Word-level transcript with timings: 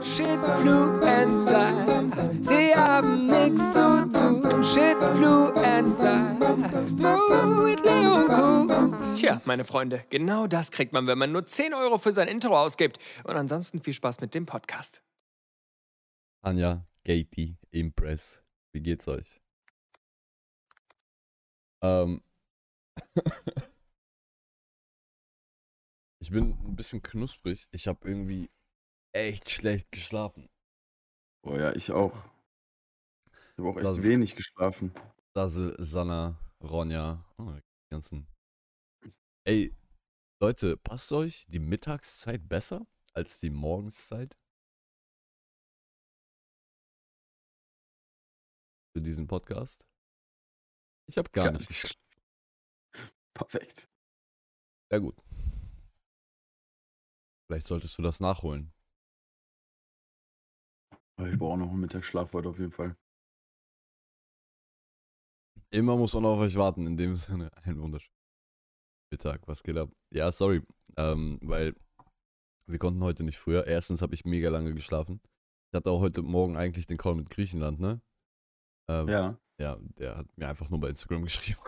Shitfluencer, 0.00 1.68
sie 2.42 2.74
haben 2.74 3.26
nichts 3.26 3.72
zu 3.72 4.10
tun. 4.12 4.64
Shitfluencer, 4.64 6.22
mit 7.64 7.80
Leon 7.84 8.28
Kuh. 8.28 8.66
Tja, 9.14 9.40
meine 9.46 9.64
Freunde, 9.64 10.04
genau 10.10 10.46
das 10.46 10.70
kriegt 10.70 10.92
man, 10.92 11.06
wenn 11.06 11.18
man 11.18 11.32
nur 11.32 11.46
10 11.46 11.74
Euro 11.74 11.98
für 11.98 12.12
sein 12.12 12.28
Intro 12.28 12.58
ausgibt. 12.58 12.98
Und 13.24 13.36
ansonsten 13.36 13.80
viel 13.80 13.94
Spaß 13.94 14.20
mit 14.20 14.34
dem 14.34 14.46
Podcast. 14.46 15.02
Anja, 16.42 16.86
Katie, 17.04 17.56
Impress, 17.70 18.40
wie 18.72 18.82
geht's 18.82 19.08
euch? 19.08 19.40
Ähm. 21.82 22.22
ich 26.20 26.30
bin 26.30 26.58
ein 26.64 26.76
bisschen 26.76 27.02
knusprig. 27.02 27.66
Ich 27.70 27.88
habe 27.88 28.08
irgendwie 28.08 28.50
echt 29.16 29.50
schlecht 29.50 29.90
geschlafen. 29.92 30.48
Oh 31.42 31.56
ja, 31.56 31.74
ich 31.74 31.90
auch. 31.90 32.14
Ich 33.52 33.58
habe 33.58 33.68
auch 33.70 33.76
echt 33.76 33.86
Das- 33.86 34.02
wenig 34.02 34.34
geschlafen. 34.36 34.92
Dassel, 35.34 35.74
Sanna, 35.78 36.38
Ronja, 36.62 37.24
oh, 37.38 37.52
die 37.52 37.60
ganzen. 37.90 38.26
Ey, 39.46 39.74
Leute, 40.42 40.76
passt 40.76 41.12
euch 41.12 41.46
die 41.48 41.58
Mittagszeit 41.58 42.48
besser 42.48 42.86
als 43.12 43.38
die 43.38 43.50
Morgenszeit? 43.50 44.36
Für 48.94 49.02
diesen 49.02 49.26
Podcast? 49.26 49.84
Ich 51.08 51.18
habe 51.18 51.30
gar 51.30 51.44
Gar 51.46 51.52
nicht 51.52 51.68
nicht. 51.68 51.82
geschlafen. 51.82 52.00
Perfekt. 53.34 53.88
Ja, 54.90 54.98
gut. 54.98 55.16
Vielleicht 57.46 57.66
solltest 57.66 57.96
du 57.98 58.02
das 58.02 58.20
nachholen. 58.20 58.72
Aber 61.18 61.28
Ich 61.30 61.38
brauche 61.38 61.58
noch 61.58 61.70
einen 61.70 61.80
Mittagsschlaf 61.80 62.32
heute 62.32 62.48
auf 62.50 62.58
jeden 62.58 62.72
Fall. 62.72 62.96
Immer 65.70 65.96
muss 65.96 66.14
man 66.14 66.24
auf 66.26 66.38
euch 66.38 66.56
warten, 66.56 66.86
in 66.86 66.96
dem 66.96 67.16
Sinne. 67.16 67.50
Ein 67.64 67.80
wunderschönen 67.80 68.14
Mittag, 69.10 69.46
was 69.46 69.62
geht 69.62 69.76
ab? 69.76 69.90
Ja, 70.12 70.30
sorry, 70.32 70.62
ähm, 70.96 71.38
weil 71.42 71.74
wir 72.68 72.78
konnten 72.78 73.02
heute 73.02 73.22
nicht 73.22 73.38
früher. 73.38 73.66
Erstens 73.66 74.02
habe 74.02 74.14
ich 74.14 74.24
mega 74.24 74.48
lange 74.50 74.74
geschlafen. 74.74 75.20
Ich 75.70 75.76
hatte 75.76 75.90
auch 75.90 76.00
heute 76.00 76.22
Morgen 76.22 76.56
eigentlich 76.56 76.86
den 76.86 76.98
Call 76.98 77.14
mit 77.14 77.30
Griechenland, 77.30 77.80
ne? 77.80 78.00
Ähm, 78.88 79.08
Ja, 79.08 79.38
Ja, 79.58 79.76
der 79.98 80.16
hat 80.18 80.36
mir 80.36 80.48
einfach 80.48 80.68
nur 80.70 80.80
bei 80.80 80.88
Instagram 80.90 81.22
geschrieben. 81.24 81.60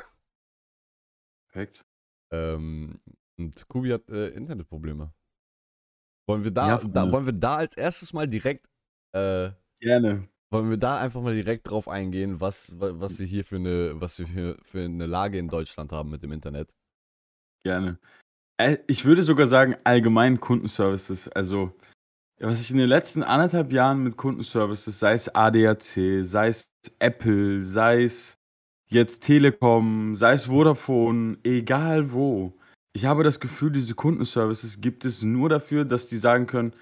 perfekt. 1.51 1.85
Ähm, 2.33 2.99
und 3.39 3.67
Kubi 3.69 3.91
hat 3.91 4.09
äh, 4.11 4.29
Internetprobleme. 4.29 5.13
Wollen 6.29 6.45
wir 6.45 6.51
da, 6.51 6.69
Ja, 6.69 6.77
da, 6.79 6.83
Freunde. 7.01 7.13
wollen 7.13 7.27
wir 7.27 7.33
da 7.33 7.57
als 7.57 7.77
erstes 7.77 8.13
mal 8.13 8.29
direkt, 8.29 8.69
äh, 9.13 9.51
Gerne. 9.81 10.29
wollen 10.51 10.71
wir 10.71 10.77
da 10.77 10.99
einfach 10.99 11.21
mal 11.23 11.35
direkt 11.35 11.69
drauf 11.71 11.89
eingehen, 11.89 12.41
was, 12.41 12.79
wa- 12.81 12.93
was 12.95 13.19
wir 13.19 13.27
hier 13.27 13.45
für 13.45 13.57
eine, 13.57 14.01
was 14.01 14.19
wir 14.19 14.27
für, 14.27 14.57
für 14.63 14.85
eine 14.85 15.07
Lage 15.07 15.39
in 15.39 15.49
Deutschland 15.49 15.93
haben 15.93 16.11
mit 16.11 16.23
dem 16.23 16.33
Internet? 16.33 16.69
Gerne. 17.65 17.99
Äh, 18.59 18.79
Ich 18.87 19.05
würde 19.05 19.23
sogar 19.23 19.47
sagen, 19.47 19.77
allgemein 19.85 20.41
Kundenservices. 20.41 21.29
Also, 21.29 21.73
was 22.41 22.61
ich 22.61 22.71
in 22.71 22.79
den 22.79 22.89
letzten 22.89 23.23
anderthalb 23.23 23.73
Jahren 23.73 24.03
mit 24.03 24.17
Kundenservices, 24.17 24.99
sei 24.99 25.15
es 25.15 25.29
ADAC, 25.35 26.25
sei 26.25 26.49
es 26.49 26.71
Apple, 26.99 27.65
sei 27.65 28.05
es 28.05 28.37
jetzt 28.91 29.23
Telekom, 29.25 30.17
sei 30.17 30.33
es 30.35 30.47
Vodafone, 30.47 31.39
egal 31.43 32.13
wo. 32.13 32.55
Ich 32.95 33.05
habe 33.05 33.23
das 33.23 33.39
Gefühl, 33.39 33.73
diese 33.73 33.95
Kundenservices 33.95 34.81
gibt 34.81 35.05
es 35.05 35.23
nur 35.23 35.49
dafür, 35.49 35.85
dass 35.85 36.07
die 36.09 36.17
sagen 36.19 36.47
können, 36.47 36.73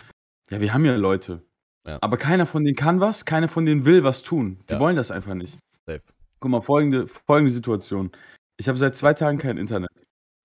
ja, 0.50 0.60
wir 0.60 0.72
haben 0.72 0.84
ja 0.84 0.94
Leute. 0.94 1.42
Ja. 1.86 1.98
Aber 2.00 2.16
keiner 2.16 2.46
von 2.46 2.64
denen 2.64 2.76
kann 2.76 3.00
was, 3.00 3.24
keiner 3.24 3.48
von 3.48 3.64
denen 3.64 3.84
will 3.84 4.02
was 4.04 4.22
tun. 4.22 4.58
Die 4.68 4.74
Ja. 4.74 4.80
wollen 4.80 4.96
das 4.96 5.10
einfach 5.10 5.34
nicht. 5.34 5.58
Safe. 5.86 6.02
Guck 6.40 6.50
mal, 6.50 6.62
folgende, 6.62 7.06
folgende 7.26 7.52
Situation. 7.52 8.10
Ich 8.58 8.68
habe 8.68 8.78
seit 8.78 8.96
zwei 8.96 9.14
Tagen 9.14 9.38
kein 9.38 9.56
Internet. 9.56 9.90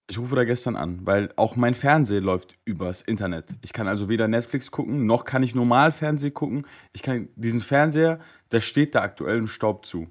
Ich 0.10 0.18
rufe 0.18 0.36
da 0.36 0.44
gestern 0.44 0.76
an, 0.76 1.00
weil 1.06 1.32
auch 1.38 1.56
mein 1.56 1.74
Fernseher 1.74 2.20
läuft 2.20 2.56
übers 2.66 3.02
Internet. 3.02 3.46
Ich 3.62 3.72
kann 3.72 3.88
also 3.88 4.10
weder 4.10 4.28
Netflix 4.28 4.70
gucken, 4.70 5.06
noch 5.06 5.24
kann 5.24 5.42
ich 5.42 5.56
normal 5.56 5.94
Fernsehen 5.94 6.34
gucken. 6.34 6.68
Ich 6.92 7.02
kann 7.02 7.30
diesen 7.36 7.62
Fernseher, 7.62 8.20
der 8.52 8.60
steht 8.60 8.94
da 8.94 9.02
aktuell 9.02 9.38
im 9.38 9.48
Staub 9.48 9.86
zu. 9.86 10.10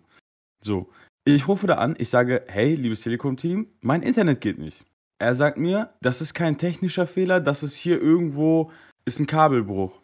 So, 0.62 0.90
ich 1.24 1.46
rufe 1.48 1.66
da 1.66 1.74
an, 1.74 1.96
ich 1.98 2.08
sage, 2.08 2.44
hey, 2.48 2.74
liebes 2.74 3.02
Telekom-Team, 3.02 3.66
mein 3.82 4.02
Internet 4.02 4.40
geht 4.40 4.58
nicht. 4.58 4.86
Er 5.18 5.34
sagt 5.34 5.58
mir, 5.58 5.90
das 6.00 6.22
ist 6.22 6.32
kein 6.32 6.56
technischer 6.56 7.06
Fehler, 7.06 7.40
das 7.40 7.62
ist 7.62 7.74
hier 7.74 8.00
irgendwo, 8.00 8.72
ist 9.04 9.20
ein 9.20 9.26
Kabelbruch. 9.26 9.99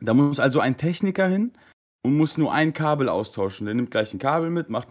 Da 0.00 0.14
muss 0.14 0.38
also 0.38 0.60
ein 0.60 0.76
Techniker 0.76 1.28
hin 1.28 1.52
und 2.02 2.16
muss 2.16 2.36
nur 2.36 2.52
ein 2.52 2.72
Kabel 2.72 3.08
austauschen. 3.08 3.66
Der 3.66 3.74
nimmt 3.74 3.90
gleich 3.90 4.12
ein 4.12 4.18
Kabel 4.18 4.50
mit, 4.50 4.68
macht 4.68 4.88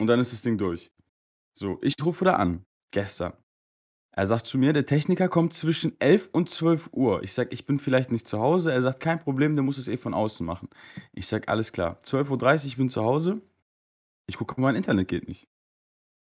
und 0.00 0.06
dann 0.06 0.20
ist 0.20 0.32
das 0.32 0.42
Ding 0.42 0.58
durch. 0.58 0.90
So, 1.56 1.78
ich 1.82 1.94
rufe 2.04 2.24
da 2.24 2.34
an, 2.34 2.64
gestern. 2.90 3.32
Er 4.16 4.26
sagt 4.28 4.46
zu 4.46 4.58
mir, 4.58 4.72
der 4.72 4.86
Techniker 4.86 5.28
kommt 5.28 5.54
zwischen 5.54 6.00
11 6.00 6.28
und 6.32 6.48
12 6.48 6.90
Uhr. 6.92 7.24
Ich 7.24 7.32
sage, 7.32 7.50
ich 7.52 7.66
bin 7.66 7.80
vielleicht 7.80 8.12
nicht 8.12 8.28
zu 8.28 8.38
Hause. 8.38 8.72
Er 8.72 8.80
sagt, 8.80 9.00
kein 9.00 9.20
Problem, 9.20 9.56
der 9.56 9.64
muss 9.64 9.78
es 9.78 9.88
eh 9.88 9.96
von 9.96 10.14
außen 10.14 10.46
machen. 10.46 10.68
Ich 11.12 11.26
sage, 11.26 11.48
alles 11.48 11.72
klar. 11.72 11.98
12.30 12.04 12.30
Uhr, 12.30 12.64
ich 12.66 12.76
bin 12.76 12.88
zu 12.88 13.02
Hause. 13.02 13.40
Ich 14.28 14.36
gucke, 14.36 14.60
mein 14.60 14.76
Internet 14.76 15.08
geht 15.08 15.26
nicht. 15.26 15.48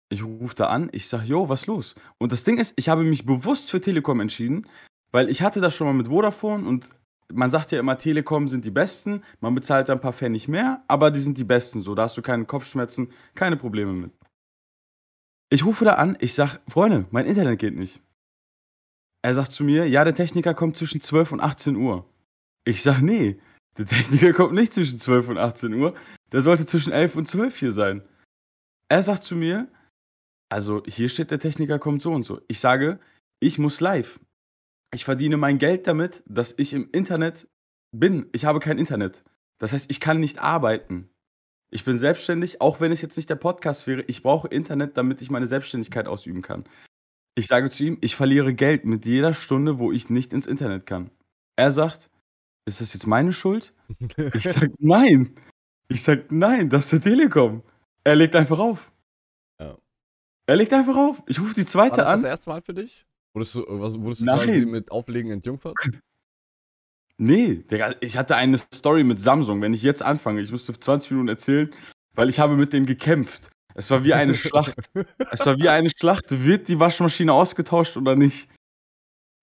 Ich 0.09 0.23
rufe 0.23 0.55
da 0.55 0.67
an, 0.67 0.89
ich 0.91 1.07
sage, 1.07 1.25
jo, 1.25 1.49
was 1.49 1.65
los? 1.65 1.95
Und 2.19 2.31
das 2.31 2.43
Ding 2.43 2.59
ist, 2.59 2.73
ich 2.75 2.89
habe 2.89 3.03
mich 3.03 3.25
bewusst 3.25 3.71
für 3.71 3.81
Telekom 3.81 4.19
entschieden, 4.19 4.67
weil 5.11 5.29
ich 5.29 5.41
hatte 5.41 5.61
das 5.61 5.73
schon 5.73 5.87
mal 5.87 5.93
mit 5.93 6.07
Vodafone 6.07 6.67
und 6.67 6.89
man 7.33 7.51
sagt 7.51 7.71
ja 7.71 7.79
immer, 7.79 7.97
Telekom 7.97 8.47
sind 8.47 8.65
die 8.65 8.71
Besten, 8.71 9.23
man 9.39 9.55
bezahlt 9.55 9.89
da 9.89 9.93
ein 9.93 10.01
paar 10.01 10.13
Pfennig 10.13 10.47
mehr, 10.47 10.83
aber 10.87 11.11
die 11.11 11.19
sind 11.19 11.37
die 11.37 11.43
Besten, 11.43 11.81
so, 11.81 11.95
da 11.95 12.03
hast 12.03 12.17
du 12.17 12.21
keine 12.21 12.45
Kopfschmerzen, 12.45 13.11
keine 13.35 13.57
Probleme 13.57 13.93
mit. 13.93 14.11
Ich 15.49 15.65
rufe 15.65 15.85
da 15.85 15.95
an, 15.95 16.17
ich 16.19 16.33
sag, 16.33 16.59
Freunde, 16.67 17.05
mein 17.11 17.25
Internet 17.25 17.59
geht 17.59 17.75
nicht. 17.75 18.01
Er 19.21 19.33
sagt 19.33 19.51
zu 19.51 19.63
mir, 19.63 19.87
ja, 19.87 20.03
der 20.03 20.15
Techniker 20.15 20.53
kommt 20.53 20.77
zwischen 20.77 21.01
12 21.01 21.33
und 21.33 21.39
18 21.41 21.75
Uhr. 21.75 22.09
Ich 22.63 22.81
sag, 22.81 23.01
nee, 23.01 23.39
der 23.77 23.85
Techniker 23.85 24.33
kommt 24.33 24.53
nicht 24.53 24.73
zwischen 24.73 24.99
12 24.99 25.29
und 25.29 25.37
18 25.37 25.73
Uhr, 25.73 25.95
der 26.31 26.41
sollte 26.41 26.65
zwischen 26.65 26.91
11 26.91 27.15
und 27.15 27.27
12 27.27 27.57
hier 27.57 27.71
sein. 27.71 28.01
Er 28.89 29.03
sagt 29.03 29.23
zu 29.23 29.35
mir, 29.35 29.67
also 30.49 30.83
hier 30.85 31.09
steht, 31.09 31.31
der 31.31 31.39
Techniker 31.39 31.79
kommt 31.79 32.01
so 32.01 32.11
und 32.11 32.23
so. 32.23 32.41
Ich 32.47 32.59
sage, 32.59 32.99
ich 33.39 33.57
muss 33.57 33.79
live. 33.79 34.19
Ich 34.93 35.05
verdiene 35.05 35.37
mein 35.37 35.57
Geld 35.57 35.87
damit, 35.87 36.23
dass 36.27 36.53
ich 36.57 36.73
im 36.73 36.89
Internet 36.91 37.47
bin. 37.91 38.27
Ich 38.33 38.45
habe 38.45 38.59
kein 38.59 38.77
Internet. 38.77 39.23
Das 39.59 39.71
heißt, 39.73 39.89
ich 39.89 39.99
kann 39.99 40.19
nicht 40.19 40.39
arbeiten. 40.39 41.09
Ich 41.71 41.85
bin 41.85 41.97
selbstständig, 41.97 42.59
auch 42.59 42.81
wenn 42.81 42.91
es 42.91 43.01
jetzt 43.01 43.15
nicht 43.15 43.29
der 43.29 43.35
Podcast 43.35 43.87
wäre. 43.87 44.01
Ich 44.03 44.23
brauche 44.23 44.49
Internet, 44.49 44.97
damit 44.97 45.21
ich 45.21 45.29
meine 45.29 45.47
Selbstständigkeit 45.47 46.07
ausüben 46.07 46.41
kann. 46.41 46.65
Ich 47.35 47.47
sage 47.47 47.69
zu 47.69 47.83
ihm, 47.85 47.97
ich 48.01 48.15
verliere 48.17 48.53
Geld 48.53 48.83
mit 48.83 49.05
jeder 49.05 49.33
Stunde, 49.33 49.79
wo 49.79 49.91
ich 49.93 50.09
nicht 50.09 50.33
ins 50.33 50.47
Internet 50.47 50.85
kann. 50.85 51.11
Er 51.55 51.71
sagt, 51.71 52.09
ist 52.65 52.81
das 52.81 52.93
jetzt 52.93 53.07
meine 53.07 53.31
Schuld? 53.33 53.73
Ich 54.33 54.43
sag 54.43 54.71
nein. 54.79 55.35
Ich 55.87 56.03
sag 56.03 56.31
nein, 56.31 56.69
das 56.69 56.85
ist 56.85 56.91
der 56.93 57.01
Telekom. 57.01 57.63
Er 58.03 58.15
legt 58.15 58.35
einfach 58.35 58.59
auf. 58.59 58.91
Ja. 59.59 59.77
Er 60.47 60.55
legt 60.55 60.73
einfach 60.73 60.95
auf. 60.97 61.21
Ich 61.27 61.39
rufe 61.39 61.53
die 61.53 61.63
War 61.63 61.67
zweite 61.67 61.95
das 61.97 62.05
das 62.07 62.23
an. 62.23 62.29
erste 62.29 62.49
Mal 62.49 62.61
für 62.61 62.73
dich? 62.73 63.05
Wurdest 63.33 63.55
du, 63.55 63.65
was, 63.67 63.93
wurdest 63.99 64.21
du 64.21 64.25
Nein. 64.25 64.47
quasi 64.47 64.65
mit 64.65 64.91
Auflegen 64.91 65.31
entjungfert? 65.31 65.75
Nee, 67.23 67.57
Digga, 67.69 67.93
ich 67.99 68.17
hatte 68.17 68.35
eine 68.35 68.57
Story 68.73 69.03
mit 69.03 69.19
Samsung. 69.19 69.61
Wenn 69.61 69.75
ich 69.75 69.83
jetzt 69.83 70.01
anfange, 70.01 70.41
ich 70.41 70.49
müsste 70.49 70.73
20 70.73 71.11
Minuten 71.11 71.27
erzählen, 71.27 71.71
weil 72.15 72.29
ich 72.29 72.39
habe 72.39 72.55
mit 72.55 72.73
denen 72.73 72.87
gekämpft. 72.87 73.51
Es 73.75 73.91
war 73.91 74.03
wie 74.03 74.15
eine 74.15 74.33
Schlacht. 74.33 74.75
Es 75.31 75.45
war 75.45 75.55
wie 75.59 75.69
eine 75.69 75.91
Schlacht. 75.91 76.25
Wird 76.29 76.67
die 76.67 76.79
Waschmaschine 76.79 77.31
ausgetauscht 77.31 77.95
oder 77.95 78.15
nicht? 78.15 78.49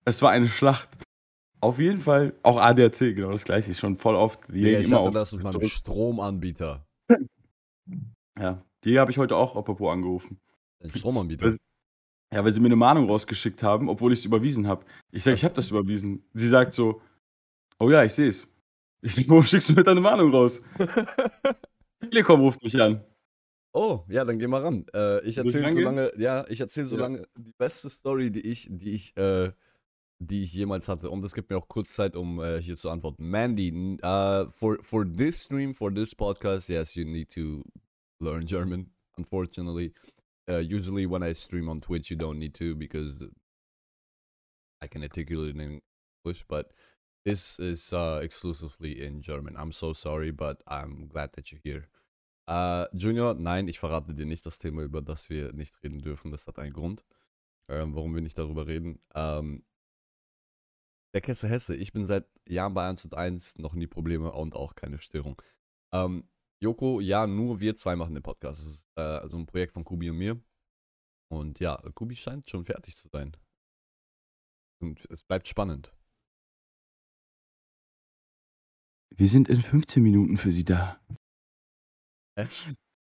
Es 0.05 0.21
war 0.23 0.33
eine 0.33 0.49
Schlacht. 0.49 0.89
Auf 1.61 1.79
jeden 1.79 2.01
Fall, 2.01 2.35
auch 2.43 2.57
ADAC, 2.57 3.15
genau 3.15 3.31
das 3.31 3.45
gleiche, 3.45 3.73
schon 3.75 3.97
voll 3.97 4.17
oft. 4.17 4.41
Die 4.49 4.61
legen 4.61 4.81
ich 4.81 4.89
immer 4.89 5.03
hatte 5.03 5.13
das 5.13 5.33
mit 5.33 5.45
meinem 5.45 5.53
zurück. 5.53 5.71
Stromanbieter. 5.71 6.85
Ja, 8.37 8.61
die 8.83 8.99
habe 8.99 9.13
ich 9.13 9.19
heute 9.19 9.37
auch 9.37 9.55
apropos 9.55 9.93
angerufen. 9.93 10.41
Ein 10.83 10.91
Stromanbieter. 10.91 11.55
Ja, 12.33 12.45
weil 12.45 12.53
sie 12.53 12.61
mir 12.61 12.67
eine 12.67 12.77
Mahnung 12.77 13.09
rausgeschickt 13.09 13.63
haben, 13.63 13.89
obwohl 13.89 14.13
ich 14.13 14.21
es 14.21 14.25
überwiesen 14.27 14.67
habe. 14.67 14.85
Ich 15.13 15.23
sage, 15.23 15.37
ich 15.37 15.45
habe 15.45 15.55
das 15.55 15.71
überwiesen. 15.71 16.25
Sie 16.35 16.49
sagt 16.49 16.75
so, 16.75 17.01
oh 17.79 17.91
ja, 17.91 18.05
ich 18.05 18.13
sehe 18.13 18.29
es. 18.29 18.47
Ich 19.01 19.15
sage, 19.15 19.29
warum 19.29 19.45
schickst 19.45 19.69
du 19.69 19.73
mir 19.73 19.85
deine 19.85 20.01
Mahnung 20.01 20.31
raus? 20.33 20.61
Telekom 22.01 22.41
ruft 22.41 22.63
mich 22.63 22.81
an. 22.81 23.05
Oh, 23.73 24.05
ja, 24.09 24.25
dann 24.25 24.39
geh 24.39 24.47
mal 24.47 24.63
ran. 24.63 24.87
Äh, 24.95 25.21
ich 25.29 25.39
erzähle 25.39 25.73
so 25.73 25.81
lange, 25.81 26.13
ja, 26.17 26.45
ich 26.49 26.61
erzähle 26.61 26.87
so 26.87 26.97
Ja. 26.97 27.03
lange 27.03 27.27
die 27.37 27.53
beste 27.57 27.89
Story, 27.91 28.31
die 28.31 28.41
ich, 28.41 28.67
die 28.71 28.93
ich, 28.93 29.17
äh, 29.17 29.53
die 30.19 30.43
ich 30.43 30.53
jemals 30.53 30.89
hatte. 30.89 31.11
Und 31.11 31.25
es 31.25 31.35
gibt 31.35 31.51
mir 31.51 31.57
auch 31.59 31.69
kurz 31.69 31.95
Zeit, 31.95 32.17
um 32.17 32.41
äh, 32.41 32.61
hier 32.61 32.77
zu 32.77 32.91
antworten. 32.91 33.29
Mandy, 33.29 33.99
uh, 34.03 34.51
for 34.55 34.79
for 34.83 35.05
this 35.07 35.45
stream, 35.45 35.75
for 35.75 35.95
this 35.95 36.15
podcast, 36.15 36.69
yes, 36.69 36.95
you 36.95 37.05
need 37.05 37.31
to 37.33 37.63
learn 38.21 38.45
German. 38.47 38.91
Unfortunately, 39.17 39.93
uh, 40.49 40.59
usually 40.59 41.07
when 41.07 41.23
I 41.23 41.33
stream 41.35 41.69
on 41.69 41.81
Twitch, 41.81 42.11
you 42.11 42.17
don't 42.17 42.39
need 42.39 42.55
to 42.55 42.75
because 42.75 43.23
I 44.83 44.87
can 44.87 45.03
articulate 45.03 45.55
in 45.55 45.81
English. 46.25 46.45
But 46.49 46.73
This 47.29 47.59
is 47.59 47.93
uh, 47.93 48.21
exclusively 48.23 49.05
in 49.05 49.21
German. 49.21 49.55
I'm 49.59 49.71
so 49.71 49.93
sorry, 49.93 50.31
but 50.31 50.63
I'm 50.67 51.09
glad 51.09 51.35
that 51.35 51.53
you're 51.53 51.61
here. 51.63 51.89
Uh, 52.47 52.87
Junior, 52.95 53.35
nein, 53.35 53.69
ich 53.69 53.79
verrate 53.79 54.15
dir 54.15 54.25
nicht 54.25 54.47
das 54.47 54.59
Thema, 54.59 54.83
über 54.83 55.03
das 55.03 55.29
wir 55.29 55.53
nicht 55.53 55.75
reden 55.83 56.01
dürfen. 56.01 56.31
Das 56.31 56.47
hat 56.47 56.59
einen 56.59 56.73
Grund, 56.73 57.05
ähm, 57.69 57.95
warum 57.95 58.15
wir 58.15 58.23
nicht 58.23 58.39
darüber 58.39 58.67
reden. 58.67 58.99
Ähm, 59.15 59.63
der 61.13 61.21
Kessel 61.21 61.51
Hesse, 61.51 61.77
ich 61.77 61.93
bin 61.93 62.07
seit 62.07 62.25
Jahren 62.49 62.73
bei 62.73 62.89
1 62.89 63.05
und 63.05 63.15
1, 63.15 63.59
noch 63.59 63.75
nie 63.75 63.87
Probleme 63.87 64.33
und 64.33 64.55
auch 64.55 64.75
keine 64.75 64.99
Störung. 64.99 65.43
Ähm, 65.93 66.27
Joko, 66.61 67.01
ja, 67.01 67.27
nur 67.27 67.61
wir 67.61 67.77
zwei 67.77 67.95
machen 67.95 68.15
den 68.15 68.23
Podcast. 68.23 68.61
Das 68.61 68.67
ist 68.67 68.89
äh, 68.97 69.01
also 69.01 69.37
ein 69.39 69.47
Projekt 69.47 69.75
von 69.75 69.85
Kubi 69.85 70.11
und 70.11 70.19
mir. 70.19 70.41
Und 71.31 71.61
ja, 71.61 71.77
Kubi 71.95 72.17
scheint 72.17 72.49
schon 72.51 72.65
fertig 72.65 72.97
zu 72.97 73.09
sein. 73.09 73.37
Und 74.81 75.05
es 75.11 75.23
bleibt 75.23 75.47
spannend. 75.49 75.93
Wir 79.15 79.29
sind 79.29 79.49
in 79.49 79.63
15 79.63 80.03
Minuten 80.03 80.37
für 80.37 80.53
Sie 80.53 80.65
da. 80.65 81.01
Hä? 82.37 82.49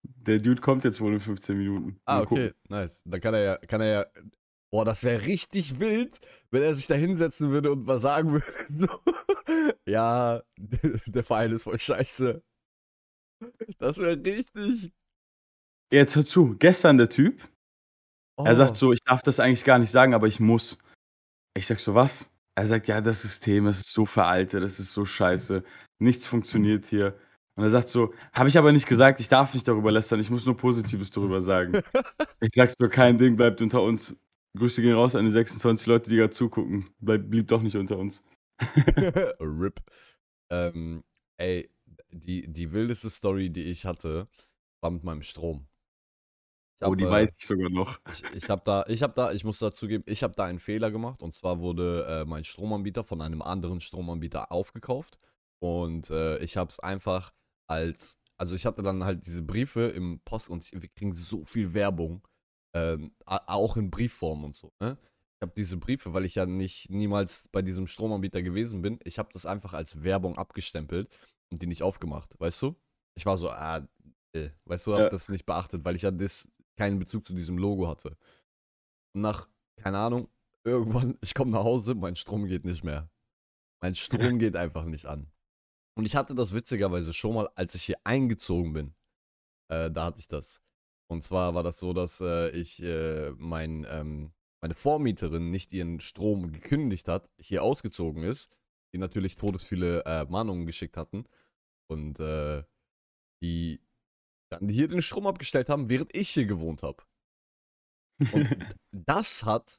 Der 0.03 0.39
Dude 0.39 0.61
kommt 0.61 0.85
jetzt 0.85 1.01
wohl 1.01 1.15
in 1.15 1.21
15 1.21 1.57
Minuten. 1.57 2.01
Ah, 2.05 2.19
Mal 2.19 2.27
gucken. 2.27 2.45
okay, 2.47 2.55
nice. 2.69 3.03
Dann 3.05 3.21
kann 3.21 3.35
er 3.35 3.43
ja, 3.43 3.57
kann 3.59 3.81
er 3.81 3.87
ja. 3.87 4.07
Boah, 4.71 4.85
das 4.85 5.03
wäre 5.03 5.23
richtig 5.27 5.81
wild, 5.81 6.21
wenn 6.51 6.63
er 6.63 6.77
sich 6.77 6.87
da 6.87 6.95
hinsetzen 6.95 7.51
würde 7.51 7.73
und 7.73 7.87
was 7.87 8.03
sagen 8.03 8.33
würde. 8.33 8.47
So. 8.69 8.87
Ja, 9.87 10.43
der 11.07 11.25
Verein 11.25 11.53
ist 11.53 11.65
voll 11.65 11.79
scheiße. 11.79 12.43
Das 13.79 13.99
wäre 13.99 14.17
richtig. 14.17 14.93
Jetzt 15.91 16.17
hör 16.17 16.25
zu. 16.25 16.57
Gestern 16.59 16.99
der 16.99 17.09
Typ, 17.09 17.41
er 18.37 18.55
sagt 18.55 18.73
Oh. 18.73 18.75
so, 18.75 18.93
ich 18.93 19.01
darf 19.05 19.23
das 19.23 19.41
eigentlich 19.41 19.65
gar 19.65 19.79
nicht 19.79 19.91
sagen, 19.91 20.15
aber 20.15 20.27
ich 20.27 20.41
muss. 20.41 20.79
Ich 21.57 21.67
sag 21.67 21.81
so, 21.81 21.95
was? 21.95 22.31
Er 22.55 22.67
sagt, 22.67 22.89
ja, 22.89 23.01
das 23.01 23.23
System, 23.23 23.67
das 23.67 23.79
ist 23.79 23.93
so 23.93 24.05
veraltet, 24.05 24.63
das 24.63 24.79
ist 24.81 24.93
so 24.93 25.05
scheiße. 25.05 25.65
Nichts 26.01 26.27
funktioniert 26.27 26.87
hier. 26.87 27.19
Und 27.57 27.65
er 27.65 27.71
sagt 27.71 27.89
so, 27.89 28.15
habe 28.33 28.49
ich 28.49 28.59
aber 28.59 28.73
nicht 28.73 28.87
gesagt, 28.87 29.21
ich 29.21 29.29
darf 29.29 29.55
nicht 29.55 29.67
darüber 29.67 29.91
lästern, 29.91 30.21
ich 30.21 30.31
muss 30.31 30.47
nur 30.47 30.57
Positives 30.57 31.11
darüber 31.11 31.41
sagen. 31.41 31.73
ich 32.41 32.51
sag 32.55 32.71
so, 32.71 32.89
kein 32.89 33.19
Ding 33.19 33.37
bleibt 33.37 33.61
unter 33.61 33.83
uns. 33.83 34.15
Grüße 34.57 34.83
gehen 34.83 34.95
raus 34.95 35.15
an 35.15 35.25
die 35.25 35.31
26 35.31 35.87
Leute, 35.87 36.11
die 36.11 36.17
gerade 36.17 36.33
zugucken. 36.33 36.89
Bleib, 37.01 37.29
blieb 37.31 37.49
doch 37.49 37.63
nicht 37.63 37.77
unter 37.77 37.99
uns. 37.99 38.23
RIP. 39.41 39.81
Ähm, 40.51 41.03
ey, 41.37 41.71
die, 42.11 42.51
die 42.53 42.73
wildeste 42.73 43.11
Story, 43.11 43.51
die 43.51 43.65
ich 43.65 43.85
hatte, 43.85 44.29
war 44.81 44.91
mit 44.91 45.05
meinem 45.05 45.23
Strom. 45.23 45.67
Ich 46.81 46.87
oh, 46.87 46.93
hab, 46.93 46.99
die 46.99 47.05
äh, 47.05 47.11
weiß 47.11 47.31
ich 47.37 47.47
sogar 47.47 47.71
noch. 47.71 47.99
Ich, 48.11 48.23
ich 48.35 48.49
habe 48.49 48.63
da, 48.65 48.85
ich 48.87 49.03
habe 49.03 49.13
da, 49.15 49.33
ich 49.33 49.45
muss 49.45 49.59
dazu 49.59 49.89
geben, 49.89 50.05
ich 50.07 50.23
habe 50.23 50.35
da 50.37 50.45
einen 50.45 50.61
Fehler 50.61 50.91
gemacht 50.91 51.23
und 51.23 51.35
zwar 51.35 51.59
wurde 51.59 52.07
äh, 52.09 52.25
mein 52.25 52.45
Stromanbieter 52.45 53.03
von 53.03 53.21
einem 53.21 53.43
anderen 53.43 53.81
Stromanbieter 53.81 54.53
aufgekauft 54.53 55.19
und 55.61 56.11
äh, 56.11 56.39
ich 56.39 56.57
habe 56.57 56.71
es 56.71 56.79
einfach 56.79 57.33
als, 57.67 58.21
also 58.37 58.55
ich 58.55 58.65
hatte 58.65 58.83
dann 58.83 59.03
halt 59.03 59.27
diese 59.27 59.43
Briefe 59.43 59.87
im 59.89 60.21
Post 60.25 60.49
und 60.49 60.71
wir 60.73 60.89
kriegen 60.89 61.15
so 61.15 61.45
viel 61.45 61.75
Werbung, 61.75 62.27
ähm, 62.75 63.13
auch 63.27 63.77
in 63.77 63.91
Briefform 63.91 64.45
und 64.45 64.55
so. 64.55 64.73
Ne? 64.79 64.99
Ich 65.41 65.43
habe 65.43 65.53
diese 65.57 65.79
Briefe, 65.79 66.15
weil 66.15 66.25
ich 66.25 66.37
ja 66.37 66.47
nicht 66.47 66.91
niemals 66.91 67.49
bei 67.51 67.63
diesem 67.63 67.89
Stromanbieter 67.89 68.43
gewesen 68.43 68.83
bin, 68.83 69.01
ich 69.03 69.19
habe 69.19 69.31
das 69.33 69.47
einfach 69.47 69.73
als 69.73 70.05
Werbung 70.05 70.39
abgestempelt 70.39 71.09
und 71.51 71.63
die 71.63 71.67
nicht 71.67 71.83
aufgemacht, 71.83 72.39
weißt 72.39 72.63
du? 72.63 72.77
Ich 73.15 73.27
war 73.27 73.39
so, 73.39 73.51
ah, 73.51 73.87
äh, 74.33 74.51
weißt 74.65 74.87
du, 74.87 74.93
hab 74.95 75.01
Ja. 75.01 75.09
das 75.09 75.29
nicht 75.29 75.47
beachtet, 75.47 75.85
weil 75.85 75.97
ich 75.97 76.03
ja 76.03 76.11
das 76.11 76.49
keinen 76.77 76.99
Bezug 76.99 77.27
zu 77.27 77.35
diesem 77.35 77.59
Logo 77.59 77.89
hatte. 77.89 78.17
Und 79.15 79.23
nach, 79.23 79.49
keine 79.77 79.99
Ahnung, 79.99 80.29
irgendwann, 80.65 81.19
ich 81.23 81.35
komme 81.35 81.51
nach 81.51 81.65
Hause, 81.65 81.95
mein 81.95 82.17
Strom 82.17 82.47
geht 82.47 82.65
nicht 82.65 82.85
mehr. 82.85 83.11
Mein 83.83 83.95
Strom 83.95 84.39
geht 84.39 84.57
einfach 84.57 84.85
nicht 84.85 85.07
an. 85.07 85.31
Und 85.97 86.05
ich 86.07 86.15
hatte 86.15 86.35
das 86.35 86.53
witzigerweise 86.55 87.13
schon 87.13 87.35
mal, 87.35 87.49
als 87.57 87.75
ich 87.75 87.83
hier 87.85 87.99
eingezogen 88.05 88.73
bin. 88.73 88.95
Äh, 89.69 89.91
da 89.91 90.05
hatte 90.07 90.21
ich 90.21 90.29
das. 90.29 90.61
Und 91.11 91.25
zwar 91.25 91.55
war 91.55 91.63
das 91.63 91.81
so, 91.81 91.93
dass 91.93 92.21
äh, 92.21 92.51
ich 92.51 92.83
äh, 92.83 93.33
mein, 93.33 93.85
ähm, 93.89 94.33
meine 94.63 94.75
Vormieterin 94.75 95.51
nicht 95.51 95.73
ihren 95.73 96.01
Strom 96.01 96.53
gekündigt 96.53 97.09
hat, 97.09 97.29
hier 97.41 97.63
ausgezogen 97.63 98.23
ist, 98.23 98.57
die 98.93 98.99
natürlich 98.99 99.37
todesviele 99.37 100.05
äh, 100.05 100.25
Mahnungen 100.27 100.67
geschickt 100.67 100.97
hatten. 100.97 101.25
Und 101.91 102.21
äh, 102.21 102.65
die 103.43 103.81
dann 104.51 104.69
hier 104.69 104.89
den 104.89 105.03
Strom 105.03 105.27
abgestellt 105.27 105.69
haben, 105.69 105.89
während 105.89 106.17
ich 106.17 106.31
hier 106.31 106.47
gewohnt 106.47 106.83
habe. 106.83 107.03
Und 108.33 108.49
das 108.93 109.45
hat 109.45 109.79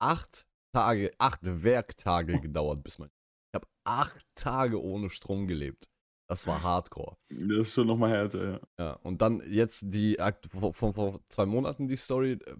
acht 0.00 0.46
Tage, 0.74 1.12
acht 1.18 1.40
Werktage 1.42 2.40
gedauert, 2.40 2.82
bis 2.82 2.98
man. 2.98 3.08
Ich 3.08 3.54
habe 3.60 3.68
acht 3.86 4.24
Tage 4.34 4.82
ohne 4.82 5.10
Strom 5.10 5.46
gelebt. 5.46 5.88
Das 6.30 6.46
war 6.46 6.62
Hardcore. 6.62 7.16
Das 7.30 7.68
ist 7.68 7.74
schon 7.74 7.86
nochmal 7.86 8.10
härter, 8.10 8.52
ja. 8.52 8.60
Ja, 8.78 8.92
und 9.02 9.20
dann 9.20 9.42
jetzt 9.50 9.82
die 9.84 10.16
von 10.48 10.94
vor 10.94 11.20
zwei 11.28 11.44
Monaten 11.44 11.88
die 11.88 11.96
Story. 11.96 12.32
äh, 12.46 12.56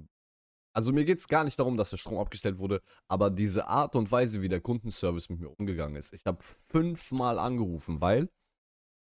Also 0.76 0.92
mir 0.92 1.04
geht 1.06 1.18
es 1.18 1.28
gar 1.28 1.44
nicht 1.44 1.58
darum, 1.58 1.76
dass 1.76 1.90
der 1.90 1.96
Strom 1.96 2.18
abgestellt 2.18 2.58
wurde, 2.58 2.82
aber 3.08 3.30
diese 3.30 3.68
Art 3.68 3.96
und 3.96 4.10
Weise, 4.12 4.42
wie 4.42 4.48
der 4.48 4.60
Kundenservice 4.60 5.30
mit 5.30 5.40
mir 5.40 5.48
umgegangen 5.58 5.96
ist. 5.96 6.12
Ich 6.12 6.26
habe 6.26 6.42
fünfmal 6.70 7.38
angerufen, 7.38 8.00
weil 8.02 8.28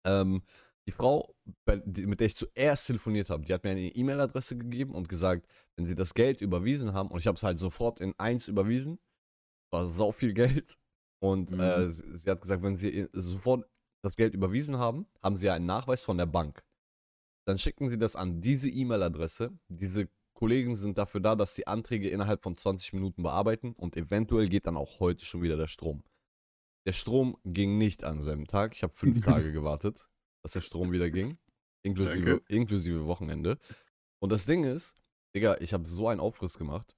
ähm, 0.04 0.42
die 0.86 0.92
Frau, 0.92 1.34
mit 1.66 2.18
der 2.20 2.26
ich 2.26 2.34
zuerst 2.36 2.86
telefoniert 2.88 3.30
habe, 3.30 3.44
die 3.44 3.54
hat 3.54 3.62
mir 3.64 3.70
eine 3.70 3.88
E-Mail-Adresse 3.88 4.56
gegeben 4.56 4.94
und 4.94 5.08
gesagt, 5.08 5.46
wenn 5.76 5.86
sie 5.86 5.94
das 5.94 6.14
Geld 6.14 6.40
überwiesen 6.40 6.92
haben, 6.92 7.08
und 7.10 7.20
ich 7.20 7.26
habe 7.28 7.36
es 7.36 7.42
halt 7.44 7.58
sofort 7.58 8.00
in 8.00 8.14
eins 8.18 8.48
überwiesen, 8.48 8.98
war 9.72 9.92
so 9.94 10.12
viel 10.12 10.34
Geld. 10.34 10.76
Und 11.22 11.52
Mhm. 11.52 11.60
äh, 11.60 11.90
sie, 11.90 12.18
sie 12.18 12.30
hat 12.30 12.40
gesagt, 12.40 12.62
wenn 12.64 12.76
sie 12.76 13.08
sofort 13.12 13.64
das 14.04 14.16
Geld 14.16 14.34
überwiesen 14.34 14.76
haben, 14.78 15.06
haben 15.22 15.36
sie 15.36 15.48
einen 15.50 15.66
Nachweis 15.66 16.02
von 16.02 16.18
der 16.18 16.26
Bank. 16.26 16.64
Dann 17.46 17.58
schicken 17.58 17.88
sie 17.88 17.98
das 17.98 18.16
an 18.16 18.40
diese 18.40 18.68
E-Mail-Adresse. 18.68 19.56
Diese 19.68 20.08
Kollegen 20.34 20.74
sind 20.74 20.98
dafür 20.98 21.20
da, 21.20 21.36
dass 21.36 21.54
die 21.54 21.68
Anträge 21.68 22.08
innerhalb 22.08 22.42
von 22.42 22.56
20 22.56 22.92
Minuten 22.94 23.22
bearbeiten 23.22 23.72
und 23.74 23.96
eventuell 23.96 24.48
geht 24.48 24.66
dann 24.66 24.76
auch 24.76 24.98
heute 24.98 25.24
schon 25.24 25.42
wieder 25.42 25.56
der 25.56 25.68
Strom. 25.68 26.02
Der 26.86 26.92
Strom 26.92 27.36
ging 27.44 27.78
nicht 27.78 28.02
am 28.04 28.24
selben 28.24 28.46
Tag. 28.46 28.74
Ich 28.74 28.82
habe 28.82 28.92
fünf 28.92 29.20
Tage 29.46 29.52
gewartet, 29.52 30.08
dass 30.44 30.52
der 30.52 30.60
Strom 30.60 30.92
wieder 30.92 31.10
ging. 31.10 31.38
Inklusive, 31.84 32.30
Danke. 32.38 32.44
inklusive 32.54 33.06
Wochenende. 33.06 33.58
Und 34.22 34.30
das 34.30 34.46
Ding 34.46 34.64
ist, 34.64 34.96
Digga, 35.34 35.56
ich 35.60 35.72
habe 35.72 35.88
so 35.88 36.08
einen 36.08 36.20
Aufriss 36.20 36.58
gemacht. 36.58 36.96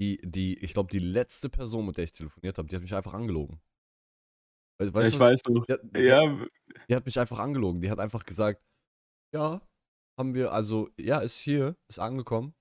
Die, 0.00 0.18
die, 0.24 0.58
ich 0.58 0.72
glaube, 0.72 0.90
die 0.90 0.98
letzte 0.98 1.48
Person, 1.50 1.86
mit 1.86 1.96
der 1.96 2.04
ich 2.04 2.12
telefoniert 2.12 2.58
habe, 2.58 2.68
die 2.68 2.74
hat 2.76 2.82
mich 2.82 2.94
einfach 2.94 3.12
angelogen. 3.14 3.60
We- 4.80 4.86
ja 4.86 4.94
Weißt 4.94 5.08
ich 5.12 5.18
du, 5.18 5.20
weiß 5.20 5.40
noch. 5.48 5.66
die, 5.66 5.72
hat- 5.74 5.82
die, 5.84 6.00
Ja, 6.00 6.46
die 6.88 6.94
hat 6.94 7.04
mich 7.06 7.18
einfach 7.18 7.38
angelogen. 7.38 7.80
Die 7.82 7.90
hat 7.90 8.00
einfach 8.00 8.24
gesagt, 8.24 8.62
ja, 9.34 9.60
haben 10.18 10.34
wir, 10.34 10.52
also, 10.52 10.88
ja, 10.98 11.20
ist 11.20 11.38
hier, 11.38 11.76
ist 11.88 11.98
angekommen. 11.98 12.54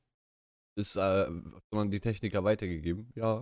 Ist, 0.77 0.95
äh, 0.95 1.25
sondern 1.69 1.91
die 1.91 1.99
Techniker 1.99 2.43
weitergegeben. 2.43 3.11
Ja. 3.15 3.41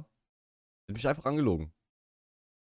Die 0.88 0.94
hat 0.94 0.96
mich 0.96 1.08
einfach 1.08 1.26
angelogen. 1.26 1.72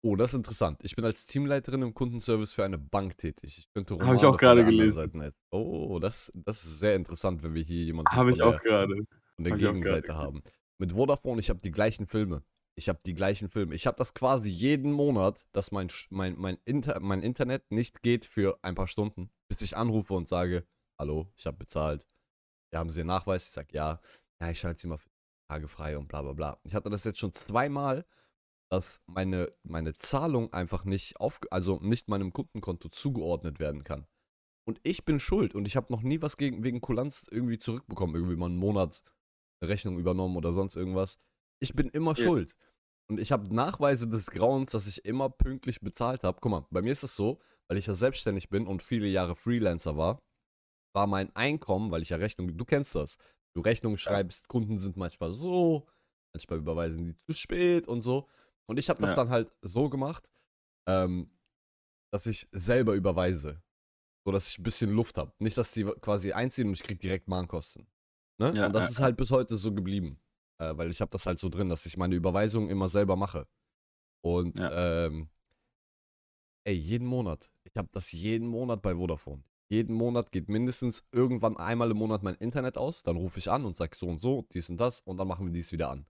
Oh, 0.04 0.16
das 0.16 0.32
ist 0.32 0.37
interessant. 0.37 0.80
Ich 0.82 0.94
bin 0.94 1.04
als 1.06 1.25
Teamleiterin 1.25 1.80
im 1.80 1.94
Kundenservice 1.94 2.52
für 2.52 2.62
eine 2.62 2.76
Bank 2.76 3.16
tätig. 3.16 3.56
Ich 3.56 3.73
könnte 3.73 3.94
Hab 3.94 4.02
ich 4.02 4.06
Romane 4.06 4.28
auch 4.28 4.37
gerade 4.37 4.62
gelesen. 4.62 5.32
Oh, 5.50 5.99
das, 5.99 6.30
das 6.34 6.62
ist 6.62 6.78
sehr 6.78 6.94
interessant, 6.94 7.42
wenn 7.42 7.54
wir 7.54 7.62
hier 7.62 7.84
jemanden 7.84 8.12
habe 8.12 8.30
ich 8.30 8.37
von 8.37 8.49
auch 8.49 8.61
der, 8.61 8.70
gerade. 8.70 8.94
von 8.96 9.44
der 9.44 9.52
hab 9.54 9.58
ich 9.58 9.66
Gegenseite 9.66 10.14
haben. 10.14 10.42
Mit 10.76 10.92
Vodafone, 10.92 11.40
ich 11.40 11.49
habe 11.49 11.61
die 11.61 11.70
gleichen 11.70 12.06
Filme. 12.06 12.42
Ich 12.75 12.90
habe 12.90 12.99
die 13.06 13.14
gleichen 13.14 13.49
Filme. 13.49 13.75
Ich 13.75 13.87
habe 13.87 13.96
das 13.96 14.12
quasi 14.12 14.50
jeden 14.50 14.92
Monat, 14.92 15.46
dass 15.52 15.73
mein, 15.73 15.88
mein, 16.11 16.34
mein, 16.37 16.58
Inter, 16.66 17.00
mein 17.00 17.23
Internet 17.23 17.70
nicht 17.70 18.02
geht 18.02 18.26
für 18.26 18.58
ein 18.61 18.75
paar 18.75 18.88
Stunden, 18.88 19.30
bis 19.49 19.62
ich 19.62 19.75
anrufe 19.75 20.12
und 20.12 20.28
sage, 20.28 20.66
hallo, 20.99 21.32
ich 21.34 21.46
habe 21.46 21.56
bezahlt. 21.56 22.06
Ja, 22.75 22.80
haben 22.80 22.90
Sie 22.90 23.00
einen 23.00 23.08
Nachweis? 23.08 23.46
Ich 23.46 23.52
sage, 23.52 23.68
ja. 23.73 24.00
Ja, 24.38 24.50
ich 24.50 24.61
schalte 24.61 24.82
Sie 24.82 24.87
mal 24.87 24.99
für 24.99 25.08
Tage 25.49 25.66
frei 25.66 25.96
und 25.96 26.08
bla 26.08 26.20
bla 26.20 26.34
bla. 26.34 26.58
Ich 26.64 26.75
hatte 26.75 26.90
das 26.90 27.04
jetzt 27.04 27.20
schon 27.20 27.32
zweimal, 27.32 28.04
dass 28.74 29.00
meine, 29.06 29.52
meine 29.62 29.92
Zahlung 29.92 30.52
einfach 30.52 30.84
nicht 30.84 31.20
auf, 31.20 31.40
also 31.50 31.78
nicht 31.80 32.08
meinem 32.08 32.32
Kundenkonto 32.32 32.88
zugeordnet 32.88 33.60
werden 33.60 33.84
kann. 33.84 34.06
Und 34.66 34.80
ich 34.82 35.04
bin 35.04 35.20
schuld 35.20 35.54
und 35.54 35.66
ich 35.66 35.76
habe 35.76 35.92
noch 35.92 36.02
nie 36.02 36.20
was 36.22 36.36
gegen, 36.36 36.64
wegen 36.64 36.80
Kulanz 36.80 37.26
irgendwie 37.30 37.58
zurückbekommen, 37.58 38.16
irgendwie 38.16 38.36
mal 38.36 38.46
einen 38.46 38.56
Monat 38.56 39.04
eine 39.60 39.70
Rechnung 39.70 39.98
übernommen 39.98 40.36
oder 40.36 40.52
sonst 40.52 40.74
irgendwas. 40.74 41.18
Ich 41.60 41.74
bin 41.74 41.88
immer 41.90 42.16
Ja. 42.16 42.24
schuld. 42.24 42.56
Und 43.10 43.20
ich 43.20 43.30
habe 43.30 43.54
Nachweise 43.54 44.08
des 44.08 44.26
Grauens, 44.30 44.72
dass 44.72 44.86
ich 44.86 45.04
immer 45.04 45.28
pünktlich 45.28 45.80
bezahlt 45.80 46.24
habe. 46.24 46.38
Guck 46.40 46.50
mal, 46.50 46.66
bei 46.70 46.80
mir 46.82 46.92
ist 46.92 47.02
es 47.04 47.14
so, 47.14 47.40
weil 47.68 47.76
ich 47.76 47.86
ja 47.86 47.94
selbstständig 47.94 48.48
bin 48.48 48.66
und 48.66 48.82
viele 48.82 49.06
Jahre 49.06 49.36
Freelancer 49.36 49.96
war, 49.96 50.22
war 50.96 51.06
mein 51.06 51.34
Einkommen, 51.36 51.90
weil 51.90 52.02
ich 52.02 52.08
ja 52.08 52.16
Rechnung, 52.16 52.56
du 52.56 52.64
kennst 52.64 52.94
das, 52.94 53.18
du 53.54 53.60
Rechnungen 53.60 53.98
schreibst, 53.98 54.48
Kunden 54.48 54.78
sind 54.78 54.96
manchmal 54.96 55.30
so, 55.32 55.86
manchmal 56.34 56.58
überweisen 56.58 57.04
die 57.04 57.14
zu 57.26 57.34
spät 57.34 57.86
und 57.86 58.02
so. 58.02 58.26
Und 58.66 58.78
ich 58.78 58.88
habe 58.88 59.00
das 59.02 59.11
Ja. 59.12 59.16
dann 59.16 59.30
halt 59.30 59.50
so 59.62 59.88
gemacht, 59.88 60.30
ähm, 60.87 61.30
dass 62.11 62.26
ich 62.26 62.49
selber 62.52 62.94
überweise. 62.94 63.62
So 64.25 64.33
dass 64.33 64.49
ich 64.49 64.59
ein 64.59 64.62
bisschen 64.62 64.90
Luft 64.90 65.18
habe. 65.18 65.33
Nicht, 65.38 65.59
dass 65.59 65.73
die 65.73 65.85
quasi 65.85 66.33
einziehen 66.33 66.68
und 66.68 66.75
ich 66.75 66.83
krieg 66.83 66.99
direkt 66.99 67.28
Mahnkosten. 67.28 67.87
Ne? 68.38 68.54
Ja, 68.56 68.66
und 68.66 68.73
das 68.73 68.87
ja, 68.87 68.90
ist 68.90 69.00
halt 69.00 69.16
bis 69.16 69.30
heute 69.30 69.59
so 69.59 69.73
geblieben. 69.75 70.18
Äh, 70.59 70.76
weil 70.76 70.90
ich 70.90 71.00
habe 71.00 71.11
das 71.11 71.26
halt 71.26 71.38
so 71.38 71.49
drin, 71.49 71.68
dass 71.68 71.85
ich 71.85 71.97
meine 71.97 72.14
Überweisungen 72.14 72.71
immer 72.71 72.88
selber 72.88 73.16
mache. 73.16 73.47
Und 74.23 74.59
ähm, 74.62 75.28
ey, 76.64 76.75
jeden 76.75 77.06
Monat. 77.06 77.50
Ich 77.64 77.76
habe 77.76 77.88
das 77.92 78.12
jeden 78.12 78.49
Monat 78.49 78.80
bei 78.80 78.94
Vodafone. 78.94 79.42
Jeden 79.68 79.94
Monat 79.94 80.30
geht 80.33 80.49
mindestens 80.49 81.04
irgendwann 81.12 81.56
einmal 81.56 81.90
im 81.90 81.99
Monat 81.99 82.23
mein 82.23 82.37
Internet 82.37 82.78
aus. 82.78 83.02
Dann 83.02 83.16
rufe 83.16 83.38
ich 83.38 83.50
an 83.50 83.64
und 83.64 83.76
sage 83.76 83.97
so 83.97 84.06
und 84.06 84.23
so, 84.23 84.47
dies 84.52 84.71
und 84.71 84.78
das 84.78 85.00
und 85.00 85.18
dann 85.18 85.28
machen 85.28 85.47
wir 85.47 85.52
dies 85.52 85.73
wieder 85.73 85.90
an. 85.90 86.06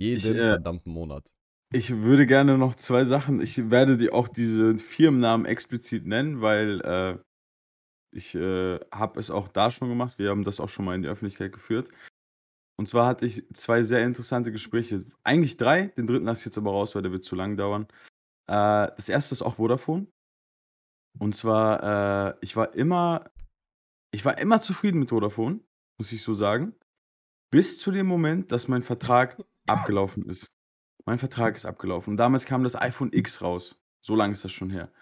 Jeden 0.00 0.34
äh, 0.34 0.50
verdammten 0.52 0.92
Monat. 0.92 1.30
Ich 1.72 1.90
würde 1.90 2.26
gerne 2.26 2.58
noch 2.58 2.74
zwei 2.74 3.04
Sachen. 3.04 3.40
Ich 3.40 3.70
werde 3.70 3.96
die 3.96 4.10
auch 4.10 4.28
diese 4.28 4.78
Firmennamen 4.78 5.46
explizit 5.46 6.06
nennen, 6.06 6.40
weil 6.40 6.80
äh, 6.80 7.18
ich 8.12 8.34
äh, 8.34 8.80
habe 8.90 9.20
es 9.20 9.30
auch 9.30 9.48
da 9.48 9.70
schon 9.70 9.88
gemacht. 9.88 10.18
Wir 10.18 10.30
haben 10.30 10.42
das 10.42 10.58
auch 10.58 10.68
schon 10.68 10.84
mal 10.84 10.94
in 10.96 11.02
die 11.02 11.08
Öffentlichkeit 11.08 11.52
geführt. 11.52 11.88
Und 12.76 12.88
zwar 12.88 13.06
hatte 13.06 13.26
ich 13.26 13.44
zwei 13.54 13.82
sehr 13.82 14.02
interessante 14.04 14.50
Gespräche. 14.50 15.04
Eigentlich 15.22 15.58
drei. 15.58 15.88
Den 15.88 16.06
dritten 16.06 16.24
lasse 16.24 16.40
ich 16.40 16.46
jetzt 16.46 16.58
aber 16.58 16.70
raus, 16.70 16.94
weil 16.94 17.02
der 17.02 17.12
wird 17.12 17.24
zu 17.24 17.36
lang 17.36 17.56
dauern. 17.58 17.86
Äh, 18.48 18.88
das 18.96 19.08
erste 19.08 19.34
ist 19.34 19.42
auch 19.42 19.56
Vodafone. 19.56 20.06
Und 21.18 21.36
zwar, 21.36 22.32
äh, 22.32 22.34
ich 22.40 22.56
war 22.56 22.74
immer, 22.74 23.30
ich 24.12 24.24
war 24.24 24.38
immer 24.38 24.62
zufrieden 24.62 24.98
mit 24.98 25.10
Vodafone, 25.10 25.60
muss 25.98 26.10
ich 26.10 26.22
so 26.22 26.34
sagen. 26.34 26.74
Bis 27.50 27.78
zu 27.78 27.90
dem 27.90 28.06
Moment, 28.06 28.52
dass 28.52 28.68
mein 28.68 28.82
Vertrag 28.82 29.42
abgelaufen 29.66 30.28
ist. 30.28 30.50
Mein 31.04 31.18
Vertrag 31.18 31.56
ist 31.56 31.66
abgelaufen. 31.66 32.12
Und 32.12 32.16
damals 32.16 32.44
kam 32.44 32.62
das 32.62 32.76
iPhone 32.76 33.12
X 33.12 33.42
raus. 33.42 33.76
So 34.02 34.14
lange 34.14 34.34
ist 34.34 34.44
das 34.44 34.52
schon 34.52 34.70
her. 34.70 34.92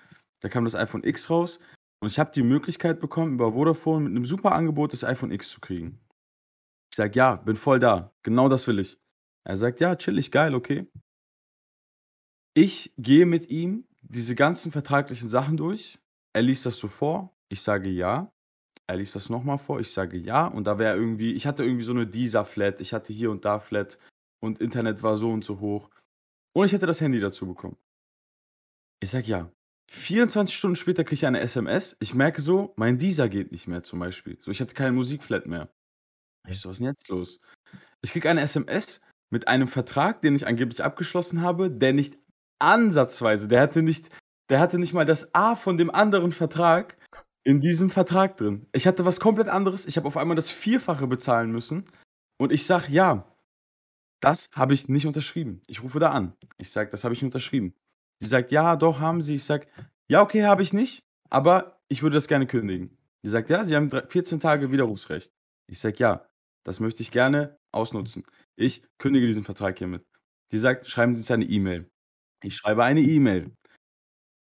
Da 0.41 0.49
kam 0.49 0.65
das 0.65 0.75
iPhone 0.75 1.05
X 1.05 1.31
raus 1.31 1.59
und 2.01 2.09
ich 2.09 2.19
habe 2.19 2.31
die 2.33 2.43
Möglichkeit 2.43 3.01
bekommen, 3.01 3.35
über 3.35 3.53
Vodafone 3.53 4.05
mit 4.05 4.17
einem 4.17 4.25
super 4.25 4.53
Angebot 4.53 4.93
das 4.93 5.05
iPhone 5.05 5.33
X 5.33 5.51
zu 5.51 5.61
kriegen. 5.61 6.01
Ich 6.91 6.97
sage, 6.97 7.19
ja, 7.19 7.37
bin 7.37 7.57
voll 7.57 7.81
da. 7.81 8.13
Genau 8.23 8.49
das 8.49 8.67
will 8.67 8.79
ich. 8.79 8.99
Er 9.45 9.57
sagt, 9.57 9.81
ja, 9.81 9.97
chillig, 9.97 10.31
geil, 10.31 10.55
okay. 10.55 10.87
Ich 12.55 12.93
gehe 12.97 13.27
mit 13.27 13.51
ihm 13.51 13.87
diese 14.03 14.35
ganzen 14.35 14.73
vertraglichen 14.73 15.29
Sachen 15.29 15.57
durch. 15.57 15.99
Er 16.33 16.43
liest 16.43 16.67
das 16.67 16.77
so 16.77 16.89
vor. 16.89 17.37
Ich 17.49 17.63
sage 17.63 17.89
ja. 17.89 18.33
Er 18.89 18.97
liest 18.97 19.15
das 19.15 19.29
nochmal 19.29 19.59
vor. 19.59 19.81
Ich 19.81 19.93
sage 19.93 20.17
ja. 20.17 20.47
Und 20.47 20.65
da 20.65 20.79
wäre 20.79 20.97
irgendwie, 20.97 21.33
ich 21.35 21.47
hatte 21.47 21.63
irgendwie 21.63 21.85
so 21.85 21.93
eine 21.93 22.07
Dieser-Flat. 22.07 22.81
Ich 22.81 22.95
hatte 22.95 23.13
hier 23.13 23.31
und 23.31 23.45
da 23.45 23.61
Flat. 23.61 23.99
Und 24.41 24.61
Internet 24.61 25.03
war 25.03 25.17
so 25.17 25.31
und 25.31 25.45
so 25.45 25.61
hoch. 25.61 25.91
Und 26.55 26.67
ich 26.67 26.73
hätte 26.73 26.87
das 26.87 27.01
Handy 27.01 27.21
dazu 27.21 27.47
bekommen. 27.47 27.77
Ich 29.01 29.11
sage 29.11 29.27
ja. 29.27 29.53
24 29.91 30.55
Stunden 30.55 30.77
später 30.77 31.05
kriege 31.05 31.15
ich 31.15 31.27
eine 31.27 31.41
SMS. 31.41 31.97
Ich 32.01 32.15
merke 32.15 32.43
so, 32.43 32.75
mein 32.77 32.99
Dieser 32.99 33.29
geht 33.29 33.53
nicht 33.53 33.69
mehr 33.69 33.83
zum 33.83 33.99
Beispiel. 33.99 34.39
So, 34.41 34.51
ich 34.51 34.61
hatte 34.61 34.75
keine 34.75 34.93
Musikflat 34.93 35.47
mehr. 35.47 35.71
Ich 36.47 36.61
so, 36.61 36.69
was 36.69 36.77
ist 36.77 36.81
denn 36.81 36.89
jetzt 36.89 37.09
los? 37.09 37.41
Ich 38.03 38.13
kriege 38.13 38.29
eine 38.29 38.43
SMS 38.43 39.01
mit 39.31 39.49
einem 39.49 39.69
Vertrag, 39.69 40.23
den 40.23 40.35
ich 40.35 40.47
angeblich 40.47 40.83
abgeschlossen 40.83 41.43
habe, 41.43 41.71
der 41.71 41.93
nicht 41.93 42.19
ansatzweise, 42.59 43.49
der 43.49 43.61
hatte 43.61 43.83
nicht, 43.83 44.09
der 44.51 44.61
hatte 44.61 44.79
nicht 44.79 44.93
mal 44.93 45.05
das 45.05 45.35
A 45.35 45.57
von 45.57 45.79
dem 45.79 45.91
anderen 45.91 46.33
Vertrag 46.33 46.97
in 47.49 47.63
diesem 47.63 47.89
Vertrag 47.89 48.37
drin. 48.37 48.67
Ich 48.73 48.87
hatte 48.87 49.07
was 49.07 49.21
komplett 49.21 49.49
anderes. 49.49 49.87
Ich 49.87 49.97
habe 49.97 50.07
auf 50.07 50.19
einmal 50.19 50.37
das 50.37 50.51
Vierfache 50.51 51.07
bezahlen 51.07 51.51
müssen. 51.51 51.87
Und 52.37 52.53
ich 52.53 52.67
sage, 52.67 52.93
ja, 52.93 53.25
das 54.21 54.51
habe 54.53 54.75
ich 54.75 54.91
nicht 54.91 55.07
unterschrieben. 55.07 55.63
Ich 55.67 55.83
rufe 55.83 55.99
da 55.99 56.11
an. 56.11 56.35
Ich 56.59 56.71
sage, 56.71 56.91
das 56.91 57.05
habe 57.05 57.15
ich 57.15 57.23
nicht 57.23 57.29
unterschrieben. 57.29 57.73
Sie 58.21 58.29
sagt, 58.29 58.53
ja, 58.53 58.77
doch, 58.77 59.01
haben 59.01 59.23
Sie. 59.23 59.37
Ich 59.37 59.47
sage, 59.47 59.67
ja, 60.09 60.21
okay, 60.21 60.45
habe 60.45 60.63
ich 60.63 60.75
nicht, 60.75 61.03
aber 61.31 61.81
ich 61.89 62.03
würde 62.03 62.17
das 62.17 62.29
gerne 62.29 62.47
kündigen. 62.47 62.99
Sie 63.23 63.31
sagt, 63.31 63.49
ja, 63.49 63.65
Sie 63.65 63.75
haben 63.75 63.91
14 63.91 64.41
Tage 64.41 64.71
Widerrufsrecht. 64.71 65.33
Ich 65.69 65.81
sage, 65.81 65.97
ja, 66.01 66.29
das 66.67 66.81
möchte 66.81 67.01
ich 67.01 67.11
gerne 67.11 67.57
ausnutzen. 67.73 68.27
Ich 68.57 68.83
kündige 68.99 69.27
diesen 69.27 69.45
Vertrag 69.45 69.79
hiermit. 69.79 70.05
Sie 70.51 70.59
sagt, 70.59 70.87
schreiben 70.87 71.15
Sie 71.15 71.21
uns 71.21 71.31
eine 71.31 71.47
E-Mail. 71.47 71.91
Ich 72.43 72.57
schreibe 72.57 72.85
eine 72.85 73.01
E-Mail. 73.01 73.53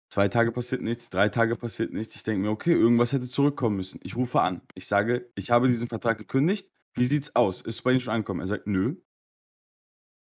Zwei 0.09 0.29
Tage 0.29 0.53
passiert 0.53 0.83
nichts, 0.83 1.11
drei 1.11 1.29
Tage 1.29 1.57
passiert 1.57 1.93
nichts. 1.93 2.15
Ich 2.15 2.23
denke 2.23 2.43
mir, 2.43 2.51
okay, 2.51 2.73
irgendwas 2.73 3.13
hätte 3.13 3.29
zurückkommen 3.29 3.77
müssen. 3.77 4.01
Ich 4.03 4.17
rufe 4.17 4.41
an. 4.41 4.63
Ich 4.75 4.87
sage, 4.87 5.31
ich 5.35 5.51
habe 5.51 5.69
diesen 5.69 5.89
Vertrag 5.89 6.19
gekündigt. 6.19 6.71
Wie 6.95 7.07
sieht's 7.07 7.35
aus? 7.35 7.61
Ist 7.61 7.77
es 7.77 7.83
bei 7.83 7.91
Ihnen 7.91 8.01
schon 8.01 8.13
angekommen? 8.13 8.41
Er 8.41 8.47
sagt, 8.47 8.67
nö. 8.67 8.97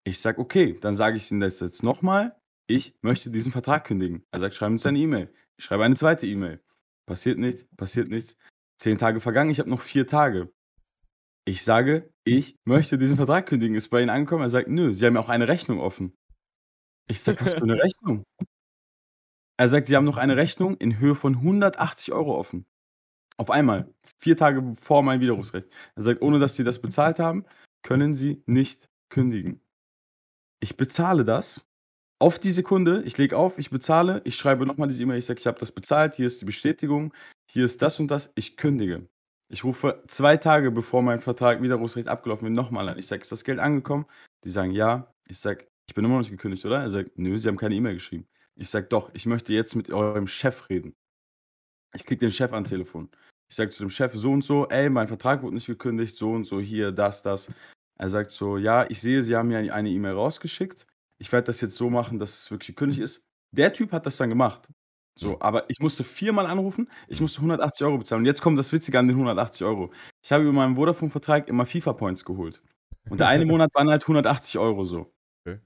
Ich 0.04 0.20
sage, 0.20 0.40
okay, 0.40 0.78
dann 0.82 0.96
sage 0.96 1.18
ich 1.18 1.30
Ihnen 1.32 1.40
das 1.40 1.60
jetzt 1.60 1.84
nochmal. 1.84 2.36
Ich 2.68 2.96
möchte 3.02 3.30
diesen 3.30 3.52
Vertrag 3.52 3.86
kündigen. 3.86 4.26
Er 4.32 4.40
sagt, 4.40 4.56
schreiben 4.56 4.78
Sie 4.78 4.82
uns 4.82 4.86
eine 4.88 5.00
E-Mail. 5.00 5.34
Ich 5.58 5.66
schreibe 5.66 5.84
eine 5.84 5.96
zweite 5.96 6.26
E-Mail. 6.26 6.62
Passiert 7.06 7.38
nichts, 7.38 7.66
passiert 7.78 8.10
nichts. 8.10 8.36
Zehn 8.80 8.98
Tage 8.98 9.22
vergangen, 9.22 9.52
ich 9.52 9.60
habe 9.60 9.70
noch 9.70 9.82
vier 9.82 10.08
Tage. 10.08 10.52
Ich 11.46 11.64
sage, 11.64 12.12
ich 12.24 12.58
möchte 12.66 12.98
diesen 12.98 13.18
Vertrag 13.18 13.48
kündigen. 13.48 13.76
Ist 13.76 13.90
bei 13.90 14.02
Ihnen 14.02 14.10
angekommen? 14.10 14.44
Er 14.44 14.50
sagt, 14.50 14.68
nö, 14.68 14.94
Sie 14.94 15.06
haben 15.06 15.14
ja 15.14 15.22
auch 15.22 15.30
eine 15.30 15.48
Rechnung 15.48 15.80
offen. 15.80 16.18
Ich 17.08 17.22
sage, 17.22 17.40
was 17.42 17.54
für 17.54 17.62
eine 17.62 17.76
Rechnung? 17.84 18.24
Er 19.58 19.70
sagt, 19.70 19.88
Sie 19.88 19.96
haben 19.96 20.06
noch 20.06 20.18
eine 20.18 20.36
Rechnung 20.36 20.78
in 20.78 21.00
Höhe 21.00 21.16
von 21.16 21.36
180 21.36 22.14
Euro 22.14 22.38
offen. 22.38 22.66
Auf 23.38 23.50
einmal, 23.50 23.94
vier 24.20 24.38
Tage 24.38 24.76
vor 24.82 25.04
meinem 25.04 25.22
Widerrufsrecht. 25.22 25.68
Er 25.96 26.04
sagt, 26.04 26.22
ohne 26.22 26.40
dass 26.40 26.56
Sie 26.56 26.64
das 26.64 26.82
bezahlt 26.82 27.20
haben, 27.20 27.46
können 27.84 28.16
Sie 28.16 28.44
nicht 28.46 28.90
kündigen. 29.10 29.62
Ich 30.60 30.78
bezahle 30.78 31.26
das 31.26 31.66
auf 32.20 32.40
die 32.40 32.52
Sekunde, 32.52 33.04
ich 33.04 33.18
lege 33.18 33.38
auf, 33.38 33.58
ich 33.58 33.70
bezahle, 33.70 34.22
ich 34.24 34.36
schreibe 34.36 34.66
nochmal 34.66 34.88
diese 34.88 35.04
E-Mail, 35.04 35.20
ich 35.20 35.26
sage, 35.26 35.40
ich 35.40 35.48
habe 35.48 35.60
das 35.60 35.72
bezahlt, 35.72 36.16
hier 36.16 36.28
ist 36.28 36.40
die 36.42 36.46
Bestätigung, 36.46 37.14
hier 37.46 37.66
ist 37.66 37.82
das 37.82 38.00
und 38.00 38.10
das, 38.10 38.32
ich 38.36 38.58
kündige. 38.58 39.08
Ich 39.50 39.64
rufe 39.64 40.04
zwei 40.08 40.38
Tage 40.38 40.72
bevor 40.72 41.02
mein 41.02 41.20
Vertrag 41.20 41.62
Widerrufsrecht 41.62 42.08
abgelaufen 42.08 42.48
ist, 42.48 42.54
nochmal 42.54 42.90
an. 42.90 42.98
Ich 42.98 43.08
sage, 43.08 43.22
ist 43.22 43.32
das 43.32 43.44
Geld 43.44 43.60
angekommen? 43.60 44.06
Die 44.44 44.50
sagen 44.50 44.72
ja. 44.72 45.14
Ich 45.28 45.40
sage, 45.40 45.68
ich 45.88 45.94
bin 45.94 46.04
immer 46.06 46.16
noch 46.16 46.22
nicht 46.22 46.32
gekündigt, 46.32 46.66
oder? 46.66 46.82
Er 46.82 46.90
sagt, 46.90 47.18
nö, 47.18 47.38
sie 47.38 47.48
haben 47.48 47.58
keine 47.58 47.76
E-Mail 47.76 47.96
geschrieben. 47.96 48.28
Ich 48.58 48.70
sage, 48.70 48.88
doch, 48.88 49.12
ich 49.14 49.26
möchte 49.26 49.54
jetzt 49.54 49.76
mit 49.76 49.92
eurem 49.92 50.28
Chef 50.28 50.70
reden. 50.70 50.96
Ich 51.94 52.06
kriege 52.06 52.20
den 52.20 52.32
Chef 52.32 52.54
ans 52.54 52.70
Telefon. 52.70 53.10
Ich 53.50 53.56
sage 53.56 53.72
zu 53.72 53.84
dem 53.84 53.90
Chef 53.90 54.14
so 54.16 54.32
und 54.32 54.44
so, 54.44 54.68
ey, 54.70 54.90
mein 54.90 55.08
Vertrag 55.08 55.44
wurde 55.44 55.56
nicht 55.56 55.68
gekündigt, 55.68 56.18
so 56.18 56.32
und 56.32 56.46
so, 56.46 56.60
hier, 56.60 56.92
das, 56.92 57.22
das. 57.22 57.52
Er 57.98 58.10
sagt 58.10 58.32
so, 58.32 58.58
ja, 58.58 58.90
ich 58.90 59.02
sehe, 59.02 59.22
Sie 59.22 59.36
haben 59.36 59.50
mir 59.50 59.74
eine 59.74 59.90
E-Mail 59.90 60.14
rausgeschickt. 60.14 60.88
Ich 61.18 61.32
werde 61.32 61.48
das 61.48 61.62
jetzt 61.62 61.76
so 61.76 61.90
machen, 61.90 62.20
dass 62.20 62.38
es 62.38 62.52
wirklich 62.52 62.76
gekündigt 62.76 63.02
ist. 63.02 63.24
Der 63.52 63.72
Typ 63.72 63.92
hat 63.92 64.06
das 64.06 64.18
dann 64.18 64.30
gemacht. 64.30 64.68
So, 65.18 65.40
aber 65.40 65.70
ich 65.70 65.80
musste 65.80 66.04
viermal 66.04 66.46
anrufen, 66.46 66.90
ich 67.08 67.22
musste 67.22 67.38
180 67.38 67.86
Euro 67.88 68.00
bezahlen. 68.00 68.24
Und 68.24 68.26
jetzt 68.26 68.42
kommt 68.42 68.60
das 68.60 68.74
Witzige 68.74 69.00
an 69.00 69.08
den 69.08 69.16
180 69.16 69.66
Euro. 69.66 69.94
Ich 70.22 70.32
habe 70.34 70.44
über 70.44 70.52
meinen 70.52 70.76
Vodafone-Vertrag 70.76 71.48
immer 71.48 71.66
FIFA-Points 71.66 72.26
geholt. 72.26 72.62
Und 73.10 73.22
der 73.22 73.30
eine 73.30 73.46
Monat 73.46 73.74
waren 73.74 73.90
halt 73.90 74.02
180 74.04 74.58
Euro 74.58 74.84
so. 74.84 75.14
Okay. 75.46 75.60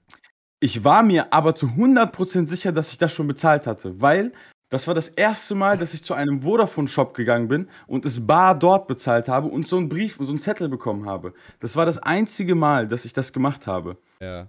Ich 0.60 0.84
war 0.84 1.02
mir 1.02 1.32
aber 1.32 1.54
zu 1.54 1.66
100% 1.66 2.46
sicher, 2.46 2.70
dass 2.70 2.92
ich 2.92 2.98
das 2.98 3.12
schon 3.12 3.26
bezahlt 3.26 3.66
hatte, 3.66 4.00
weil 4.00 4.32
das 4.68 4.86
war 4.86 4.94
das 4.94 5.08
erste 5.08 5.54
Mal, 5.54 5.78
dass 5.78 5.94
ich 5.94 6.04
zu 6.04 6.14
einem 6.14 6.42
Vodafone-Shop 6.42 7.14
gegangen 7.14 7.48
bin 7.48 7.68
und 7.88 8.04
es 8.04 8.24
bar 8.24 8.56
dort 8.56 8.86
bezahlt 8.86 9.26
habe 9.26 9.48
und 9.48 9.66
so 9.66 9.78
einen 9.78 9.88
Brief 9.88 10.20
und 10.20 10.26
so 10.26 10.32
einen 10.32 10.40
Zettel 10.40 10.68
bekommen 10.68 11.08
habe. 11.08 11.34
Das 11.58 11.74
war 11.74 11.86
das 11.86 11.98
einzige 11.98 12.54
Mal, 12.54 12.86
dass 12.86 13.04
ich 13.04 13.12
das 13.12 13.32
gemacht 13.32 13.66
habe. 13.66 13.96
Ja. 14.20 14.46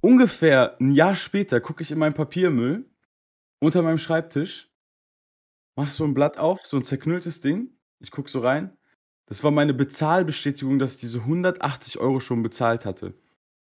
Ungefähr 0.00 0.76
ein 0.80 0.92
Jahr 0.92 1.14
später 1.14 1.60
gucke 1.60 1.82
ich 1.82 1.90
in 1.90 1.98
meinen 1.98 2.14
Papiermüll 2.14 2.86
unter 3.60 3.82
meinem 3.82 3.98
Schreibtisch, 3.98 4.68
mach 5.76 5.90
so 5.90 6.04
ein 6.04 6.14
Blatt 6.14 6.38
auf, 6.38 6.66
so 6.66 6.76
ein 6.76 6.84
zerknülltes 6.84 7.40
Ding. 7.40 7.70
Ich 8.00 8.10
gucke 8.10 8.30
so 8.30 8.40
rein. 8.40 8.76
Das 9.26 9.44
war 9.44 9.50
meine 9.50 9.74
Bezahlbestätigung, 9.74 10.78
dass 10.78 10.94
ich 10.94 11.00
diese 11.00 11.20
180 11.20 11.98
Euro 11.98 12.20
schon 12.20 12.42
bezahlt 12.42 12.84
hatte. 12.84 13.14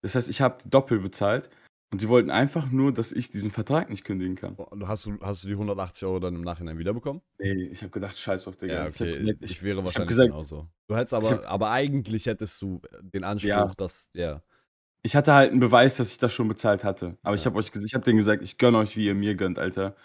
Das 0.03 0.13
heißt, 0.15 0.29
ich 0.29 0.41
habe 0.41 0.57
doppelt 0.69 1.01
bezahlt 1.01 1.49
und 1.91 2.01
die 2.01 2.09
wollten 2.09 2.29
einfach 2.29 2.69
nur, 2.71 2.93
dass 2.93 3.11
ich 3.11 3.31
diesen 3.31 3.49
Vertrag 3.51 3.89
nicht 3.89 4.03
kündigen 4.03 4.35
kann. 4.35 4.55
Du 4.55 4.87
hast, 4.87 5.05
du, 5.05 5.17
hast 5.21 5.43
du 5.43 5.47
die 5.47 5.53
180 5.53 6.05
Euro 6.05 6.19
dann 6.19 6.35
im 6.35 6.41
Nachhinein 6.41 6.77
wiederbekommen? 6.77 7.21
Nee, 7.39 7.69
ich 7.71 7.81
habe 7.81 7.89
gedacht, 7.91 8.17
scheiß 8.19 8.47
auf, 8.47 8.57
Digga. 8.57 8.73
Ja, 8.73 8.87
Ich 8.89 8.95
hab 8.95 9.01
okay. 9.07 9.13
gesagt, 9.13 9.37
Ich, 9.41 9.51
ich- 9.51 9.63
wäre 9.63 9.77
hab 9.77 9.85
wahrscheinlich 9.85 10.09
gesagt- 10.09 10.29
genauso. 10.29 10.67
Du 10.87 10.95
hättest 10.95 11.13
aber, 11.13 11.29
hab- 11.31 11.49
aber 11.51 11.71
eigentlich 11.71 12.25
hättest 12.25 12.61
du 12.61 12.81
den 13.01 13.23
Anspruch, 13.23 13.47
Ja. 13.49 13.73
dass, 13.77 14.09
ja. 14.13 14.41
Ich 15.05 15.15
hatte 15.15 15.33
halt 15.33 15.51
einen 15.51 15.59
Beweis, 15.59 15.97
dass 15.97 16.11
ich 16.11 16.17
das 16.17 16.31
schon 16.33 16.47
bezahlt 16.47 16.83
hatte. 16.83 17.17
Aber 17.23 17.35
ich 17.35 17.41
Ja. 17.43 17.49
habe 17.51 17.59
euch, 17.59 17.71
ich 17.73 17.93
habe 17.93 18.03
denen 18.05 18.17
gesagt, 18.17 18.41
ich 18.41 18.57
gönne 18.57 18.77
euch, 18.77 18.95
wie 18.97 19.05
ihr 19.05 19.15
mir 19.15 19.35
gönnt, 19.35 19.59
Alter. 19.59 19.95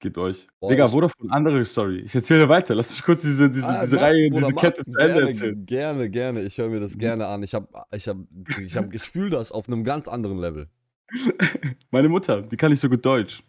Gebt 0.00 0.16
euch. 0.16 0.48
Boah, 0.60 0.70
Digga, 0.70 0.86
Vodafone, 0.86 1.30
andere 1.30 1.64
Story. 1.66 1.98
Ich 2.00 2.14
erzähle 2.14 2.48
weiter. 2.48 2.74
Lass 2.74 2.88
mich 2.88 3.02
kurz 3.02 3.20
diese, 3.20 3.50
diese, 3.50 3.66
Ah, 3.66 3.82
diese 3.84 3.96
mach, 3.96 4.02
Reihe, 4.02 4.30
Bruder, 4.30 4.46
diese. 4.48 4.60
Kette 4.60 4.84
zu 4.86 4.98
Ende 4.98 5.14
gerne, 5.14 5.28
erzählen. 5.28 5.66
gerne, 5.66 6.10
gerne. 6.10 6.42
Ich 6.42 6.56
höre 6.58 6.70
mir 6.70 6.80
das 6.80 6.94
Mhm. 6.94 6.98
gerne 7.00 7.26
an. 7.26 7.42
Ich 7.42 7.52
habe 7.54 7.68
ich 7.94 8.08
hab, 8.08 8.16
ich 8.58 8.76
hab, 8.76 8.94
ich 8.94 9.02
fühle 9.02 9.30
das 9.30 9.52
auf 9.52 9.68
einem 9.68 9.84
ganz 9.84 10.08
anderen 10.08 10.38
Level. 10.38 10.68
Meine 11.90 12.08
Mutter, 12.08 12.42
die 12.42 12.56
kann 12.56 12.70
nicht 12.70 12.80
so 12.80 12.88
gut 12.88 13.04
Deutsch. 13.04 13.42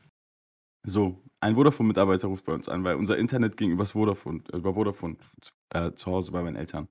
So, 0.86 1.22
ein 1.40 1.56
Vodafone-Mitarbeiter 1.56 2.28
ruft 2.28 2.44
bei 2.46 2.54
uns 2.54 2.68
an, 2.68 2.84
weil 2.84 2.96
unser 2.96 3.18
Internet 3.18 3.56
ging 3.56 3.72
übers 3.72 3.92
Vodafone, 3.92 4.42
äh, 4.52 4.58
über 4.58 4.74
Vodafone 4.74 5.16
äh, 5.74 5.92
zu 5.94 6.12
Hause 6.12 6.32
bei 6.32 6.42
meinen 6.42 6.56
Eltern. 6.58 6.88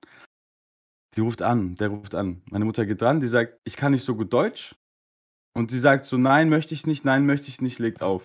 Die 1.16 1.20
ruft 1.20 1.42
an, 1.42 1.74
der 1.74 1.88
ruft 1.88 2.14
an. 2.14 2.40
Meine 2.50 2.64
Mutter 2.64 2.86
geht 2.86 3.00
dran, 3.02 3.20
die 3.20 3.26
sagt, 3.26 3.58
ich 3.64 3.76
kann 3.76 3.92
nicht 3.92 4.04
so 4.04 4.14
gut 4.14 4.32
Deutsch. 4.32 4.74
Und 5.54 5.70
sie 5.72 5.80
sagt 5.80 6.04
so, 6.06 6.16
nein, 6.16 6.48
möchte 6.48 6.72
ich 6.72 6.86
nicht, 6.86 7.04
nein, 7.04 7.26
möchte 7.26 7.48
ich 7.48 7.60
nicht, 7.60 7.78
legt 7.80 8.00
auf. 8.00 8.22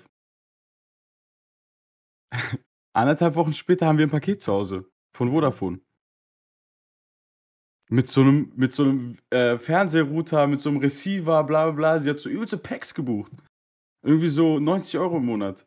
Anderthalb 2.94 3.36
Wochen 3.36 3.54
später 3.54 3.88
haben 3.88 3.98
wir 3.98 4.08
ein 4.08 4.12
Paket 4.12 4.42
zu 4.42 4.52
Hause 4.52 4.86
von 5.14 5.32
Vodafone. 5.32 5.80
Mit 7.90 8.08
so 8.08 8.22
einem, 8.22 8.52
mit 8.56 8.74
so 8.74 8.84
einem 8.84 9.18
äh, 9.30 9.58
Fernsehrouter, 9.58 10.48
mit 10.48 10.60
so 10.60 10.70
einem 10.70 10.80
Receiver, 10.80 11.44
bla 11.44 11.66
bla 11.66 11.72
bla. 11.72 12.00
Sie 12.00 12.10
hat 12.10 12.20
so 12.20 12.30
übelste 12.30 12.58
Packs 12.58 12.94
gebucht. 12.94 13.32
Irgendwie 14.02 14.30
so 14.30 14.60
90 14.60 14.98
Euro 14.98 15.18
im 15.18 15.26
Monat. 15.26 15.66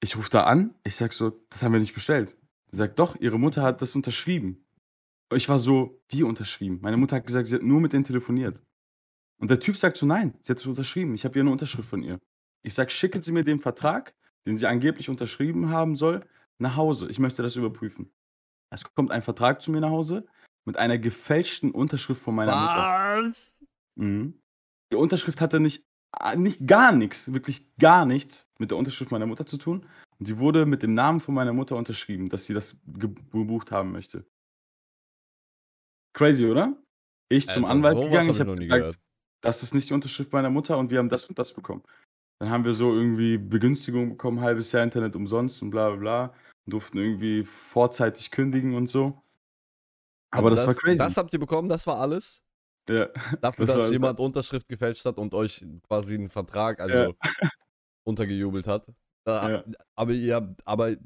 Ich 0.00 0.16
rufe 0.16 0.30
da 0.30 0.44
an, 0.44 0.74
ich 0.82 0.96
sag 0.96 1.12
so, 1.12 1.30
das 1.50 1.62
haben 1.62 1.72
wir 1.72 1.80
nicht 1.80 1.94
bestellt. 1.94 2.36
Sie 2.70 2.78
sagt, 2.78 2.98
doch, 2.98 3.14
ihre 3.20 3.38
Mutter 3.38 3.62
hat 3.62 3.82
das 3.82 3.94
unterschrieben. 3.94 4.64
Ich 5.32 5.48
war 5.48 5.58
so, 5.58 6.02
wie 6.08 6.24
unterschrieben? 6.24 6.80
Meine 6.82 6.96
Mutter 6.96 7.16
hat 7.16 7.26
gesagt, 7.26 7.46
sie 7.46 7.54
hat 7.54 7.62
nur 7.62 7.80
mit 7.80 7.92
denen 7.92 8.04
telefoniert. 8.04 8.60
Und 9.38 9.50
der 9.50 9.60
Typ 9.60 9.76
sagt 9.76 9.96
so, 9.96 10.06
nein, 10.06 10.34
sie 10.42 10.52
hat 10.52 10.58
es 10.58 10.66
unterschrieben. 10.66 11.14
Ich 11.14 11.24
habe 11.24 11.34
hier 11.34 11.42
eine 11.42 11.50
Unterschrift 11.50 11.88
von 11.88 12.02
ihr. 12.02 12.20
Ich 12.62 12.74
sag, 12.74 12.90
schicken 12.90 13.22
Sie 13.22 13.32
mir 13.32 13.44
den 13.44 13.58
Vertrag, 13.58 14.14
den 14.46 14.56
sie 14.56 14.66
angeblich 14.66 15.08
unterschrieben 15.08 15.70
haben 15.70 15.96
soll, 15.96 16.26
nach 16.58 16.76
Hause. 16.76 17.08
Ich 17.10 17.18
möchte 17.18 17.42
das 17.42 17.56
überprüfen. 17.56 18.12
Es 18.70 18.84
kommt 18.94 19.10
ein 19.10 19.22
Vertrag 19.22 19.60
zu 19.60 19.70
mir 19.70 19.80
nach 19.80 19.90
Hause 19.90 20.26
mit 20.64 20.76
einer 20.76 20.98
gefälschten 20.98 21.72
Unterschrift 21.72 22.22
von 22.22 22.34
meiner 22.34 22.52
Mutter. 22.52 23.26
Was? 23.26 23.58
Mhm. 23.96 24.40
Die 24.92 24.96
Unterschrift 24.96 25.40
hatte 25.40 25.60
nicht, 25.60 25.84
nicht 26.36 26.66
gar 26.66 26.92
nichts, 26.92 27.32
wirklich 27.32 27.66
gar 27.78 28.06
nichts 28.06 28.46
mit 28.58 28.70
der 28.70 28.78
Unterschrift 28.78 29.10
meiner 29.10 29.26
Mutter 29.26 29.46
zu 29.46 29.58
tun. 29.58 29.86
Und 30.18 30.28
die 30.28 30.38
wurde 30.38 30.66
mit 30.66 30.82
dem 30.82 30.94
Namen 30.94 31.20
von 31.20 31.34
meiner 31.34 31.52
Mutter 31.52 31.76
unterschrieben, 31.76 32.28
dass 32.28 32.46
sie 32.46 32.54
das 32.54 32.76
ge- 32.86 33.14
gebucht 33.32 33.72
haben 33.72 33.92
möchte. 33.92 34.24
Crazy, 36.14 36.46
oder? 36.46 36.76
Ich 37.28 37.48
zum 37.48 37.64
Alter, 37.64 37.74
Anwalt 37.74 37.96
sowas 37.96 38.10
gegangen, 38.10 38.30
ich 38.30 38.40
habe 38.40 38.54
gesagt, 38.56 38.80
gehört. 38.80 38.98
das 39.40 39.62
ist 39.62 39.74
nicht 39.74 39.88
die 39.88 39.94
Unterschrift 39.94 40.32
meiner 40.32 40.50
Mutter 40.50 40.76
und 40.78 40.90
wir 40.90 40.98
haben 40.98 41.08
das 41.08 41.26
und 41.26 41.38
das 41.38 41.54
bekommen. 41.54 41.82
Dann 42.42 42.50
haben 42.50 42.64
wir 42.64 42.72
so 42.72 42.92
irgendwie 42.92 43.38
Begünstigung 43.38 44.08
bekommen, 44.10 44.40
halbes 44.40 44.72
Jahr 44.72 44.82
Internet 44.82 45.14
umsonst 45.14 45.62
und 45.62 45.70
bla 45.70 45.90
bla 45.90 45.96
bla. 45.96 46.34
Und 46.66 46.72
durften 46.72 46.98
irgendwie 46.98 47.44
vorzeitig 47.44 48.32
kündigen 48.32 48.74
und 48.74 48.88
so. 48.88 49.22
Aber 50.32 50.50
das, 50.50 50.66
war 50.66 50.74
crazy. 50.74 50.98
Das 50.98 51.16
habt 51.16 51.32
ihr 51.32 51.38
bekommen, 51.38 51.68
das 51.68 51.86
war 51.86 52.00
alles? 52.00 52.42
ja. 52.88 53.06
Dafür, 53.40 53.66
Das 53.66 53.76
dass 53.76 53.90
jemand 53.92 54.18
Unterschrift 54.18 54.68
gefälscht 54.68 55.04
hat 55.04 55.18
und 55.18 55.32
euch 55.34 55.64
quasi 55.86 56.14
einen 56.14 56.30
Vertrag 56.30 56.80
also 56.80 57.14
untergejubelt 58.04 58.66
hat. 58.66 58.88
Ja. 59.24 59.62
Aber 59.94 60.10
ihr 60.10 60.34
habt, 60.34 60.66
aber 60.66 60.96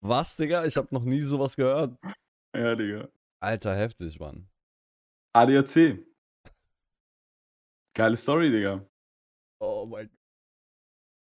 was, 0.00 0.36
Digga? 0.36 0.64
Ich 0.64 0.76
hab 0.76 0.92
noch 0.92 1.02
nie 1.02 1.22
sowas 1.22 1.56
gehört. 1.56 1.98
ja, 2.54 2.76
Digga. 2.76 3.08
Alter, 3.40 3.74
heftig, 3.74 4.20
Mann. 4.20 4.48
ADAC. 5.32 6.06
Geile 7.94 8.16
Story, 8.16 8.52
Digga. 8.52 8.86
Oh 9.58 9.86
mein 9.86 10.06
Gott. 10.06 10.23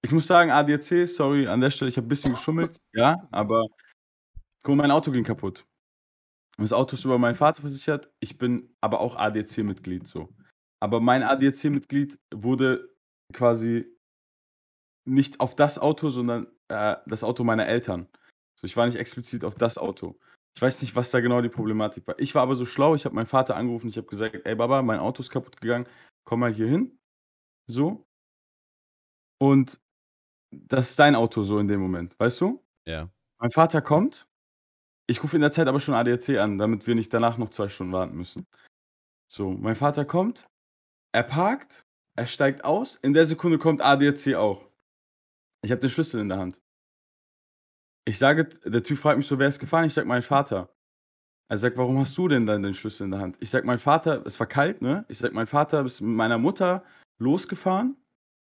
Ich 0.02 0.12
muss 0.12 0.28
sagen, 0.28 0.52
ADAC, 0.52 1.08
sorry, 1.08 1.48
an 1.48 1.62
der 1.62 1.72
Stelle, 1.72 1.90
ich 1.90 1.98
habe 1.98 2.08
ein 2.08 2.10
bisschen 2.10 2.34
geschummelt, 2.34 2.80
ja, 2.94 3.28
aber 3.32 3.66
guck 4.64 4.76
mal, 4.76 4.84
mein 4.84 4.92
Auto 4.92 5.12
ging 5.12 5.24
kaputt. 5.24 5.66
Das 6.58 6.74
Auto 6.74 6.96
ist 6.96 7.06
über 7.06 7.18
meinen 7.18 7.36
Vater 7.36 7.62
versichert, 7.62 8.10
ich 8.20 8.38
bin 8.38 8.76
aber 8.82 9.00
auch 9.00 9.16
ADAC-Mitglied, 9.16 10.08
so. 10.08 10.30
Aber 10.82 11.00
mein 11.00 11.24
ADAC-Mitglied 11.24 12.20
wurde 12.34 12.90
quasi 13.34 13.86
nicht 15.06 15.40
auf 15.40 15.56
das 15.56 15.78
Auto, 15.78 16.10
sondern 16.10 16.48
äh, 16.70 16.98
das 17.06 17.24
Auto 17.24 17.44
meiner 17.44 17.68
Eltern. 17.68 18.08
So, 18.56 18.66
ich 18.66 18.78
war 18.78 18.86
nicht 18.86 18.98
explizit 18.98 19.44
auf 19.44 19.56
das 19.56 19.78
Auto. 19.78 20.20
Ich 20.56 20.62
weiß 20.62 20.82
nicht, 20.82 20.96
was 20.96 21.12
da 21.12 21.20
genau 21.20 21.42
die 21.42 21.50
Problematik 21.50 22.06
war. 22.08 22.20
Ich 22.20 22.36
war 22.36 22.44
aber 22.44 22.56
so 22.56 22.66
schlau, 22.66 22.96
ich 22.96 23.06
habe 23.06 23.16
meinen 23.16 23.28
Vater 23.28 23.56
angerufen, 23.56 23.88
ich 23.88 23.98
habe 23.98 24.08
gesagt, 24.08 24.46
ey 24.46 24.56
Baba, 24.56 24.82
mein 24.82 25.00
Auto 25.00 25.22
ist 25.22 25.30
kaputt 25.30 25.60
gegangen, 25.62 25.88
komm 26.26 26.42
mal 26.42 26.54
hier 26.54 26.68
hin. 26.68 27.00
So. 27.68 28.06
Und 29.42 29.80
das 30.52 30.92
ist 30.92 31.00
dein 31.00 31.16
Auto 31.16 31.44
so 31.44 31.60
in 31.60 31.68
dem 31.68 31.80
Moment, 31.80 32.20
weißt 32.20 32.42
du? 32.42 32.64
Ja. 32.86 33.10
Mein 33.40 33.52
Vater 33.52 33.82
kommt. 33.82 34.28
Ich 35.08 35.24
rufe 35.24 35.36
in 35.36 35.42
der 35.42 35.52
Zeit 35.52 35.68
aber 35.68 35.80
schon 35.80 35.96
ADAC 35.96 36.38
an, 36.38 36.58
damit 36.58 36.86
wir 36.86 36.96
nicht 36.96 37.14
danach 37.14 37.38
noch 37.38 37.50
zwei 37.50 37.70
Stunden 37.70 37.94
warten 37.94 38.16
müssen. 38.16 38.46
So, 39.28 39.52
mein 39.52 39.76
Vater 39.76 40.06
kommt, 40.06 40.48
er 41.12 41.24
parkt, 41.24 41.86
er 42.16 42.28
steigt 42.28 42.64
aus, 42.64 42.96
in 42.96 43.14
der 43.14 43.26
Sekunde 43.26 43.58
kommt 43.58 43.82
ADAC 43.82 44.36
auch. 44.36 44.70
Ich 45.64 45.72
habe 45.72 45.82
den 45.82 45.90
Schlüssel 45.90 46.22
in 46.22 46.30
der 46.30 46.38
Hand. 46.38 46.62
Ich 48.06 48.18
sage, 48.18 48.46
der 48.46 48.84
Typ 48.84 48.98
fragt 49.00 49.18
mich 49.18 49.28
so, 49.28 49.38
wer 49.40 49.48
ist 49.48 49.60
gefahren? 49.60 49.86
Ich 49.86 49.94
sag, 49.94 50.06
mein 50.06 50.24
Vater. 50.24 50.74
Er 51.52 51.58
sagt, 51.58 51.78
warum 51.78 52.00
hast 52.00 52.18
du 52.18 52.28
denn 52.28 52.46
dann 52.46 52.64
den 52.64 52.76
Schlüssel 52.76 53.06
in 53.06 53.12
der 53.12 53.20
Hand? 53.20 53.38
Ich 53.40 53.50
sag, 53.50 53.66
mein 53.66 53.80
Vater, 53.80 54.26
es 54.26 54.40
war 54.40 54.48
kalt, 54.48 54.82
ne? 54.82 55.06
Ich 55.10 55.18
sag, 55.18 55.34
mein 55.34 55.48
Vater 55.48 55.86
ist 55.86 56.02
mit 56.02 56.16
meiner 56.16 56.38
Mutter 56.38 56.84
losgefahren, 57.20 57.98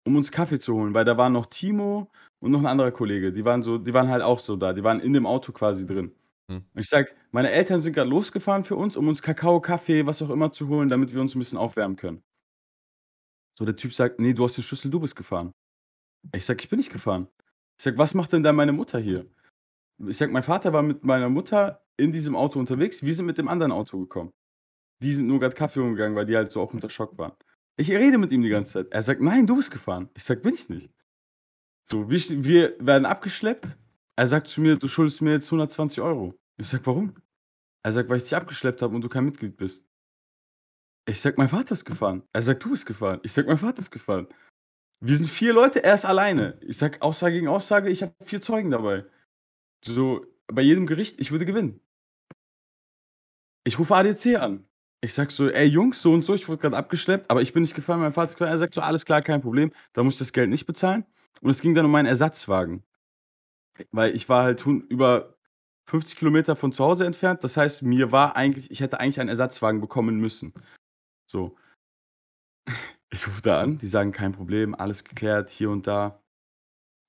um 0.09 0.15
uns 0.15 0.31
Kaffee 0.31 0.57
zu 0.57 0.73
holen, 0.73 0.95
weil 0.95 1.05
da 1.05 1.17
waren 1.17 1.33
noch 1.33 1.45
Timo 1.45 2.09
und 2.39 2.49
noch 2.49 2.61
ein 2.61 2.65
anderer 2.65 2.89
Kollege. 2.89 3.31
Die 3.31 3.45
waren 3.45 3.61
so, 3.61 3.77
die 3.77 3.93
waren 3.93 4.07
halt 4.07 4.23
auch 4.23 4.39
so 4.39 4.55
da. 4.55 4.73
Die 4.73 4.83
waren 4.83 4.99
in 5.01 5.13
dem 5.13 5.27
Auto 5.27 5.51
quasi 5.51 5.85
drin. 5.85 6.11
Hm. 6.49 6.63
Und 6.73 6.81
ich 6.81 6.89
sag, 6.89 7.15
meine 7.31 7.51
Eltern 7.51 7.77
sind 7.77 7.93
gerade 7.93 8.09
losgefahren 8.09 8.63
für 8.63 8.75
uns, 8.75 8.97
um 8.97 9.07
uns 9.07 9.21
Kakao, 9.21 9.61
Kaffee, 9.61 10.07
was 10.07 10.23
auch 10.23 10.31
immer 10.31 10.51
zu 10.51 10.67
holen, 10.67 10.89
damit 10.89 11.13
wir 11.13 11.21
uns 11.21 11.35
ein 11.35 11.39
bisschen 11.39 11.59
aufwärmen 11.59 11.95
können. 11.95 12.23
So, 13.55 13.65
der 13.65 13.75
Typ 13.75 13.93
sagt, 13.93 14.19
nee, 14.19 14.33
du 14.33 14.43
hast 14.43 14.57
den 14.57 14.63
Schlüssel, 14.63 14.89
du 14.89 14.99
bist 14.99 15.15
gefahren. 15.15 15.53
Ich 16.33 16.47
sag, 16.47 16.59
ich 16.63 16.69
bin 16.69 16.79
nicht 16.79 16.91
gefahren. 16.91 17.27
Ich 17.77 17.83
sag, 17.83 17.99
was 17.99 18.15
macht 18.15 18.33
denn 18.33 18.41
da 18.41 18.51
meine 18.51 18.73
Mutter 18.73 18.97
hier? 18.97 19.27
Ich 20.07 20.17
sag, 20.17 20.31
mein 20.31 20.43
Vater 20.43 20.73
war 20.73 20.81
mit 20.81 21.03
meiner 21.03 21.29
Mutter 21.29 21.83
in 21.97 22.11
diesem 22.13 22.35
Auto 22.35 22.57
unterwegs. 22.57 23.03
Wir 23.03 23.13
sind 23.13 23.27
mit 23.27 23.37
dem 23.37 23.47
anderen 23.47 23.71
Auto 23.71 23.99
gekommen. 23.99 24.31
Die 25.03 25.13
sind 25.13 25.27
nur 25.27 25.39
gerade 25.39 25.53
Kaffee 25.53 25.81
umgegangen, 25.81 26.15
weil 26.15 26.25
die 26.25 26.35
halt 26.35 26.49
so 26.49 26.61
auch 26.61 26.73
unter 26.73 26.89
Schock 26.89 27.15
waren. 27.19 27.33
Ich 27.79 27.89
rede 27.89 28.17
mit 28.17 28.33
ihm 28.33 28.41
die 28.41 28.49
ganze 28.49 28.73
Zeit. 28.73 28.91
Er 28.91 29.01
sagt, 29.01 29.21
nein, 29.21 29.47
du 29.47 29.55
bist 29.55 29.71
gefahren. 29.71 30.09
Ich 30.13 30.25
sag, 30.25 30.41
bin 30.43 30.53
ich 30.53 30.67
nicht. 30.67 30.91
So, 31.89 32.09
wir, 32.09 32.19
wir 32.43 32.75
werden 32.85 33.05
abgeschleppt. 33.05 33.77
Er 34.17 34.27
sagt 34.27 34.47
zu 34.49 34.59
mir, 34.59 34.75
du 34.75 34.89
schuldest 34.89 35.21
mir 35.21 35.31
jetzt 35.31 35.45
120 35.45 36.01
Euro. 36.01 36.37
Ich 36.57 36.67
sag, 36.67 36.85
warum? 36.85 37.15
Er 37.81 37.93
sagt, 37.93 38.09
weil 38.09 38.17
ich 38.17 38.23
dich 38.23 38.35
abgeschleppt 38.35 38.81
habe 38.81 38.93
und 38.93 39.01
du 39.01 39.07
kein 39.07 39.23
Mitglied 39.23 39.55
bist. 39.55 39.87
Ich 41.07 41.21
sag, 41.21 41.37
mein 41.37 41.47
Vater 41.47 41.71
ist 41.71 41.85
gefahren. 41.85 42.23
Er 42.33 42.41
sagt, 42.41 42.65
du 42.65 42.71
bist 42.71 42.85
gefahren. 42.85 43.21
Ich 43.23 43.31
sag, 43.31 43.47
mein 43.47 43.57
Vater 43.57 43.79
ist 43.79 43.91
gefahren. 43.91 44.27
Wir 44.99 45.15
sind 45.15 45.29
vier 45.29 45.53
Leute, 45.53 45.81
er 45.81 45.95
ist 45.95 46.03
alleine. 46.03 46.59
Ich 46.59 46.77
sag 46.77 47.01
Aussage 47.01 47.35
gegen 47.35 47.47
Aussage, 47.47 47.89
ich 47.89 48.03
habe 48.03 48.13
vier 48.25 48.41
Zeugen 48.41 48.71
dabei. 48.71 49.05
So, 49.85 50.25
bei 50.47 50.63
jedem 50.63 50.85
Gericht, 50.85 51.21
ich 51.21 51.31
würde 51.31 51.45
gewinnen. 51.45 51.79
Ich 53.63 53.79
rufe 53.79 53.95
ADC 53.95 54.35
an. 54.35 54.68
Ich 55.01 55.13
sag 55.13 55.31
so, 55.31 55.47
ey 55.49 55.65
Jungs, 55.65 56.01
so 56.01 56.13
und 56.13 56.23
so, 56.23 56.33
ich 56.33 56.47
wurde 56.49 56.61
gerade 56.61 56.77
abgeschleppt, 56.77 57.29
aber 57.29 57.41
ich 57.41 57.53
bin 57.53 57.61
nicht 57.61 57.75
gefahren, 57.75 58.01
mein 58.01 58.11
Vater 58.11 58.31
ist 58.31 58.35
gefahren. 58.35 58.51
Er 58.51 58.57
sagt 58.57 58.73
so, 58.73 58.81
alles 58.81 59.05
klar, 59.05 59.21
kein 59.21 59.41
Problem, 59.41 59.71
da 59.93 60.03
muss 60.03 60.15
ich 60.15 60.19
das 60.19 60.33
Geld 60.33 60.49
nicht 60.49 60.65
bezahlen. 60.65 61.05
Und 61.41 61.51
es 61.51 61.61
ging 61.61 61.73
dann 61.73 61.85
um 61.85 61.91
meinen 61.91 62.05
Ersatzwagen. 62.05 62.83
Weil 63.91 64.13
ich 64.13 64.27
war 64.27 64.43
halt 64.43 64.65
über 64.65 65.37
50 65.89 66.17
Kilometer 66.17 66.55
von 66.55 66.71
zu 66.71 66.83
Hause 66.83 67.05
entfernt. 67.05 67.43
Das 67.43 67.57
heißt, 67.57 67.81
mir 67.81 68.11
war 68.11 68.35
eigentlich, 68.35 68.69
ich 68.71 68.81
hätte 68.81 68.99
eigentlich 68.99 69.19
einen 69.19 69.29
Ersatzwagen 69.29 69.81
bekommen 69.81 70.19
müssen. 70.19 70.53
So. 71.27 71.57
Ich 73.11 73.25
rufe 73.25 73.41
da 73.41 73.59
an, 73.59 73.79
die 73.79 73.87
sagen, 73.87 74.11
kein 74.11 74.33
Problem, 74.33 74.75
alles 74.75 75.03
geklärt, 75.03 75.49
hier 75.49 75.71
und 75.71 75.87
da. 75.87 76.21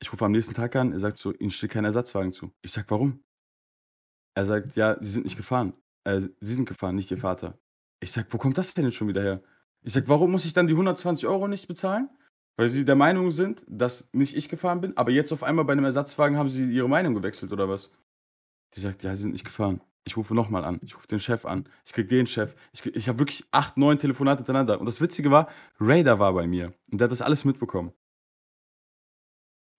Ich 0.00 0.10
rufe 0.10 0.24
am 0.24 0.32
nächsten 0.32 0.54
Tag 0.54 0.74
an, 0.74 0.92
er 0.92 0.98
sagt 0.98 1.18
so, 1.18 1.30
Ihnen 1.30 1.50
steht 1.50 1.72
kein 1.72 1.84
Ersatzwagen 1.84 2.32
zu. 2.32 2.50
Ich 2.62 2.72
sag, 2.72 2.90
warum? 2.90 3.22
Er 4.34 4.46
sagt, 4.46 4.76
ja, 4.76 4.96
Sie 5.02 5.10
sind 5.10 5.24
nicht 5.24 5.36
gefahren. 5.36 5.74
Äh, 6.04 6.20
Sie 6.40 6.54
sind 6.54 6.66
gefahren, 6.66 6.96
nicht 6.96 7.10
Ihr 7.10 7.18
Vater. 7.18 7.58
Ich 8.00 8.12
sag, 8.12 8.32
wo 8.32 8.38
kommt 8.38 8.58
das 8.58 8.74
denn 8.74 8.86
jetzt 8.86 8.96
schon 8.96 9.08
wieder 9.08 9.22
her? 9.22 9.42
Ich 9.82 9.92
sag, 9.92 10.08
warum 10.08 10.30
muss 10.30 10.44
ich 10.44 10.52
dann 10.52 10.66
die 10.66 10.72
120 10.72 11.26
Euro 11.26 11.48
nicht 11.48 11.68
bezahlen? 11.68 12.08
Weil 12.56 12.68
Sie 12.68 12.84
der 12.84 12.96
Meinung 12.96 13.30
sind, 13.30 13.62
dass 13.68 14.08
nicht 14.12 14.36
ich 14.36 14.48
gefahren 14.48 14.80
bin, 14.80 14.96
aber 14.96 15.10
jetzt 15.10 15.32
auf 15.32 15.42
einmal 15.42 15.64
bei 15.64 15.72
einem 15.72 15.84
Ersatzwagen 15.84 16.36
haben 16.36 16.50
Sie 16.50 16.70
Ihre 16.70 16.88
Meinung 16.88 17.14
gewechselt 17.14 17.52
oder 17.52 17.68
was? 17.68 17.90
Die 18.74 18.80
sagt, 18.80 19.02
ja, 19.02 19.14
Sie 19.14 19.22
sind 19.22 19.32
nicht 19.32 19.44
gefahren. 19.44 19.80
Ich 20.04 20.16
rufe 20.16 20.34
nochmal 20.34 20.64
an. 20.64 20.80
Ich 20.82 20.96
rufe 20.96 21.06
den 21.06 21.20
Chef 21.20 21.44
an. 21.44 21.68
Ich 21.84 21.92
krieg 21.92 22.08
den 22.08 22.26
Chef. 22.26 22.54
Ich, 22.72 22.84
ich 22.84 23.08
habe 23.08 23.18
wirklich 23.18 23.44
acht, 23.50 23.76
neun 23.76 23.98
Telefonate 23.98 24.38
hintereinander. 24.38 24.80
Und 24.80 24.86
das 24.86 25.00
Witzige 25.00 25.30
war, 25.30 25.48
Raider 25.78 26.18
war 26.18 26.32
bei 26.32 26.46
mir. 26.46 26.72
Und 26.90 27.00
der 27.00 27.06
hat 27.06 27.12
das 27.12 27.22
alles 27.22 27.44
mitbekommen. 27.44 27.92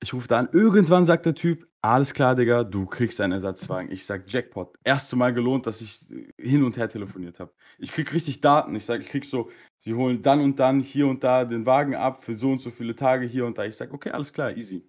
Ich 0.03 0.13
rufe 0.13 0.27
da 0.27 0.39
an. 0.39 0.49
Irgendwann 0.51 1.05
sagt 1.05 1.25
der 1.25 1.35
Typ, 1.35 1.67
alles 1.81 2.13
klar, 2.13 2.35
Digga, 2.35 2.63
du 2.63 2.85
kriegst 2.85 3.21
einen 3.21 3.33
Ersatzwagen. 3.33 3.91
Ich 3.91 4.05
sag, 4.05 4.31
Jackpot. 4.31 4.75
Erste 4.83 5.15
Mal 5.15 5.33
gelohnt, 5.33 5.65
dass 5.67 5.81
ich 5.81 5.99
hin 6.37 6.63
und 6.63 6.77
her 6.77 6.89
telefoniert 6.89 7.39
habe. 7.39 7.53
Ich 7.79 7.91
krieg 7.91 8.11
richtig 8.13 8.41
Daten. 8.41 8.75
Ich 8.75 8.85
sag, 8.85 9.01
ich 9.01 9.07
krieg 9.09 9.25
so, 9.25 9.49
sie 9.79 9.93
holen 9.93 10.21
dann 10.23 10.41
und 10.41 10.59
dann 10.59 10.79
hier 10.81 11.07
und 11.07 11.23
da 11.23 11.45
den 11.45 11.65
Wagen 11.65 11.95
ab 11.95 12.23
für 12.23 12.35
so 12.35 12.51
und 12.51 12.61
so 12.61 12.71
viele 12.71 12.95
Tage 12.95 13.25
hier 13.25 13.45
und 13.45 13.57
da. 13.57 13.65
Ich 13.65 13.75
sag, 13.77 13.93
okay, 13.93 14.11
alles 14.11 14.33
klar, 14.33 14.55
easy. 14.57 14.83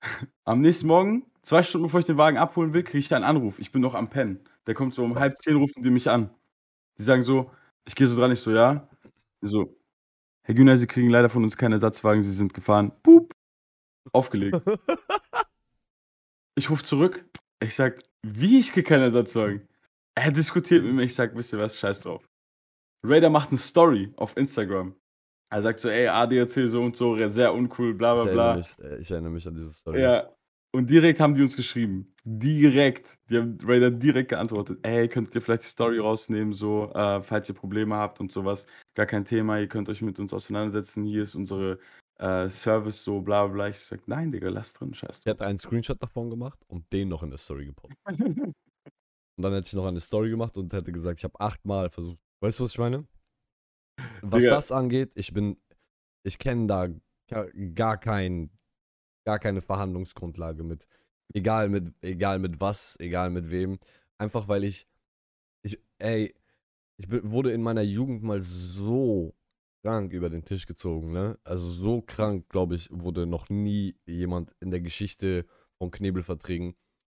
Am 0.44 0.60
nächsten 0.60 0.86
Morgen, 0.86 1.26
zwei 1.42 1.62
Stunden 1.62 1.86
bevor 1.86 2.00
ich 2.00 2.06
den 2.06 2.16
Wagen 2.18 2.36
abholen 2.38 2.72
will, 2.72 2.82
kriege 2.82 2.98
ich 2.98 3.14
einen 3.14 3.24
Anruf. 3.24 3.58
Ich 3.58 3.72
bin 3.72 3.82
noch 3.82 3.94
am 3.94 4.10
Pennen. 4.10 4.40
Der 4.66 4.74
kommt 4.74 4.94
so 4.94 5.04
um 5.04 5.18
halb 5.18 5.36
zehn, 5.42 5.56
rufen 5.56 5.82
die 5.82 5.90
mich 5.90 6.08
an. 6.10 6.30
Die 6.98 7.04
sagen 7.04 7.22
so, 7.24 7.50
ich 7.86 7.94
gehe 7.96 8.06
so 8.06 8.16
dran, 8.16 8.32
ich 8.32 8.40
so, 8.40 8.52
ja. 8.52 8.88
So, 9.42 9.76
Herr 10.44 10.54
Güner, 10.56 10.76
Sie 10.78 10.86
kriegen 10.88 11.10
leider 11.10 11.30
von 11.30 11.44
uns 11.44 11.56
keinen 11.56 11.74
Ersatzwagen, 11.74 12.22
Sie 12.22 12.32
sind 12.32 12.54
gefahren. 12.54 12.92
Boop. 13.02 13.31
Aufgelegt. 14.12 14.60
Ich 16.54 16.68
rufe 16.68 16.84
zurück. 16.84 17.24
Ich 17.62 17.74
sag, 17.74 18.02
wie 18.22 18.60
ich 18.60 18.72
krieg 18.72 18.86
keinen 18.86 19.04
Ersatzwagen? 19.04 19.66
Er 20.14 20.30
diskutiert 20.32 20.84
mit 20.84 20.92
mir. 20.92 21.02
Ich 21.04 21.14
sag, 21.14 21.34
wisst 21.34 21.52
ihr 21.52 21.58
was, 21.58 21.78
scheiß 21.78 22.00
drauf. 22.02 22.28
Raider 23.04 23.30
macht 23.30 23.48
eine 23.48 23.58
Story 23.58 24.12
auf 24.16 24.36
Instagram. 24.36 24.94
Er 25.50 25.62
sagt 25.62 25.80
so, 25.80 25.88
ey, 25.88 26.08
ADAC 26.08 26.68
so 26.68 26.82
und 26.82 26.96
so, 26.96 27.16
sehr 27.30 27.52
uncool, 27.52 27.94
bla 27.94 28.22
Ich 28.24 28.30
bla 28.30 28.30
erinnere, 28.30 28.34
bla. 28.34 28.56
mich, 28.56 28.78
äh, 28.78 29.00
ich 29.00 29.10
erinnere 29.10 29.32
mich 29.32 29.46
an 29.46 29.54
diese 29.54 29.72
Story. 29.72 30.02
Ja. 30.02 30.28
Und 30.74 30.88
direkt 30.88 31.20
haben 31.20 31.34
die 31.34 31.42
uns 31.42 31.56
geschrieben. 31.56 32.14
Direkt. 32.24 33.18
Die 33.28 33.36
haben 33.36 33.58
Raider 33.62 33.90
direkt 33.90 34.30
geantwortet. 34.30 34.78
Ey, 34.82 35.08
könntet 35.08 35.34
ihr 35.34 35.42
vielleicht 35.42 35.64
die 35.64 35.68
Story 35.68 35.98
rausnehmen, 35.98 36.54
so, 36.54 36.90
äh, 36.94 37.22
falls 37.22 37.48
ihr 37.48 37.54
Probleme 37.54 37.96
habt 37.96 38.20
und 38.20 38.32
sowas. 38.32 38.66
Gar 38.94 39.06
kein 39.06 39.24
Thema, 39.26 39.58
ihr 39.58 39.68
könnt 39.68 39.88
euch 39.90 40.00
mit 40.00 40.18
uns 40.18 40.32
auseinandersetzen. 40.32 41.04
Hier 41.04 41.22
ist 41.22 41.34
unsere 41.34 41.78
äh, 42.18 42.48
Service, 42.48 43.02
so 43.04 43.20
bla 43.20 43.46
bla. 43.46 43.68
Ich 43.68 43.78
sag, 43.80 44.06
nein, 44.08 44.32
Digga, 44.32 44.48
lass 44.48 44.72
drin, 44.72 44.94
scheiß 44.94 45.18
Ich 45.20 45.26
hätte 45.26 45.44
einen 45.46 45.58
Screenshot 45.58 46.02
davon 46.02 46.30
gemacht 46.30 46.58
und 46.68 46.90
den 46.92 47.08
noch 47.08 47.22
in 47.22 47.30
der 47.30 47.38
Story 47.38 47.66
gepoppt. 47.66 47.94
Und 49.38 49.44
dann 49.44 49.54
hätte 49.54 49.66
ich 49.66 49.72
noch 49.72 49.86
eine 49.86 50.00
Story 50.00 50.28
gemacht 50.28 50.56
und 50.58 50.72
hätte 50.74 50.92
gesagt, 50.92 51.18
ich 51.18 51.24
habe 51.24 51.40
achtmal 51.40 51.88
versucht. 51.88 52.20
Weißt 52.42 52.60
du, 52.60 52.64
was 52.64 52.72
ich 52.72 52.78
meine? 52.78 53.02
Was 54.20 54.42
Digga. 54.42 54.54
das 54.56 54.70
angeht, 54.70 55.10
ich 55.14 55.32
bin, 55.32 55.56
ich 56.22 56.38
kenne 56.38 56.66
da 56.66 56.88
gar- 57.74 57.96
kein, 57.98 58.50
gar 59.26 59.38
keine 59.38 59.62
Verhandlungsgrundlage 59.62 60.62
mit, 60.62 60.86
egal 61.34 61.70
mit, 61.70 61.94
egal 62.02 62.38
mit 62.38 62.60
was, 62.60 62.98
egal 63.00 63.30
mit 63.30 63.50
wem. 63.50 63.78
Einfach 64.18 64.48
weil 64.48 64.64
ich, 64.64 64.86
ich, 65.64 65.80
ey, 65.98 66.34
ich 66.98 67.10
wurde 67.10 67.52
in 67.52 67.62
meiner 67.62 67.82
Jugend 67.82 68.22
mal 68.22 68.42
so 68.42 69.34
krank 69.82 70.12
über 70.12 70.30
den 70.30 70.44
Tisch 70.44 70.66
gezogen, 70.66 71.12
ne? 71.12 71.38
Also 71.44 71.68
so 71.68 72.02
krank, 72.02 72.48
glaube 72.48 72.76
ich, 72.76 72.88
wurde 72.90 73.26
noch 73.26 73.48
nie 73.50 73.96
jemand 74.06 74.54
in 74.60 74.70
der 74.70 74.80
Geschichte 74.80 75.44
von 75.78 75.90
Knebelverträgen 75.90 76.74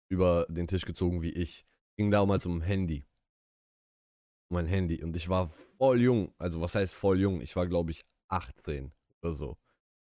über 0.09 0.45
den 0.49 0.67
Tisch 0.67 0.85
gezogen 0.85 1.21
wie 1.21 1.31
ich. 1.31 1.65
Ging 1.97 2.11
damals 2.11 2.45
um 2.45 2.57
ein 2.57 2.61
Handy. 2.61 3.05
Um 4.49 4.57
ein 4.57 4.65
Handy. 4.65 5.03
Und 5.03 5.15
ich 5.15 5.29
war 5.29 5.49
voll 5.77 6.01
jung. 6.01 6.33
Also 6.37 6.61
was 6.61 6.75
heißt 6.75 6.93
voll 6.93 7.19
jung? 7.19 7.41
Ich 7.41 7.55
war, 7.55 7.67
glaube 7.67 7.91
ich, 7.91 8.05
18 8.29 8.91
oder 9.21 9.33
so. 9.33 9.57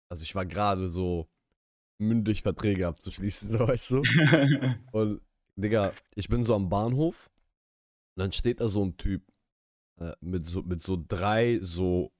Also 0.10 0.24
ich 0.24 0.34
war 0.36 0.46
gerade 0.46 0.90
so 0.90 1.30
mündig 2.00 2.42
Verträge 2.42 2.88
abzuschließen, 2.88 3.60
weißt 3.60 3.92
du? 3.92 4.04
Und, 4.92 5.22
Digga, 5.56 5.94
ich 6.16 6.28
bin 6.30 6.44
so 6.44 6.56
am 6.56 6.70
Bahnhof 6.70 7.30
und 8.16 8.22
dann 8.22 8.32
steht 8.32 8.62
da 8.62 8.70
so 8.70 8.86
ein 8.86 8.96
Typ 8.96 9.22
äh, 10.00 10.14
mit, 10.22 10.48
so, 10.48 10.64
mit 10.64 10.82
so 10.82 10.98
drei 11.06 11.60
so 11.62 12.14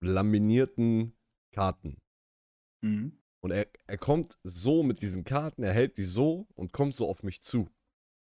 laminierten 0.00 1.16
Karten. 1.52 1.98
Mhm. 2.82 3.18
Und 3.40 3.50
er, 3.52 3.66
er 3.86 3.98
kommt 3.98 4.38
so 4.42 4.82
mit 4.82 5.00
diesen 5.00 5.24
Karten, 5.24 5.62
er 5.62 5.72
hält 5.72 5.96
die 5.96 6.04
so 6.04 6.46
und 6.54 6.72
kommt 6.72 6.94
so 6.94 7.08
auf 7.08 7.22
mich 7.22 7.42
zu. 7.42 7.68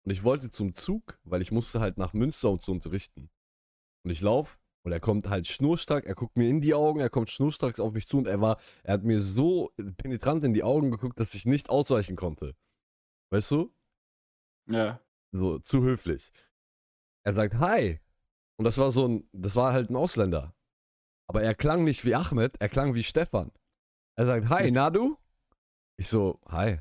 Und 0.04 0.12
ich 0.12 0.22
wollte 0.22 0.50
zum 0.50 0.74
Zug, 0.74 1.18
weil 1.24 1.42
ich 1.42 1.52
musste 1.52 1.80
halt 1.80 1.98
nach 1.98 2.12
Münster 2.12 2.50
um 2.50 2.60
zu 2.60 2.72
unterrichten. 2.72 3.30
Und 4.04 4.10
ich 4.10 4.20
laufe 4.20 4.58
und 4.82 4.92
er 4.92 5.00
kommt 5.00 5.28
halt 5.28 5.46
schnurstracks, 5.46 6.06
er 6.06 6.14
guckt 6.14 6.36
mir 6.36 6.48
in 6.48 6.60
die 6.60 6.74
Augen, 6.74 7.00
er 7.00 7.10
kommt 7.10 7.30
schnurstracks 7.30 7.80
auf 7.80 7.92
mich 7.92 8.08
zu 8.08 8.18
und 8.18 8.26
er 8.26 8.40
war, 8.40 8.58
er 8.82 8.94
hat 8.94 9.04
mir 9.04 9.20
so 9.20 9.72
penetrant 9.98 10.44
in 10.44 10.54
die 10.54 10.62
Augen 10.62 10.90
geguckt, 10.90 11.20
dass 11.20 11.34
ich 11.34 11.44
nicht 11.44 11.68
ausweichen 11.68 12.16
konnte. 12.16 12.54
Weißt 13.30 13.50
du? 13.50 13.74
Ja. 14.66 15.00
So, 15.32 15.58
zu 15.58 15.82
höflich. 15.82 16.32
Er 17.24 17.34
sagt 17.34 17.54
Hi. 17.54 18.00
Und 18.56 18.64
das 18.64 18.78
war 18.78 18.90
so 18.90 19.06
ein, 19.06 19.28
das 19.32 19.56
war 19.56 19.72
halt 19.72 19.90
ein 19.90 19.96
Ausländer. 19.96 20.54
Aber 21.30 21.44
er 21.44 21.54
klang 21.54 21.84
nicht 21.84 22.04
wie 22.04 22.16
Ahmed, 22.16 22.60
er 22.60 22.68
klang 22.68 22.94
wie 22.94 23.04
Stefan. 23.04 23.52
Er 24.16 24.26
sagt 24.26 24.48
Hi, 24.48 24.68
na 24.72 24.90
du? 24.90 25.16
Ich 25.96 26.08
so, 26.08 26.40
Hi. 26.48 26.80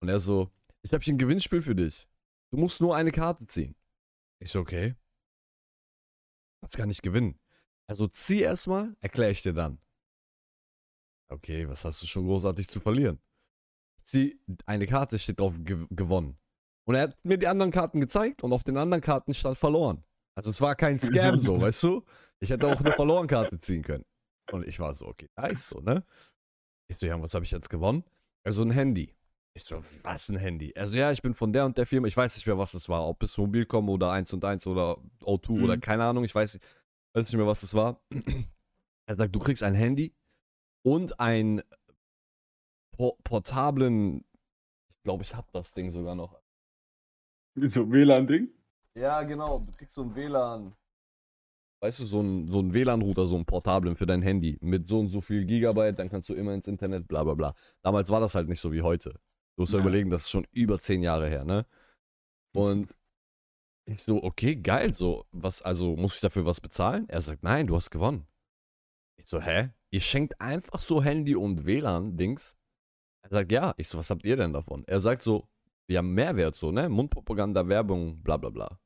Und 0.00 0.08
er 0.08 0.20
so, 0.20 0.52
ich 0.82 0.92
habe 0.92 1.02
hier 1.02 1.14
ein 1.14 1.18
Gewinnspiel 1.18 1.62
für 1.62 1.74
dich. 1.74 2.08
Du 2.52 2.58
musst 2.58 2.80
nur 2.80 2.94
eine 2.94 3.10
Karte 3.10 3.44
ziehen. 3.48 3.74
Ich 4.38 4.52
so, 4.52 4.60
okay. 4.60 4.94
Das 6.60 6.76
kann 6.76 6.90
ich 6.90 7.02
gewinnen. 7.02 7.40
Also 7.88 8.06
zieh 8.06 8.42
erstmal, 8.42 8.94
erkläre 9.00 9.32
ich 9.32 9.42
dir 9.42 9.52
dann. 9.52 9.80
Okay, 11.26 11.68
was 11.68 11.84
hast 11.84 12.04
du 12.04 12.06
schon 12.06 12.24
großartig 12.26 12.68
zu 12.68 12.78
verlieren? 12.78 13.18
Zieh 14.04 14.40
eine 14.64 14.86
Karte, 14.86 15.18
steht 15.18 15.40
drauf 15.40 15.54
gew 15.58 15.88
gewonnen. 15.90 16.38
Und 16.84 16.94
er 16.94 17.02
hat 17.02 17.24
mir 17.24 17.36
die 17.36 17.48
anderen 17.48 17.72
Karten 17.72 18.00
gezeigt 18.00 18.44
und 18.44 18.52
auf 18.52 18.62
den 18.62 18.76
anderen 18.76 19.02
Karten 19.02 19.34
stand 19.34 19.58
verloren. 19.58 20.04
Also 20.36 20.50
es 20.50 20.60
war 20.60 20.76
kein 20.76 21.00
Scam 21.00 21.42
so, 21.42 21.60
weißt 21.60 21.82
du? 21.82 22.04
Ich 22.42 22.50
hätte 22.50 22.66
auch 22.66 22.80
eine 22.80 22.92
verloren 22.92 23.28
Karte 23.28 23.60
ziehen 23.60 23.82
können. 23.82 24.04
Und 24.50 24.66
ich 24.66 24.80
war 24.80 24.92
so, 24.94 25.06
okay, 25.06 25.28
nice 25.36 25.68
so, 25.68 25.80
ne? 25.80 26.04
Ich 26.88 26.98
so, 26.98 27.06
ja, 27.06 27.14
und 27.14 27.22
was 27.22 27.34
habe 27.34 27.44
ich 27.44 27.52
jetzt 27.52 27.70
gewonnen? 27.70 28.04
Also 28.44 28.62
ein 28.62 28.72
Handy. 28.72 29.14
Ich 29.54 29.64
so, 29.64 29.76
was 30.02 30.28
ein 30.28 30.36
Handy? 30.36 30.72
Also 30.76 30.94
ja, 30.94 31.12
ich 31.12 31.22
bin 31.22 31.34
von 31.34 31.52
der 31.52 31.64
und 31.64 31.78
der 31.78 31.86
Firma, 31.86 32.08
ich 32.08 32.16
weiß 32.16 32.34
nicht 32.34 32.46
mehr, 32.46 32.58
was 32.58 32.72
das 32.72 32.88
war. 32.88 33.06
Ob 33.06 33.22
es 33.22 33.38
Mobilcom 33.38 33.88
oder 33.88 34.10
1 34.10 34.32
und 34.32 34.44
1 34.44 34.66
oder 34.66 34.96
O2 35.20 35.62
oder 35.62 35.76
Mhm. 35.76 35.80
keine 35.80 36.04
Ahnung, 36.04 36.24
ich 36.24 36.34
weiß 36.34 36.54
nicht, 36.54 36.64
weiß 37.14 37.24
nicht 37.28 37.36
mehr, 37.36 37.46
was 37.46 37.60
das 37.60 37.74
war. 37.74 38.00
Er 39.06 39.16
sagt, 39.16 39.34
du 39.34 39.40
kriegst 39.40 39.62
ein 39.62 39.74
Handy 39.74 40.14
und 40.84 41.18
ein 41.20 41.60
por 42.92 43.16
portablen, 43.24 44.24
ich 44.90 45.02
glaube, 45.04 45.22
ich 45.22 45.34
habe 45.34 45.48
das 45.52 45.72
Ding 45.72 45.90
sogar 45.90 46.14
noch. 46.14 46.40
So 47.56 47.90
WLAN-Ding? 47.90 48.48
Ja, 48.94 49.22
genau. 49.22 49.58
Du 49.60 49.72
kriegst 49.72 49.94
so 49.94 50.02
ein 50.02 50.14
WLAN. 50.14 50.74
Weißt 51.82 51.98
du, 51.98 52.06
so 52.06 52.20
ein, 52.20 52.46
so 52.46 52.60
ein 52.60 52.72
WLAN-Router, 52.72 53.26
so 53.26 53.36
ein 53.36 53.44
portablen 53.44 53.96
für 53.96 54.06
dein 54.06 54.22
Handy. 54.22 54.56
Mit 54.60 54.86
so 54.86 55.00
und 55.00 55.08
so 55.08 55.20
viel 55.20 55.44
Gigabyte, 55.44 55.98
dann 55.98 56.08
kannst 56.08 56.28
du 56.28 56.34
immer 56.34 56.54
ins 56.54 56.68
Internet, 56.68 57.08
bla 57.08 57.24
bla 57.24 57.34
bla. 57.34 57.54
Damals 57.82 58.08
war 58.08 58.20
das 58.20 58.36
halt 58.36 58.48
nicht 58.48 58.60
so 58.60 58.72
wie 58.72 58.82
heute. 58.82 59.10
Du 59.56 59.62
musst 59.62 59.72
ja 59.72 59.80
Ja. 59.80 59.84
überlegen, 59.84 60.08
das 60.08 60.22
ist 60.22 60.30
schon 60.30 60.46
über 60.52 60.78
zehn 60.78 61.02
Jahre 61.02 61.28
her, 61.28 61.44
ne? 61.44 61.66
Und 62.54 62.94
ich 63.84 64.00
so, 64.02 64.22
okay, 64.22 64.54
geil, 64.54 64.94
so, 64.94 65.26
was, 65.32 65.60
also 65.62 65.96
muss 65.96 66.14
ich 66.14 66.20
dafür 66.20 66.46
was 66.46 66.60
bezahlen? 66.60 67.08
Er 67.08 67.20
sagt, 67.20 67.42
nein, 67.42 67.66
du 67.66 67.74
hast 67.74 67.90
gewonnen. 67.90 68.28
Ich 69.18 69.26
so, 69.26 69.40
hä? 69.40 69.70
Ihr 69.90 70.00
schenkt 70.00 70.40
einfach 70.40 70.78
so 70.78 71.02
Handy 71.02 71.34
und 71.34 71.66
WLAN-Dings? 71.66 72.56
Er 73.22 73.30
sagt, 73.30 73.50
ja. 73.50 73.74
Ich 73.76 73.88
so, 73.88 73.98
was 73.98 74.08
habt 74.08 74.24
ihr 74.24 74.36
denn 74.36 74.52
davon? 74.52 74.84
Er 74.86 75.00
sagt 75.00 75.22
so, 75.22 75.48
wir 75.88 75.98
haben 75.98 76.14
Mehrwert, 76.14 76.54
so, 76.54 76.70
ne? 76.70 76.88
Mundpropaganda, 76.88 77.66
Werbung, 77.66 78.22
bla 78.22 78.36
bla 78.36 78.50
bla. 78.50 78.78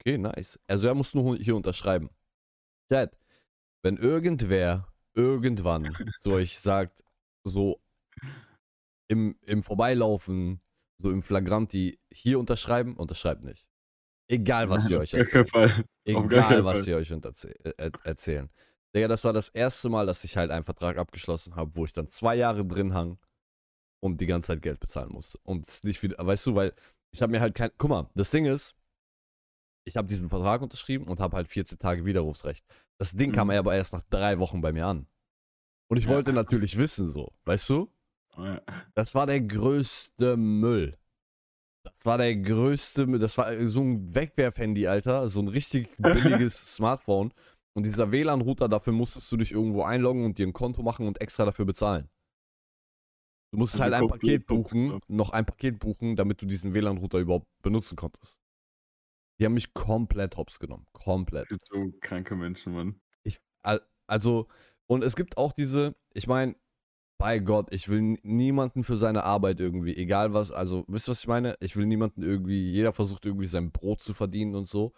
Okay, 0.00 0.18
nice. 0.18 0.58
Also 0.66 0.86
er 0.86 0.94
muss 0.94 1.14
nur 1.14 1.36
hier 1.36 1.56
unterschreiben. 1.56 2.10
Chat, 2.92 3.18
wenn 3.82 3.96
irgendwer 3.96 4.88
irgendwann 5.14 5.94
zu 6.22 6.32
euch 6.32 6.58
sagt, 6.58 7.02
so 7.44 7.80
im, 9.08 9.36
im 9.42 9.62
Vorbeilaufen, 9.62 10.60
so 10.98 11.10
im 11.10 11.22
Flagranti, 11.22 11.98
hier 12.12 12.38
unterschreiben, 12.38 12.96
unterschreibt 12.96 13.44
nicht. 13.44 13.68
Egal, 14.28 14.68
was 14.68 14.90
ihr 14.90 14.98
euch 14.98 15.12
gar 15.12 15.84
Egal, 16.04 16.64
was 16.64 16.84
sie 16.84 16.94
euch 16.94 17.10
äh, 17.10 17.72
er 17.76 17.90
erzählen. 18.04 18.50
Digga, 18.94 19.08
das 19.08 19.24
war 19.24 19.32
das 19.32 19.50
erste 19.50 19.88
Mal, 19.88 20.06
dass 20.06 20.24
ich 20.24 20.36
halt 20.36 20.50
einen 20.50 20.64
Vertrag 20.64 20.96
abgeschlossen 20.96 21.54
habe, 21.54 21.74
wo 21.76 21.84
ich 21.84 21.92
dann 21.92 22.08
zwei 22.08 22.34
Jahre 22.34 22.64
drin 22.64 22.94
hang 22.94 23.18
und 24.00 24.20
die 24.20 24.26
ganze 24.26 24.48
Zeit 24.48 24.62
Geld 24.62 24.80
bezahlen 24.80 25.12
musste. 25.12 25.38
Und 25.44 25.68
es 25.68 25.84
nicht 25.84 26.02
wieder, 26.02 26.16
weißt 26.24 26.46
du, 26.46 26.54
weil 26.54 26.74
ich 27.12 27.22
habe 27.22 27.32
mir 27.32 27.40
halt 27.40 27.54
kein, 27.54 27.70
guck 27.78 27.90
mal, 27.90 28.10
das 28.14 28.30
Ding 28.30 28.46
ist, 28.46 28.74
ich 29.86 29.96
habe 29.96 30.08
diesen 30.08 30.28
Vertrag 30.28 30.60
unterschrieben 30.62 31.06
und 31.06 31.20
habe 31.20 31.36
halt 31.36 31.46
14 31.46 31.78
Tage 31.78 32.04
Widerrufsrecht. 32.04 32.64
Das 32.98 33.12
Ding 33.12 33.32
kam 33.32 33.48
Mhm. 33.48 33.54
aber 33.54 33.74
erst 33.74 33.92
nach 33.92 34.02
drei 34.10 34.38
Wochen 34.38 34.60
bei 34.60 34.72
mir 34.72 34.86
an. 34.86 35.06
Und 35.88 35.96
ich 35.98 36.04
Ja. 36.04 36.10
wollte 36.10 36.32
natürlich 36.32 36.76
wissen, 36.76 37.10
so, 37.10 37.32
weißt 37.44 37.68
du? 37.70 37.90
Ja. 38.36 38.60
Das 38.94 39.14
war 39.14 39.26
der 39.26 39.40
größte 39.40 40.36
Müll. 40.36 40.98
Das 41.84 41.94
war 42.02 42.18
der 42.18 42.34
größte 42.36 43.06
Müll. 43.06 43.20
Das 43.20 43.38
war 43.38 43.50
äh, 43.52 43.68
so 43.68 43.80
ein 43.82 44.12
Wegwerfhandy, 44.14 44.88
Alter. 44.88 45.28
So 45.28 45.40
ein 45.40 45.48
richtig 45.48 45.88
billiges 46.44 46.74
Smartphone. 46.74 47.32
Und 47.74 47.84
dieser 47.84 48.10
WLAN-Router, 48.10 48.68
dafür 48.68 48.92
musstest 48.92 49.30
du 49.30 49.36
dich 49.36 49.52
irgendwo 49.52 49.82
einloggen 49.84 50.24
und 50.24 50.38
dir 50.38 50.46
ein 50.46 50.52
Konto 50.52 50.82
machen 50.82 51.06
und 51.06 51.20
extra 51.20 51.44
dafür 51.44 51.64
bezahlen. 51.66 52.08
Du 53.52 53.58
musstest 53.58 53.82
Also 53.82 53.94
halt 53.94 54.02
ein 54.02 54.08
Paket 54.08 54.46
buchen, 54.46 54.98
noch 55.08 55.30
ein 55.30 55.46
Paket 55.46 55.78
buchen, 55.78 56.16
damit 56.16 56.42
du 56.42 56.46
diesen 56.46 56.74
WLAN-Router 56.74 57.18
überhaupt 57.18 57.46
benutzen 57.62 57.94
konntest. 57.96 58.40
Die 59.38 59.44
haben 59.44 59.54
mich 59.54 59.74
komplett 59.74 60.36
hops 60.36 60.58
genommen. 60.58 60.86
Komplett. 60.92 61.48
Gibt 61.48 61.66
so 61.68 61.92
kranke 62.00 62.36
Menschen, 62.36 62.72
Mann. 62.74 63.00
Ich, 63.22 63.40
al- 63.62 63.86
also, 64.06 64.48
und 64.86 65.04
es 65.04 65.16
gibt 65.16 65.36
auch 65.36 65.52
diese, 65.52 65.94
ich 66.14 66.26
meine, 66.26 66.56
bei 67.18 67.38
Gott, 67.38 67.72
ich 67.72 67.88
will 67.88 68.18
niemanden 68.22 68.84
für 68.84 68.96
seine 68.96 69.24
Arbeit 69.24 69.58
irgendwie, 69.60 69.96
egal 69.96 70.32
was, 70.34 70.50
also, 70.50 70.84
wisst 70.86 71.08
ihr, 71.08 71.12
was 71.12 71.20
ich 71.20 71.28
meine? 71.28 71.56
Ich 71.60 71.76
will 71.76 71.86
niemanden 71.86 72.22
irgendwie, 72.22 72.70
jeder 72.70 72.92
versucht 72.92 73.24
irgendwie 73.24 73.46
sein 73.46 73.72
Brot 73.72 74.02
zu 74.02 74.14
verdienen 74.14 74.54
und 74.54 74.68
so. 74.68 74.92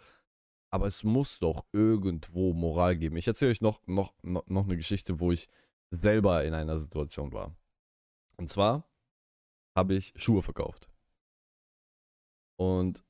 Aber 0.71 0.85
es 0.85 1.03
muss 1.03 1.39
doch 1.39 1.65
irgendwo 1.71 2.53
Moral 2.53 2.95
geben. 2.97 3.17
Ich 3.17 3.27
erzähle 3.27 3.51
euch 3.51 3.61
noch, 3.61 3.81
noch, 3.87 4.13
noch, 4.21 4.45
noch 4.47 4.65
eine 4.65 4.77
Geschichte, 4.77 5.19
wo 5.19 5.31
ich 5.31 5.47
selber 5.89 6.43
in 6.45 6.53
einer 6.53 6.77
Situation 6.77 7.33
war. 7.33 7.55
Und 8.37 8.49
zwar 8.49 8.87
habe 9.75 9.95
ich 9.95 10.13
Schuhe 10.15 10.43
verkauft. 10.43 10.89
Und 12.57 13.03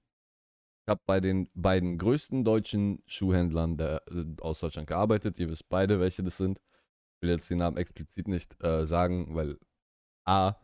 habe 0.89 1.01
bei 1.05 1.19
den 1.19 1.49
beiden 1.53 1.97
größten 1.97 2.43
deutschen 2.43 3.01
Schuhhändlern 3.07 3.77
der, 3.77 4.03
äh, 4.11 4.25
aus 4.41 4.59
Deutschland 4.59 4.87
gearbeitet. 4.87 5.39
Ihr 5.39 5.49
wisst 5.49 5.69
beide, 5.69 5.99
welche 5.99 6.23
das 6.23 6.37
sind. 6.37 6.59
Ich 7.17 7.21
will 7.21 7.29
jetzt 7.29 7.49
den 7.49 7.59
Namen 7.59 7.77
explizit 7.77 8.27
nicht 8.27 8.61
äh, 8.63 8.85
sagen, 8.87 9.35
weil 9.35 9.57
A, 10.25 10.55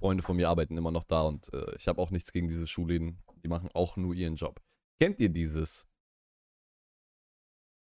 Freunde 0.00 0.22
von 0.22 0.36
mir 0.36 0.48
arbeiten 0.48 0.76
immer 0.76 0.90
noch 0.90 1.04
da 1.04 1.22
und 1.22 1.52
äh, 1.54 1.74
ich 1.76 1.88
habe 1.88 2.00
auch 2.00 2.10
nichts 2.10 2.32
gegen 2.32 2.48
diese 2.48 2.66
Schuhläden. 2.66 3.22
Die 3.42 3.48
machen 3.48 3.70
auch 3.74 3.96
nur 3.96 4.14
ihren 4.14 4.36
Job. 4.36 4.60
Kennt 5.00 5.20
ihr 5.20 5.28
dieses? 5.28 5.86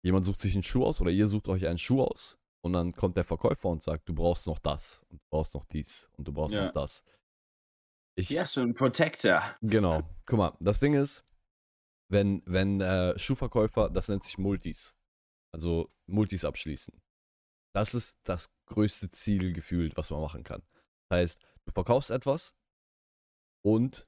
Jemand 0.04 0.26
sucht 0.26 0.40
sich 0.40 0.54
einen 0.54 0.62
Schuh 0.62 0.84
aus 0.84 1.00
oder 1.00 1.10
ihr 1.10 1.28
sucht 1.28 1.48
euch 1.48 1.66
einen 1.66 1.78
Schuh 1.78 2.02
aus 2.02 2.36
und 2.62 2.72
dann 2.72 2.92
kommt 2.92 3.16
der 3.16 3.24
Verkäufer 3.24 3.68
und 3.68 3.82
sagt, 3.82 4.08
du 4.08 4.14
brauchst 4.14 4.46
noch 4.46 4.58
das 4.58 5.04
und 5.08 5.20
du 5.20 5.24
brauchst 5.30 5.54
noch 5.54 5.64
dies 5.64 6.08
und 6.16 6.26
du 6.26 6.32
brauchst 6.32 6.54
Ja. 6.54 6.66
noch 6.66 6.72
das. 6.72 7.04
Ich, 8.14 8.36
hast 8.36 8.56
du 8.56 8.60
einen 8.60 8.74
Protector. 8.74 9.42
Genau. 9.62 10.02
Guck 10.26 10.38
mal, 10.38 10.56
das 10.60 10.80
Ding 10.80 10.94
ist, 10.94 11.24
wenn, 12.12 12.42
wenn 12.44 12.80
äh, 12.80 13.18
Schuhverkäufer, 13.18 13.90
das 13.90 14.08
nennt 14.08 14.22
sich 14.22 14.38
Multis. 14.38 14.94
Also 15.52 15.90
Multis 16.06 16.44
abschließen. 16.44 17.00
Das 17.74 17.94
ist 17.94 18.18
das 18.24 18.50
größte 18.66 19.10
Ziel 19.10 19.52
gefühlt, 19.52 19.96
was 19.96 20.10
man 20.10 20.20
machen 20.20 20.44
kann. 20.44 20.62
Das 21.08 21.20
heißt, 21.20 21.42
du 21.64 21.72
verkaufst 21.72 22.10
etwas 22.10 22.54
und 23.64 24.06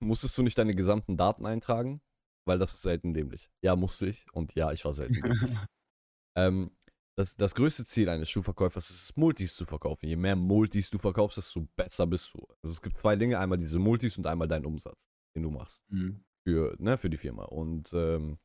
musstest 0.00 0.36
du 0.38 0.42
nicht 0.42 0.56
deine 0.56 0.74
gesamten 0.74 1.16
Daten 1.16 1.44
eintragen, 1.44 2.00
weil 2.46 2.58
das 2.58 2.72
ist 2.72 2.82
selten 2.82 3.12
dämlich. 3.12 3.50
Ja, 3.62 3.76
musste 3.76 4.06
ich 4.06 4.24
und 4.32 4.54
ja, 4.54 4.72
ich 4.72 4.84
war 4.86 4.94
selten 4.94 5.20
dämlich. 5.20 5.56
ähm, 6.36 6.74
das, 7.18 7.34
das 7.34 7.54
größte 7.54 7.84
Ziel 7.84 8.08
eines 8.08 8.30
Schuhverkäufers 8.30 8.88
ist 8.90 9.02
es, 9.02 9.16
Multis 9.16 9.56
zu 9.56 9.66
verkaufen. 9.66 10.06
Je 10.06 10.16
mehr 10.16 10.36
Multis 10.36 10.88
du 10.88 10.98
verkaufst, 10.98 11.36
desto 11.36 11.66
besser 11.76 12.06
bist 12.06 12.32
du. 12.32 12.46
Also 12.62 12.72
es 12.72 12.80
gibt 12.80 12.96
zwei 12.96 13.16
Dinge, 13.16 13.38
einmal 13.38 13.58
diese 13.58 13.78
Multis 13.78 14.16
und 14.16 14.26
einmal 14.26 14.48
deinen 14.48 14.66
Umsatz, 14.66 15.08
den 15.38 15.42
du 15.44 15.50
machst 15.50 15.82
Mhm. 15.90 16.24
für, 16.46 16.76
ne, 16.78 16.98
für 16.98 17.10
die 17.10 17.16
Firma. 17.16 17.44
Und 17.44 17.92
ähm, 17.92 18.38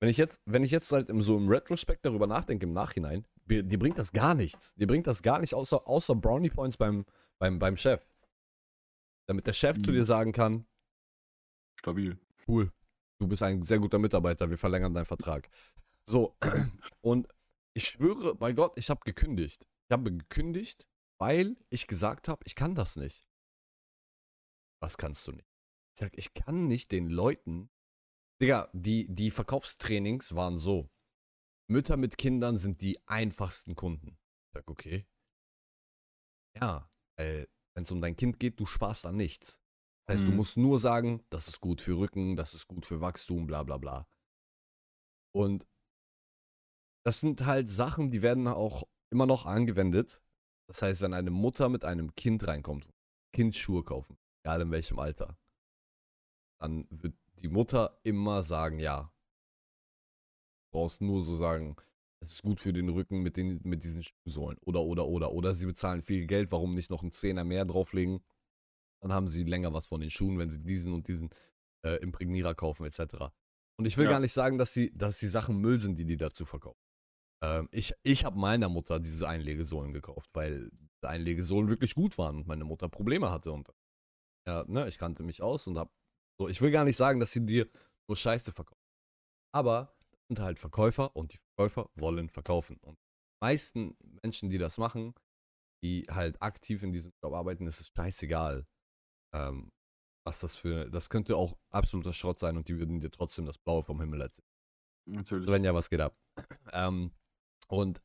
wenn 0.00 0.08
ich 0.08 0.16
jetzt, 0.16 0.40
wenn 0.46 0.64
ich 0.64 0.70
jetzt 0.70 0.90
halt 0.92 1.08
im, 1.10 1.22
so 1.22 1.36
im 1.36 1.48
Retrospekt 1.48 2.04
darüber 2.04 2.26
nachdenke, 2.26 2.66
im 2.66 2.72
Nachhinein, 2.72 3.26
dir 3.48 3.78
bringt 3.78 3.98
das 3.98 4.12
gar 4.12 4.34
nichts. 4.34 4.74
Dir 4.74 4.86
bringt 4.86 5.06
das 5.06 5.22
gar 5.22 5.38
nicht, 5.38 5.54
außer, 5.54 5.86
außer 5.86 6.14
Brownie 6.14 6.50
Points 6.50 6.76
beim, 6.76 7.04
beim, 7.38 7.58
beim 7.58 7.76
Chef. 7.76 8.04
Damit 9.28 9.46
der 9.46 9.52
Chef 9.52 9.76
zu 9.82 9.90
Mhm. 9.90 9.94
dir 9.94 10.04
sagen 10.04 10.32
kann, 10.32 10.66
Stabil. 11.78 12.18
cool, 12.48 12.72
du 13.20 13.28
bist 13.28 13.42
ein 13.42 13.64
sehr 13.64 13.78
guter 13.78 13.98
Mitarbeiter, 13.98 14.50
wir 14.50 14.58
verlängern 14.58 14.94
deinen 14.94 15.04
Vertrag. 15.06 15.48
So, 16.04 16.36
und 17.00 17.28
ich 17.74 17.88
schwöre 17.88 18.34
bei 18.34 18.52
Gott, 18.52 18.72
ich 18.76 18.90
habe 18.90 19.00
gekündigt. 19.04 19.66
Ich 19.88 19.92
habe 19.92 20.10
gekündigt, 20.12 20.86
weil 21.18 21.56
ich 21.70 21.86
gesagt 21.86 22.26
habe, 22.28 22.42
ich 22.44 22.54
kann 22.56 22.74
das 22.74 22.96
nicht. 22.96 23.24
Was 24.80 24.98
kannst 24.98 25.26
du 25.28 25.32
nicht? 25.32 25.51
Ich 25.94 26.00
sag, 26.00 26.16
ich 26.16 26.34
kann 26.34 26.68
nicht 26.68 26.90
den 26.92 27.08
Leuten. 27.08 27.70
Digga, 28.40 28.68
die, 28.72 29.06
die 29.14 29.30
Verkaufstrainings 29.30 30.34
waren 30.34 30.58
so. 30.58 30.90
Mütter 31.70 31.96
mit 31.96 32.18
Kindern 32.18 32.58
sind 32.58 32.80
die 32.82 32.98
einfachsten 33.06 33.74
Kunden. 33.74 34.18
Ich 34.46 34.54
sag, 34.54 34.70
okay. 34.70 35.06
Ja, 36.56 36.90
wenn 37.18 37.46
es 37.76 37.90
um 37.90 38.00
dein 38.00 38.16
Kind 38.16 38.38
geht, 38.40 38.58
du 38.58 38.66
sparst 38.66 39.06
an 39.06 39.16
nichts. 39.16 39.60
Das 40.06 40.16
heißt, 40.16 40.26
du 40.26 40.30
Mhm. 40.32 40.36
musst 40.36 40.56
nur 40.56 40.78
sagen, 40.78 41.24
das 41.30 41.48
ist 41.48 41.60
gut 41.60 41.80
für 41.80 41.96
Rücken, 41.96 42.36
das 42.36 42.54
ist 42.54 42.66
gut 42.66 42.84
für 42.84 43.00
Wachstum, 43.00 43.46
bla 43.46 43.62
bla 43.62 43.78
bla. 43.78 44.08
Und 45.34 45.66
das 47.06 47.20
sind 47.20 47.44
halt 47.46 47.68
Sachen, 47.68 48.10
die 48.10 48.22
werden 48.22 48.46
auch 48.48 48.82
immer 49.10 49.26
noch 49.26 49.46
angewendet. 49.46 50.22
Das 50.68 50.82
heißt, 50.82 51.00
wenn 51.00 51.14
eine 51.14 51.30
Mutter 51.30 51.68
mit 51.68 51.84
einem 51.84 52.14
Kind 52.14 52.46
reinkommt, 52.46 52.92
Kind 53.34 53.54
Schuhe 53.56 53.84
kaufen, 53.84 54.18
egal 54.44 54.62
in 54.62 54.70
welchem 54.70 54.98
Alter, 54.98 55.38
dann 56.62 56.86
wird 56.90 57.14
die 57.42 57.48
Mutter 57.48 57.98
immer 58.04 58.42
sagen, 58.42 58.78
ja. 58.78 59.12
Du 60.70 60.78
brauchst 60.78 61.00
nur 61.00 61.22
so 61.22 61.36
sagen, 61.36 61.76
es 62.20 62.32
ist 62.34 62.42
gut 62.42 62.60
für 62.60 62.72
den 62.72 62.88
Rücken 62.88 63.22
mit, 63.22 63.36
den, 63.36 63.60
mit 63.64 63.82
diesen 63.84 64.02
Schuhsohlen. 64.02 64.56
Oder, 64.64 64.80
oder, 64.82 65.06
oder. 65.06 65.32
Oder 65.32 65.54
sie 65.54 65.66
bezahlen 65.66 66.02
viel 66.02 66.26
Geld, 66.26 66.52
warum 66.52 66.74
nicht 66.74 66.88
noch 66.90 67.02
einen 67.02 67.12
Zehner 67.12 67.44
mehr 67.44 67.64
drauflegen? 67.64 68.24
Dann 69.02 69.12
haben 69.12 69.28
sie 69.28 69.42
länger 69.42 69.72
was 69.72 69.86
von 69.88 70.00
den 70.00 70.10
Schuhen, 70.10 70.38
wenn 70.38 70.48
sie 70.48 70.62
diesen 70.62 70.92
und 70.92 71.08
diesen 71.08 71.30
äh, 71.84 71.96
Imprägnierer 71.96 72.54
kaufen, 72.54 72.86
etc. 72.86 73.32
Und 73.76 73.86
ich 73.86 73.96
will 73.98 74.04
Ja. 74.04 74.12
gar 74.12 74.20
nicht 74.20 74.32
sagen, 74.32 74.56
dass, 74.58 74.72
sie, 74.72 74.92
dass 74.96 75.18
die 75.18 75.28
Sachen 75.28 75.58
Müll 75.58 75.80
sind, 75.80 75.96
die 75.96 76.04
die 76.04 76.16
dazu 76.16 76.44
verkaufen. 76.46 76.78
Ähm, 77.42 77.68
ich 77.72 77.92
ich 78.04 78.24
habe 78.24 78.38
meiner 78.38 78.68
Mutter 78.68 79.00
diese 79.00 79.28
Einlegesohlen 79.28 79.92
gekauft, 79.92 80.30
weil 80.34 80.70
die 81.02 81.06
Einlegesohlen 81.08 81.68
wirklich 81.68 81.96
gut 81.96 82.16
waren 82.16 82.36
und 82.36 82.46
meine 82.46 82.64
Mutter 82.64 82.88
Probleme 82.88 83.30
hatte. 83.30 83.50
Und 83.50 83.68
ja, 84.46 84.64
ne, 84.68 84.88
ich 84.88 84.98
kannte 84.98 85.24
mich 85.24 85.42
aus 85.42 85.66
und 85.66 85.76
hab. 85.76 85.92
So, 86.38 86.48
ich 86.48 86.60
will 86.60 86.70
gar 86.70 86.84
nicht 86.84 86.96
sagen, 86.96 87.20
dass 87.20 87.32
sie 87.32 87.44
dir 87.44 87.68
nur 88.08 88.16
Scheiße 88.16 88.52
verkaufen. 88.52 88.80
Aber 89.52 89.94
das 90.10 90.20
sind 90.28 90.40
halt 90.40 90.58
Verkäufer 90.58 91.14
und 91.14 91.32
die 91.32 91.38
Verkäufer 91.38 91.90
wollen 91.94 92.28
verkaufen. 92.28 92.78
Und 92.82 92.98
die 92.98 93.44
meisten 93.44 93.96
Menschen, 94.22 94.50
die 94.50 94.58
das 94.58 94.78
machen, 94.78 95.14
die 95.82 96.06
halt 96.10 96.40
aktiv 96.40 96.82
in 96.82 96.92
diesem 96.92 97.12
Job 97.22 97.34
arbeiten, 97.34 97.66
ist 97.66 97.80
es 97.80 97.88
scheißegal. 97.94 98.66
Ähm, 99.34 99.70
was 100.24 100.40
das 100.40 100.56
für. 100.56 100.88
Das 100.90 101.10
könnte 101.10 101.36
auch 101.36 101.56
absoluter 101.70 102.12
Schrott 102.12 102.38
sein 102.38 102.56
und 102.56 102.68
die 102.68 102.78
würden 102.78 103.00
dir 103.00 103.10
trotzdem 103.10 103.46
das 103.46 103.58
Blaue 103.58 103.82
vom 103.82 104.00
Himmel 104.00 104.20
erzählen. 104.20 104.46
Natürlich. 105.06 105.44
Svenja, 105.44 105.74
was 105.74 105.90
geht 105.90 106.00
ab? 106.00 106.16
Ähm, 106.74 107.10
und 107.68 108.00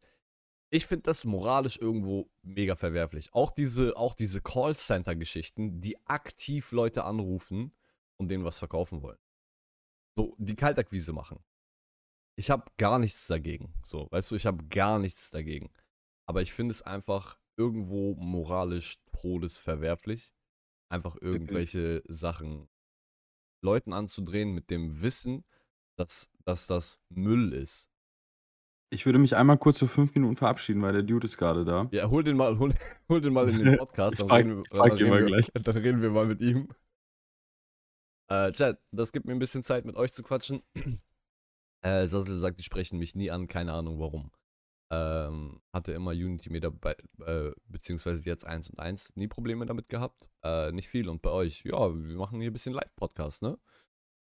ich 0.69 0.87
finde 0.87 1.03
das 1.03 1.23
moralisch 1.23 1.77
irgendwo 1.77 2.29
mega 2.41 2.75
verwerflich. 2.75 3.33
Auch 3.33 3.51
diese, 3.51 3.95
auch 3.95 4.13
diese 4.13 4.41
Callcenter-Geschichten, 4.41 5.79
die 5.79 5.97
aktiv 6.05 6.73
Leute 6.73 7.05
anrufen 7.05 7.71
und 8.19 8.29
denen 8.29 8.43
was 8.43 8.59
verkaufen 8.59 9.01
wollen. 9.01 9.17
So, 10.17 10.35
die 10.37 10.55
Kaltakquise 10.55 11.13
machen. 11.13 11.43
Ich 12.39 12.49
habe 12.49 12.71
gar 12.77 12.99
nichts 12.99 13.27
dagegen. 13.27 13.73
So, 13.83 14.07
weißt 14.11 14.31
du, 14.31 14.35
ich 14.35 14.45
habe 14.45 14.65
gar 14.65 14.99
nichts 14.99 15.31
dagegen. 15.31 15.71
Aber 16.27 16.41
ich 16.41 16.53
finde 16.53 16.71
es 16.71 16.81
einfach 16.81 17.39
irgendwo 17.57 18.15
moralisch 18.15 18.97
todesverwerflich, 19.19 20.31
einfach 20.89 21.15
irgendwelche 21.21 22.03
Sachen 22.07 22.67
Leuten 23.63 23.93
anzudrehen 23.93 24.53
mit 24.53 24.69
dem 24.69 25.01
Wissen, 25.01 25.43
dass, 25.97 26.29
dass 26.45 26.67
das 26.67 26.99
Müll 27.09 27.53
ist. 27.53 27.89
Ich 28.89 29.05
würde 29.05 29.19
mich 29.19 29.35
einmal 29.35 29.57
kurz 29.57 29.79
für 29.79 29.87
fünf 29.87 30.13
Minuten 30.15 30.37
verabschieden, 30.37 30.81
weil 30.81 30.93
der 30.93 31.03
Dude 31.03 31.27
ist 31.27 31.37
gerade 31.37 31.65
da. 31.65 31.89
Ja, 31.91 32.09
hol 32.09 32.23
den 32.23 32.37
mal, 32.37 32.57
hol, 32.57 32.73
hol 33.09 33.19
den 33.19 33.33
mal 33.33 33.49
in 33.49 33.59
den 33.59 33.77
Podcast. 33.77 34.19
Dann, 34.19 34.31
reden 34.31 34.63
wir, 34.63 34.83
reden 34.83 35.63
dann 35.63 35.77
reden 35.77 36.01
wir 36.01 36.11
mal 36.11 36.25
mit 36.25 36.39
ihm. 36.41 36.69
Äh, 38.29 38.51
Chat, 38.51 38.79
das 38.91 39.11
gibt 39.11 39.25
mir 39.25 39.33
ein 39.33 39.39
bisschen 39.39 39.63
Zeit, 39.63 39.85
mit 39.85 39.95
euch 39.95 40.13
zu 40.13 40.23
quatschen. 40.23 40.63
Äh, 41.83 42.07
Sassel 42.07 42.39
sagt, 42.39 42.59
die 42.59 42.63
sprechen 42.63 42.97
mich 42.97 43.13
nie 43.13 43.29
an, 43.29 43.47
keine 43.47 43.71
Ahnung 43.71 43.99
warum. 43.99 44.31
Ähm, 44.91 45.61
hatte 45.71 45.91
immer 45.91 46.09
Unity 46.11 46.49
mir 46.49 46.59
dabei, 46.59 46.95
äh, 47.23 47.51
beziehungsweise 47.67 48.23
jetzt 48.25 48.45
1 48.45 48.71
und 48.71 48.79
1, 48.79 49.15
nie 49.15 49.27
Probleme 49.27 49.65
damit 49.67 49.87
gehabt. 49.87 50.31
Äh, 50.43 50.71
nicht 50.71 50.87
viel. 50.89 51.07
Und 51.07 51.21
bei 51.21 51.29
euch, 51.29 51.63
ja, 51.65 51.93
wir 51.93 52.17
machen 52.17 52.41
hier 52.41 52.49
ein 52.49 52.53
bisschen 52.53 52.73
Live-Podcast, 52.73 53.43
ne? 53.43 53.59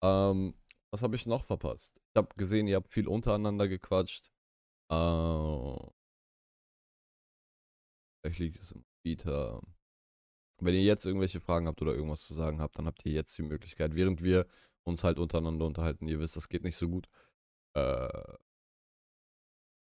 Ähm, 0.03 0.55
was 0.91 1.03
habe 1.03 1.17
ich 1.17 1.27
noch 1.27 1.45
verpasst? 1.45 1.95
Ich 1.97 2.17
habe 2.17 2.35
gesehen, 2.37 2.67
ihr 2.67 2.77
habt 2.77 2.89
viel 2.89 3.07
untereinander 3.07 3.69
gequatscht. 3.69 4.33
Äh, 4.91 5.77
vielleicht 8.23 8.39
liegt 8.41 8.61
es 8.61 8.73
im 8.73 8.85
Bieter. 9.05 9.61
Wenn 10.61 10.75
ihr 10.75 10.83
jetzt 10.83 11.05
irgendwelche 11.05 11.41
Fragen 11.41 11.67
habt 11.69 11.81
oder 11.83 11.95
irgendwas 11.95 12.23
zu 12.23 12.35
sagen 12.35 12.61
habt, 12.61 12.79
dann 12.79 12.87
habt 12.87 13.05
ihr 13.07 13.13
jetzt 13.13 13.37
die 13.39 13.43
Möglichkeit, 13.43 13.95
während 13.95 14.23
wir 14.23 14.47
uns 14.85 15.05
halt 15.05 15.19
untereinander 15.19 15.67
unterhalten. 15.67 16.09
Ihr 16.09 16.19
wisst, 16.19 16.37
das 16.37 16.49
geht 16.49 16.65
nicht 16.65 16.77
so 16.77 16.89
gut. 16.89 17.09
Äh, 17.77 18.37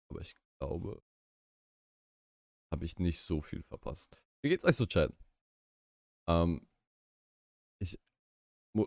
aber 0.09 0.21
ich 0.21 0.35
glaube, 0.59 1.01
habe 2.71 2.85
ich 2.85 2.99
nicht 2.99 3.21
so 3.21 3.41
viel 3.41 3.63
verpasst. 3.63 4.21
Wie 4.43 4.49
geht's 4.49 4.65
euch 4.65 4.75
so, 4.75 4.85
Chat? 4.85 5.13
Ähm, 6.29 6.67
ich, 7.81 7.99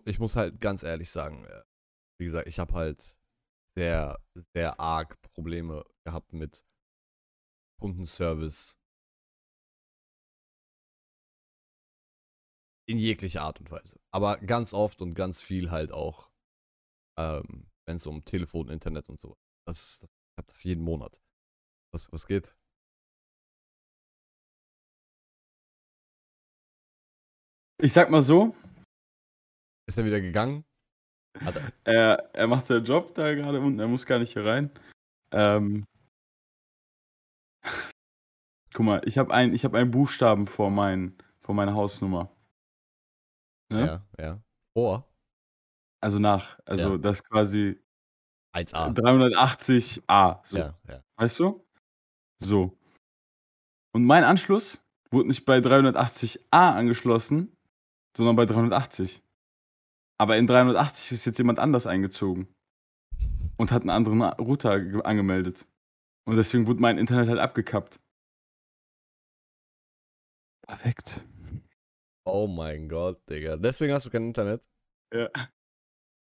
ich 0.04 0.18
muss 0.18 0.36
halt 0.36 0.60
ganz 0.60 0.82
ehrlich 0.82 1.10
sagen, 1.10 1.44
äh, 1.44 1.62
wie 2.18 2.26
gesagt, 2.26 2.46
ich 2.46 2.58
habe 2.58 2.72
halt 2.74 3.16
sehr, 3.76 4.18
sehr 4.54 4.78
arg 4.78 5.20
Probleme 5.22 5.84
gehabt 6.04 6.32
mit 6.32 6.64
Kundenservice 7.80 8.79
in 12.90 12.98
jeglicher 12.98 13.42
Art 13.42 13.60
und 13.60 13.70
Weise. 13.70 14.00
Aber 14.12 14.38
ganz 14.38 14.74
oft 14.74 15.00
und 15.00 15.14
ganz 15.14 15.40
viel 15.40 15.70
halt 15.70 15.92
auch, 15.92 16.30
ähm, 17.18 17.68
wenn 17.86 17.96
es 17.96 18.06
um 18.06 18.24
Telefon, 18.24 18.68
Internet 18.68 19.08
und 19.08 19.20
so. 19.20 19.36
Das, 19.66 20.00
ich 20.02 20.38
habe 20.38 20.46
das 20.48 20.64
jeden 20.64 20.82
Monat. 20.82 21.20
Was, 21.92 22.12
was 22.12 22.26
geht? 22.26 22.56
Ich 27.82 27.92
sag 27.92 28.10
mal 28.10 28.22
so, 28.22 28.54
Ist 29.86 29.98
er 29.98 30.04
wieder 30.04 30.20
gegangen? 30.20 30.64
Er, 31.34 31.72
er, 31.84 32.34
er 32.34 32.46
macht 32.46 32.66
seinen 32.66 32.84
Job 32.84 33.14
da 33.14 33.34
gerade 33.34 33.60
unten, 33.60 33.80
er 33.80 33.88
muss 33.88 34.06
gar 34.06 34.18
nicht 34.18 34.32
hier 34.32 34.44
rein. 34.44 34.70
Ähm, 35.32 35.86
guck 38.74 38.84
mal, 38.84 39.02
ich 39.06 39.16
habe 39.18 39.32
ein, 39.32 39.54
ich 39.54 39.64
hab 39.64 39.74
einen 39.74 39.90
Buchstaben 39.92 40.46
vor, 40.48 40.70
mein, 40.70 41.16
vor 41.40 41.54
meiner 41.54 41.74
Hausnummer. 41.74 42.30
Ne? 43.70 43.86
ja, 44.18 44.24
ja. 44.24 44.40
Ohr? 44.74 45.04
Also 46.02 46.18
nach, 46.18 46.58
also 46.64 46.92
Ja. 46.92 46.98
das 46.98 47.22
quasi 47.24 47.78
1a. 48.54 48.92
380a. 48.94 50.40
So. 50.46 50.58
Ja, 50.58 50.78
ja. 50.88 51.02
Weißt 51.16 51.38
du? 51.38 51.64
So. 52.38 52.76
Und 53.92 54.04
mein 54.04 54.24
Anschluss 54.24 54.82
wurde 55.10 55.28
nicht 55.28 55.44
bei 55.44 55.58
380a 55.58 56.40
angeschlossen, 56.50 57.56
sondern 58.16 58.36
bei 58.36 58.46
380. 58.46 59.22
Aber 60.18 60.36
in 60.36 60.46
380 60.46 61.12
ist 61.12 61.24
jetzt 61.24 61.38
jemand 61.38 61.58
anders 61.58 61.86
eingezogen 61.86 62.48
und 63.56 63.70
hat 63.72 63.82
einen 63.82 63.90
anderen 63.90 64.22
Router 64.22 64.80
ge- 64.80 65.02
angemeldet. 65.02 65.66
Und 66.26 66.36
deswegen 66.36 66.66
wurde 66.66 66.80
mein 66.80 66.98
Internet 66.98 67.28
halt 67.28 67.38
abgekappt. 67.40 67.98
Perfekt. 70.66 71.20
Oh 72.32 72.46
mein 72.46 72.88
Gott, 72.88 73.28
Digga. 73.28 73.56
Deswegen 73.56 73.92
hast 73.92 74.06
du 74.06 74.10
kein 74.10 74.28
Internet? 74.28 74.62
Ja. 75.12 75.28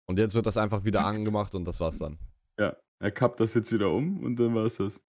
Und 0.07 0.19
jetzt 0.19 0.35
wird 0.35 0.47
das 0.47 0.57
einfach 0.57 0.85
wieder 0.85 1.05
angemacht 1.07 1.55
und 1.55 1.65
das 1.65 1.81
war's 1.81 1.99
dann. 1.99 2.19
Ja, 2.59 2.77
er 3.01 3.11
kappt 3.11 3.41
das 3.41 3.55
jetzt 3.55 3.73
wieder 3.73 3.91
um 3.91 4.23
und 4.23 4.37
dann 4.37 4.55
war 4.55 4.67
es 4.67 4.77
das. 4.77 5.01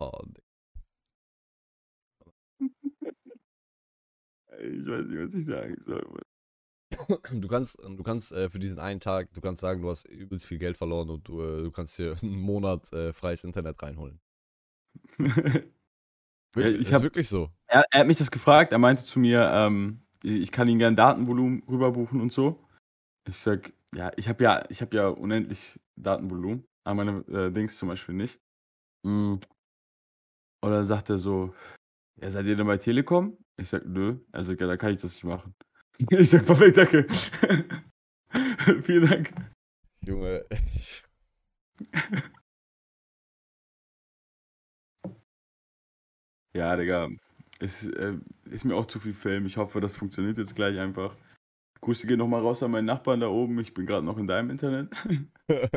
Oh, 0.00 0.22
Digga. 0.26 0.42
Ich 4.58 4.86
weiß 4.86 5.04
nicht, 5.06 5.18
was 5.18 5.34
ich 5.38 5.46
sagen 5.46 5.76
soll. 5.84 6.20
Du 7.40 7.48
kannst, 7.48 7.78
du 7.78 8.02
kannst 8.02 8.32
äh, 8.32 8.48
für 8.48 8.58
diesen 8.58 8.78
einen 8.78 9.00
Tag, 9.00 9.32
du 9.34 9.40
kannst 9.42 9.60
sagen, 9.60 9.82
du 9.82 9.90
hast 9.90 10.08
übelst 10.08 10.46
viel 10.46 10.58
Geld 10.58 10.78
verloren 10.78 11.10
und 11.10 11.28
du, 11.28 11.42
äh, 11.42 11.64
du 11.64 11.70
kannst 11.70 11.98
dir 11.98 12.16
einen 12.22 12.40
Monat 12.40 12.90
äh, 12.92 13.12
freies 13.12 13.44
Internet 13.44 13.82
reinholen. 13.82 14.20
Wirklich, 16.56 16.80
ich 16.80 16.88
ist 16.88 16.94
hab- 16.94 17.02
wirklich 17.02 17.28
so. 17.28 17.50
er, 17.66 17.84
er 17.90 18.00
hat 18.00 18.06
mich 18.06 18.18
das 18.18 18.30
gefragt, 18.30 18.72
er 18.72 18.78
meinte 18.78 19.04
zu 19.04 19.18
mir, 19.18 19.50
ähm, 19.52 20.00
ich 20.22 20.50
kann 20.50 20.68
ihm 20.68 20.78
gerne 20.78 20.96
Datenvolumen 20.96 21.62
rüberbuchen 21.68 22.20
und 22.20 22.32
so. 22.32 22.64
Ich 23.28 23.36
sag, 23.38 23.72
ja, 23.94 24.10
ich 24.16 24.28
habe 24.28 24.42
ja, 24.42 24.64
ich 24.70 24.80
habe 24.80 24.96
ja 24.96 25.08
unendlich 25.08 25.78
Datenvolumen, 25.96 26.64
aber 26.84 27.04
meine 27.04 27.18
äh, 27.28 27.50
Dings 27.52 27.76
zum 27.76 27.88
Beispiel 27.88 28.14
nicht. 28.14 28.38
Mm. 29.02 29.36
Oder 30.64 30.84
sagt 30.84 31.10
er 31.10 31.18
so, 31.18 31.54
ja, 32.20 32.30
seid 32.30 32.46
ihr 32.46 32.56
denn 32.56 32.66
bei 32.66 32.78
Telekom? 32.78 33.36
Ich 33.58 33.68
sag, 33.68 33.84
nö. 33.86 34.18
Er 34.32 34.44
sagt, 34.44 34.60
ja, 34.60 34.66
da 34.66 34.76
kann 34.76 34.92
ich 34.94 35.00
das 35.00 35.12
nicht 35.12 35.24
machen. 35.24 35.54
Ich 36.10 36.30
sag, 36.30 36.44
perfekt, 36.44 36.76
danke. 36.76 37.06
Vielen 38.82 39.08
Dank. 39.08 39.32
Junge. 40.02 40.44
Ja, 46.56 46.74
Digga. 46.74 47.10
Ist, 47.60 47.84
äh, 47.84 48.14
ist 48.50 48.64
mir 48.64 48.74
auch 48.74 48.86
zu 48.86 48.98
viel 48.98 49.12
Film. 49.12 49.44
Ich 49.44 49.58
hoffe, 49.58 49.80
das 49.80 49.94
funktioniert 49.94 50.38
jetzt 50.38 50.54
gleich 50.54 50.78
einfach. 50.78 51.14
Grüße 51.82 52.06
gehen 52.06 52.18
nochmal 52.18 52.40
raus 52.40 52.62
an 52.62 52.70
meinen 52.70 52.86
Nachbarn 52.86 53.20
da 53.20 53.28
oben. 53.28 53.60
Ich 53.60 53.74
bin 53.74 53.84
gerade 53.84 54.06
noch 54.06 54.16
in 54.16 54.26
deinem 54.26 54.48
Internet, 54.48 54.90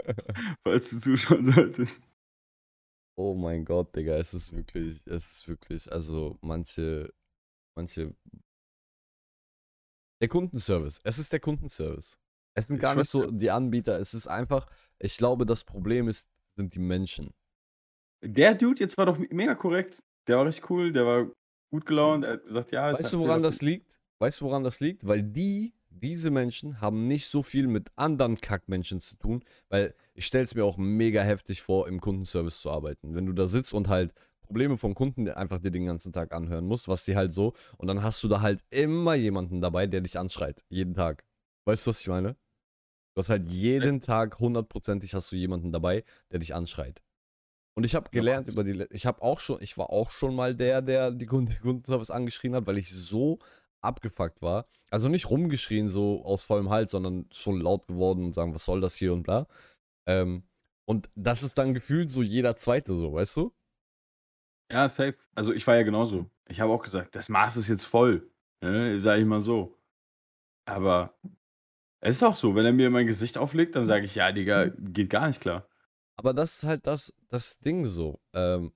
falls 0.64 0.90
du 0.90 1.00
zuschauen 1.02 1.52
solltest. 1.52 2.00
oh 3.18 3.34
mein 3.36 3.66
Gott, 3.66 3.94
Digga, 3.94 4.16
es 4.16 4.34
ist 4.34 4.56
wirklich, 4.56 5.06
es 5.06 5.32
ist 5.32 5.48
wirklich, 5.50 5.92
also 5.92 6.38
manche, 6.42 7.14
manche. 7.76 8.16
Der 10.22 10.30
Kundenservice. 10.30 11.02
Es 11.04 11.20
ist 11.20 11.34
der 11.34 11.42
Kundenservice. 11.42 12.18
Es 12.56 12.68
sind 12.68 12.80
gar 12.80 12.96
nicht 12.96 13.10
so 13.10 13.30
die 13.30 13.52
Anbieter. 13.52 14.00
Es 14.00 14.14
ist 14.14 14.28
einfach, 14.28 14.66
ich 14.98 15.18
glaube, 15.18 15.46
das 15.46 15.66
Problem 15.66 16.08
ist, 16.08 16.30
sind 16.56 16.74
die 16.74 16.80
Menschen. 16.80 17.34
Der 18.22 18.56
Dude 18.56 18.80
jetzt 18.80 18.98
war 18.98 19.06
doch 19.06 19.18
mega 19.18 19.56
korrekt. 19.56 20.02
Der 20.30 20.38
war 20.38 20.46
richtig 20.46 20.70
cool, 20.70 20.94
der 20.94 21.06
war 21.08 21.32
gut 21.72 21.88
gelaunt. 21.88 22.24
Er 22.24 22.34
hat 22.34 22.44
gesagt, 22.44 22.72
ja, 22.72 22.94
Weißt 22.94 23.04
hat 23.04 23.14
du, 23.14 23.20
woran 23.20 23.42
das 23.42 23.62
liegt? 23.64 24.00
Weißt 24.20 24.40
du, 24.42 24.46
woran 24.46 24.64
das 24.64 24.80
liegt? 24.80 25.08
Weil 25.08 25.24
die, 25.24 25.74
diese 25.90 26.30
Menschen 26.30 26.82
haben 26.82 27.08
nicht 27.08 27.28
so 27.28 27.42
viel 27.42 27.66
mit 27.66 27.90
anderen 27.96 28.38
Kackmenschen 28.38 29.02
zu 29.02 29.18
tun, 29.18 29.44
weil 29.70 29.96
ich 30.14 30.28
stelle 30.28 30.44
es 30.44 30.54
mir 30.54 30.66
auch 30.66 30.78
mega 30.78 31.24
heftig 31.24 31.64
vor, 31.64 31.88
im 31.88 32.00
Kundenservice 32.00 32.62
zu 32.62 32.70
arbeiten. 32.70 33.16
Wenn 33.16 33.26
du 33.26 33.34
da 33.34 33.48
sitzt 33.48 33.74
und 33.74 33.88
halt 33.88 34.14
Probleme 34.42 34.78
vom 34.78 34.94
Kunden 34.94 35.28
einfach 35.30 35.58
dir 35.58 35.72
den 35.72 35.88
ganzen 35.88 36.14
Tag 36.14 36.32
anhören 36.32 36.66
musst, 36.66 36.88
was 36.88 37.06
die 37.06 37.16
halt 37.16 37.34
so, 37.34 37.54
und 37.78 37.88
dann 37.88 38.04
hast 38.04 38.24
du 38.24 38.28
da 38.28 38.42
halt 38.42 38.64
immer 38.70 39.16
jemanden 39.16 39.62
dabei, 39.62 39.88
der 39.88 40.02
dich 40.02 40.20
anschreit. 40.20 40.64
Jeden 40.70 40.94
Tag. 40.94 41.26
Weißt 41.66 41.88
du, 41.88 41.90
was 41.90 42.02
ich 42.02 42.08
meine? 42.08 42.34
Du 43.16 43.20
hast 43.20 43.30
halt 43.30 43.48
jeden 43.48 44.02
Tag 44.02 44.40
hundertprozentig 44.40 45.16
hast 45.16 45.32
du 45.32 45.36
jemanden 45.36 45.72
dabei, 45.72 46.04
der 46.32 46.40
dich 46.40 46.54
anschreit. 46.54 47.02
Und 47.76 47.86
ich 47.86 47.96
habe 47.96 48.10
gelernt 48.10 48.48
über 48.48 48.64
die, 48.64 48.86
ich 48.90 49.06
habe 49.06 49.22
auch 49.22 49.40
schon, 49.40 49.62
ich 49.62 49.78
war 49.78 49.90
auch 49.90 50.10
schon 50.12 50.36
mal 50.36 50.56
der, 50.56 50.82
der 50.82 51.12
die 51.12 51.26
Kunden, 51.26 51.56
Kundenservice 51.62 52.12
angeschrien 52.12 52.56
hat, 52.56 52.68
weil 52.68 52.78
ich 52.78 52.94
so 52.94 53.40
abgefuckt 53.82 54.42
war. 54.42 54.68
Also 54.92 55.08
nicht 55.08 55.30
rumgeschrien 55.30 55.90
so 55.90 56.24
aus 56.26 56.44
vollem 56.44 56.70
Hals, 56.70 56.92
sondern 56.92 57.28
schon 57.32 57.62
laut 57.62 57.88
geworden 57.88 58.26
und 58.26 58.34
sagen, 58.34 58.54
was 58.54 58.66
soll 58.66 58.82
das 58.82 58.96
hier 58.96 59.14
und 59.14 59.24
bla. 59.24 59.48
Ähm, 60.08 60.44
und 60.86 61.10
das 61.16 61.44
ist 61.44 61.58
dann 61.58 61.74
gefühlt 61.74 62.10
so 62.10 62.24
jeder 62.24 62.58
Zweite 62.58 62.96
so, 62.96 63.14
weißt 63.14 63.38
du? 63.38 63.54
Ja, 64.72 64.90
safe. 64.90 65.18
Also 65.36 65.54
ich 65.54 65.66
war 65.68 65.76
ja 65.76 65.84
genauso. 65.84 66.30
Ich 66.48 66.60
habe 66.60 66.74
auch 66.74 66.82
gesagt, 66.82 67.16
das 67.16 67.30
Maß 67.30 67.58
ist 67.58 67.68
jetzt 67.68 67.86
voll. 67.86 68.32
Ne? 68.62 69.00
Sag 69.00 69.20
ich 69.20 69.26
mal 69.26 69.42
so. 69.42 69.78
Aber 70.66 71.14
es 72.02 72.18
ist 72.18 72.24
auch 72.24 72.36
so, 72.36 72.56
wenn 72.56 72.66
er 72.66 72.74
mir 72.74 72.90
mein 72.90 73.08
Gesicht 73.08 73.38
auflegt, 73.38 73.76
dann 73.76 73.86
sage 73.86 74.06
ich, 74.06 74.16
ja, 74.16 74.32
Digga, 74.32 74.72
geht 74.78 75.10
gar 75.10 75.28
nicht 75.28 75.42
klar. 75.42 75.69
Aber 76.20 76.34
das 76.34 76.58
ist 76.58 76.64
halt 76.66 76.86
das, 76.86 77.14
das 77.30 77.60
Ding 77.60 77.86
so. 77.86 78.20
Ähm, 78.34 78.74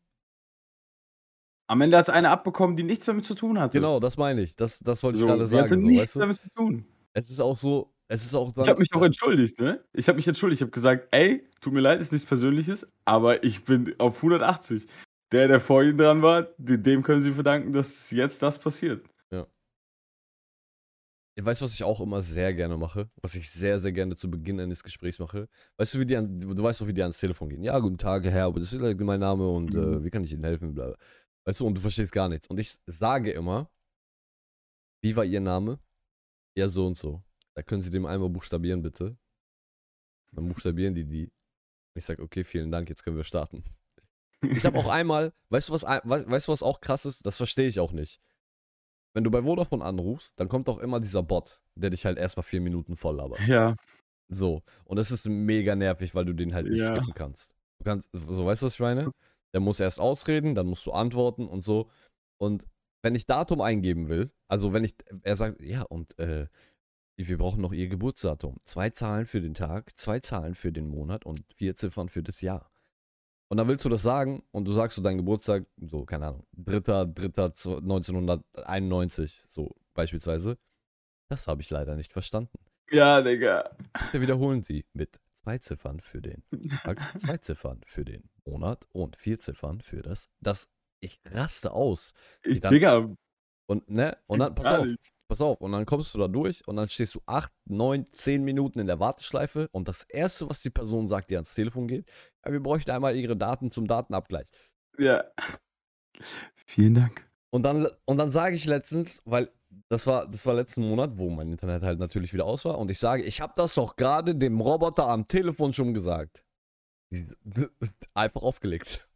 Am 1.67 1.81
Ende 1.81 1.97
hat 1.97 2.07
es 2.07 2.13
eine 2.13 2.29
abbekommen, 2.29 2.77
die 2.77 2.83
nichts 2.83 3.05
damit 3.05 3.25
zu 3.25 3.35
tun 3.35 3.59
hatte. 3.59 3.77
genau, 3.77 3.99
das 3.99 4.15
meine 4.17 4.41
ich. 4.41 4.55
Das, 4.55 4.79
das 4.79 5.03
wollte 5.03 5.19
So, 5.19 5.25
ich 5.25 5.31
gerade 5.31 5.47
die 5.49 5.55
hatte 5.57 5.69
sagen, 5.69 5.81
so, 5.81 5.87
nichts 5.87 6.01
weißt 6.01 6.15
du? 6.15 6.19
damit 6.21 6.37
zu 6.37 6.49
tun. 6.51 6.85
Es 7.13 7.29
ist 7.29 7.39
auch 7.41 7.57
so, 7.57 7.93
es 8.07 8.23
ist 8.23 8.33
auch 8.35 8.49
Ich 8.55 8.57
habe 8.69 8.79
mich 8.79 8.93
auch 8.93 9.01
entschuldigt, 9.01 9.59
ne? 9.59 9.83
Ich 9.93 10.07
habe 10.07 10.15
mich 10.15 10.27
entschuldigt. 10.27 10.59
Ich 10.59 10.63
habe 10.63 10.71
gesagt, 10.71 11.07
ey, 11.11 11.45
tut 11.61 11.73
mir 11.73 11.81
leid, 11.81 11.99
ist 11.99 12.11
nichts 12.11 12.27
Persönliches, 12.27 12.87
aber 13.05 13.43
ich 13.43 13.65
bin 13.65 13.93
auf 13.99 14.21
180. 14.21 14.87
Der, 15.33 15.47
der 15.47 15.59
vor 15.59 15.83
Ihnen 15.83 15.97
dran 15.97 16.21
war, 16.21 16.43
de- 16.57 16.77
dem 16.77 17.03
können 17.03 17.23
Sie 17.23 17.33
verdanken, 17.33 17.73
dass 17.73 18.09
jetzt 18.11 18.41
das 18.41 18.57
passiert. 18.57 19.05
Ich 21.35 21.43
weiß, 21.43 21.61
was 21.63 21.73
ich 21.73 21.83
auch 21.83 21.99
immer 21.99 22.21
sehr 22.21 22.53
gerne 22.53 22.77
mache, 22.77 23.09
was 23.21 23.33
ich 23.33 23.49
sehr, 23.49 23.79
sehr 23.81 23.91
gerne 23.91 24.15
zu 24.15 24.29
Beginn 24.29 24.59
eines 24.59 24.83
Gesprächs 24.83 25.17
mache. 25.17 25.49
Weißt 25.77 25.95
du, 25.95 25.99
wie 25.99 26.05
die 26.05 26.15
an, 26.15 26.39
du 26.39 26.61
weißt 26.61 26.81
doch, 26.81 26.87
wie 26.87 26.93
die 26.93 27.01
ans 27.01 27.17
Telefon 27.17 27.49
gehen. 27.49 27.63
Ja, 27.63 27.79
guten 27.79 27.97
Tag, 27.97 28.23
Herr, 28.25 28.45
aber 28.45 28.59
das 28.59 28.71
ist 28.71 28.79
halt 28.81 28.99
mein 28.99 29.19
Name 29.19 29.47
und 29.47 29.73
äh, 29.73 29.77
Mhm. 29.77 30.03
wie 30.03 30.09
kann 30.11 30.23
ich 30.23 30.31
Ihnen 30.31 30.43
helfen? 30.43 30.75
Bla. 30.75 30.95
Weißt 31.45 31.59
du, 31.59 31.65
und 31.67 31.73
du 31.75 31.81
verstehst 31.81 32.11
gar 32.11 32.29
nichts. 32.29 32.47
Und 32.47 32.59
ich 32.59 32.77
sage 32.85 33.31
immer, 33.31 33.69
wie 35.01 35.15
war 35.15 35.25
Ihr 35.25 35.41
Name? 35.41 35.79
Ja, 36.55 36.69
so 36.69 36.85
und 36.85 36.97
so. 36.97 37.23
Da 37.55 37.63
können 37.63 37.81
Sie 37.81 37.89
dem 37.89 38.05
einmal 38.05 38.29
buchstabieren, 38.29 38.83
bitte. 38.83 39.17
Dann 40.33 40.47
buchstabieren 40.47 40.93
die 40.93 41.05
die. 41.05 41.31
Ich 41.95 42.05
sage, 42.05 42.21
okay, 42.21 42.43
vielen 42.43 42.71
Dank, 42.71 42.89
jetzt 42.89 43.03
können 43.03 43.17
wir 43.17 43.23
starten. 43.23 43.63
Ich 44.41 44.65
habe 44.65 44.77
auch 44.77 44.87
einmal, 44.91 45.33
weißt 45.49 45.69
du 45.69 45.73
was, 45.73 45.83
weißt, 45.83 46.29
weißt 46.29 46.47
du 46.47 46.51
was 46.51 46.63
auch 46.63 46.79
krass 46.79 47.05
ist? 47.05 47.25
Das 47.25 47.37
verstehe 47.37 47.67
ich 47.67 47.79
auch 47.79 47.91
nicht. 47.91 48.19
Wenn 49.13 49.23
du 49.23 49.31
bei 49.31 49.43
Vodafone 49.43 49.83
anrufst, 49.83 50.33
dann 50.39 50.49
kommt 50.49 50.67
auch 50.69 50.79
immer 50.79 50.99
dieser 50.99 51.23
Bot, 51.23 51.61
der 51.75 51.89
dich 51.91 52.05
halt 52.05 52.17
erstmal 52.17 52.43
vier 52.43 52.61
Minuten 52.61 52.95
voll 52.97 53.15
labert. 53.17 53.39
Ja, 53.47 53.75
So. 54.29 54.63
Und 54.85 54.97
das 54.97 55.11
ist 55.11 55.27
mega 55.27 55.75
nervig, 55.75 56.15
weil 56.15 56.25
du 56.25 56.33
den 56.33 56.53
halt 56.53 56.67
nicht 56.67 56.79
Ja. 56.79 56.87
skippen 56.87 57.13
kannst. 57.13 57.55
Du 57.79 57.85
kannst, 57.85 58.09
so 58.13 58.45
weißt 58.45 58.61
du, 58.61 58.65
was 58.65 58.73
ich 58.73 58.79
meine? 58.79 59.11
Der 59.53 59.61
muss 59.61 59.79
erst 59.79 59.99
ausreden, 59.99 60.55
dann 60.55 60.65
musst 60.67 60.85
du 60.85 60.91
antworten 60.93 61.47
und 61.47 61.63
so. 61.63 61.89
Und 62.39 62.65
wenn 63.03 63.13
ich 63.13 63.25
Datum 63.27 63.61
eingeben 63.61 64.07
will, 64.09 64.31
also 64.47 64.73
wenn 64.73 64.83
ich, 64.83 64.95
er 65.21 65.35
sagt, 65.35 65.61
ja, 65.61 65.83
und 65.83 66.17
äh, 66.17 66.47
wir 67.17 67.37
brauchen 67.37 67.61
noch 67.61 67.73
ihr 67.73 67.87
Geburtsdatum. 67.89 68.57
Zwei 68.65 68.89
Zahlen 68.89 69.27
für 69.27 69.41
den 69.41 69.53
Tag, 69.53 69.95
zwei 69.99 70.19
Zahlen 70.19 70.55
für 70.55 70.71
den 70.71 70.87
Monat 70.87 71.25
und 71.25 71.43
vier 71.55 71.75
Ziffern 71.75 72.09
für 72.09 72.23
das 72.23 72.41
Jahr. 72.41 72.71
Und 73.53 73.57
dann 73.57 73.67
willst 73.67 73.85
du 73.85 73.89
das 73.89 74.01
sagen 74.01 74.41
und 74.49 74.65
du 74.65 74.73
sagst 74.73 74.95
so 74.95 75.03
deinen 75.03 75.17
Geburtstag, 75.17 75.67
so, 75.79 76.05
keine 76.05 76.25
Ahnung, 76.25 76.43
3.3.1991, 76.57 79.43
so 79.47 79.75
beispielsweise. 79.93 80.57
Das 81.29 81.45
habe 81.47 81.61
ich 81.61 81.69
leider 81.69 81.95
nicht 81.95 82.13
verstanden. 82.13 82.57
ja, 82.89 83.21
Digga. 83.21 83.77
Bitte 84.05 84.21
wiederholen 84.21 84.63
Sie 84.63 84.85
mit 84.93 85.19
zwei 85.35 85.59
Ziffern 85.59 85.99
für 85.99 86.19
den 86.19 86.41
Tag, 86.83 86.97
zwei 87.19 87.37
Ziffern 87.37 87.81
für 87.85 88.03
den 88.03 88.27
Monat 88.43 88.87
und 88.91 89.17
vier 89.17 89.37
Ziffern 89.37 89.81
für 89.81 90.01
das. 90.01 90.27
Das, 90.39 90.67
ich 90.99 91.21
raste 91.23 91.73
aus. 91.73 92.15
Ich, 92.41 92.59
dann- 92.59 92.73
Digga, 92.73 93.07
Und, 93.67 93.87
ne, 93.87 94.17
und 94.25 94.39
dann, 94.39 94.55
pass 94.55 94.79
auf. 94.79 94.87
Pass 95.33 95.41
auf, 95.41 95.61
und 95.61 95.71
dann 95.71 95.87
kommst 95.87 96.13
du 96.13 96.19
da 96.19 96.27
durch 96.27 96.67
und 96.67 96.75
dann 96.75 96.87
stehst 96.89 97.15
du 97.15 97.21
acht, 97.25 97.51
neun, 97.65 98.05
zehn 98.11 98.43
Minuten 98.43 98.79
in 98.79 98.85
der 98.85 98.99
Warteschleife 98.99 99.67
und 99.71 99.87
das 99.87 100.03
erste, 100.03 100.47
was 100.47 100.61
die 100.61 100.69
Person 100.69 101.07
sagt, 101.07 101.31
die 101.31 101.35
ans 101.35 101.55
Telefon 101.55 101.87
geht, 101.87 102.07
ja, 102.45 102.51
wir 102.51 102.61
bräuchten 102.61 102.91
einmal 102.91 103.15
ihre 103.15 103.35
Daten 103.35 103.71
zum 103.71 103.87
Datenabgleich. 103.87 104.47
Ja. 104.99 105.23
Vielen 106.67 106.93
Dank. 106.93 107.27
Und 107.49 107.63
dann, 107.63 107.87
und 108.05 108.17
dann 108.17 108.29
sage 108.29 108.55
ich 108.55 108.65
letztens, 108.65 109.23
weil 109.25 109.49
das 109.89 110.05
war, 110.05 110.27
das 110.27 110.45
war 110.45 110.53
letzten 110.53 110.87
Monat, 110.87 111.17
wo 111.17 111.31
mein 111.31 111.51
Internet 111.51 111.81
halt 111.81 111.97
natürlich 111.97 112.31
wieder 112.31 112.45
aus 112.45 112.63
war, 112.65 112.77
und 112.77 112.91
ich 112.91 112.99
sage, 112.99 113.23
ich 113.23 113.41
habe 113.41 113.53
das 113.55 113.73
doch 113.73 113.95
gerade 113.95 114.35
dem 114.35 114.61
Roboter 114.61 115.09
am 115.09 115.27
Telefon 115.27 115.73
schon 115.73 115.95
gesagt. 115.95 116.45
Einfach 118.13 118.43
aufgelegt. 118.43 119.09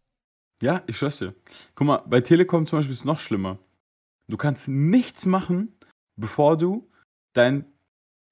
Ja, 0.63 0.83
ich 0.87 0.97
schwör's 0.97 1.19
dir. 1.19 1.35
Guck 1.75 1.85
mal, 1.85 1.97
bei 2.07 2.21
Telekom 2.21 2.65
zum 2.65 2.79
Beispiel 2.79 2.93
ist 2.93 3.01
es 3.01 3.05
noch 3.05 3.19
schlimmer. 3.19 3.59
Du 4.27 4.35
kannst 4.35 4.67
nichts 4.67 5.25
machen, 5.27 5.76
bevor 6.17 6.57
du 6.57 6.89
dein 7.33 7.65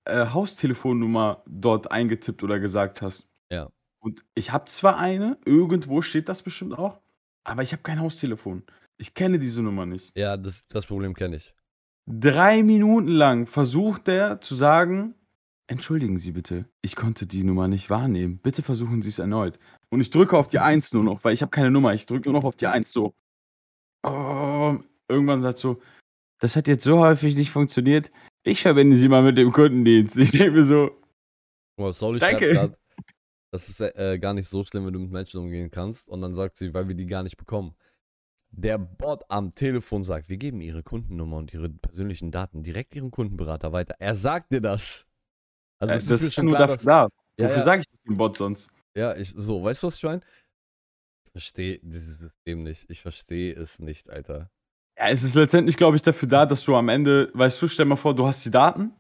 äh, 0.05 0.27
Haustelefonnummer 0.27 1.43
dort 1.47 1.91
eingetippt 1.91 2.43
oder 2.43 2.59
gesagt 2.59 3.01
hast. 3.01 3.27
Ja. 3.49 3.69
Und 3.99 4.23
ich 4.35 4.51
habe 4.51 4.65
zwar 4.65 4.97
eine, 4.97 5.37
irgendwo 5.45 6.01
steht 6.01 6.29
das 6.29 6.43
bestimmt 6.43 6.77
auch, 6.77 6.99
aber 7.43 7.63
ich 7.63 7.71
habe 7.71 7.83
kein 7.83 7.99
Haustelefon. 7.99 8.63
Ich 8.97 9.13
kenne 9.13 9.39
diese 9.39 9.61
Nummer 9.61 9.85
nicht. 9.85 10.15
Ja, 10.15 10.37
das, 10.37 10.67
das 10.67 10.85
Problem 10.85 11.13
kenne 11.13 11.37
ich. 11.37 11.53
Drei 12.07 12.61
Minuten 12.61 13.07
lang 13.07 13.47
versucht 13.47 14.07
der 14.07 14.39
zu 14.41 14.55
sagen, 14.55 15.15
entschuldigen 15.67 16.17
Sie 16.17 16.31
bitte, 16.31 16.65
ich 16.81 16.95
konnte 16.95 17.25
die 17.25 17.43
Nummer 17.43 17.67
nicht 17.67 17.89
wahrnehmen. 17.89 18.37
Bitte 18.37 18.61
versuchen 18.61 19.01
Sie 19.01 19.09
es 19.09 19.19
erneut. 19.19 19.57
Und 19.89 20.01
ich 20.01 20.11
drücke 20.11 20.37
auf 20.37 20.47
die 20.47 20.59
1 20.59 20.93
nur 20.93 21.03
noch, 21.03 21.23
weil 21.23 21.33
ich 21.33 21.41
habe 21.41 21.49
keine 21.49 21.71
Nummer. 21.71 21.93
Ich 21.93 22.05
drücke 22.05 22.29
nur 22.29 22.39
noch 22.39 22.45
auf 22.45 22.55
die 22.55 22.67
1 22.67 22.91
so. 22.91 23.15
Oh, 24.03 24.77
irgendwann 25.07 25.41
sagt 25.41 25.57
so, 25.57 25.81
das 26.39 26.55
hat 26.55 26.67
jetzt 26.67 26.83
so 26.83 26.99
häufig 26.99 27.35
nicht 27.35 27.51
funktioniert. 27.51 28.11
Ich 28.43 28.61
verbinde 28.61 28.97
sie 28.97 29.07
mal 29.07 29.23
mit 29.23 29.37
dem 29.37 29.51
Kundendienst. 29.51 30.15
Ich 30.17 30.31
denke 30.31 30.51
mir 30.51 30.65
so, 30.65 30.91
mal, 31.77 31.93
Sorry 31.93 32.19
Danke. 32.19 32.53
grad, 32.53 32.77
das 33.51 33.69
ist 33.69 33.79
äh, 33.81 34.19
gar 34.19 34.33
nicht 34.33 34.47
so 34.49 34.63
schlimm, 34.63 34.85
wenn 34.85 34.93
du 34.93 34.99
mit 34.99 35.11
Menschen 35.11 35.39
umgehen 35.39 35.71
kannst. 35.71 36.07
Und 36.09 36.21
dann 36.21 36.33
sagt 36.35 36.57
sie, 36.57 36.73
weil 36.73 36.87
wir 36.87 36.95
die 36.95 37.05
gar 37.07 37.23
nicht 37.23 37.37
bekommen. 37.37 37.75
Der 38.51 38.77
Bot 38.77 39.23
am 39.29 39.53
Telefon 39.55 40.03
sagt, 40.03 40.29
wir 40.29 40.37
geben 40.37 40.61
ihre 40.61 40.83
Kundennummer 40.83 41.37
und 41.37 41.53
ihre 41.53 41.69
persönlichen 41.69 42.31
Daten 42.31 42.63
direkt 42.63 42.95
ihrem 42.95 43.11
Kundenberater 43.11 43.73
weiter. 43.73 43.95
Er 43.99 44.15
sagt 44.15 44.51
dir 44.51 44.61
das. 44.61 45.07
Also 45.79 45.93
äh, 45.93 45.97
das 45.97 46.09
mir 46.21 46.27
ist 46.27 46.33
schon 46.35 46.45
nur 46.45 46.55
klar, 46.55 46.67
dafür 46.67 46.75
dass- 46.77 46.85
da. 46.85 47.09
Ja, 47.37 47.45
Wofür 47.47 47.57
ja. 47.57 47.63
sage 47.63 47.81
ich 47.81 47.87
das 47.89 48.01
dem 48.03 48.15
Bot 48.17 48.37
sonst? 48.37 48.69
Ja, 48.95 49.13
ich, 49.17 49.33
so, 49.35 49.61
weißt 49.61 49.83
du, 49.83 49.87
was 49.87 49.97
ich 49.97 50.03
meine? 50.03 50.21
Ich 51.25 51.31
verstehe 51.33 51.79
dieses 51.81 52.19
System 52.19 52.63
nicht. 52.63 52.89
Ich 52.89 53.01
verstehe 53.01 53.53
es 53.53 53.79
nicht, 53.79 54.09
Alter. 54.09 54.49
Ja, 54.97 55.09
es 55.09 55.23
ist 55.23 55.35
letztendlich, 55.35 55.77
glaube 55.77 55.97
ich, 55.97 56.03
dafür 56.03 56.27
da, 56.27 56.45
dass 56.45 56.63
du 56.63 56.75
am 56.75 56.89
Ende, 56.89 57.29
weißt 57.33 57.61
du, 57.61 57.67
stell 57.67 57.85
mal 57.85 57.97
vor, 57.97 58.15
du 58.15 58.25
hast 58.25 58.45
die 58.45 58.51
Daten, 58.51 58.91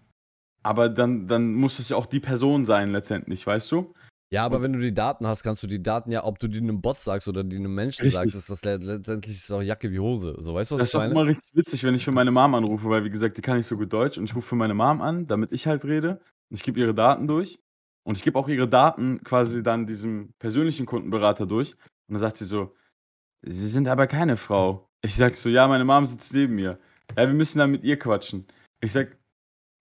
aber 0.63 0.89
dann, 0.89 1.27
dann 1.27 1.53
muss 1.53 1.79
es 1.79 1.89
ja 1.89 1.97
auch 1.97 2.05
die 2.07 2.19
Person 2.19 2.65
sein, 2.65 2.91
letztendlich, 2.91 3.45
weißt 3.47 3.71
du? 3.71 3.93
Ja, 4.31 4.43
aber 4.45 4.61
wenn 4.61 4.73
du 4.73 4.79
die 4.79 4.93
Daten 4.93 5.27
hast, 5.27 5.43
kannst 5.43 5.63
du 5.63 5.67
die 5.67 5.81
Daten 5.81 6.11
ja, 6.11 6.23
ob 6.25 6.39
du 6.39 6.47
die 6.47 6.57
einem 6.57 6.81
Bot 6.81 6.97
sagst 6.97 7.27
oder 7.27 7.43
die 7.43 7.55
einem 7.57 7.73
Menschen 7.75 8.03
Richtig. 8.05 8.19
sagst, 8.19 8.35
ist 8.35 8.49
das 8.49 8.63
le- 8.65 8.77
letztendlich 8.77 9.37
ist 9.37 9.51
auch 9.51 9.61
Jacke 9.61 9.91
wie 9.91 9.99
Hose. 9.99 10.35
So, 10.41 10.53
weißt 10.55 10.71
du, 10.71 10.75
was 10.75 10.81
Das 10.81 10.87
ich 10.87 10.89
ist 10.89 10.95
auch 10.95 10.99
meine? 10.99 11.11
immer 11.11 11.25
richtig 11.25 11.55
witzig, 11.55 11.83
wenn 11.83 11.95
ich 11.95 12.03
für 12.03 12.11
meine 12.11 12.31
Mom 12.31 12.53
anrufe, 12.53 12.89
weil, 12.89 13.03
wie 13.05 13.09
gesagt, 13.09 13.37
die 13.37 13.41
kann 13.41 13.57
nicht 13.57 13.67
so 13.67 13.77
gut 13.77 13.93
Deutsch 13.93 14.17
und 14.17 14.25
ich 14.25 14.35
rufe 14.35 14.49
für 14.49 14.55
meine 14.55 14.73
Mom 14.73 15.01
an, 15.01 15.25
damit 15.27 15.51
ich 15.53 15.67
halt 15.67 15.85
rede. 15.85 16.19
Und 16.49 16.57
ich 16.57 16.63
gebe 16.63 16.79
ihre 16.79 16.93
Daten 16.93 17.27
durch 17.27 17.59
und 18.03 18.17
ich 18.17 18.23
gebe 18.23 18.37
auch 18.37 18.47
ihre 18.49 18.67
Daten 18.67 19.23
quasi 19.23 19.63
dann 19.63 19.87
diesem 19.87 20.33
persönlichen 20.39 20.85
Kundenberater 20.85 21.45
durch. 21.45 21.71
Und 22.07 22.15
dann 22.15 22.19
sagt 22.19 22.37
sie 22.37 22.45
so, 22.45 22.75
Sie 23.43 23.67
sind 23.69 23.87
aber 23.87 24.07
keine 24.07 24.37
Frau. 24.37 24.84
Ich 25.01 25.15
sag 25.15 25.35
so, 25.35 25.49
ja, 25.49 25.67
meine 25.67 25.85
Mom 25.85 26.07
sitzt 26.07 26.33
neben 26.33 26.55
mir. 26.55 26.79
Ja, 27.11 27.27
wir 27.27 27.33
müssen 27.33 27.59
dann 27.59 27.71
mit 27.71 27.83
ihr 27.83 27.99
quatschen. 27.99 28.47
Ich 28.81 28.91
sag, 28.91 29.17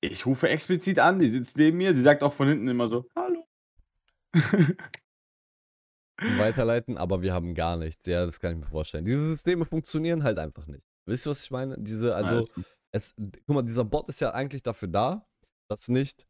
ich 0.01 0.27
rufe 0.27 0.49
explizit 0.49 0.99
an, 0.99 1.19
die 1.19 1.31
sitzt 1.31 1.57
neben 1.57 1.79
mir. 1.79 1.95
Sie 1.95 2.03
sagt 2.03 2.23
auch 2.23 2.35
von 2.35 2.49
hinten 2.49 2.69
immer 2.69 2.89
so, 2.89 3.07
hallo. 3.17 3.47
weiterleiten, 6.19 6.99
aber 6.99 7.23
wir 7.23 7.33
haben 7.33 7.55
gar 7.55 7.77
nichts. 7.77 8.07
Ja, 8.07 8.27
das 8.27 8.41
kann 8.41 8.53
ich 8.53 8.59
mir 8.59 8.71
vorstellen. 8.71 9.05
Diese 9.05 9.29
Systeme 9.29 9.65
funktionieren 9.65 10.23
halt 10.23 10.39
einfach 10.39 10.67
nicht. 10.67 10.85
Wisst 11.07 11.27
ihr, 11.27 11.31
was 11.31 11.45
ich 11.45 11.51
meine? 11.51 11.77
Diese, 11.79 12.15
also, 12.15 12.47
es, 12.93 13.15
guck 13.47 13.57
mal, 13.57 13.63
dieser 13.63 13.85
Bot 13.85 14.09
ist 14.09 14.21
ja 14.21 14.33
eigentlich 14.33 14.63
dafür 14.63 14.89
da, 14.89 15.27
dass 15.69 15.89
nicht 15.89 16.27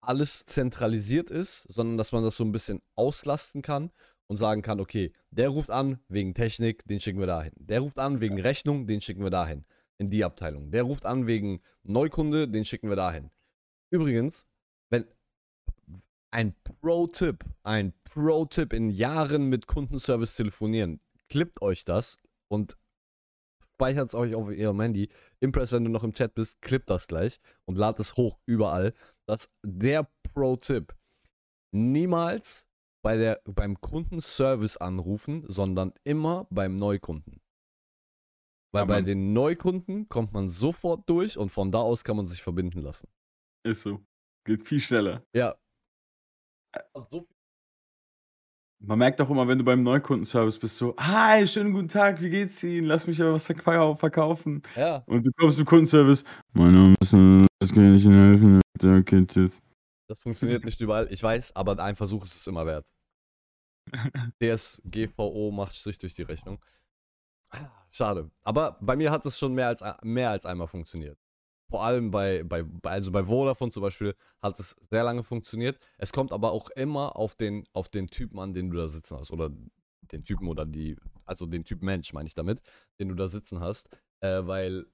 alles 0.00 0.44
zentralisiert 0.46 1.30
ist, 1.30 1.62
sondern 1.72 1.98
dass 1.98 2.12
man 2.12 2.22
das 2.22 2.36
so 2.36 2.44
ein 2.44 2.52
bisschen 2.52 2.80
auslasten 2.94 3.62
kann 3.62 3.90
und 4.28 4.36
sagen 4.36 4.62
kann, 4.62 4.78
okay, 4.78 5.12
der 5.30 5.48
ruft 5.48 5.70
an 5.70 5.98
wegen 6.08 6.34
Technik, 6.34 6.84
den 6.86 7.00
schicken 7.00 7.18
wir 7.18 7.26
dahin. 7.26 7.52
Der 7.56 7.80
ruft 7.80 7.98
an 7.98 8.20
wegen 8.20 8.40
Rechnung, 8.40 8.86
den 8.86 9.00
schicken 9.00 9.22
wir 9.22 9.30
dahin. 9.30 9.64
In 9.96 10.10
die 10.10 10.22
Abteilung. 10.22 10.70
Der 10.70 10.84
ruft 10.84 11.06
an 11.06 11.26
wegen 11.26 11.60
Neukunde, 11.82 12.46
den 12.46 12.64
schicken 12.64 12.88
wir 12.88 12.96
dahin. 12.96 13.30
Übrigens, 13.90 14.46
wenn 14.90 15.06
ein 16.30 16.54
Pro-Tipp, 16.62 17.44
ein 17.64 17.94
Pro-Tipp 18.04 18.72
in 18.72 18.90
Jahren 18.90 19.48
mit 19.48 19.66
Kundenservice 19.66 20.36
telefonieren, 20.36 21.00
klippt 21.28 21.60
euch 21.62 21.84
das 21.84 22.18
und 22.48 22.76
speichert 23.60 24.08
es 24.08 24.14
euch 24.14 24.34
auf 24.34 24.48
eurem 24.48 24.80
Handy. 24.80 25.08
Impress, 25.40 25.72
wenn 25.72 25.84
du 25.84 25.90
noch 25.90 26.04
im 26.04 26.12
Chat 26.12 26.34
bist, 26.34 26.60
klippt 26.60 26.90
das 26.90 27.08
gleich 27.08 27.40
und 27.64 27.78
lad 27.78 27.98
es 27.98 28.16
hoch 28.16 28.38
überall. 28.44 28.92
Das 29.26 29.44
ist 29.44 29.50
der 29.62 30.08
Pro-Tipp. 30.22 30.94
Niemals 31.72 32.67
bei 33.02 33.16
der, 33.16 33.40
beim 33.44 33.80
Kundenservice 33.80 34.76
anrufen, 34.76 35.44
sondern 35.46 35.92
immer 36.04 36.46
beim 36.50 36.76
Neukunden. 36.76 37.40
Weil 38.72 38.82
Ja, 38.82 38.84
bei 38.86 39.02
den 39.02 39.32
Neukunden 39.32 40.08
kommt 40.08 40.32
man 40.32 40.48
sofort 40.50 41.08
durch 41.08 41.38
und 41.38 41.48
von 41.50 41.72
da 41.72 41.78
aus 41.78 42.04
kann 42.04 42.16
man 42.16 42.26
sich 42.26 42.42
verbinden 42.42 42.80
lassen. 42.80 43.08
Ist 43.64 43.82
so. 43.82 44.00
Geht 44.44 44.66
viel 44.66 44.80
schneller. 44.80 45.22
Ja. 45.34 45.56
Man 48.80 48.98
merkt 48.98 49.20
auch 49.20 49.30
immer, 49.30 49.48
wenn 49.48 49.58
du 49.58 49.64
beim 49.64 49.82
Neukundenservice 49.82 50.58
bist, 50.58 50.76
so, 50.76 50.94
hi, 50.98 51.46
schönen 51.46 51.72
guten 51.72 51.88
Tag, 51.88 52.20
wie 52.20 52.30
geht's 52.30 52.62
Ihnen? 52.62 52.86
Lass 52.86 53.06
mich 53.06 53.18
ja 53.18 53.32
was 53.32 53.46
verkau- 53.48 53.96
verkaufen. 53.96 54.62
ja. 54.76 55.02
Und 55.06 55.26
du 55.26 55.30
kommst 55.36 55.56
zum 55.56 55.66
Kundenservice, 55.66 56.22
mein 56.52 56.72
Name 56.74 56.94
ist, 57.00 57.12
was 57.12 57.70
kann 57.74 57.94
ich 57.96 58.04
Ihnen 58.04 58.14
helfen? 58.32 58.60
Danke, 58.78 59.26
tschüss. 59.26 59.60
Das 60.08 60.20
funktioniert 60.20 60.64
nicht 60.64 60.80
überall, 60.80 61.12
ich 61.12 61.22
weiß, 61.22 61.54
aber 61.54 61.78
ein 61.78 61.94
Versuch 61.94 62.24
ist 62.24 62.34
es 62.34 62.46
immer 62.46 62.64
wert. 62.66 62.86
DSGVO 64.42 65.50
macht 65.50 65.74
Strich 65.74 65.98
durch 65.98 66.14
die 66.14 66.22
Rechnung. 66.22 66.62
Schade. 67.90 68.30
Aber 68.42 68.78
bei 68.80 68.96
mir 68.96 69.10
hat 69.10 69.24
es 69.26 69.38
schon 69.38 69.54
mehr 69.54 69.68
als, 69.68 69.82
mehr 70.02 70.30
als 70.30 70.46
einmal 70.46 70.68
funktioniert. 70.68 71.18
Vor 71.70 71.84
allem 71.84 72.10
bei, 72.10 72.42
bei, 72.44 72.64
also 72.84 73.12
bei 73.12 73.24
Vodafone 73.24 73.70
zum 73.70 73.82
Beispiel 73.82 74.14
hat 74.40 74.58
es 74.58 74.70
sehr 74.90 75.04
lange 75.04 75.22
funktioniert. 75.22 75.78
Es 75.98 76.12
kommt 76.12 76.32
aber 76.32 76.52
auch 76.52 76.70
immer 76.70 77.16
auf 77.16 77.34
den, 77.34 77.66
auf 77.74 77.88
den 77.88 78.06
Typen 78.08 78.38
an, 78.38 78.54
den 78.54 78.70
du 78.70 78.78
da 78.78 78.88
sitzen 78.88 79.18
hast. 79.18 79.30
Oder 79.30 79.50
den 80.12 80.24
Typen 80.24 80.48
oder 80.48 80.64
die, 80.64 80.96
also 81.26 81.44
den 81.44 81.64
Typ 81.64 81.82
Mensch 81.82 82.14
meine 82.14 82.26
ich 82.26 82.34
damit, 82.34 82.62
den 82.98 83.08
du 83.08 83.14
da 83.14 83.28
sitzen 83.28 83.60
hast. 83.60 83.88
Äh, 84.20 84.46
weil 84.46 84.86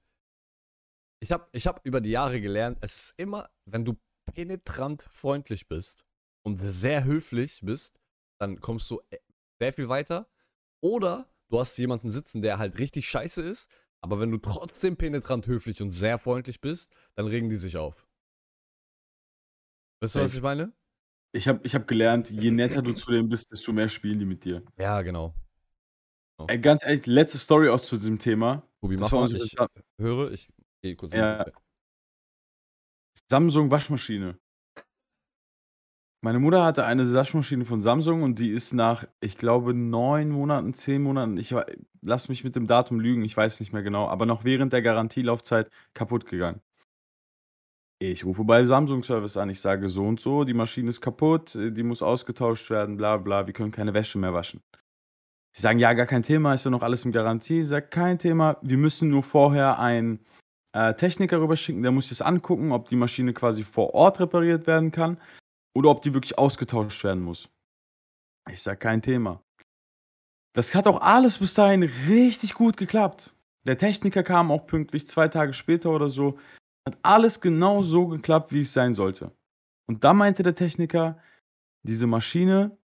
ich 1.21 1.31
habe 1.31 1.47
ich 1.53 1.65
hab 1.65 1.85
über 1.85 2.01
die 2.01 2.11
Jahre 2.11 2.41
gelernt, 2.41 2.77
es 2.81 2.95
ist 2.95 3.13
immer, 3.17 3.49
wenn 3.65 3.85
du 3.85 3.97
penetrant 4.35 5.03
freundlich 5.09 5.67
bist 5.67 6.05
und 6.43 6.57
sehr 6.57 7.05
höflich 7.05 7.61
bist, 7.63 7.99
dann 8.37 8.59
kommst 8.59 8.91
du 8.91 8.99
äh, 9.09 9.17
sehr 9.59 9.71
viel 9.71 9.87
weiter. 9.87 10.27
Oder 10.81 11.29
du 11.49 11.59
hast 11.59 11.77
jemanden 11.77 12.11
sitzen, 12.11 12.41
der 12.41 12.59
halt 12.59 12.77
richtig 12.77 13.09
scheiße 13.09 13.41
ist, 13.41 13.71
aber 14.01 14.19
wenn 14.19 14.29
du 14.29 14.37
trotzdem 14.37 14.97
penetrant 14.97 15.47
höflich 15.47 15.81
und 15.81 15.91
sehr 15.91 16.19
freundlich 16.19 16.59
bist, 16.59 16.93
dann 17.15 17.27
regen 17.27 17.49
die 17.49 17.55
sich 17.55 17.77
auf. 17.77 18.07
Weißt 20.01 20.15
du, 20.15 20.19
was 20.19 20.35
ich 20.35 20.41
meine? 20.41 20.73
Ich 21.31 21.47
habe 21.47 21.61
ich 21.63 21.73
hab 21.73 21.87
gelernt, 21.87 22.29
je 22.29 22.51
netter 22.51 22.81
du 22.81 22.93
zu 22.93 23.11
denen 23.11 23.29
bist, 23.29 23.51
desto 23.51 23.73
mehr 23.73 23.89
spielen 23.89 24.19
die 24.19 24.25
mit 24.25 24.43
dir. 24.43 24.63
Ja, 24.77 25.01
genau. 25.01 25.33
Ey, 26.47 26.59
ganz 26.59 26.83
ehrlich, 26.83 27.05
letzte 27.05 27.37
Story 27.37 27.69
auch 27.69 27.81
zu 27.81 27.97
diesem 27.97 28.19
Thema. 28.19 28.67
Tobi, 28.81 28.97
mach 28.97 29.11
mal. 29.11 29.33
Ich 29.33 29.55
höre, 29.97 30.31
ich 30.31 30.49
gehe 30.81 30.95
kurz 30.95 31.13
Ja. 31.13 31.45
Küche. 31.45 31.64
Samsung 33.29 33.71
Waschmaschine. 33.71 34.37
Meine 36.21 36.39
Mutter 36.39 36.63
hatte 36.63 36.85
eine 36.85 37.11
Waschmaschine 37.13 37.65
von 37.65 37.81
Samsung 37.81 38.23
und 38.23 38.39
die 38.39 38.49
ist 38.49 38.73
nach, 38.73 39.07
ich 39.19 39.37
glaube, 39.37 39.75
neun 39.75 40.29
Monaten, 40.31 40.73
zehn 40.73 41.03
Monaten, 41.03 41.37
ich 41.37 41.53
wa- 41.53 41.67
lass 42.01 42.29
mich 42.29 42.43
mit 42.43 42.55
dem 42.55 42.65
Datum 42.65 42.99
lügen, 42.99 43.23
ich 43.23 43.37
weiß 43.37 43.59
nicht 43.59 43.73
mehr 43.73 43.83
genau, 43.83 44.07
aber 44.07 44.25
noch 44.25 44.43
während 44.43 44.73
der 44.73 44.81
Garantielaufzeit 44.81 45.69
kaputt 45.93 46.25
gegangen. 46.25 46.61
Ich 47.99 48.25
rufe 48.25 48.43
bei 48.43 48.65
Samsung 48.65 49.03
Service 49.03 49.37
an, 49.37 49.49
ich 49.49 49.61
sage 49.61 49.89
so 49.89 50.03
und 50.03 50.19
so, 50.19 50.43
die 50.43 50.53
Maschine 50.53 50.89
ist 50.89 50.99
kaputt, 50.99 51.55
äh, 51.55 51.71
die 51.71 51.83
muss 51.83 52.01
ausgetauscht 52.01 52.69
werden, 52.69 52.97
bla 52.97 53.17
bla, 53.17 53.45
wir 53.45 53.53
können 53.53 53.71
keine 53.71 53.93
Wäsche 53.93 54.17
mehr 54.17 54.33
waschen. 54.33 54.61
Sie 55.55 55.61
sagen, 55.61 55.79
ja, 55.79 55.93
gar 55.93 56.05
kein 56.05 56.23
Thema, 56.23 56.53
ist 56.53 56.65
ja 56.65 56.71
noch 56.71 56.83
alles 56.83 57.05
in 57.05 57.13
Garantie. 57.13 57.61
Ich 57.61 57.67
sage, 57.67 57.87
kein 57.87 58.19
Thema, 58.19 58.57
wir 58.61 58.77
müssen 58.77 59.09
nur 59.09 59.23
vorher 59.23 59.79
einen 59.79 60.25
äh, 60.75 60.93
Techniker 60.93 61.39
rüberschicken, 61.39 61.81
der 61.83 61.91
muss 61.93 62.09
das 62.09 62.21
angucken, 62.21 62.73
ob 62.73 62.89
die 62.89 62.97
Maschine 62.97 63.33
quasi 63.33 63.63
vor 63.63 63.93
Ort 63.93 64.19
repariert 64.19 64.67
werden 64.67 64.91
kann 64.91 65.17
oder 65.73 65.89
ob 65.89 66.01
die 66.01 66.13
wirklich 66.13 66.37
ausgetauscht 66.37 67.01
werden 67.05 67.23
muss. 67.23 67.49
Ich 68.51 68.61
sage, 68.61 68.77
kein 68.77 69.01
Thema. 69.01 69.41
Das 70.53 70.75
hat 70.75 70.85
auch 70.87 70.99
alles 71.01 71.37
bis 71.37 71.53
dahin 71.53 71.83
richtig 71.83 72.53
gut 72.53 72.75
geklappt. 72.75 73.33
Der 73.65 73.77
Techniker 73.77 74.21
kam 74.21 74.51
auch 74.51 74.67
pünktlich 74.67 75.07
zwei 75.07 75.29
Tage 75.29 75.53
später 75.53 75.91
oder 75.91 76.09
so. 76.09 76.37
Hat 76.85 76.97
alles 77.03 77.39
genau 77.39 77.81
so 77.81 78.07
geklappt, 78.07 78.51
wie 78.51 78.61
es 78.61 78.73
sein 78.73 78.95
sollte. 78.95 79.31
Und 79.87 80.03
dann 80.03 80.17
meinte 80.17 80.43
der 80.43 80.55
Techniker, 80.55 81.17
diese 81.83 82.05
Maschine, 82.05 82.77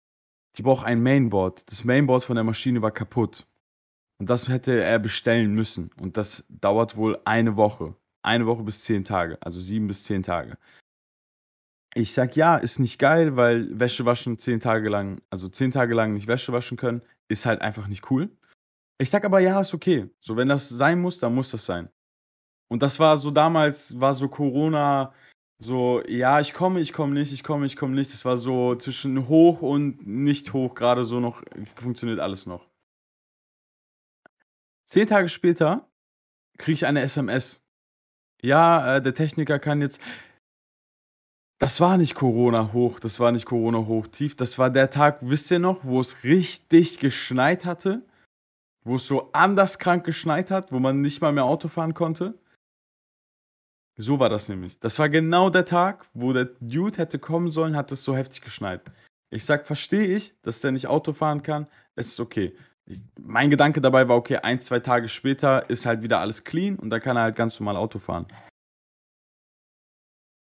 die 0.58 0.62
braucht 0.62 0.86
ein 0.86 1.02
Mainboard. 1.02 1.70
Das 1.72 1.84
Mainboard 1.84 2.24
von 2.24 2.36
der 2.36 2.44
Maschine 2.44 2.82
war 2.82 2.92
kaputt. 2.92 3.48
Und 4.20 4.30
das 4.30 4.50
hätte 4.50 4.84
er 4.84 5.00
bestellen 5.00 5.54
müssen. 5.54 5.92
Und 6.00 6.18
das 6.18 6.44
dauert 6.50 6.98
wohl 6.98 7.20
eine 7.26 7.56
Woche. 7.56 7.96
Eine 8.22 8.46
Woche 8.46 8.64
bis 8.64 8.84
zehn 8.84 9.06
Tage. 9.06 9.38
Also 9.42 9.60
sieben 9.60 9.88
bis 9.88 10.04
zehn 10.04 10.24
Tage. 10.24 10.58
Ich 11.96 12.14
sag 12.14 12.36
ja, 12.36 12.58
ist 12.58 12.80
nicht 12.80 13.00
geil, 13.00 13.36
weil 13.36 13.80
Wäsche 13.80 14.06
waschen 14.06 14.38
zehn 14.38 14.60
Tage 14.60 14.90
lang, 14.90 15.22
also 15.32 15.50
zehn 15.50 15.72
Tage 15.72 15.96
lang 15.96 16.14
nicht 16.14 16.28
Wäsche 16.28 16.54
waschen 16.54 16.78
können, 16.78 17.02
ist 17.30 17.46
halt 17.46 17.62
einfach 17.62 17.88
nicht 17.88 18.12
cool. 18.12 18.30
Ich 19.00 19.10
sag 19.10 19.26
aber 19.26 19.40
ja, 19.40 19.60
ist 19.60 19.74
okay. 19.74 20.10
So, 20.20 20.36
wenn 20.38 20.50
das 20.50 20.70
sein 20.70 21.02
muss, 21.02 21.20
dann 21.20 21.34
muss 21.34 21.50
das 21.50 21.66
sein. 21.66 21.90
Und 22.68 22.84
das 22.84 23.00
war 23.00 23.18
so 23.18 23.32
damals, 23.32 24.00
war 24.00 24.14
so 24.14 24.28
Corona, 24.28 25.14
so, 25.58 26.04
ja, 26.08 26.40
ich 26.40 26.54
komme, 26.54 26.80
ich 26.80 26.94
komme 26.94 27.14
nicht, 27.14 27.34
ich 27.34 27.44
komme, 27.44 27.66
ich 27.66 27.76
komme 27.76 27.96
nicht. 27.96 28.14
Das 28.14 28.24
war 28.24 28.38
so 28.38 28.76
zwischen 28.76 29.28
hoch 29.28 29.62
und 29.62 30.06
nicht 30.06 30.54
hoch, 30.54 30.76
gerade 30.76 31.06
so 31.06 31.20
noch, 31.20 31.44
funktioniert 31.76 32.20
alles 32.20 32.46
noch. 32.46 32.69
Zehn 34.90 35.08
Tage 35.08 35.30
später 35.30 35.88
kriege 36.58 36.74
ich 36.74 36.86
eine 36.86 37.02
SMS. 37.02 37.62
Ja, 38.42 38.98
äh, 38.98 39.02
der 39.02 39.14
Techniker 39.14 39.60
kann 39.60 39.82
jetzt. 39.82 40.02
Das 41.60 41.80
war 41.80 41.98
nicht 41.98 42.16
Corona 42.16 42.72
hoch, 42.74 43.00
das 43.00 43.20
war 43.20 43.32
nicht 43.32 43.46
Corona 43.46 43.80
hoch 43.86 44.08
tief. 44.08 44.36
Das 44.36 44.58
war 44.58 44.70
der 44.70 44.90
Tag, 44.90 45.20
wisst 45.22 45.52
ihr 45.52 45.60
noch, 45.60 45.84
wo 45.84 46.00
es 46.00 46.24
richtig 46.24 47.00
geschneit 47.00 47.66
hatte? 47.66 48.02
Wo 48.84 48.96
es 48.96 49.06
so 49.06 49.32
anders 49.34 49.78
krank 49.78 50.06
geschneit 50.06 50.52
hat, 50.52 50.72
wo 50.72 50.80
man 50.80 51.02
nicht 51.02 51.22
mal 51.22 51.34
mehr 51.34 51.44
Auto 51.44 51.68
fahren 51.68 51.94
konnte? 51.94 52.34
So 53.98 54.20
war 54.20 54.30
das 54.30 54.48
nämlich. 54.48 54.80
Das 54.80 54.98
war 54.98 55.10
genau 55.10 55.50
der 55.50 55.66
Tag, 55.66 56.08
wo 56.14 56.32
der 56.32 56.46
Dude 56.62 56.98
hätte 56.98 57.20
kommen 57.20 57.52
sollen, 57.52 57.76
hat 57.76 57.92
es 57.92 58.06
so 58.06 58.16
heftig 58.16 58.42
geschneit. 58.42 58.82
Ich 59.30 59.44
sag, 59.44 59.68
verstehe 59.68 60.16
ich, 60.16 60.34
dass 60.42 60.62
der 60.62 60.72
nicht 60.72 60.88
Auto 60.88 61.12
fahren 61.12 61.44
kann. 61.44 61.68
Es 61.96 62.08
ist 62.08 62.20
okay. 62.22 62.56
Mein 63.20 63.50
Gedanke 63.50 63.82
dabei 63.82 64.08
war, 64.08 64.18
okay, 64.18 64.38
ein, 64.38 64.60
zwei 64.62 64.80
Tage 64.80 65.10
später 65.10 65.70
ist 65.70 65.86
halt 65.86 66.02
wieder 66.02 66.20
alles 66.20 66.44
clean 66.44 66.78
und 66.80 66.90
dann 66.90 67.02
kann 67.02 67.18
er 67.18 67.24
halt 67.24 67.36
ganz 67.36 67.60
normal 67.60 67.78
Auto 67.78 68.00
fahren. 68.00 68.28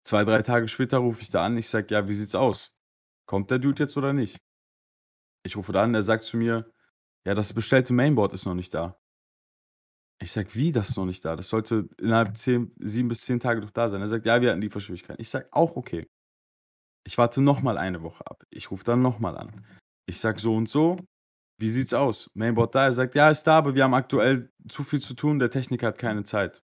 Zwei, 0.06 0.24
drei 0.24 0.42
Tage 0.42 0.68
später 0.68 0.98
rufe 0.98 1.22
ich 1.22 1.30
da 1.30 1.44
an. 1.44 1.56
Ich 1.56 1.70
sag, 1.70 1.90
ja, 1.90 2.06
wie 2.08 2.14
sieht's 2.14 2.34
aus? 2.34 2.70
Kommt 3.26 3.50
der 3.50 3.58
Dude 3.58 3.82
jetzt 3.82 3.96
oder 3.96 4.12
nicht? 4.12 4.36
Ich 5.46 5.56
rufe 5.56 5.72
da 5.72 5.82
an, 5.82 5.94
der 5.94 6.02
sagt 6.02 6.24
zu 6.24 6.36
mir, 6.36 6.70
ja, 7.26 7.34
das 7.34 7.54
bestellte 7.54 7.94
Mainboard 7.94 8.34
ist 8.34 8.44
noch 8.44 8.54
nicht 8.54 8.74
da. 8.74 8.98
Ich 10.20 10.32
sag, 10.32 10.54
wie, 10.54 10.72
das 10.72 10.90
ist 10.90 10.96
noch 10.96 11.06
nicht 11.06 11.24
da? 11.24 11.36
Das 11.36 11.48
sollte 11.48 11.88
innerhalb 11.98 12.36
zehn, 12.36 12.72
sieben 12.78 13.08
bis 13.08 13.22
zehn 13.22 13.40
Tage 13.40 13.62
doch 13.62 13.70
da 13.70 13.88
sein. 13.88 14.00
Er 14.00 14.08
sagt, 14.08 14.26
ja, 14.26 14.40
wir 14.40 14.50
hatten 14.50 14.60
Lieferschwierigkeiten. 14.60 15.20
Ich 15.20 15.30
sag, 15.30 15.48
auch 15.50 15.76
okay. 15.76 16.06
Ich 17.06 17.18
warte 17.18 17.40
nochmal 17.40 17.78
eine 17.78 18.02
Woche 18.02 18.26
ab. 18.26 18.44
Ich 18.50 18.70
rufe 18.70 18.84
dann 18.84 19.02
nochmal 19.02 19.36
an. 19.36 19.66
Ich 20.06 20.20
sag 20.20 20.38
so 20.40 20.54
und 20.54 20.68
so, 20.68 20.96
wie 21.58 21.70
sieht's 21.70 21.94
aus? 21.94 22.30
Mainboard 22.34 22.74
da? 22.74 22.84
Er 22.84 22.92
sagt, 22.92 23.14
ja, 23.14 23.30
ist 23.30 23.44
da, 23.44 23.58
aber 23.58 23.74
wir 23.74 23.84
haben 23.84 23.94
aktuell 23.94 24.50
zu 24.68 24.84
viel 24.84 25.00
zu 25.00 25.14
tun, 25.14 25.38
der 25.38 25.50
Techniker 25.50 25.88
hat 25.88 25.98
keine 25.98 26.24
Zeit. 26.24 26.62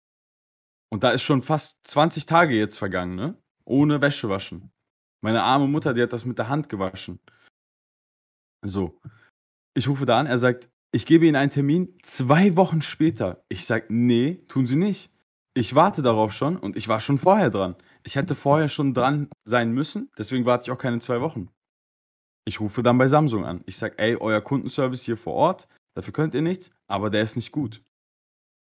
Und 0.92 1.04
da 1.04 1.12
ist 1.12 1.22
schon 1.22 1.44
fast 1.44 1.86
20 1.88 2.26
Tage 2.26 2.56
jetzt 2.56 2.78
vergangen, 2.78 3.16
ne? 3.16 3.38
Ohne 3.66 4.02
Wäsche 4.02 4.30
waschen. 4.30 4.72
Meine 5.22 5.44
arme 5.44 5.68
Mutter, 5.68 5.94
die 5.94 6.02
hat 6.02 6.14
das 6.14 6.26
mit 6.26 6.38
der 6.38 6.50
Hand 6.50 6.70
gewaschen. 6.70 7.20
So. 8.64 9.00
Ich 9.76 9.88
rufe 9.88 10.06
da 10.06 10.20
an, 10.20 10.26
er 10.26 10.40
sagt, 10.40 10.70
ich 10.92 11.06
gebe 11.06 11.28
Ihnen 11.28 11.36
einen 11.36 11.52
Termin 11.52 11.96
zwei 12.02 12.56
Wochen 12.56 12.82
später. 12.82 13.44
Ich 13.48 13.66
sage, 13.66 13.86
nee, 13.90 14.44
tun 14.48 14.66
Sie 14.66 14.76
nicht. 14.76 15.12
Ich 15.54 15.76
warte 15.76 16.02
darauf 16.02 16.34
schon 16.34 16.58
und 16.58 16.76
ich 16.76 16.88
war 16.88 17.00
schon 17.00 17.20
vorher 17.20 17.52
dran. 17.52 17.76
Ich 18.04 18.16
hätte 18.16 18.34
vorher 18.34 18.70
schon 18.70 18.94
dran 18.94 19.30
sein 19.44 19.72
müssen, 19.72 20.10
deswegen 20.18 20.46
warte 20.46 20.64
ich 20.64 20.72
auch 20.72 20.80
keine 20.80 21.00
zwei 21.00 21.22
Wochen. 21.22 21.50
Ich 22.46 22.60
rufe 22.60 22.84
dann 22.84 22.98
bei 22.98 23.08
Samsung 23.08 23.46
an. 23.46 23.62
Ich 23.66 23.78
sage, 23.78 23.98
ey, 23.98 24.16
euer 24.16 24.42
Kundenservice 24.42 25.04
hier 25.04 25.18
vor 25.18 25.34
Ort, 25.34 25.68
dafür 25.96 26.14
könnt 26.14 26.34
ihr 26.34 26.42
nichts, 26.42 26.72
aber 26.88 27.10
der 27.10 27.24
ist 27.24 27.36
nicht 27.36 27.52
gut. 27.52 27.82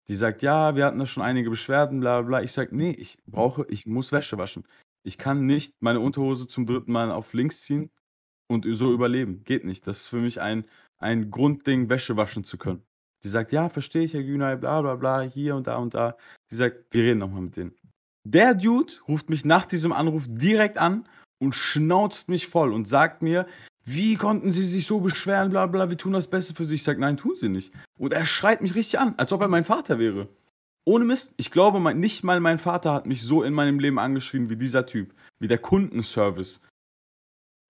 Die 0.09 0.17
sagt, 0.17 0.43
ja, 0.43 0.77
wir 0.77 0.85
hatten 0.85 0.99
da 0.99 1.07
schon 1.07 1.23
einige 1.23 1.51
Beschwerden, 1.51 2.01
bla 2.01 2.21
bla 2.21 2.27
bla. 2.29 2.43
Ich 2.43 2.53
sage, 2.53 2.77
nee, 2.77 2.91
ich 2.91 3.19
brauche, 3.27 3.67
ich 3.69 3.87
muss 3.87 4.13
Wäsche 4.13 4.39
waschen. 4.39 4.65
Ich 5.05 5.19
kann 5.19 5.47
nicht 5.47 5.75
meine 5.81 6.01
Unterhose 6.01 6.47
zum 6.47 6.67
dritten 6.67 6.93
Mal 6.93 7.11
auf 7.11 7.33
links 7.33 7.63
ziehen 7.63 7.91
und 8.49 8.67
so 8.77 8.93
überleben. 8.93 9.43
Geht 9.45 9.65
nicht. 9.65 9.87
Das 9.87 9.99
ist 9.99 10.09
für 10.09 10.21
mich 10.21 10.41
ein 10.41 10.65
ein 11.03 11.31
Grundding, 11.31 11.89
Wäsche 11.89 12.17
waschen 12.17 12.45
zu 12.45 12.57
können. 12.57 12.83
Die 13.25 13.29
sagt, 13.29 13.53
ja, 13.53 13.69
verstehe 13.69 14.03
ich, 14.03 14.15
Herr 14.15 14.23
Günay, 14.23 14.57
bla 14.57 14.81
bla 14.81 14.95
bla, 14.97 15.21
hier 15.21 15.57
und 15.57 15.67
da 15.67 15.77
und 15.77 15.95
da. 15.95 16.17
Die 16.51 16.57
sagt, 16.57 16.93
wir 16.93 17.03
reden 17.05 17.19
nochmal 17.19 17.43
mit 17.43 17.57
denen. 17.57 17.75
Der 18.25 18.55
Dude 18.55 18.93
ruft 19.09 19.29
mich 19.29 19.45
nach 19.45 19.67
diesem 19.67 19.93
Anruf 19.93 20.25
direkt 20.29 20.79
an 20.79 21.09
und 21.43 21.55
schnauzt 21.57 22.29
mich 22.29 22.47
voll 22.47 22.73
und 22.73 22.89
sagt 22.89 23.21
mir, 23.21 23.47
wie 23.85 24.15
konnten 24.15 24.53
Sie 24.53 24.65
sich 24.65 24.87
so 24.87 25.01
beschweren, 25.01 25.51
bla 25.51 25.67
bla, 25.67 25.91
wir 25.91 25.99
tun 25.99 26.13
das 26.13 26.29
Beste 26.29 26.55
für 26.55 26.67
Sie. 26.67 26.77
Ich 26.77 26.85
sage, 26.85 27.01
nein, 27.01 27.17
tun 27.17 27.35
Sie 27.35 27.49
nicht. 27.49 27.73
Und 27.99 28.13
er 28.13 28.25
schreit 28.25 28.63
mich 28.63 28.77
richtig 28.77 29.01
an, 29.01 29.15
als 29.17 29.33
ob 29.33 29.41
er 29.41 29.49
mein 29.49 29.65
Vater 29.65 29.99
wäre. 29.99 30.29
Ohne 30.85 31.05
Mist, 31.05 31.35
ich 31.37 31.51
glaube, 31.51 31.81
mein, 31.81 31.99
nicht 31.99 32.23
mal 32.23 32.39
mein 32.39 32.61
Vater 32.61 32.93
hat 32.93 33.07
mich 33.07 33.23
so 33.23 33.43
in 33.43 33.55
meinem 33.55 33.81
Leben 33.81 33.99
angeschrien 33.99 34.51
wie 34.51 34.57
dieser 34.57 34.87
Typ, 34.87 35.13
wie 35.41 35.49
der 35.49 35.59
Kundenservice. 35.59 36.61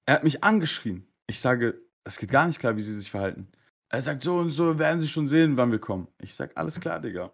Er 0.06 0.16
hat 0.16 0.24
mich 0.24 0.44
angeschrien. 0.44 1.06
Ich 1.26 1.40
sage, 1.40 1.80
es 2.04 2.18
geht 2.18 2.30
gar 2.30 2.46
nicht 2.46 2.58
klar, 2.58 2.76
wie 2.76 2.82
sie 2.82 2.94
sich 2.94 3.10
verhalten. 3.10 3.48
Er 3.88 4.02
sagt, 4.02 4.22
so 4.22 4.36
und 4.36 4.50
so 4.50 4.78
werden 4.78 5.00
sie 5.00 5.08
schon 5.08 5.28
sehen, 5.28 5.56
wann 5.56 5.72
wir 5.72 5.78
kommen. 5.78 6.08
Ich 6.18 6.34
sag, 6.34 6.56
alles 6.58 6.78
klar, 6.78 7.00
Digga. 7.00 7.32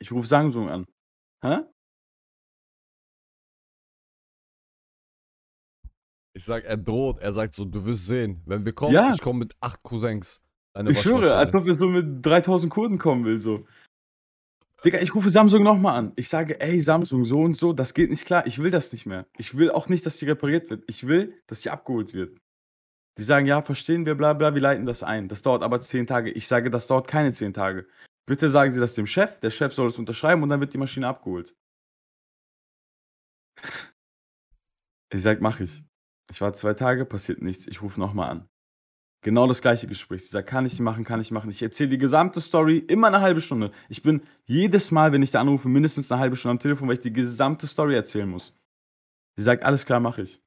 Ich 0.00 0.12
rufe 0.12 0.28
Samsung 0.28 0.70
an. 0.70 0.86
Hä? 1.42 1.58
Ich 6.38 6.44
sag, 6.44 6.64
er 6.64 6.76
droht. 6.76 7.18
Er 7.18 7.32
sagt 7.32 7.54
so, 7.54 7.64
du 7.64 7.84
wirst 7.84 8.06
sehen. 8.06 8.42
Wenn 8.46 8.64
wir 8.64 8.72
kommen, 8.72 8.94
Ja. 8.94 9.10
ich 9.12 9.20
komme 9.20 9.40
mit 9.40 9.56
acht 9.60 9.82
Cousins. 9.82 10.40
Ich 10.88 11.00
schwöre, 11.02 11.34
als 11.34 11.52
ob 11.52 11.64
wir 11.64 11.74
so 11.74 11.88
mit 11.88 12.24
3000 12.24 12.72
Kurden 12.72 12.96
kommen 12.96 13.24
will, 13.24 13.40
so. 13.40 13.66
Digga, 14.84 15.00
ich 15.00 15.12
rufe 15.16 15.30
Samsung 15.30 15.64
nochmal 15.64 15.98
an. 15.98 16.12
Ich 16.14 16.28
sage, 16.28 16.60
ey, 16.60 16.80
Samsung, 16.80 17.24
so 17.24 17.40
und 17.40 17.54
so, 17.54 17.72
das 17.72 17.92
geht 17.92 18.10
nicht 18.10 18.24
klar. 18.24 18.46
Ich 18.46 18.60
will 18.60 18.70
das 18.70 18.92
nicht 18.92 19.04
mehr. 19.04 19.26
Ich 19.36 19.56
will 19.56 19.72
auch 19.72 19.88
nicht, 19.88 20.06
dass 20.06 20.16
die 20.18 20.26
repariert 20.26 20.70
wird. 20.70 20.84
Ich 20.86 21.08
will, 21.08 21.34
dass 21.48 21.62
sie 21.62 21.70
abgeholt 21.70 22.14
wird. 22.14 22.38
Die 23.18 23.24
sagen, 23.24 23.46
ja, 23.46 23.60
verstehen 23.60 24.06
wir, 24.06 24.14
bla 24.14 24.32
bla, 24.34 24.54
wir 24.54 24.62
leiten 24.62 24.86
das 24.86 25.02
ein. 25.02 25.26
Das 25.26 25.42
dauert 25.42 25.64
aber 25.64 25.80
10 25.80 26.06
Tage. 26.06 26.30
Ich 26.30 26.46
sage, 26.46 26.70
das 26.70 26.86
dauert 26.86 27.08
keine 27.08 27.32
10 27.32 27.52
Tage. 27.52 27.88
Bitte 28.26 28.48
sagen 28.48 28.72
Sie 28.72 28.78
das 28.78 28.94
dem 28.94 29.08
Chef, 29.08 29.40
der 29.40 29.50
Chef 29.50 29.72
soll 29.74 29.88
es 29.88 29.98
unterschreiben 29.98 30.44
und 30.44 30.50
dann 30.50 30.60
wird 30.60 30.72
die 30.72 30.78
Maschine 30.78 31.08
abgeholt. 31.08 31.52
Ich 35.12 35.22
sag, 35.22 35.40
mach 35.40 35.58
ich. 35.58 35.82
Ich 36.30 36.40
warte 36.40 36.58
zwei 36.58 36.74
Tage, 36.74 37.04
passiert 37.04 37.42
nichts. 37.42 37.66
Ich 37.66 37.82
rufe 37.82 37.98
nochmal 37.98 38.30
an. 38.30 38.48
Genau 39.22 39.48
das 39.48 39.60
gleiche 39.60 39.88
Gespräch. 39.88 40.24
Sie 40.24 40.30
sagt, 40.30 40.48
kann 40.48 40.66
ich 40.66 40.78
machen, 40.78 41.04
kann 41.04 41.20
ich 41.20 41.30
machen. 41.32 41.50
Ich 41.50 41.62
erzähle 41.62 41.90
die 41.90 41.98
gesamte 41.98 42.40
Story, 42.40 42.78
immer 42.78 43.08
eine 43.08 43.20
halbe 43.20 43.40
Stunde. 43.40 43.72
Ich 43.88 44.02
bin 44.02 44.22
jedes 44.44 44.90
Mal, 44.90 45.10
wenn 45.12 45.22
ich 45.22 45.32
da 45.32 45.40
anrufe, 45.40 45.68
mindestens 45.68 46.10
eine 46.12 46.20
halbe 46.20 46.36
Stunde 46.36 46.52
am 46.52 46.58
Telefon, 46.60 46.86
weil 46.86 46.96
ich 46.96 47.02
die 47.02 47.12
gesamte 47.12 47.66
Story 47.66 47.94
erzählen 47.94 48.28
muss. 48.28 48.54
Sie 49.36 49.42
sagt, 49.42 49.64
alles 49.64 49.86
klar, 49.86 49.98
mache 49.98 50.22
ich. 50.22 50.40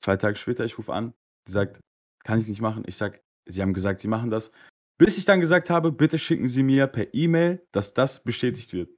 Zwei 0.00 0.16
Tage 0.16 0.36
später, 0.36 0.64
ich 0.64 0.76
rufe 0.76 0.92
an. 0.92 1.14
Sie 1.46 1.52
sagt, 1.52 1.80
kann 2.24 2.40
ich 2.40 2.46
nicht 2.46 2.60
machen. 2.60 2.84
Ich 2.86 2.96
sag, 2.96 3.22
Sie 3.46 3.62
haben 3.62 3.72
gesagt, 3.72 4.00
Sie 4.00 4.08
machen 4.08 4.30
das. 4.30 4.52
Bis 4.98 5.16
ich 5.16 5.24
dann 5.24 5.40
gesagt 5.40 5.70
habe, 5.70 5.90
bitte 5.90 6.18
schicken 6.18 6.48
Sie 6.48 6.62
mir 6.62 6.86
per 6.86 7.14
E-Mail, 7.14 7.66
dass 7.72 7.94
das 7.94 8.22
bestätigt 8.22 8.72
wird. 8.72 8.90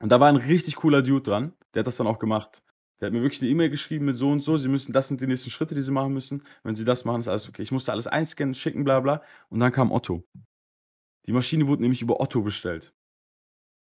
Und 0.00 0.10
da 0.10 0.20
war 0.20 0.28
ein 0.28 0.36
richtig 0.36 0.76
cooler 0.76 1.02
Dude 1.02 1.22
dran, 1.22 1.54
der 1.74 1.80
hat 1.80 1.86
das 1.86 1.96
dann 1.96 2.06
auch 2.06 2.18
gemacht. 2.18 2.62
Der 3.02 3.08
hat 3.08 3.14
mir 3.14 3.22
wirklich 3.22 3.42
eine 3.42 3.50
E-Mail 3.50 3.68
geschrieben 3.68 4.04
mit 4.04 4.16
so 4.16 4.30
und 4.30 4.40
so, 4.40 4.56
Sie 4.56 4.68
müssen, 4.68 4.92
das 4.92 5.08
sind 5.08 5.20
die 5.20 5.26
nächsten 5.26 5.50
Schritte, 5.50 5.74
die 5.74 5.82
Sie 5.82 5.90
machen 5.90 6.12
müssen. 6.12 6.44
Wenn 6.62 6.76
Sie 6.76 6.84
das 6.84 7.04
machen, 7.04 7.20
ist 7.20 7.26
alles 7.26 7.48
okay. 7.48 7.60
Ich 7.62 7.72
musste 7.72 7.90
alles 7.90 8.06
einscannen, 8.06 8.54
schicken, 8.54 8.84
bla 8.84 9.00
bla. 9.00 9.22
Und 9.48 9.58
dann 9.58 9.72
kam 9.72 9.90
Otto. 9.90 10.22
Die 11.26 11.32
Maschine 11.32 11.66
wurde 11.66 11.82
nämlich 11.82 12.00
über 12.00 12.20
Otto 12.20 12.42
bestellt. 12.42 12.94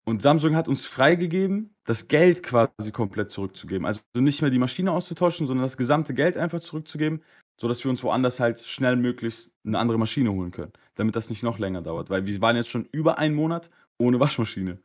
Und 0.04 0.22
Samsung 0.22 0.54
hat 0.54 0.68
uns 0.68 0.86
freigegeben, 0.86 1.74
das 1.84 2.06
Geld 2.06 2.44
quasi 2.44 2.92
komplett 2.92 3.32
zurückzugeben. 3.32 3.86
Also 3.86 4.00
nicht 4.14 4.40
mehr 4.40 4.52
die 4.52 4.60
Maschine 4.60 4.92
auszutauschen, 4.92 5.48
sondern 5.48 5.66
das 5.66 5.76
gesamte 5.76 6.14
Geld 6.14 6.36
einfach 6.36 6.60
zurückzugeben, 6.60 7.24
sodass 7.60 7.82
wir 7.82 7.90
uns 7.90 8.04
woanders 8.04 8.38
halt 8.38 8.60
schnell 8.60 8.94
möglichst 8.94 9.50
eine 9.66 9.80
andere 9.80 9.98
Maschine 9.98 10.30
holen 10.30 10.52
können. 10.52 10.72
Damit 10.94 11.16
das 11.16 11.28
nicht 11.28 11.42
noch 11.42 11.58
länger 11.58 11.82
dauert. 11.82 12.08
Weil 12.08 12.24
wir 12.24 12.40
waren 12.40 12.54
jetzt 12.54 12.70
schon 12.70 12.84
über 12.92 13.18
einen 13.18 13.34
Monat 13.34 13.68
ohne 13.98 14.20
Waschmaschine. 14.20 14.80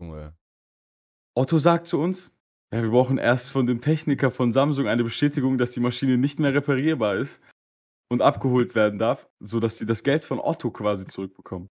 Junge. 0.00 0.34
Otto 1.36 1.58
sagt 1.58 1.86
zu 1.86 1.98
uns, 1.98 2.34
ja, 2.72 2.82
wir 2.82 2.90
brauchen 2.90 3.18
erst 3.18 3.50
von 3.50 3.66
dem 3.66 3.80
Techniker 3.80 4.30
von 4.30 4.52
Samsung 4.52 4.86
eine 4.86 5.04
Bestätigung, 5.04 5.58
dass 5.58 5.72
die 5.72 5.80
Maschine 5.80 6.18
nicht 6.18 6.38
mehr 6.38 6.54
reparierbar 6.54 7.16
ist 7.16 7.42
und 8.08 8.22
abgeholt 8.22 8.74
werden 8.74 8.98
darf, 8.98 9.28
sodass 9.40 9.78
sie 9.78 9.86
das 9.86 10.02
Geld 10.02 10.24
von 10.24 10.38
Otto 10.38 10.70
quasi 10.70 11.06
zurückbekommen. 11.06 11.68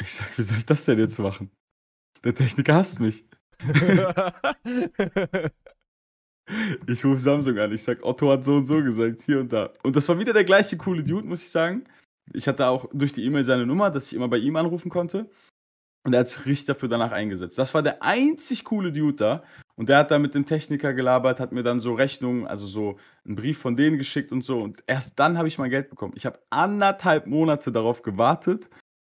Ich 0.00 0.14
sag, 0.14 0.36
wie 0.38 0.42
soll 0.42 0.58
ich 0.58 0.66
das 0.66 0.84
denn 0.84 0.98
jetzt 0.98 1.18
machen? 1.18 1.50
Der 2.24 2.34
Techniker 2.34 2.74
hasst 2.74 3.00
mich. 3.00 3.24
Ich 6.86 7.04
rufe 7.04 7.20
Samsung 7.20 7.58
an. 7.58 7.72
Ich 7.72 7.82
sag, 7.84 8.02
Otto 8.02 8.30
hat 8.30 8.44
so 8.44 8.56
und 8.56 8.66
so 8.66 8.82
gesagt, 8.82 9.22
hier 9.22 9.40
und 9.40 9.52
da. 9.52 9.70
Und 9.82 9.96
das 9.96 10.08
war 10.08 10.18
wieder 10.18 10.32
der 10.32 10.44
gleiche 10.44 10.76
coole 10.76 11.02
Dude, 11.02 11.26
muss 11.26 11.42
ich 11.42 11.50
sagen. 11.50 11.84
Ich 12.32 12.48
hatte 12.48 12.66
auch 12.66 12.88
durch 12.92 13.12
die 13.12 13.24
E-Mail 13.24 13.44
seine 13.44 13.66
Nummer, 13.66 13.90
dass 13.90 14.06
ich 14.06 14.14
immer 14.14 14.28
bei 14.28 14.38
ihm 14.38 14.56
anrufen 14.56 14.90
konnte. 14.90 15.30
Und 16.04 16.14
er 16.14 16.20
hat 16.20 16.28
sich 16.28 16.44
richtig 16.46 16.66
dafür 16.66 16.88
danach 16.88 17.12
eingesetzt. 17.12 17.58
Das 17.58 17.74
war 17.74 17.82
der 17.82 18.02
einzig 18.02 18.64
coole 18.64 18.92
Dude 18.92 19.16
da. 19.16 19.44
Und 19.76 19.88
der 19.88 19.98
hat 19.98 20.10
da 20.10 20.18
mit 20.18 20.34
dem 20.34 20.46
Techniker 20.46 20.94
gelabert, 20.94 21.40
hat 21.40 21.52
mir 21.52 21.62
dann 21.62 21.80
so 21.80 21.94
Rechnungen, 21.94 22.46
also 22.46 22.66
so 22.66 22.98
einen 23.24 23.36
Brief 23.36 23.58
von 23.58 23.76
denen 23.76 23.98
geschickt 23.98 24.32
und 24.32 24.42
so. 24.42 24.60
Und 24.60 24.82
erst 24.86 25.18
dann 25.18 25.38
habe 25.38 25.48
ich 25.48 25.58
mein 25.58 25.70
Geld 25.70 25.90
bekommen. 25.90 26.14
Ich 26.16 26.26
habe 26.26 26.40
anderthalb 26.50 27.26
Monate 27.26 27.70
darauf 27.70 28.02
gewartet, 28.02 28.68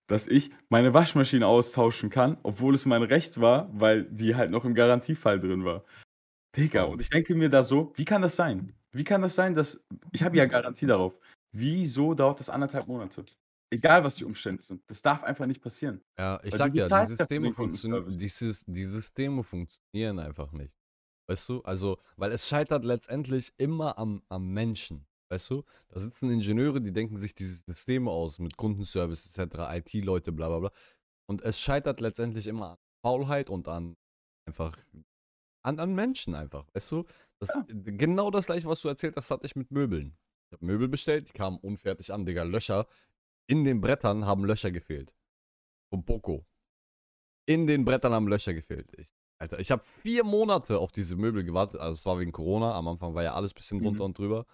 dass 0.06 0.28
ich 0.28 0.50
meine 0.68 0.92
Waschmaschine 0.92 1.46
austauschen 1.46 2.10
kann, 2.10 2.36
obwohl 2.42 2.74
es 2.74 2.84
mein 2.84 3.02
Recht 3.02 3.40
war, 3.40 3.68
weil 3.72 4.04
die 4.04 4.36
halt 4.36 4.50
noch 4.50 4.64
im 4.64 4.74
Garantiefall 4.74 5.40
drin 5.40 5.64
war. 5.64 5.84
Digga, 6.56 6.84
und 6.84 7.00
ich 7.00 7.08
denke 7.08 7.34
mir 7.34 7.48
da 7.48 7.62
so, 7.62 7.92
wie 7.96 8.04
kann 8.04 8.22
das 8.22 8.36
sein? 8.36 8.74
Wie 8.92 9.04
kann 9.04 9.22
das 9.22 9.34
sein, 9.34 9.54
dass 9.54 9.82
ich 10.12 10.22
habe 10.22 10.36
ja 10.36 10.44
Garantie 10.44 10.86
darauf. 10.86 11.14
Wieso 11.52 12.14
dauert 12.14 12.40
das 12.40 12.50
anderthalb 12.50 12.86
Monate? 12.86 13.24
Egal, 13.74 14.04
was 14.04 14.14
die 14.14 14.24
Umstände 14.24 14.62
sind. 14.62 14.82
Das 14.86 15.02
darf 15.02 15.24
einfach 15.24 15.46
nicht 15.46 15.60
passieren. 15.60 16.00
Ja, 16.16 16.40
ich 16.44 16.52
Weil 16.52 16.58
sag 16.58 16.74
ja, 16.74 16.88
die 16.88 17.06
Systeme, 17.08 17.48
den 17.48 17.54
funktio 17.54 17.90
Kundenservice. 17.90 18.16
dieses, 18.16 18.64
die 18.66 18.84
Systeme 18.84 19.42
funktionieren 19.42 20.20
einfach 20.20 20.52
nicht. 20.52 20.72
Weißt 21.28 21.48
du? 21.48 21.60
Also, 21.62 21.98
weil 22.16 22.30
es 22.30 22.46
scheitert 22.46 22.84
letztendlich 22.84 23.52
immer 23.56 23.98
am, 23.98 24.22
am 24.28 24.48
Menschen. 24.52 25.06
Weißt 25.28 25.50
du? 25.50 25.64
Da 25.88 25.98
sitzen 25.98 26.30
Ingenieure, 26.30 26.80
die 26.80 26.92
denken 26.92 27.18
sich 27.18 27.34
diese 27.34 27.64
Systeme 27.66 28.10
aus 28.10 28.38
mit 28.38 28.56
Kundenservice 28.56 29.26
etc., 29.36 29.56
IT-Leute, 29.72 30.30
bla 30.30 30.48
bla 30.48 30.60
bla. 30.60 30.72
Und 31.26 31.42
es 31.42 31.58
scheitert 31.58 32.00
letztendlich 32.00 32.46
immer 32.46 32.72
an 32.72 32.76
Faulheit 33.02 33.50
und 33.50 33.66
an 33.66 33.96
einfach 34.46 34.76
an, 35.64 35.80
an 35.80 35.94
Menschen 35.94 36.36
einfach. 36.36 36.66
Weißt 36.74 36.92
du? 36.92 37.04
Das, 37.40 37.48
Ja. 37.54 37.64
Genau 37.68 38.30
das 38.30 38.46
gleiche, 38.46 38.68
was 38.68 38.82
du 38.82 38.88
erzählt 38.88 39.16
hast, 39.16 39.30
hatte 39.32 39.46
ich 39.46 39.56
mit 39.56 39.72
Möbeln. 39.72 40.16
Ich 40.50 40.52
habe 40.52 40.66
Möbel 40.66 40.86
bestellt, 40.88 41.28
die 41.28 41.32
kamen 41.32 41.58
unfertig 41.58 42.12
an, 42.12 42.24
Digga. 42.24 42.44
Löcher. 42.44 42.86
In 43.46 43.64
den 43.64 43.80
Brettern 43.80 44.24
haben 44.26 44.44
Löcher 44.44 44.70
gefehlt. 44.70 45.14
Vom 45.90 46.04
Poco. 46.04 46.46
In 47.46 47.66
den 47.66 47.84
Brettern 47.84 48.12
haben 48.12 48.28
Löcher 48.28 48.54
gefehlt. 48.54 48.90
Ich, 48.98 49.08
Alter, 49.38 49.58
ich 49.58 49.70
habe 49.70 49.84
vier 49.84 50.24
Monate 50.24 50.78
auf 50.78 50.92
diese 50.92 51.16
Möbel 51.16 51.44
gewartet. 51.44 51.80
Also 51.80 51.94
es 51.94 52.06
war 52.06 52.18
wegen 52.18 52.32
Corona. 52.32 52.74
Am 52.74 52.88
Anfang 52.88 53.14
war 53.14 53.22
ja 53.22 53.34
alles 53.34 53.52
ein 53.52 53.56
bisschen 53.56 53.82
drunter 53.82 54.00
Mhm. 54.00 54.06
und 54.06 54.18
drüber. 54.18 54.46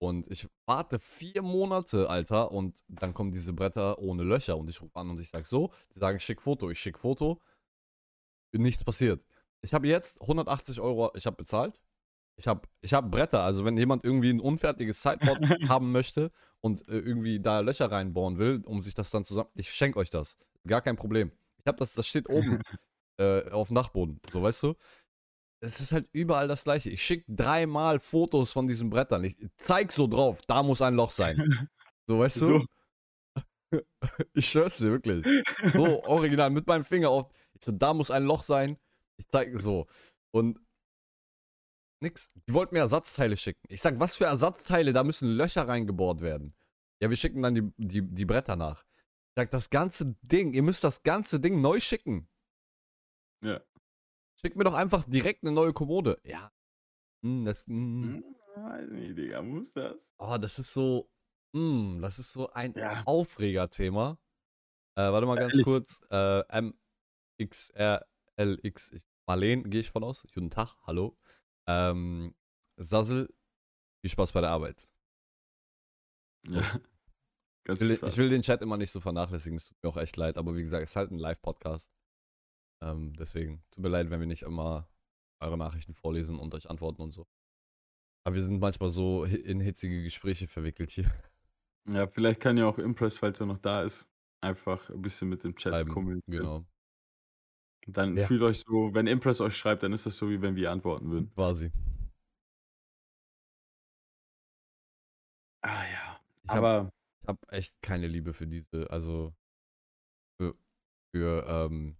Und 0.00 0.30
ich 0.30 0.46
warte 0.66 1.00
vier 1.00 1.42
Monate, 1.42 2.08
Alter, 2.08 2.52
und 2.52 2.78
dann 2.86 3.14
kommen 3.14 3.32
diese 3.32 3.52
Bretter 3.52 3.98
ohne 3.98 4.22
Löcher. 4.22 4.56
Und 4.56 4.70
ich 4.70 4.80
rufe 4.80 4.94
an 4.96 5.10
und 5.10 5.18
ich 5.20 5.30
sag 5.30 5.46
so, 5.46 5.72
die 5.94 5.98
sagen, 5.98 6.20
schick 6.20 6.40
Foto, 6.42 6.70
ich 6.70 6.78
schick 6.78 6.98
Foto. 6.98 7.40
Nichts 8.52 8.84
passiert. 8.84 9.24
Ich 9.62 9.74
habe 9.74 9.88
jetzt 9.88 10.20
180 10.20 10.80
Euro, 10.80 11.10
ich 11.16 11.26
habe 11.26 11.36
bezahlt. 11.36 11.80
Ich 12.38 12.46
habe 12.46 12.68
ich 12.80 12.94
hab 12.94 13.10
Bretter, 13.10 13.42
also 13.42 13.64
wenn 13.64 13.76
jemand 13.76 14.04
irgendwie 14.04 14.30
ein 14.30 14.40
unfertiges 14.40 15.02
Sideboard 15.02 15.40
haben 15.68 15.90
möchte 15.90 16.30
und 16.60 16.88
äh, 16.88 16.98
irgendwie 16.98 17.40
da 17.40 17.60
Löcher 17.60 17.90
reinbohren 17.90 18.38
will, 18.38 18.62
um 18.64 18.80
sich 18.80 18.94
das 18.94 19.10
dann 19.10 19.24
zusammen, 19.24 19.50
ich 19.54 19.72
schenke 19.72 19.98
euch 19.98 20.10
das. 20.10 20.38
Gar 20.66 20.80
kein 20.80 20.96
Problem. 20.96 21.32
Ich 21.58 21.66
habe 21.66 21.78
das, 21.78 21.94
das 21.94 22.06
steht 22.06 22.28
oben 22.30 22.62
äh, 23.18 23.50
auf 23.50 23.68
dem 23.68 23.74
Dachboden, 23.74 24.20
so 24.28 24.42
weißt 24.42 24.62
du. 24.62 24.74
Es 25.60 25.80
ist 25.80 25.90
halt 25.90 26.08
überall 26.12 26.46
das 26.46 26.62
gleiche. 26.62 26.88
Ich 26.88 27.02
schicke 27.02 27.24
dreimal 27.26 27.98
Fotos 27.98 28.52
von 28.52 28.68
diesen 28.68 28.90
Brettern. 28.90 29.24
Ich 29.24 29.36
zeig 29.56 29.90
so 29.90 30.06
drauf, 30.06 30.38
da 30.46 30.62
muss 30.62 30.80
ein 30.80 30.94
Loch 30.94 31.10
sein. 31.10 31.68
So, 32.06 32.20
weißt 32.20 32.40
du? 32.42 32.60
So. 32.60 32.64
Ich 34.32 34.48
schwör's 34.48 34.78
dir 34.78 34.90
wirklich. 34.90 35.26
So, 35.74 36.02
original, 36.04 36.48
mit 36.48 36.66
meinem 36.66 36.84
Finger 36.84 37.10
auf. 37.10 37.28
Ich 37.52 37.62
so, 37.62 37.70
da 37.70 37.92
muss 37.92 38.10
ein 38.10 38.24
Loch 38.24 38.42
sein. 38.42 38.78
Ich 39.18 39.28
zeige 39.28 39.58
so. 39.58 39.86
Und 40.30 40.58
nix. 42.00 42.30
Die 42.48 42.54
wollten 42.54 42.74
mir 42.74 42.80
Ersatzteile 42.80 43.36
schicken. 43.36 43.60
Ich 43.68 43.80
sag, 43.82 43.98
was 44.00 44.16
für 44.16 44.24
Ersatzteile? 44.26 44.92
Da 44.92 45.04
müssen 45.04 45.28
Löcher 45.30 45.66
reingebohrt 45.68 46.20
werden. 46.20 46.54
Ja, 47.00 47.10
wir 47.10 47.16
schicken 47.16 47.42
dann 47.42 47.54
die, 47.54 47.72
die, 47.76 48.02
die 48.02 48.24
Bretter 48.24 48.56
nach. 48.56 48.84
Ich 48.84 49.34
sag, 49.36 49.50
das 49.50 49.70
ganze 49.70 50.16
Ding, 50.22 50.52
ihr 50.52 50.62
müsst 50.62 50.82
das 50.84 51.02
ganze 51.02 51.38
Ding 51.40 51.60
neu 51.60 51.80
schicken. 51.80 52.28
Ja. 53.44 53.60
Schickt 54.40 54.56
mir 54.56 54.64
doch 54.64 54.74
einfach 54.74 55.04
direkt 55.04 55.42
eine 55.44 55.52
neue 55.52 55.72
Kommode. 55.72 56.20
Ja. 56.24 56.52
Hm, 57.24 57.44
das, 57.44 57.66
hm. 57.66 58.02
Hm, 58.02 58.34
Weiß 58.56 58.90
nicht, 58.90 59.16
Digga, 59.16 59.40
muss 59.42 59.72
das? 59.72 59.94
Oh, 60.18 60.36
das 60.38 60.58
ist 60.58 60.72
so. 60.72 61.08
hm, 61.54 62.00
das 62.02 62.18
ist 62.18 62.32
so 62.32 62.50
ein 62.52 62.72
Ja. 62.74 63.02
Aufregerthema. 63.04 64.18
Äh, 64.96 65.02
warte 65.12 65.26
mal 65.26 65.36
ganz 65.36 65.52
Ehrlich. 65.52 65.64
kurz. 65.64 66.00
Äh, 66.10 66.42
MXRLX. 67.40 68.92
Marleen, 69.26 69.70
gehe 69.70 69.80
ich 69.80 69.90
von 69.90 70.02
aus. 70.02 70.26
Guten 70.34 70.50
Tag, 70.50 70.74
hallo. 70.86 71.16
Ähm, 71.68 72.34
Sassel, 72.78 73.28
viel 74.00 74.10
Spaß 74.10 74.32
bei 74.32 74.40
der 74.40 74.50
Arbeit. 74.50 74.88
Ja. 76.46 76.62
Ganz 77.64 77.80
Ich 77.82 77.88
will, 77.88 78.00
ich 78.02 78.16
will 78.16 78.28
den 78.30 78.40
Chat 78.40 78.62
immer 78.62 78.78
nicht 78.78 78.90
so 78.90 79.00
vernachlässigen, 79.00 79.58
es 79.58 79.66
tut 79.66 79.76
mir 79.82 79.90
auch 79.90 79.98
echt 79.98 80.16
leid, 80.16 80.38
aber 80.38 80.56
wie 80.56 80.62
gesagt, 80.62 80.82
es 80.82 80.90
ist 80.90 80.96
halt 80.96 81.10
ein 81.10 81.18
Live-Podcast. 81.18 81.92
Ähm, 82.82 83.14
deswegen, 83.16 83.62
tut 83.70 83.82
mir 83.82 83.90
leid, 83.90 84.08
wenn 84.08 84.20
wir 84.20 84.26
nicht 84.26 84.42
immer 84.42 84.88
eure 85.40 85.58
Nachrichten 85.58 85.94
vorlesen 85.94 86.38
und 86.38 86.54
euch 86.54 86.70
antworten 86.70 87.02
und 87.02 87.12
so. 87.12 87.26
Aber 88.24 88.36
wir 88.36 88.42
sind 88.42 88.60
manchmal 88.60 88.88
so 88.88 89.24
in 89.24 89.60
hitzige 89.60 90.02
Gespräche 90.02 90.48
verwickelt 90.48 90.90
hier. 90.90 91.10
Ja, 91.86 92.06
vielleicht 92.06 92.40
kann 92.40 92.56
ja 92.56 92.66
auch 92.66 92.78
Impress, 92.78 93.18
falls 93.18 93.40
er 93.40 93.46
noch 93.46 93.58
da 93.58 93.82
ist, 93.82 94.06
einfach 94.40 94.88
ein 94.90 95.02
bisschen 95.02 95.28
mit 95.28 95.44
dem 95.44 95.54
Chat 95.56 95.88
kommunizieren. 95.88 96.22
Genau. 96.26 96.66
Dann 97.88 98.16
Ja. 98.16 98.26
fühlt 98.26 98.42
euch 98.42 98.60
so, 98.66 98.92
wenn 98.94 99.06
Impress 99.06 99.40
euch 99.40 99.56
schreibt, 99.56 99.82
dann 99.82 99.92
ist 99.92 100.04
das 100.06 100.16
so, 100.16 100.28
wie 100.28 100.42
wenn 100.42 100.56
wir 100.56 100.70
antworten 100.70 101.10
würden. 101.10 101.30
Quasi. 101.34 101.70
Ah 105.62 105.84
ja. 105.90 106.20
Ich 106.44 106.50
habe 106.54 106.66
Aber 106.66 106.90
hab 107.26 107.52
echt 107.52 107.80
keine 107.82 108.06
Liebe 108.06 108.32
für 108.34 108.46
diese, 108.46 108.90
also 108.90 109.34
für, 110.40 110.54
für 111.14 111.46
ähm, 111.46 111.96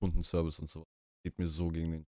Kundenservice 0.00 0.60
und 0.60 0.68
so. 0.70 0.86
Geht 1.24 1.38
mir 1.38 1.48
so 1.48 1.68
gegen 1.68 1.92
den. 1.92 2.06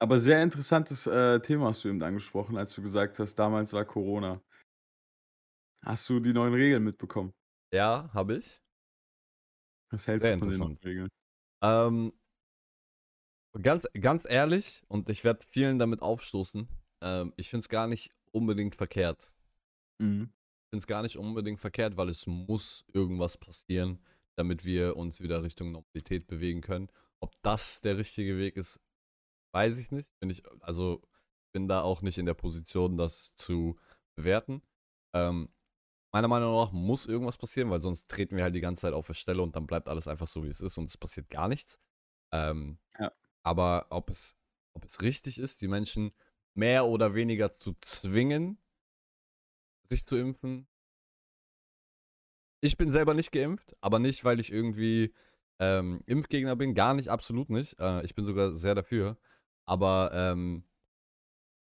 Aber 0.00 0.20
sehr 0.20 0.42
interessantes 0.42 1.06
äh, 1.06 1.40
Thema 1.40 1.68
hast 1.68 1.84
du 1.84 1.88
eben 1.88 2.02
angesprochen, 2.02 2.56
als 2.56 2.74
du 2.74 2.82
gesagt 2.82 3.18
hast, 3.18 3.34
damals 3.34 3.72
war 3.72 3.84
Corona. 3.84 4.40
Hast 5.84 6.08
du 6.08 6.20
die 6.20 6.32
neuen 6.32 6.54
Regeln 6.54 6.84
mitbekommen? 6.84 7.32
Ja, 7.72 8.10
habe 8.12 8.36
ich. 8.36 8.60
Was 9.90 10.06
hältst 10.06 10.24
Sehr 10.24 10.36
du 10.36 10.50
von 10.50 10.68
den. 10.68 10.78
Regeln? 10.84 11.08
Ähm, 11.62 12.12
ganz, 13.60 13.86
ganz 14.00 14.24
ehrlich, 14.28 14.82
und 14.88 15.08
ich 15.10 15.24
werde 15.24 15.44
vielen 15.46 15.78
damit 15.78 16.02
aufstoßen, 16.02 16.68
ähm, 17.02 17.32
ich 17.36 17.50
finde 17.50 17.64
es 17.64 17.68
gar 17.68 17.86
nicht 17.86 18.10
unbedingt 18.32 18.74
verkehrt. 18.74 19.32
Mhm. 19.98 20.32
Ich 20.32 20.70
finde 20.70 20.82
es 20.82 20.86
gar 20.86 21.02
nicht 21.02 21.16
unbedingt 21.16 21.60
verkehrt, 21.60 21.96
weil 21.96 22.08
es 22.08 22.26
muss 22.26 22.84
irgendwas 22.92 23.36
passieren, 23.38 24.00
damit 24.36 24.64
wir 24.64 24.96
uns 24.96 25.20
wieder 25.20 25.42
Richtung 25.42 25.72
Normalität 25.72 26.26
bewegen 26.26 26.60
können. 26.60 26.88
Ob 27.20 27.34
das 27.42 27.80
der 27.80 27.96
richtige 27.96 28.38
Weg 28.38 28.56
ist, 28.56 28.80
weiß 29.52 29.78
ich 29.78 29.90
nicht. 29.90 30.08
Bin 30.20 30.30
ich, 30.30 30.42
also 30.60 31.02
bin 31.52 31.68
da 31.68 31.82
auch 31.82 32.02
nicht 32.02 32.18
in 32.18 32.26
der 32.26 32.34
Position, 32.34 32.96
das 32.96 33.34
zu 33.34 33.78
bewerten. 34.14 34.62
Ähm, 35.14 35.48
meiner 36.12 36.28
Meinung 36.28 36.54
nach 36.54 36.72
muss 36.72 37.06
irgendwas 37.06 37.36
passieren, 37.36 37.70
weil 37.70 37.82
sonst 37.82 38.08
treten 38.08 38.36
wir 38.36 38.44
halt 38.44 38.54
die 38.54 38.60
ganze 38.60 38.82
Zeit 38.82 38.94
auf 38.94 39.06
der 39.06 39.14
Stelle 39.14 39.42
und 39.42 39.54
dann 39.56 39.66
bleibt 39.66 39.88
alles 39.88 40.08
einfach 40.08 40.26
so, 40.26 40.44
wie 40.44 40.48
es 40.48 40.60
ist 40.60 40.78
und 40.78 40.86
es 40.86 40.96
passiert 40.96 41.28
gar 41.28 41.48
nichts. 41.48 41.78
Ähm, 42.32 42.78
Ja. 42.98 43.12
Aber 43.42 43.86
ob 43.90 44.10
es, 44.10 44.36
ob 44.74 44.84
es 44.84 45.00
richtig 45.00 45.38
ist, 45.38 45.60
die 45.60 45.68
Menschen 45.68 46.12
mehr 46.54 46.86
oder 46.86 47.14
weniger 47.14 47.58
zu 47.58 47.74
zwingen, 47.80 48.58
sich 49.88 50.06
zu 50.06 50.16
impfen. 50.16 50.66
Ich 52.60 52.76
bin 52.76 52.90
selber 52.90 53.14
nicht 53.14 53.32
geimpft, 53.32 53.76
aber 53.80 53.98
nicht, 53.98 54.24
weil 54.24 54.40
ich 54.40 54.52
irgendwie 54.52 55.14
ähm, 55.60 56.02
Impfgegner 56.06 56.56
bin, 56.56 56.74
gar 56.74 56.94
nicht, 56.94 57.08
absolut 57.08 57.50
nicht. 57.50 57.78
Äh, 57.78 58.04
ich 58.04 58.14
bin 58.14 58.24
sogar 58.24 58.52
sehr 58.52 58.74
dafür. 58.74 59.16
Aber 59.66 60.10
ähm, 60.12 60.64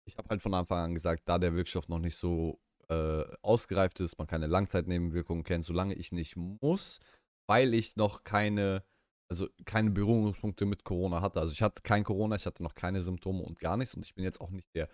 ich 0.06 0.16
habe 0.16 0.28
halt 0.30 0.42
von 0.42 0.54
Anfang 0.54 0.78
an 0.78 0.94
gesagt, 0.94 1.28
da 1.28 1.38
der 1.38 1.54
Wirkstoff 1.54 1.88
noch 1.88 1.98
nicht 1.98 2.16
so 2.16 2.60
äh, 2.90 3.24
ausgereift 3.42 4.00
ist, 4.00 4.18
man 4.18 4.26
keine 4.26 4.46
Langzeitnebenwirkungen 4.48 5.44
kennt, 5.44 5.64
solange 5.64 5.94
ich 5.94 6.12
nicht 6.12 6.36
muss, 6.36 7.00
weil 7.48 7.74
ich 7.74 7.96
noch 7.96 8.24
keine, 8.24 8.84
also 9.30 9.48
keine 9.64 9.90
Berührungspunkte 9.90 10.66
mit 10.66 10.84
Corona 10.84 11.20
hatte. 11.22 11.40
Also 11.40 11.52
ich 11.52 11.62
hatte 11.62 11.82
kein 11.82 12.04
Corona, 12.04 12.36
ich 12.36 12.46
hatte 12.46 12.62
noch 12.62 12.74
keine 12.74 13.02
Symptome 13.02 13.42
und 13.42 13.60
gar 13.60 13.76
nichts 13.76 13.94
und 13.94 14.04
ich 14.04 14.14
bin 14.14 14.24
jetzt 14.24 14.40
auch 14.40 14.50
nicht 14.50 14.74
der 14.74 14.88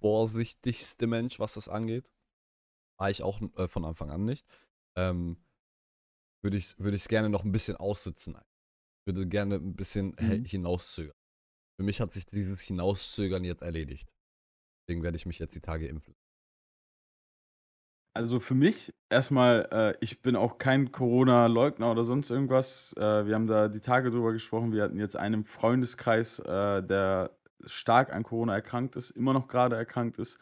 vorsichtigste 0.00 1.06
Mensch, 1.06 1.38
was 1.38 1.54
das 1.54 1.68
angeht. 1.68 2.10
War 2.98 3.10
ich 3.10 3.22
auch 3.22 3.40
äh, 3.56 3.68
von 3.68 3.84
Anfang 3.84 4.10
an 4.10 4.24
nicht. 4.24 4.46
Ähm, 4.96 5.36
würde 6.42 6.56
ich 6.56 6.78
würde 6.78 6.96
ich 6.96 7.08
gerne 7.08 7.28
noch 7.28 7.44
ein 7.44 7.52
bisschen 7.52 7.76
aussitzen. 7.76 8.36
Würde 9.06 9.26
gerne 9.26 9.56
ein 9.56 9.76
bisschen 9.76 10.16
Mhm. 10.18 10.44
hinauszögern. 10.44 11.14
Für 11.78 11.84
mich 11.84 12.00
hat 12.00 12.12
sich 12.12 12.26
dieses 12.26 12.60
Hinauszögern 12.62 13.44
jetzt 13.44 13.62
erledigt. 13.62 14.12
Deswegen 14.86 15.02
werde 15.02 15.16
ich 15.16 15.26
mich 15.26 15.38
jetzt 15.38 15.54
die 15.54 15.60
Tage 15.60 15.86
impfen. 15.86 16.14
Also 18.12 18.40
für 18.40 18.54
mich 18.54 18.92
erstmal, 19.08 19.68
äh, 19.70 19.94
ich 20.00 20.20
bin 20.20 20.34
auch 20.34 20.58
kein 20.58 20.90
Corona-Leugner 20.90 21.90
oder 21.90 22.04
sonst 22.04 22.30
irgendwas. 22.30 22.92
Äh, 22.96 23.26
wir 23.26 23.34
haben 23.34 23.46
da 23.46 23.68
die 23.68 23.80
Tage 23.80 24.10
drüber 24.10 24.32
gesprochen. 24.32 24.72
Wir 24.72 24.82
hatten 24.82 24.98
jetzt 24.98 25.16
einen 25.16 25.44
Freundeskreis, 25.44 26.40
äh, 26.40 26.82
der 26.82 27.30
stark 27.66 28.12
an 28.12 28.24
Corona 28.24 28.54
erkrankt 28.54 28.96
ist, 28.96 29.10
immer 29.10 29.32
noch 29.32 29.46
gerade 29.46 29.76
erkrankt 29.76 30.18
ist. 30.18 30.38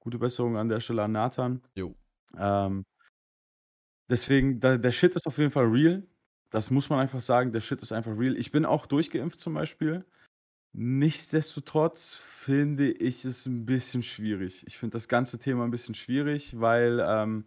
Gute 0.00 0.18
Besserung 0.18 0.56
an 0.56 0.68
der 0.68 0.80
Stelle 0.80 1.02
an 1.02 1.12
Nathan. 1.12 1.62
Jo. 1.74 1.94
Ähm, 2.38 2.84
deswegen, 4.08 4.60
da, 4.60 4.78
der 4.78 4.92
Shit 4.92 5.14
ist 5.14 5.26
auf 5.26 5.36
jeden 5.36 5.50
Fall 5.50 5.66
real. 5.66 6.02
Das 6.50 6.70
muss 6.70 6.88
man 6.88 7.00
einfach 7.00 7.20
sagen. 7.20 7.52
Der 7.52 7.60
Shit 7.60 7.82
ist 7.82 7.92
einfach 7.92 8.16
real. 8.16 8.36
Ich 8.36 8.50
bin 8.50 8.64
auch 8.64 8.86
durchgeimpft 8.86 9.40
zum 9.40 9.54
Beispiel. 9.54 10.06
Nichtsdestotrotz 10.72 12.20
finde 12.44 12.90
ich 12.90 13.24
es 13.24 13.46
ein 13.46 13.66
bisschen 13.66 14.02
schwierig. 14.02 14.66
Ich 14.66 14.78
finde 14.78 14.94
das 14.94 15.08
ganze 15.08 15.38
Thema 15.38 15.64
ein 15.64 15.70
bisschen 15.70 15.94
schwierig, 15.94 16.58
weil 16.60 17.04
ähm, 17.04 17.44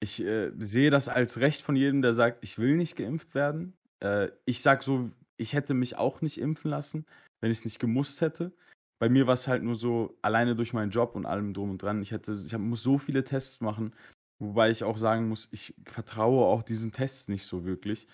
ich 0.00 0.20
äh, 0.20 0.50
sehe 0.58 0.90
das 0.90 1.08
als 1.08 1.38
Recht 1.38 1.62
von 1.62 1.76
jedem, 1.76 2.02
der 2.02 2.14
sagt, 2.14 2.42
ich 2.42 2.58
will 2.58 2.76
nicht 2.76 2.96
geimpft 2.96 3.34
werden. 3.34 3.74
Äh, 4.00 4.30
ich 4.44 4.60
sage 4.62 4.82
so, 4.82 5.10
ich 5.36 5.52
hätte 5.52 5.74
mich 5.74 5.96
auch 5.96 6.20
nicht 6.20 6.38
impfen 6.38 6.70
lassen, 6.70 7.06
wenn 7.40 7.52
ich 7.52 7.58
es 7.58 7.64
nicht 7.64 7.78
gemusst 7.78 8.20
hätte. 8.20 8.52
Bei 8.98 9.08
mir 9.08 9.26
war 9.26 9.34
es 9.34 9.48
halt 9.48 9.62
nur 9.62 9.76
so, 9.76 10.16
alleine 10.22 10.56
durch 10.56 10.72
meinen 10.72 10.90
Job 10.90 11.14
und 11.14 11.26
allem 11.26 11.54
drum 11.54 11.70
und 11.70 11.82
dran. 11.82 12.02
Ich 12.02 12.10
hätte, 12.10 12.40
ich 12.44 12.52
hab, 12.54 12.60
muss 12.60 12.82
so 12.82 12.98
viele 12.98 13.24
Tests 13.24 13.60
machen, 13.60 13.94
wobei 14.40 14.70
ich 14.70 14.84
auch 14.84 14.98
sagen 14.98 15.28
muss, 15.28 15.48
ich 15.52 15.74
vertraue 15.84 16.46
auch 16.46 16.62
diesen 16.62 16.92
Tests 16.92 17.28
nicht 17.28 17.46
so 17.46 17.64
wirklich. 17.64 18.06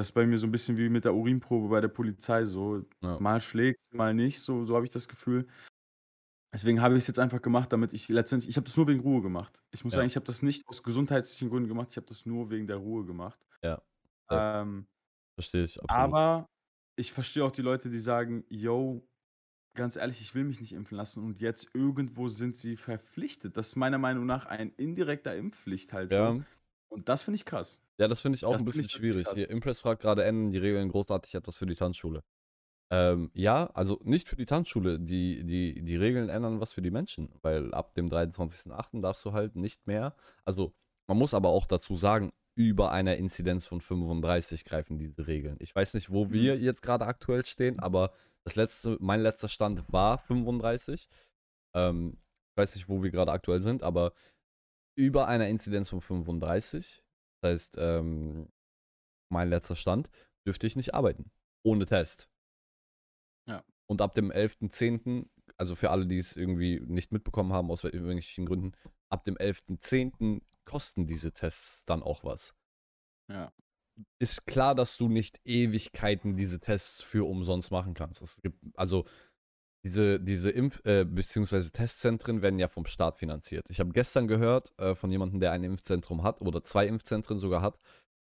Das 0.00 0.08
ist 0.08 0.12
bei 0.14 0.24
mir 0.24 0.38
so 0.38 0.46
ein 0.46 0.50
bisschen 0.50 0.78
wie 0.78 0.88
mit 0.88 1.04
der 1.04 1.14
Urinprobe 1.14 1.68
bei 1.68 1.82
der 1.82 1.88
Polizei 1.88 2.46
so. 2.46 2.86
Ja. 3.02 3.20
Mal 3.20 3.42
schlägt, 3.42 3.92
mal 3.92 4.14
nicht, 4.14 4.40
so, 4.40 4.64
so 4.64 4.74
habe 4.74 4.86
ich 4.86 4.90
das 4.90 5.08
Gefühl. 5.08 5.46
Deswegen 6.54 6.80
habe 6.80 6.96
ich 6.96 7.02
es 7.02 7.08
jetzt 7.08 7.18
einfach 7.18 7.42
gemacht, 7.42 7.70
damit 7.70 7.92
ich 7.92 8.08
letztendlich, 8.08 8.48
ich 8.48 8.56
habe 8.56 8.64
das 8.66 8.78
nur 8.78 8.88
wegen 8.88 9.00
Ruhe 9.00 9.20
gemacht. 9.20 9.60
Ich 9.72 9.84
muss 9.84 9.92
Ja. 9.92 9.98
sagen, 9.98 10.06
ich 10.06 10.16
habe 10.16 10.24
das 10.24 10.40
nicht 10.40 10.66
aus 10.68 10.82
gesundheitlichen 10.82 11.50
Gründen 11.50 11.68
gemacht, 11.68 11.88
ich 11.90 11.98
habe 11.98 12.06
das 12.06 12.24
nur 12.24 12.48
wegen 12.48 12.66
der 12.66 12.78
Ruhe 12.78 13.04
gemacht. 13.04 13.38
Ja. 13.62 13.82
Ähm, 14.30 14.86
Verstehe 15.38 15.64
ich 15.64 15.78
absolut. 15.78 16.14
aber 16.14 16.48
ich 16.96 17.12
verstehe 17.12 17.44
auch 17.44 17.52
die 17.52 17.60
Leute, 17.60 17.90
die 17.90 18.00
sagen, 18.00 18.44
yo, 18.48 19.06
ganz 19.76 19.96
ehrlich, 19.96 20.22
ich 20.22 20.34
will 20.34 20.44
mich 20.44 20.62
nicht 20.62 20.72
impfen 20.72 20.96
lassen 20.96 21.22
und 21.22 21.42
jetzt 21.42 21.68
irgendwo 21.74 22.30
sind 22.30 22.56
sie 22.56 22.78
verpflichtet. 22.78 23.58
Das 23.58 23.68
ist 23.68 23.76
meiner 23.76 23.98
Meinung 23.98 24.24
nach 24.24 24.46
ein 24.46 24.72
indirekter 24.78 25.36
Impfpflicht 25.36 25.92
halt 25.92 26.10
ja. 26.10 26.38
Und 26.90 27.08
das 27.08 27.22
finde 27.22 27.36
ich 27.36 27.44
krass. 27.44 27.80
ja, 27.98 28.08
das 28.08 28.20
finde 28.20 28.36
ich 28.36 28.44
auch 28.44 28.52
Das 28.52 28.60
ein 28.60 28.64
bisschen 28.64 28.88
schwierig. 28.88 29.26
krass. 29.26 29.36
Hier, 29.36 29.48
Impress 29.48 29.80
fragt 29.80 30.02
gerade, 30.02 30.24
ändern 30.24 30.50
die 30.52 30.58
Regeln 30.58 30.88
großartig 30.88 31.34
etwas 31.34 31.56
für 31.56 31.66
die 31.66 31.74
Tanzschule? 31.76 32.22
Ähm, 32.92 33.30
ja, 33.34 33.66
also 33.74 34.00
nicht 34.02 34.28
für 34.28 34.36
die 34.36 34.46
Tanzschule. 34.46 34.98
Die, 34.98 35.44
die, 35.44 35.82
die 35.82 35.96
Regeln 35.96 36.28
ändern 36.28 36.60
was 36.60 36.72
für 36.72 36.82
die 36.82 36.90
Menschen, 36.90 37.32
weil 37.42 37.72
ab 37.72 37.94
dem 37.94 38.08
23.08. 38.10 39.00
darfst 39.00 39.24
du 39.24 39.32
halt 39.32 39.54
nicht 39.54 39.86
mehr. 39.86 40.14
Also, 40.44 40.72
man 41.06 41.16
muss 41.18 41.32
aber 41.34 41.50
auch 41.50 41.66
dazu 41.66 41.94
sagen, 41.94 42.32
über 42.56 42.90
einer 42.90 43.16
Inzidenz 43.16 43.64
von 43.66 43.80
35 43.80 44.64
greifen 44.64 44.98
diese 44.98 45.26
Regeln. 45.28 45.56
Ich 45.60 45.74
weiß 45.74 45.94
nicht, 45.94 46.10
wo 46.10 46.30
wir 46.30 46.56
Mhm. 46.56 46.62
jetzt 46.62 46.82
gerade 46.82 47.06
aktuell 47.06 47.44
stehen, 47.44 47.78
aber 47.78 48.12
das 48.44 48.56
letzte, 48.56 48.96
mein 49.00 49.20
letzter 49.22 49.48
Stand 49.48 49.84
war 49.92 50.18
35. 50.18 51.08
Ähm, 51.74 52.18
ich 52.52 52.56
weiß 52.56 52.74
nicht, 52.74 52.88
wo 52.88 53.02
wir 53.04 53.10
gerade 53.12 53.30
aktuell 53.30 53.62
sind, 53.62 53.84
aber 53.84 54.12
über 54.96 55.28
einer 55.28 55.48
Inzidenz 55.48 55.88
von 55.90 56.00
35, 56.00 57.02
das 57.40 57.52
heißt, 57.52 57.76
ähm, 57.78 58.48
mein 59.30 59.48
letzter 59.48 59.76
Stand, 59.76 60.10
dürfte 60.46 60.66
ich 60.66 60.76
nicht 60.76 60.94
arbeiten. 60.94 61.30
Ohne 61.62 61.86
Test. 61.86 62.28
Ja. 63.46 63.64
Und 63.86 64.02
ab 64.02 64.14
dem 64.14 64.30
11.10., 64.30 65.28
also 65.56 65.74
für 65.74 65.90
alle, 65.90 66.06
die 66.06 66.18
es 66.18 66.36
irgendwie 66.36 66.80
nicht 66.80 67.12
mitbekommen 67.12 67.52
haben, 67.52 67.70
aus 67.70 67.84
irgendwelchen 67.84 68.46
Gründen, 68.46 68.72
ab 69.08 69.24
dem 69.24 69.36
11.10. 69.36 70.42
kosten 70.64 71.06
diese 71.06 71.32
Tests 71.32 71.84
dann 71.84 72.02
auch 72.02 72.24
was. 72.24 72.54
Ja. 73.28 73.52
Ist 74.18 74.46
klar, 74.46 74.74
dass 74.74 74.96
du 74.96 75.08
nicht 75.08 75.40
Ewigkeiten 75.44 76.36
diese 76.36 76.60
Tests 76.60 77.02
für 77.02 77.28
umsonst 77.28 77.70
machen 77.70 77.94
kannst. 77.94 78.22
Es 78.22 78.40
gibt, 78.40 78.58
also 78.76 79.06
diese, 79.84 80.20
diese 80.20 80.50
Impf- 80.50 80.84
äh, 80.84 81.04
beziehungsweise 81.04 81.70
Testzentren 81.70 82.42
werden 82.42 82.58
ja 82.58 82.68
vom 82.68 82.86
Staat 82.86 83.18
finanziert. 83.18 83.64
Ich 83.68 83.80
habe 83.80 83.92
gestern 83.92 84.28
gehört 84.28 84.78
äh, 84.78 84.94
von 84.94 85.10
jemandem, 85.10 85.40
der 85.40 85.52
ein 85.52 85.64
Impfzentrum 85.64 86.22
hat 86.22 86.40
oder 86.40 86.62
zwei 86.62 86.86
Impfzentren 86.86 87.38
sogar 87.38 87.62
hat, 87.62 87.78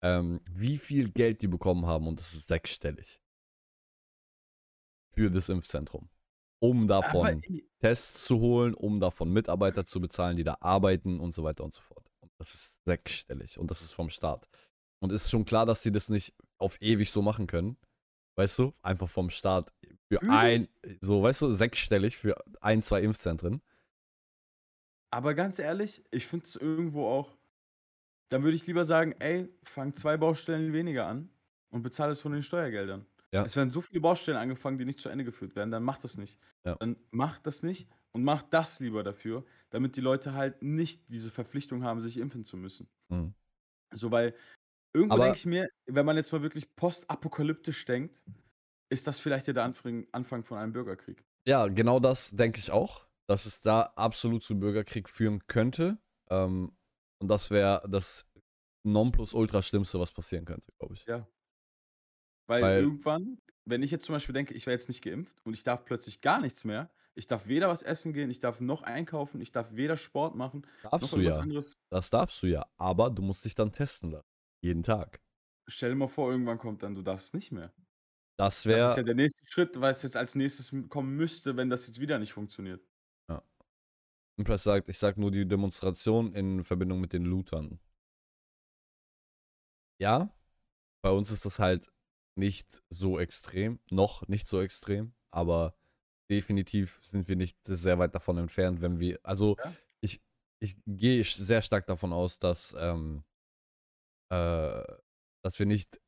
ähm, 0.02 0.40
wie 0.50 0.78
viel 0.78 1.10
Geld 1.10 1.42
die 1.42 1.48
bekommen 1.48 1.86
haben 1.86 2.08
und 2.08 2.20
es 2.20 2.34
ist 2.34 2.48
sechsstellig. 2.48 3.20
Für 5.14 5.30
das 5.30 5.48
Impfzentrum. 5.48 6.08
Um 6.60 6.88
davon 6.88 7.42
Tests 7.80 8.24
zu 8.24 8.40
holen, 8.40 8.74
um 8.74 8.98
davon 8.98 9.30
Mitarbeiter 9.30 9.86
zu 9.86 10.00
bezahlen, 10.00 10.36
die 10.36 10.44
da 10.44 10.56
arbeiten 10.60 11.20
und 11.20 11.34
so 11.34 11.44
weiter 11.44 11.62
und 11.62 11.74
so 11.74 11.82
fort. 11.82 12.10
Und 12.20 12.32
das 12.38 12.54
ist 12.54 12.84
sechsstellig 12.84 13.58
und 13.58 13.70
das 13.70 13.80
ist 13.80 13.92
vom 13.92 14.10
Staat. 14.10 14.48
Und 15.00 15.12
ist 15.12 15.30
schon 15.30 15.44
klar, 15.44 15.66
dass 15.66 15.82
sie 15.82 15.92
das 15.92 16.08
nicht 16.08 16.34
auf 16.58 16.80
ewig 16.80 17.10
so 17.10 17.22
machen 17.22 17.46
können. 17.46 17.76
Weißt 18.36 18.58
du? 18.58 18.72
Einfach 18.82 19.08
vom 19.08 19.30
Staat 19.30 19.72
für 20.08 20.20
Wirklich? 20.20 20.30
ein, 20.30 20.68
so, 21.00 21.22
weißt 21.22 21.42
du, 21.42 21.50
sechsstellig 21.50 22.16
für 22.16 22.36
ein, 22.60 22.82
zwei 22.82 23.02
Impfzentren. 23.02 23.62
Aber 25.10 25.34
ganz 25.34 25.58
ehrlich, 25.58 26.04
ich 26.10 26.26
finde 26.26 26.46
es 26.46 26.56
irgendwo 26.56 27.06
auch. 27.06 27.36
Dann 28.30 28.42
würde 28.42 28.56
ich 28.56 28.66
lieber 28.66 28.84
sagen, 28.84 29.14
ey, 29.20 29.48
fang 29.64 29.94
zwei 29.94 30.16
Baustellen 30.16 30.72
weniger 30.72 31.06
an 31.06 31.30
und 31.70 31.82
bezahle 31.82 32.12
es 32.12 32.20
von 32.20 32.32
den 32.32 32.42
Steuergeldern. 32.42 33.06
Ja. 33.32 33.44
Es 33.44 33.56
werden 33.56 33.70
so 33.70 33.80
viele 33.80 34.00
Baustellen 34.00 34.38
angefangen, 34.38 34.78
die 34.78 34.84
nicht 34.84 35.00
zu 35.00 35.08
Ende 35.08 35.24
geführt 35.24 35.56
werden, 35.56 35.70
dann 35.70 35.82
mach 35.82 35.98
das 35.98 36.16
nicht. 36.16 36.38
Ja. 36.64 36.76
Dann 36.76 36.96
mach 37.10 37.38
das 37.38 37.62
nicht 37.62 37.88
und 38.12 38.22
mach 38.22 38.42
das 38.42 38.78
lieber 38.80 39.02
dafür, 39.02 39.44
damit 39.70 39.96
die 39.96 40.00
Leute 40.00 40.34
halt 40.34 40.62
nicht 40.62 41.02
diese 41.08 41.30
Verpflichtung 41.30 41.82
haben, 41.82 42.00
sich 42.00 42.16
impfen 42.16 42.44
zu 42.44 42.56
müssen. 42.56 42.88
Mhm. 43.08 43.34
So, 43.92 44.10
weil 44.10 44.34
irgendwo 44.92 45.18
denke 45.18 45.36
ich 45.36 45.46
mir, 45.46 45.68
wenn 45.86 46.06
man 46.06 46.16
jetzt 46.16 46.32
mal 46.32 46.42
wirklich 46.42 46.74
postapokalyptisch 46.76 47.84
denkt, 47.84 48.22
ist 48.90 49.06
das 49.06 49.18
vielleicht 49.18 49.46
ja 49.46 49.52
der 49.52 49.64
Anfang, 49.64 50.06
Anfang 50.12 50.44
von 50.44 50.58
einem 50.58 50.72
Bürgerkrieg. 50.72 51.24
Ja, 51.46 51.68
genau 51.68 52.00
das 52.00 52.30
denke 52.30 52.58
ich 52.58 52.70
auch, 52.70 53.06
dass 53.28 53.46
es 53.46 53.60
da 53.60 53.82
absolut 53.96 54.42
zu 54.42 54.58
Bürgerkrieg 54.58 55.08
führen 55.08 55.46
könnte. 55.46 55.98
Ähm, 56.30 56.76
und 57.20 57.28
das 57.28 57.50
wäre 57.50 57.86
das 57.88 58.26
Nonplusultra 58.86 59.62
Schlimmste, 59.62 59.98
was 59.98 60.12
passieren 60.12 60.44
könnte, 60.44 60.72
glaube 60.78 60.94
ich. 60.94 61.04
Ja. 61.06 61.26
Weil, 62.46 62.62
Weil- 62.62 62.82
irgendwann, 62.82 63.38
wenn 63.64 63.82
ich 63.82 63.90
jetzt 63.90 64.04
zum 64.04 64.14
Beispiel 64.14 64.34
denke, 64.34 64.54
ich 64.54 64.66
wäre 64.66 64.76
jetzt 64.76 64.88
nicht 64.88 65.02
geimpft 65.02 65.34
und 65.44 65.54
ich 65.54 65.64
darf 65.64 65.84
plötzlich 65.84 66.20
gar 66.20 66.40
nichts 66.40 66.64
mehr, 66.64 66.90
ich 67.14 67.26
darf 67.26 67.46
weder 67.46 67.68
was 67.68 67.82
essen 67.82 68.12
gehen, 68.12 68.28
ich 68.30 68.40
darf 68.40 68.60
noch 68.60 68.82
einkaufen, 68.82 69.40
ich 69.40 69.52
darf 69.52 69.68
weder 69.70 69.96
Sport 69.96 70.34
machen, 70.34 70.66
noch 70.82 70.90
Darfst 70.90 71.12
du 71.12 71.16
irgendwas 71.18 71.36
ja. 71.36 71.42
anderes. 71.42 71.76
Das 71.90 72.10
darfst 72.10 72.42
du 72.42 72.46
ja. 72.48 72.66
Aber 72.76 73.08
du 73.10 73.22
musst 73.22 73.44
dich 73.44 73.54
dann 73.54 73.72
testen 73.72 74.10
lassen. 74.10 74.28
Jeden 74.62 74.82
Tag. 74.82 75.20
Stell 75.68 75.90
dir 75.90 75.96
mal 75.96 76.08
vor, 76.08 76.30
irgendwann 76.30 76.58
kommt 76.58 76.82
dann, 76.82 76.94
du 76.94 77.02
darfst 77.02 77.32
nicht 77.32 77.52
mehr. 77.52 77.72
Das 78.36 78.54
Das 78.56 78.56
ist 78.64 78.66
wäre. 78.66 78.96
ja 78.96 79.02
der 79.02 79.14
nächste 79.14 79.46
Schritt, 79.46 79.80
weil 79.80 79.94
es 79.94 80.02
jetzt 80.02 80.16
als 80.16 80.34
nächstes 80.34 80.72
kommen 80.88 81.16
müsste, 81.16 81.56
wenn 81.56 81.70
das 81.70 81.86
jetzt 81.86 82.00
wieder 82.00 82.18
nicht 82.18 82.32
funktioniert. 82.32 82.80
Impress 84.36 84.64
sagt, 84.64 84.88
ich 84.88 84.98
sag 84.98 85.16
nur 85.16 85.30
die 85.30 85.46
Demonstration 85.46 86.34
in 86.34 86.64
Verbindung 86.64 87.00
mit 87.00 87.12
den 87.12 87.24
Lootern. 87.24 87.78
Ja, 90.00 90.30
bei 91.02 91.10
uns 91.10 91.30
ist 91.30 91.44
das 91.46 91.58
halt 91.58 91.92
nicht 92.36 92.82
so 92.90 93.18
extrem, 93.20 93.78
noch 93.90 94.26
nicht 94.28 94.48
so 94.48 94.60
extrem, 94.60 95.14
aber 95.30 95.76
definitiv 96.30 96.98
sind 97.02 97.28
wir 97.28 97.36
nicht 97.36 97.58
sehr 97.64 97.98
weit 97.98 98.14
davon 98.14 98.38
entfernt, 98.38 98.80
wenn 98.80 98.98
wir, 98.98 99.20
also 99.22 99.56
Ja. 99.64 99.74
ich, 100.00 100.20
ich 100.60 100.76
gehe 100.86 101.22
sehr 101.24 101.62
stark 101.62 101.86
davon 101.86 102.12
aus, 102.12 102.38
dass, 102.40 102.74
ähm, 102.78 103.24
äh, 104.30 104.82
dass 105.42 105.58
wir 105.58 105.66
nicht 105.66 106.00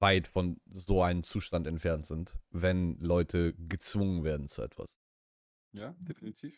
weit 0.00 0.26
von 0.26 0.60
so 0.66 1.02
einem 1.02 1.22
Zustand 1.22 1.66
entfernt 1.66 2.06
sind, 2.06 2.36
wenn 2.50 2.98
Leute 2.98 3.54
gezwungen 3.54 4.24
werden 4.24 4.48
zu 4.48 4.62
etwas. 4.62 5.00
Ja, 5.72 5.94
definitiv. 5.98 6.54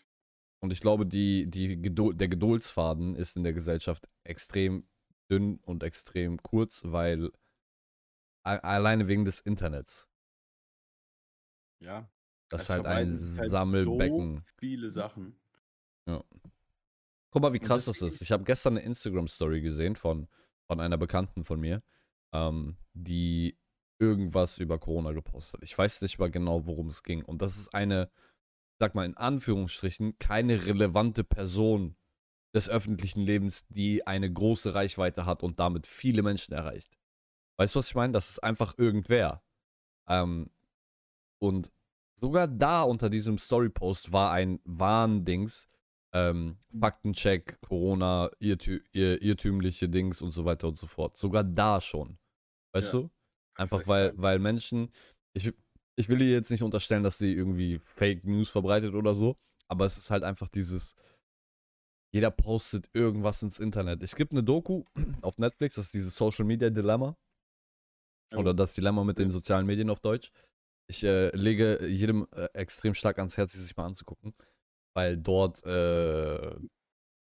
Und 0.60 0.72
ich 0.72 0.80
glaube, 0.80 1.06
die, 1.06 1.48
die 1.48 1.80
Geduld, 1.80 2.20
der 2.20 2.28
Geduldsfaden 2.28 3.14
ist 3.14 3.36
in 3.36 3.44
der 3.44 3.52
Gesellschaft 3.52 4.08
extrem 4.24 4.88
dünn 5.30 5.58
und 5.62 5.82
extrem 5.82 6.42
kurz, 6.42 6.82
weil 6.84 7.30
alleine 8.42 9.08
wegen 9.08 9.24
des 9.24 9.40
Internets. 9.40 10.08
Ja. 11.80 12.08
Das 12.48 12.62
ist 12.62 12.70
halt 12.70 12.86
ein 12.86 13.18
sich 13.18 13.38
halt 13.38 13.50
Sammelbecken. 13.50 14.36
So 14.36 14.42
viele 14.58 14.90
Sachen. 14.90 15.36
Guck 17.30 17.42
mal, 17.42 17.52
wie 17.52 17.58
krass 17.58 17.84
das 17.86 18.00
ist. 18.02 18.22
Ich 18.22 18.32
habe 18.32 18.44
gestern 18.44 18.76
eine 18.76 18.86
Instagram-Story 18.86 19.60
gesehen 19.60 19.96
von, 19.96 20.28
von 20.66 20.80
einer 20.80 20.96
Bekannten 20.96 21.44
von 21.44 21.60
mir, 21.60 21.82
ähm, 22.32 22.76
die 22.92 23.58
irgendwas 23.98 24.58
über 24.58 24.78
Corona 24.78 25.12
gepostet. 25.12 25.62
Ich 25.62 25.76
weiß 25.76 26.02
nicht 26.02 26.18
mal 26.18 26.30
genau, 26.30 26.66
worum 26.66 26.88
es 26.88 27.02
ging. 27.02 27.24
Und 27.24 27.42
das 27.42 27.56
ist 27.56 27.74
eine, 27.74 28.10
sag 28.78 28.94
mal 28.94 29.06
in 29.06 29.16
Anführungsstrichen, 29.16 30.18
keine 30.18 30.66
relevante 30.66 31.24
Person 31.24 31.96
des 32.54 32.68
öffentlichen 32.68 33.20
Lebens, 33.20 33.66
die 33.68 34.06
eine 34.06 34.32
große 34.32 34.74
Reichweite 34.74 35.26
hat 35.26 35.42
und 35.42 35.60
damit 35.60 35.86
viele 35.86 36.22
Menschen 36.22 36.54
erreicht. 36.54 36.96
Weißt 37.58 37.74
du, 37.74 37.78
was 37.78 37.88
ich 37.88 37.94
meine? 37.94 38.12
Das 38.12 38.30
ist 38.30 38.42
einfach 38.42 38.74
irgendwer. 38.76 39.42
Ähm, 40.08 40.50
und 41.38 41.72
sogar 42.14 42.48
da 42.48 42.82
unter 42.82 43.10
diesem 43.10 43.38
Story-Post 43.38 44.12
war 44.12 44.32
ein 44.32 44.60
Warndings, 44.64 45.68
ähm, 46.14 46.56
Faktencheck, 46.78 47.60
Corona, 47.60 48.30
irrtü 48.38 48.82
ir 48.92 49.20
irrtümliche 49.22 49.88
Dings 49.88 50.22
und 50.22 50.30
so 50.30 50.44
weiter 50.44 50.68
und 50.68 50.78
so 50.78 50.86
fort. 50.86 51.16
Sogar 51.16 51.44
da 51.44 51.80
schon. 51.80 52.18
Weißt 52.72 52.94
Ja. 52.94 53.00
du? 53.00 53.10
Einfach 53.56 53.86
weil, 53.86 54.12
weil 54.16 54.38
Menschen, 54.38 54.92
ich, 55.34 55.52
ich 55.98 56.08
will 56.08 56.20
ihr 56.20 56.30
jetzt 56.32 56.50
nicht 56.50 56.62
unterstellen, 56.62 57.02
dass 57.02 57.18
sie 57.18 57.32
irgendwie 57.32 57.80
Fake 57.96 58.24
News 58.24 58.50
verbreitet 58.50 58.94
oder 58.94 59.14
so, 59.14 59.34
aber 59.68 59.86
es 59.86 59.96
ist 59.96 60.10
halt 60.10 60.22
einfach 60.24 60.48
dieses, 60.48 60.94
jeder 62.12 62.30
postet 62.30 62.88
irgendwas 62.92 63.42
ins 63.42 63.58
Internet. 63.58 64.02
Es 64.02 64.14
gibt 64.14 64.32
eine 64.32 64.42
Doku 64.42 64.84
auf 65.22 65.38
Netflix, 65.38 65.76
das 65.76 65.86
ist 65.86 65.94
dieses 65.94 66.16
Social 66.16 66.44
Media 66.44 66.70
Dilemma. 66.70 67.16
Oh. 68.34 68.38
Oder 68.38 68.54
das 68.54 68.74
Dilemma 68.74 69.04
mit 69.04 69.18
den 69.18 69.30
sozialen 69.30 69.66
Medien 69.66 69.88
auf 69.88 70.00
Deutsch. 70.00 70.32
Ich 70.88 71.02
äh, 71.02 71.34
lege 71.34 71.86
jedem 71.86 72.26
äh, 72.32 72.48
extrem 72.52 72.94
stark 72.94 73.18
ans 73.18 73.36
Herz, 73.36 73.52
sich 73.52 73.76
mal 73.76 73.86
anzugucken, 73.86 74.34
weil 74.96 75.18
dort 75.18 75.62
äh, 75.66 76.56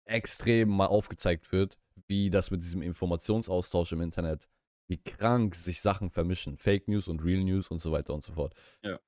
extrem 0.05 0.69
mal 0.69 0.87
aufgezeigt 0.87 1.53
wird, 1.53 1.79
wie 2.07 2.29
das 2.29 2.51
mit 2.51 2.61
diesem 2.63 2.83
Informationsaustausch 2.83 3.93
im 3.93 4.03
Internet, 4.03 4.47
wie 4.89 4.99
krank 4.99 5.55
sich 5.55 5.81
Sachen 5.81 6.11
vermischen. 6.11 6.59
Fake 6.59 6.87
News 6.87 7.09
und 7.09 7.25
Real 7.25 7.43
News 7.43 7.71
und 7.71 7.81
so 7.81 7.91
weiter 7.91 8.13
und 8.13 8.23
so 8.23 8.35
fort. 8.35 8.55
Ja. 8.83 9.01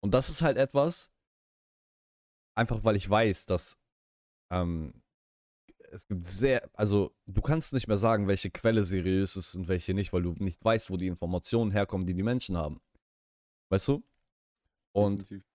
Und 0.00 0.14
das 0.14 0.30
ist 0.30 0.40
halt 0.40 0.56
etwas, 0.56 1.10
einfach 2.54 2.82
weil 2.82 2.96
ich 2.96 3.08
weiß, 3.08 3.44
dass 3.44 3.78
ähm, 4.50 5.02
es 5.90 6.06
gibt 6.06 6.24
sehr, 6.24 6.70
also 6.72 7.14
du 7.26 7.42
kannst 7.42 7.74
nicht 7.74 7.88
mehr 7.88 7.98
sagen, 7.98 8.26
welche 8.26 8.50
Quelle 8.50 8.86
seriös 8.86 9.36
ist 9.36 9.54
und 9.54 9.68
welche 9.68 9.92
nicht, 9.92 10.14
weil 10.14 10.22
du 10.22 10.32
nicht 10.38 10.64
weißt, 10.64 10.88
wo 10.88 10.96
die 10.96 11.08
Informationen 11.08 11.72
herkommen, 11.72 12.06
die 12.06 12.14
die 12.14 12.22
Menschen 12.22 12.56
haben. 12.56 12.80
Weißt 13.68 13.88
du? 13.88 14.02
Und 14.92 15.20
Definitiv. 15.20 15.47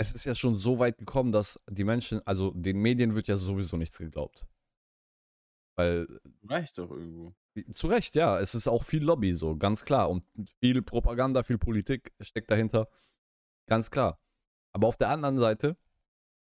Es 0.00 0.14
ist 0.14 0.24
ja 0.24 0.34
schon 0.34 0.56
so 0.56 0.78
weit 0.78 0.96
gekommen, 0.96 1.30
dass 1.30 1.60
die 1.68 1.84
Menschen, 1.84 2.26
also 2.26 2.52
den 2.52 2.78
Medien 2.78 3.14
wird 3.14 3.28
ja 3.28 3.36
sowieso 3.36 3.76
nichts 3.76 3.98
geglaubt. 3.98 4.46
Weil, 5.76 6.06
Reicht 6.48 6.78
doch 6.78 6.90
irgendwo. 6.90 7.34
zu 7.74 7.86
Recht, 7.88 8.14
ja, 8.16 8.40
es 8.40 8.54
ist 8.54 8.66
auch 8.66 8.82
viel 8.82 9.02
Lobby 9.02 9.34
so, 9.34 9.56
ganz 9.56 9.84
klar. 9.84 10.08
Und 10.08 10.24
viel 10.60 10.80
Propaganda, 10.82 11.42
viel 11.42 11.58
Politik 11.58 12.12
steckt 12.20 12.50
dahinter. 12.50 12.88
Ganz 13.68 13.90
klar. 13.90 14.18
Aber 14.72 14.88
auf 14.88 14.96
der 14.96 15.10
anderen 15.10 15.38
Seite, 15.38 15.76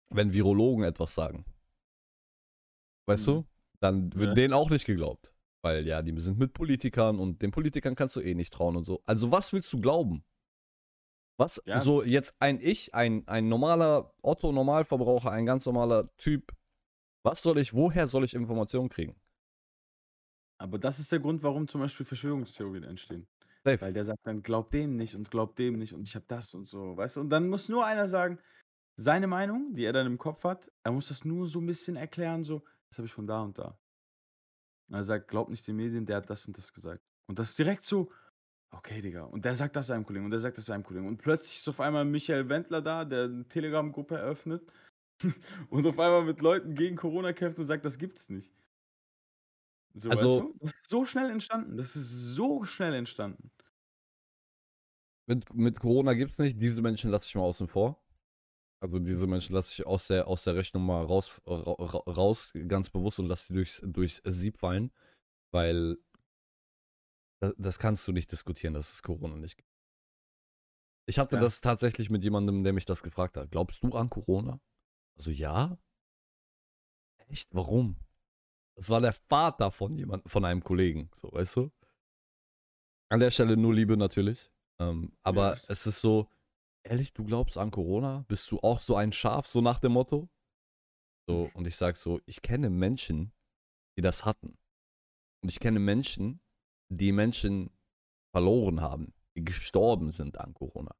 wenn 0.09 0.33
Virologen 0.33 0.83
etwas 0.83 1.13
sagen, 1.13 1.45
weißt 3.07 3.27
Mhm. 3.27 3.31
du, 3.31 3.45
dann 3.79 4.13
wird 4.15 4.29
Ja. 4.29 4.33
denen 4.33 4.53
auch 4.53 4.69
nicht 4.71 4.85
geglaubt. 4.85 5.31
Weil 5.61 5.85
ja, 5.87 6.01
die 6.01 6.19
sind 6.19 6.39
mit 6.39 6.53
Politikern 6.53 7.19
und 7.19 7.41
den 7.43 7.51
Politikern 7.51 7.93
kannst 7.95 8.15
du 8.15 8.21
eh 8.21 8.33
nicht 8.33 8.53
trauen 8.53 8.75
und 8.75 8.85
so. 8.85 9.03
Also 9.05 9.31
was 9.31 9.53
willst 9.53 9.71
du 9.73 9.79
glauben? 9.79 10.23
Was, 11.37 11.61
Ja. 11.65 11.79
so 11.79 12.03
jetzt 12.03 12.35
ein 12.39 12.59
Ich, 12.61 12.93
ein, 12.95 13.27
ein 13.27 13.49
normaler 13.49 14.13
Otto-Normalverbraucher, 14.21 15.31
ein 15.31 15.45
ganz 15.45 15.65
normaler 15.65 16.15
Typ, 16.17 16.53
was 17.23 17.41
soll 17.41 17.57
ich, 17.57 17.73
woher 17.73 18.07
soll 18.07 18.23
ich 18.23 18.33
Informationen 18.33 18.89
kriegen? 18.89 19.15
Aber 20.57 20.79
das 20.79 20.99
ist 20.99 21.11
der 21.11 21.19
Grund, 21.19 21.43
warum 21.43 21.67
zum 21.67 21.81
Beispiel 21.81 22.05
Verschwörungstheorien 22.05 22.83
entstehen. 22.83 23.27
Safe. 23.65 23.81
Weil 23.81 23.93
der 23.93 24.05
sagt 24.05 24.25
dann, 24.25 24.43
glaub 24.43 24.71
dem 24.71 24.95
nicht 24.95 25.15
und 25.15 25.29
glaub 25.29 25.55
dem 25.55 25.77
nicht 25.79 25.93
und 25.93 26.03
ich 26.03 26.15
habe 26.15 26.25
das 26.27 26.53
und 26.53 26.65
so, 26.65 26.95
weißt 26.95 27.17
du? 27.17 27.21
Und 27.21 27.29
dann 27.29 27.49
muss 27.49 27.67
nur 27.67 27.85
einer 27.85 28.07
sagen, 28.07 28.39
seine 28.95 29.27
Meinung, 29.27 29.73
die 29.73 29.83
er 29.83 29.91
dann 29.91 30.05
im 30.07 30.17
Kopf 30.17 30.43
hat, 30.45 30.71
er 30.83 30.91
muss 30.91 31.09
das 31.09 31.25
nur 31.25 31.49
so 31.49 31.59
ein 31.59 31.65
bisschen 31.65 31.97
erklären, 31.97 32.43
so, 32.43 32.63
das 32.89 32.99
habe 32.99 33.07
ich 33.07 33.13
von 33.13 33.27
da 33.27 33.41
und 33.41 33.57
da. 33.57 33.77
Und 34.87 34.95
er 34.95 35.03
sagt, 35.03 35.27
glaub 35.27 35.49
nicht 35.49 35.67
den 35.67 35.75
Medien, 35.75 36.05
der 36.05 36.17
hat 36.17 36.29
das 36.29 36.45
und 36.45 36.57
das 36.57 36.71
gesagt. 36.71 37.01
Und 37.27 37.39
das 37.39 37.49
ist 37.49 37.59
direkt 37.59 37.83
so, 37.83 38.07
okay, 38.77 39.01
Digga. 39.01 39.23
Und 39.23 39.45
der 39.45 39.55
sagt 39.55 39.75
das 39.75 39.87
seinem 39.87 40.05
Kollegen 40.05 40.25
und 40.25 40.31
der 40.31 40.39
sagt 40.39 40.57
das 40.57 40.65
seinem 40.65 40.83
Kollegen. 40.83 41.07
Und 41.07 41.17
plötzlich 41.17 41.57
ist 41.57 41.67
auf 41.67 41.79
einmal 41.79 42.05
Michael 42.05 42.49
Wendler 42.49 42.81
da, 42.81 43.05
der 43.05 43.25
eine 43.25 43.47
Telegram-Gruppe 43.47 44.15
eröffnet 44.17 44.63
und 45.69 45.85
auf 45.87 45.99
einmal 45.99 46.23
mit 46.23 46.41
Leuten 46.41 46.75
gegen 46.75 46.95
Corona 46.95 47.33
kämpft 47.33 47.59
und 47.59 47.67
sagt, 47.67 47.85
das 47.85 47.97
gibt's 47.97 48.29
nicht. 48.29 48.51
So, 49.93 50.09
Also- 50.09 50.19
weißt 50.19 50.53
du? 50.53 50.59
Das 50.65 50.73
ist 50.75 50.89
so 50.89 51.05
schnell 51.05 51.29
entstanden. 51.29 51.77
Das 51.77 51.95
ist 51.95 52.09
so 52.35 52.63
schnell 52.65 52.93
entstanden. 52.93 53.51
Mit, 55.27 55.53
mit 55.55 55.79
Corona 55.79 56.13
gibt 56.13 56.31
es 56.33 56.39
nicht, 56.39 56.59
diese 56.59 56.81
Menschen 56.81 57.09
lasse 57.09 57.27
ich 57.27 57.35
mal 57.35 57.41
außen 57.41 57.67
vor. 57.67 57.99
Also 58.83 58.99
diese 58.99 59.25
Menschen 59.25 59.55
lasse 59.55 59.71
ich 59.81 59.87
aus 59.87 60.07
der, 60.07 60.27
aus 60.27 60.43
der 60.43 60.55
Rechnung 60.55 60.85
mal 60.85 61.03
raus, 61.03 61.41
ra, 61.47 61.55
ra- 61.71 62.11
raus, 62.11 62.51
ganz 62.67 62.89
bewusst 62.89 63.19
und 63.19 63.27
lasse 63.27 63.47
die 63.47 63.55
durchs, 63.55 63.81
durchs 63.83 64.21
Sieb 64.25 64.57
fallen, 64.59 64.91
weil 65.51 65.97
das, 67.57 67.79
kannst 67.79 68.07
du 68.07 68.11
nicht 68.11 68.31
diskutieren, 68.31 68.73
dass 68.73 68.93
es 68.93 69.03
Corona 69.03 69.35
nicht 69.35 69.57
gibt. 69.57 69.69
Ich 71.07 71.19
hatte 71.19 71.35
Ja. 71.35 71.41
das 71.41 71.61
tatsächlich 71.61 72.09
mit 72.09 72.23
jemandem, 72.23 72.63
der 72.63 72.73
mich 72.73 72.85
das 72.85 73.03
gefragt 73.03 73.37
hat. 73.37 73.51
Glaubst 73.51 73.83
du 73.83 73.89
an 73.95 74.09
Corona? 74.09 74.59
Also 75.17 75.31
ja. 75.31 75.77
Echt? 77.27 77.53
Warum? 77.53 77.99
Das 78.75 78.89
war 78.89 79.01
der 79.01 79.13
Vater 79.13 79.71
von 79.71 79.95
jemand, 79.97 80.29
von 80.29 80.43
einem 80.45 80.63
Kollegen, 80.63 81.09
so, 81.13 81.31
weißt 81.31 81.55
du? 81.57 81.71
An 83.09 83.19
der 83.19 83.31
Stelle 83.31 83.55
nur 83.55 83.73
Liebe 83.73 83.97
natürlich. 83.97 84.51
Ähm, 84.79 85.15
aber 85.23 85.55
Ja. 85.57 85.61
es 85.67 85.85
ist 85.87 86.01
so, 86.01 86.29
ehrlich, 86.83 87.13
du 87.13 87.23
glaubst 87.23 87.57
an 87.57 87.71
Corona? 87.71 88.25
Bist 88.27 88.49
du 88.51 88.59
auch 88.59 88.79
so 88.79 88.95
ein 88.95 89.13
Schaf, 89.13 89.47
so 89.47 89.61
nach 89.61 89.79
dem 89.79 89.93
Motto? 89.93 90.29
So, 91.27 91.49
und 91.53 91.65
ich 91.67 91.75
sag 91.75 91.97
so, 91.97 92.19
ich 92.25 92.41
kenne 92.41 92.69
Menschen, 92.69 93.31
die 93.97 94.01
das 94.01 94.25
hatten. 94.25 94.57
Und 95.41 95.49
ich 95.49 95.59
kenne 95.59 95.79
Menschen, 95.79 96.41
die 96.89 97.11
Menschen 97.11 97.69
verloren 98.31 98.81
haben, 98.81 99.13
die 99.35 99.43
gestorben 99.43 100.11
sind 100.11 100.37
an 100.39 100.53
Corona. 100.53 100.95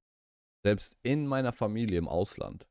Selbst 0.64 0.98
in 1.04 1.28
meiner 1.28 1.54
Familie 1.54 1.98
im 1.98 2.08
Ausland 2.08 2.68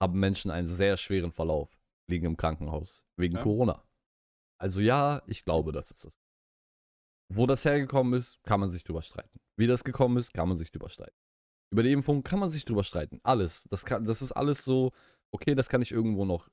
haben 0.00 0.20
Menschen 0.20 0.50
einen 0.50 0.68
sehr 0.68 0.96
schweren 0.96 1.32
Verlauf, 1.32 1.76
liegen 2.08 2.26
im 2.26 2.36
Krankenhaus 2.36 3.04
wegen 3.16 3.36
Ja. 3.36 3.42
Corona. 3.42 3.84
Also 4.60 4.80
ja, 4.80 5.22
ich 5.26 5.44
glaube, 5.44 5.72
das 5.72 5.90
ist 5.90 6.04
das. 6.04 6.18
Wo 7.32 7.46
das 7.46 7.64
hergekommen 7.64 8.14
ist, 8.14 8.42
kann 8.44 8.60
man 8.60 8.70
sich 8.70 8.84
drüber 8.84 9.02
streiten. 9.02 9.40
Wie 9.56 9.66
das 9.66 9.82
gekommen 9.82 10.18
ist, 10.18 10.32
kann 10.32 10.48
man 10.48 10.58
sich 10.58 10.70
drüber 10.70 10.88
streiten. 10.88 11.16
Über 11.72 11.82
die 11.82 11.92
Impfung 11.92 12.22
kann 12.22 12.38
man 12.38 12.50
sich 12.50 12.64
drüber 12.64 12.84
streiten. 12.84 13.18
Alles. 13.22 13.64
Das, 13.70 13.84
kann, 13.84 14.04
das 14.04 14.22
ist 14.22 14.32
alles 14.32 14.64
so, 14.64 14.92
okay, 15.32 15.54
das 15.54 15.68
kann 15.68 15.82
ich 15.82 15.90
irgendwo 15.90 16.24
noch 16.24 16.48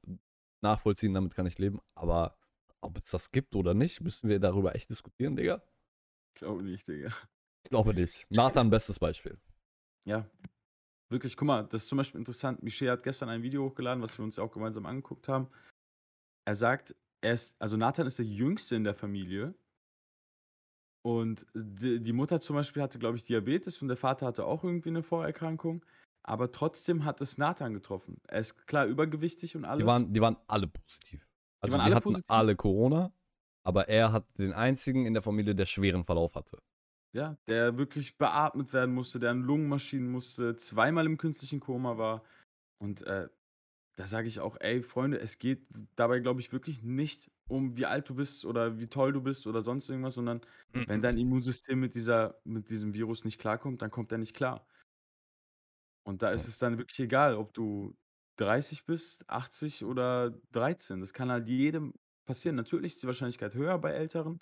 nachvollziehen, 0.62 1.14
damit 1.14 1.36
kann 1.36 1.45
ich 1.45 1.59
leben. 1.59 1.80
Aber 1.93 2.36
ob 2.82 2.97
es 2.97 3.11
das 3.11 3.32
gibt 3.32 3.55
oder 3.55 3.73
nicht, 3.73 4.01
müssen 4.01 4.29
wir 4.29 4.39
darüber 4.39 4.75
echt 4.75 4.89
diskutieren, 4.89 5.36
Digga? 5.36 5.61
Ich 6.34 6.39
glaube 6.39 6.63
nicht, 6.63 6.88
Digga. 6.88 7.13
Ich 7.63 7.69
glaube 7.69 7.93
nicht. 7.93 8.25
Nathan, 8.29 8.69
bestes 8.69 8.99
Beispiel. 8.99 9.38
Ja. 10.05 10.29
Wirklich, 11.09 11.36
guck 11.36 11.47
mal, 11.47 11.63
das 11.67 11.84
ist 11.84 11.89
zum 11.89 11.97
Beispiel 11.97 12.19
interessant. 12.19 12.63
Michel 12.63 12.89
hat 12.89 13.03
gestern 13.03 13.29
ein 13.29 13.43
Video 13.43 13.65
hochgeladen, 13.65 14.01
was 14.01 14.17
wir 14.17 14.23
uns 14.23 14.38
ja 14.38 14.43
auch 14.43 14.51
gemeinsam 14.51 14.86
angeguckt 14.86 15.27
haben. 15.27 15.47
Er 16.45 16.55
sagt, 16.55 16.95
er 17.21 17.34
ist, 17.34 17.53
also 17.59 17.77
Nathan 17.77 18.07
ist 18.07 18.17
der 18.17 18.25
Jüngste 18.25 18.75
in 18.75 18.84
der 18.84 18.95
Familie. 18.95 19.53
Und 21.03 21.45
die, 21.53 22.01
die 22.01 22.13
Mutter 22.13 22.39
zum 22.39 22.55
Beispiel 22.55 22.82
hatte, 22.82 22.99
glaube 22.99 23.17
ich, 23.17 23.23
Diabetes 23.23 23.82
und 23.82 23.89
der 23.89 23.97
Vater 23.97 24.25
hatte 24.25 24.45
auch 24.45 24.63
irgendwie 24.63 24.89
eine 24.89 25.03
Vorerkrankung. 25.03 25.84
Aber 26.23 26.51
trotzdem 26.51 27.03
hat 27.03 27.19
es 27.21 27.38
Nathan 27.38 27.73
getroffen. 27.73 28.21
Er 28.27 28.39
ist 28.39 28.67
klar 28.67 28.86
übergewichtig 28.86 29.55
und 29.55 29.65
alles. 29.65 29.84
Die 29.84 29.88
waren, 29.88 30.13
die 30.13 30.21
waren 30.21 30.38
alle 30.47 30.67
positiv. 30.67 31.27
Also 31.62 31.78
die, 31.78 31.84
alle 31.84 31.95
hatten 31.95 32.03
positiv? 32.03 32.26
alle 32.28 32.55
Corona, 32.55 33.12
aber 33.64 33.88
er 33.88 34.12
hat 34.12 34.26
den 34.38 34.53
einzigen 34.53 35.05
in 35.05 35.14
der 35.14 35.22
Familie, 35.22 35.55
der 35.55 35.66
schweren 35.66 36.03
Verlauf 36.03 36.36
hatte. 36.36 36.57
Ja, 37.14 37.38
der 37.47 37.78
wirklich 37.78 38.18
beatmet 38.18 38.74
werden 38.74 38.95
musste, 38.95 39.20
der 39.20 39.32
an 39.32 39.41
Lungenmaschinen 39.41 40.09
musste, 40.09 40.55
zweimal 40.55 41.05
im 41.05 41.18
künstlichen 41.18 41.59
Koma 41.59 41.97
war. 41.97 42.24
Und 42.80 43.01
äh, 43.03 43.28
da 43.97 44.07
sage 44.07 44.28
ich 44.28 44.39
auch, 44.39 44.57
ey, 44.59 44.82
Freunde, 44.82 45.20
es 45.20 45.38
geht 45.38 45.68
dabei, 45.95 46.20
glaube 46.20 46.39
ich, 46.39 46.53
wirklich 46.53 46.82
nicht 46.82 47.30
um, 47.47 47.76
wie 47.76 47.86
alt 47.86 48.07
du 48.07 48.16
bist 48.16 48.45
oder 48.45 48.80
wie 48.80 48.88
toll 48.88 49.12
du 49.12 49.22
bist 49.22 49.45
oder 49.45 49.62
sonst 49.62 49.89
irgendwas, 49.89 50.14
sondern 50.14 50.41
wenn 50.72 51.01
dein 51.01 51.18
Immunsystem 51.18 51.80
mit, 51.80 51.95
dieser, 51.95 52.39
mit 52.45 52.70
diesem 52.70 52.93
Virus 52.93 53.26
nicht 53.26 53.39
klarkommt, 53.39 53.82
dann 53.82 53.91
kommt 53.91 54.12
er 54.12 54.18
nicht 54.18 54.34
klar. 54.34 54.66
Und 56.03 56.22
da 56.22 56.32
ist 56.32 56.47
es 56.47 56.57
dann 56.57 56.78
wirklich 56.78 56.99
egal, 56.99 57.36
ob 57.36 57.53
du 57.53 57.93
30 58.41 58.85
bist, 58.85 59.29
80 59.29 59.85
oder 59.85 60.31
13. 60.51 60.99
Das 60.99 61.13
kann 61.13 61.31
halt 61.31 61.47
jedem 61.47 61.93
passieren. 62.25 62.55
Natürlich 62.55 62.93
ist 62.93 63.03
die 63.03 63.07
Wahrscheinlichkeit 63.07 63.53
höher 63.53 63.77
bei 63.77 63.91
Älteren, 63.91 64.41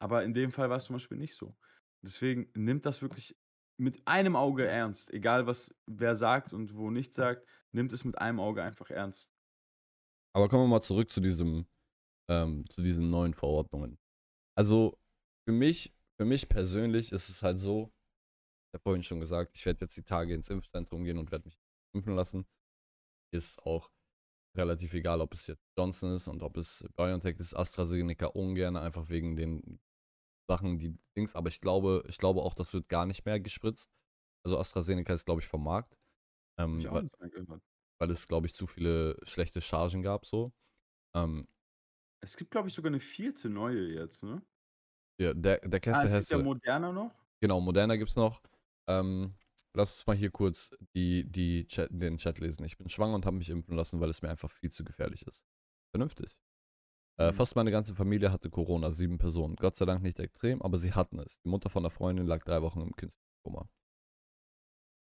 aber 0.00 0.24
in 0.24 0.34
dem 0.34 0.52
Fall 0.52 0.68
war 0.68 0.78
es 0.78 0.84
zum 0.84 0.96
Beispiel 0.96 1.18
nicht 1.18 1.34
so. 1.34 1.56
Deswegen 2.02 2.50
nimmt 2.54 2.86
das 2.86 3.02
wirklich 3.02 3.36
mit 3.78 4.06
einem 4.06 4.36
Auge 4.36 4.66
ernst. 4.66 5.12
Egal, 5.12 5.46
was 5.46 5.74
wer 5.86 6.16
sagt 6.16 6.52
und 6.52 6.74
wo 6.74 6.90
nicht 6.90 7.14
sagt, 7.14 7.46
nimmt 7.72 7.92
es 7.92 8.04
mit 8.04 8.18
einem 8.18 8.40
Auge 8.40 8.62
einfach 8.62 8.90
ernst. 8.90 9.30
Aber 10.34 10.48
kommen 10.48 10.64
wir 10.64 10.68
mal 10.68 10.82
zurück 10.82 11.10
zu 11.10 11.20
diesem, 11.20 11.66
ähm, 12.28 12.68
zu 12.68 12.82
diesen 12.82 13.10
neuen 13.10 13.34
Verordnungen. 13.34 13.98
Also 14.56 14.98
für 15.48 15.52
mich, 15.52 15.94
für 16.18 16.26
mich 16.26 16.48
persönlich 16.48 17.12
ist 17.12 17.28
es 17.28 17.42
halt 17.42 17.58
so, 17.58 17.92
ich 18.68 18.78
habe 18.78 18.82
vorhin 18.82 19.02
schon 19.02 19.20
gesagt, 19.20 19.52
ich 19.54 19.64
werde 19.66 19.82
jetzt 19.82 19.96
die 19.96 20.02
Tage 20.02 20.34
ins 20.34 20.50
Impfzentrum 20.50 21.04
gehen 21.04 21.18
und 21.18 21.30
werde 21.30 21.46
mich 21.46 21.58
impfen 21.94 22.14
lassen. 22.14 22.46
Ist 23.32 23.62
auch 23.64 23.90
relativ 24.56 24.94
egal, 24.94 25.20
ob 25.20 25.34
es 25.34 25.46
jetzt 25.48 25.62
Johnson 25.78 26.12
ist 26.14 26.28
und 26.28 26.42
ob 26.42 26.56
es 26.56 26.86
BioNTech 26.96 27.38
ist, 27.38 27.54
AstraZeneca 27.54 28.26
ungern, 28.28 28.76
einfach 28.76 29.08
wegen 29.10 29.36
den 29.36 29.80
Sachen, 30.50 30.78
die 30.78 30.98
Dings. 31.16 31.34
Aber 31.34 31.48
ich 31.48 31.60
glaube, 31.60 32.04
ich 32.08 32.18
glaube 32.18 32.42
auch, 32.42 32.54
das 32.54 32.72
wird 32.74 32.88
gar 32.88 33.06
nicht 33.06 33.24
mehr 33.26 33.40
gespritzt. 33.40 33.90
Also 34.44 34.58
AstraZeneca 34.58 35.14
ist, 35.14 35.26
glaube 35.26 35.42
ich, 35.42 35.48
vom 35.48 35.64
Markt. 35.64 35.96
Ähm, 36.58 36.80
ich 36.80 36.90
weil, 36.90 37.08
weil 38.00 38.10
es, 38.10 38.28
glaube 38.28 38.46
ich, 38.46 38.54
zu 38.54 38.66
viele 38.66 39.16
schlechte 39.24 39.60
Chargen 39.60 40.02
gab, 40.02 40.26
so. 40.26 40.52
Ähm, 41.16 41.48
Es 42.20 42.36
gibt, 42.36 42.50
glaube 42.50 42.68
ich, 42.68 42.74
sogar 42.74 42.90
eine 42.90 43.00
vierte 43.00 43.48
neue 43.48 43.94
jetzt, 43.94 44.22
ne? 44.22 44.42
ja, 45.18 45.34
der, 45.34 45.58
der 45.60 45.80
Ah, 45.80 45.80
Kesse 45.80 46.06
es 46.06 46.14
gibt 46.14 46.14
Hesse. 46.16 46.36
ja 46.38 46.38
Moderna 46.38 46.92
noch. 46.92 47.12
Genau, 47.40 47.60
Moderna 47.60 47.96
gibt's 47.96 48.16
noch. 48.16 48.42
Ähm, 48.88 49.34
lass 49.76 49.98
uns 49.98 50.06
mal 50.06 50.16
hier 50.16 50.30
kurz 50.30 50.70
die, 50.94 51.24
die 51.30 51.66
Chat, 51.66 51.88
den 51.92 52.18
Chat 52.18 52.38
lesen. 52.38 52.64
Ich 52.64 52.76
bin 52.76 52.88
schwanger 52.88 53.14
und 53.14 53.26
habe 53.26 53.36
mich 53.36 53.50
impfen 53.50 53.76
lassen, 53.76 54.00
weil 54.00 54.10
es 54.10 54.22
mir 54.22 54.30
einfach 54.30 54.50
viel 54.50 54.72
zu 54.72 54.84
gefährlich 54.84 55.26
ist. 55.26 55.44
Vernünftig. 55.90 56.36
Äh, 57.18 57.30
Mhm. 57.30 57.34
Fast 57.34 57.56
meine 57.56 57.70
ganze 57.70 57.94
Familie 57.94 58.32
hatte 58.32 58.50
Corona, 58.50 58.90
sieben 58.90 59.18
Personen. 59.18 59.56
Gott 59.56 59.76
sei 59.76 59.84
Dank 59.84 60.02
nicht 60.02 60.18
extrem, 60.18 60.60
aber 60.62 60.78
sie 60.78 60.92
hatten 60.92 61.18
es. 61.18 61.38
Die 61.40 61.48
Mutter 61.48 61.70
von 61.70 61.82
der 61.82 61.90
Freundin 61.90 62.26
lag 62.26 62.42
drei 62.44 62.60
Wochen 62.62 62.80
im 62.80 62.94
Künstlerkoma. 62.96 63.68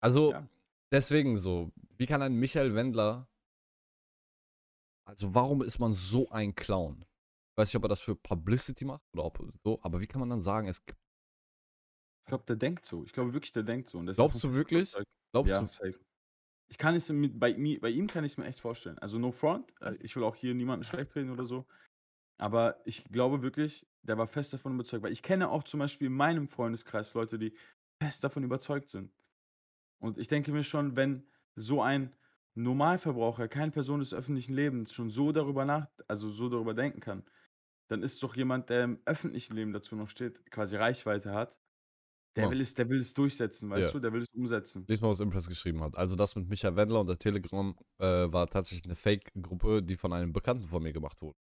Also, 0.03 0.33
Ja. 0.33 0.49
deswegen 0.93 1.37
so, 1.37 1.73
wie 1.97 2.07
kann 2.07 2.21
ein 2.23 2.35
Michael 2.35 2.75
Wendler, 2.75 3.29
also 5.07 5.35
warum 5.35 5.63
ist 5.63 5.79
man 5.79 5.95
so 5.95 6.29
ein 6.31 6.55
Clown? 6.55 7.05
Ich 7.53 7.57
weiß 7.59 7.69
nicht, 7.69 7.77
ob 7.77 7.85
er 7.85 7.89
das 7.89 8.01
für 8.01 8.17
Publicity 8.17 8.85
macht 8.85 9.03
oder 9.13 9.25
ob 9.25 9.39
so, 9.63 9.79
aber 9.83 10.01
wie 10.01 10.07
kann 10.07 10.21
man 10.21 10.31
dann 10.31 10.43
sagen, 10.43 10.69
es 10.69 10.85
gibt, 10.85 10.99
Ich 12.25 12.29
glaube, 12.29 12.45
der 12.47 12.57
denkt 12.57 12.87
so. 12.87 13.05
Ich 13.05 13.13
glaube 13.13 13.35
wirklich, 13.35 13.53
der 13.53 13.65
denkt 13.65 13.91
so. 13.91 13.99
Und 13.99 14.09
ist 14.09 14.17
Glaubst 14.17 14.43
du 14.43 14.55
wirklich? 14.55 14.95
glaubst 15.33 15.53
Ja, 15.53 15.61
du, 15.61 15.67
safe. 15.67 15.99
Ich 16.69 16.79
kann 16.79 16.95
es 16.95 17.09
mit, 17.11 17.39
bei, 17.39 17.53
bei 17.81 17.91
ihm 17.91 18.07
kann 18.07 18.25
ich 18.25 18.33
es 18.33 18.39
mir 18.39 18.47
echt 18.47 18.61
vorstellen. 18.61 18.99
Also 18.99 19.19
no 19.19 19.31
front. 19.31 19.75
äh, 19.83 19.97
Ich 20.01 20.17
will 20.17 20.25
auch 20.25 20.35
hier 20.37 20.55
niemanden 20.55 20.85
schlecht 20.85 21.15
reden 21.15 21.31
oder 21.31 21.45
so. 21.45 21.67
Aber 22.39 22.81
ich 22.87 23.05
glaube 23.05 23.43
wirklich, 23.43 23.87
der 24.03 24.17
war 24.19 24.27
fest 24.27 24.53
davon 24.55 24.75
überzeugt. 24.75 25.03
Weil 25.05 25.13
ich 25.13 25.23
kenne 25.23 25.51
auch 25.51 25.65
zum 25.65 25.81
Beispiel 25.81 26.07
in 26.07 26.15
meinem 26.15 26.49
Freundeskreis 26.49 27.13
Leute, 27.15 27.39
die 27.39 27.55
fest 28.03 28.25
davon 28.25 28.43
überzeugt 28.43 28.89
sind. 28.89 29.13
Und 30.01 30.19
ich 30.19 30.29
denke 30.29 30.53
mir 30.53 30.65
schon, 30.65 30.97
wenn 30.97 31.29
so 31.57 31.83
ein 31.83 32.15
Normalverbraucher, 32.55 33.49
keine 33.49 33.73
Person 33.73 34.01
des 34.01 34.15
öffentlichen 34.15 34.55
Lebens 34.55 34.93
schon 34.93 35.11
so 35.11 35.33
darüber 35.33 35.65
nach, 35.65 35.89
also 36.09 36.31
so 36.31 36.49
darüber 36.49 36.75
denken 36.75 37.01
kann, 37.01 37.25
dann 37.89 38.03
ist 38.03 38.23
doch 38.23 38.37
jemand, 38.37 38.71
der 38.71 38.85
im 38.85 39.01
öffentlichen 39.05 39.55
Leben 39.55 39.73
dazu 39.73 39.97
noch 39.97 40.09
steht, 40.09 40.51
quasi 40.51 40.77
Reichweite 40.77 41.33
hat, 41.33 41.59
der 42.37 42.45
Ja. 42.45 42.51
will 42.51 42.61
es, 42.61 42.75
der 42.75 42.89
will 42.89 43.01
es 43.01 43.15
durchsetzen, 43.15 43.71
weißt 43.71 43.83
Ja. 43.83 43.91
du, 43.93 44.01
der 44.01 44.13
will 44.13 44.23
es 44.23 44.29
umsetzen. 44.35 44.85
Lies 44.89 45.01
mal, 45.01 45.09
was 45.11 45.21
Impress 45.21 45.49
geschrieben 45.49 45.83
hat. 45.83 45.97
Also 45.97 46.17
das 46.17 46.35
mit 46.37 46.49
Michael 46.49 46.77
Wendler 46.77 47.01
und 47.01 47.07
der 47.09 47.19
Telegram 47.19 47.77
äh, 47.99 48.33
war 48.33 48.47
tatsächlich 48.49 48.85
eine 48.87 48.97
Fake-Gruppe, 48.97 49.83
die 49.83 49.97
von 49.97 50.13
einem 50.13 50.33
Bekannten 50.33 50.67
von 50.69 50.83
mir 50.83 50.93
gemacht 50.93 51.21
wurde. 51.23 51.37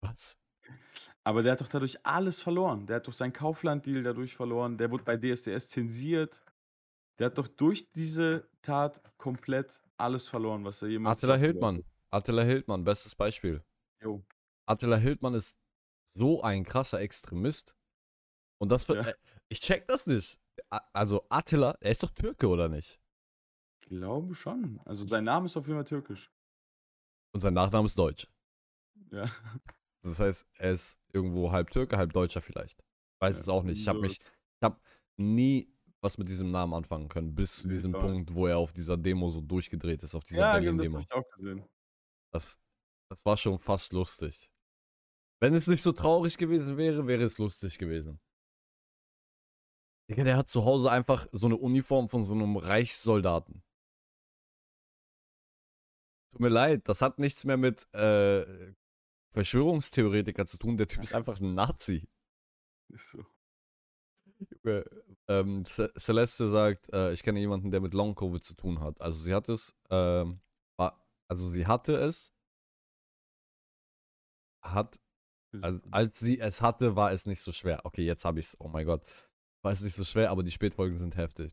Was? 0.00 0.36
Aber 1.24 1.42
der 1.42 1.52
hat 1.52 1.60
doch 1.60 1.68
dadurch 1.68 2.04
alles 2.04 2.40
verloren. 2.40 2.86
Der 2.86 2.96
hat 2.96 3.06
doch 3.06 3.12
seinen 3.12 3.32
Kaufland-Deal 3.32 4.02
dadurch 4.02 4.34
verloren. 4.36 4.76
Der 4.78 4.90
wurde 4.90 5.04
bei 5.04 5.16
DSDS 5.16 5.68
zensiert. 5.68 6.42
Der 7.18 7.26
hat 7.26 7.38
doch 7.38 7.46
durch 7.46 7.88
diese 7.92 8.48
Tat 8.62 9.00
komplett 9.18 9.82
alles 9.96 10.26
verloren, 10.26 10.64
was 10.64 10.82
er 10.82 10.88
jemals 10.88 11.18
Attila 11.18 11.34
aufgebaut 11.34 11.52
Hildmann. 11.52 11.76
hat. 11.76 11.84
Attila 12.10 12.42
Hildmann, 12.42 12.84
bestes 12.84 13.14
Beispiel. 13.14 13.62
Jo. 14.02 14.22
Attila 14.66 14.96
Hildmann 14.96 15.34
ist 15.34 15.56
so 16.04 16.42
ein 16.42 16.64
krasser 16.64 17.00
Extremist. 17.00 17.76
Und 18.62 18.68
das 18.70 18.88
wird. 18.88 19.04
Ja. 19.04 19.10
äh, 19.10 19.14
Ich 19.48 19.60
check 19.60 19.86
das 19.88 20.06
nicht. 20.06 20.40
Also 20.92 21.26
Attila, 21.28 21.76
er 21.80 21.90
ist 21.90 22.02
doch 22.02 22.10
Türke, 22.10 22.46
oder 22.48 22.68
nicht? 22.68 23.00
Ich 23.80 23.88
glaube 23.88 24.34
schon. 24.34 24.80
Also 24.84 25.04
sein 25.06 25.24
Name 25.24 25.46
ist 25.46 25.56
auf 25.56 25.66
jeden 25.66 25.78
Fall 25.78 25.84
türkisch. 25.84 26.30
Und 27.34 27.40
sein 27.40 27.54
Nachname 27.54 27.86
ist 27.86 27.98
Deutsch. 27.98 28.28
Ja. 29.10 29.30
Das 30.04 30.18
heißt, 30.20 30.46
er 30.58 30.70
ist 30.72 31.00
irgendwo 31.12 31.50
halb 31.52 31.70
Türke, 31.70 31.96
halb 31.96 32.12
Deutscher 32.12 32.40
vielleicht. 32.40 32.82
Weiß 33.20 33.36
Ja, 33.36 33.40
es 33.42 33.48
auch 33.48 33.62
nicht. 33.62 33.80
Ich 33.80 33.88
habe 33.88 34.00
mich, 34.00 34.20
ich 34.20 34.62
habe 34.62 34.80
nie 35.16 35.68
was 36.00 36.18
mit 36.18 36.28
diesem 36.28 36.50
Namen 36.50 36.74
anfangen 36.74 37.08
können, 37.08 37.34
bis 37.34 37.56
zu 37.62 37.68
diesem. 37.68 37.92
Punkt, 37.92 38.34
wo 38.34 38.46
er 38.46 38.58
auf 38.58 38.72
dieser 38.72 38.96
Demo 38.96 39.28
so 39.30 39.40
durchgedreht 39.40 40.02
ist, 40.02 40.14
auf 40.14 40.24
dieser 40.24 40.40
Ja, 40.40 40.58
genau, 40.58 40.82
das 40.82 40.90
Berlin-Demo. 40.90 40.98
habe 40.98 41.04
ich 41.04 41.12
auch 41.12 41.36
gesehen. 41.36 41.64
Das, 42.32 42.60
das 43.10 43.24
war 43.24 43.36
schon 43.36 43.58
fast 43.58 43.92
lustig. 43.92 44.50
Wenn 45.40 45.54
es 45.54 45.66
nicht 45.68 45.82
so 45.82 45.92
traurig 45.92 46.36
gewesen 46.38 46.76
wäre, 46.76 47.06
wäre 47.06 47.22
es 47.22 47.38
lustig 47.38 47.78
gewesen. 47.78 48.20
Digga, 50.12 50.24
der 50.24 50.36
hat 50.36 50.48
zu 50.48 50.64
Hause 50.64 50.90
einfach 50.90 51.26
so 51.32 51.46
eine 51.46 51.56
Uniform 51.56 52.08
von 52.08 52.24
so 52.24 52.34
einem 52.34 52.56
Reichssoldaten. 52.56 53.62
Tut 56.30 56.40
mir 56.40 56.48
leid, 56.48 56.88
das 56.88 57.00
hat 57.02 57.18
nichts 57.18 57.44
mehr 57.44 57.56
mit 57.56 57.92
äh, 57.94 58.74
Verschwörungstheoretiker 59.30 60.46
zu 60.46 60.58
tun. 60.58 60.76
Der 60.76 60.88
Typ 60.88 61.02
ist 61.02 61.14
einfach 61.14 61.40
ein 61.40 61.54
Nazi. 61.54 62.08
Ist 62.88 63.10
so. 63.10 63.24
Junge, 64.64 64.84
ähm, 65.28 65.64
Ce- 65.64 65.92
Celeste 65.98 66.48
sagt, 66.48 66.92
äh, 66.92 67.12
ich 67.12 67.22
kenne 67.22 67.40
jemanden, 67.40 67.70
der 67.70 67.80
mit 67.80 67.94
Long 67.94 68.14
Covid 68.14 68.44
zu 68.44 68.54
tun 68.54 68.80
hat. 68.80 69.00
Also 69.00 69.18
sie 69.20 69.34
hat 69.34 69.48
es, 69.48 69.74
ähm, 69.88 70.40
war, 70.76 71.02
also 71.28 71.48
sie 71.48 71.66
hatte 71.66 71.96
es, 71.96 72.32
hat, 74.62 75.00
also 75.60 75.80
als 75.90 76.18
sie 76.20 76.38
es 76.40 76.60
hatte, 76.62 76.96
war 76.96 77.12
es 77.12 77.26
nicht 77.26 77.40
so 77.40 77.52
schwer. 77.52 77.84
Okay, 77.84 78.04
jetzt 78.04 78.24
habe 78.24 78.40
ich 78.40 78.46
es. 78.46 78.56
Oh 78.60 78.68
mein 78.68 78.86
Gott, 78.86 79.04
war 79.62 79.72
es 79.72 79.80
nicht 79.82 79.94
so 79.94 80.04
schwer, 80.04 80.30
aber 80.30 80.42
die 80.42 80.50
Spätfolgen 80.50 80.96
sind 80.96 81.16
heftig. 81.16 81.52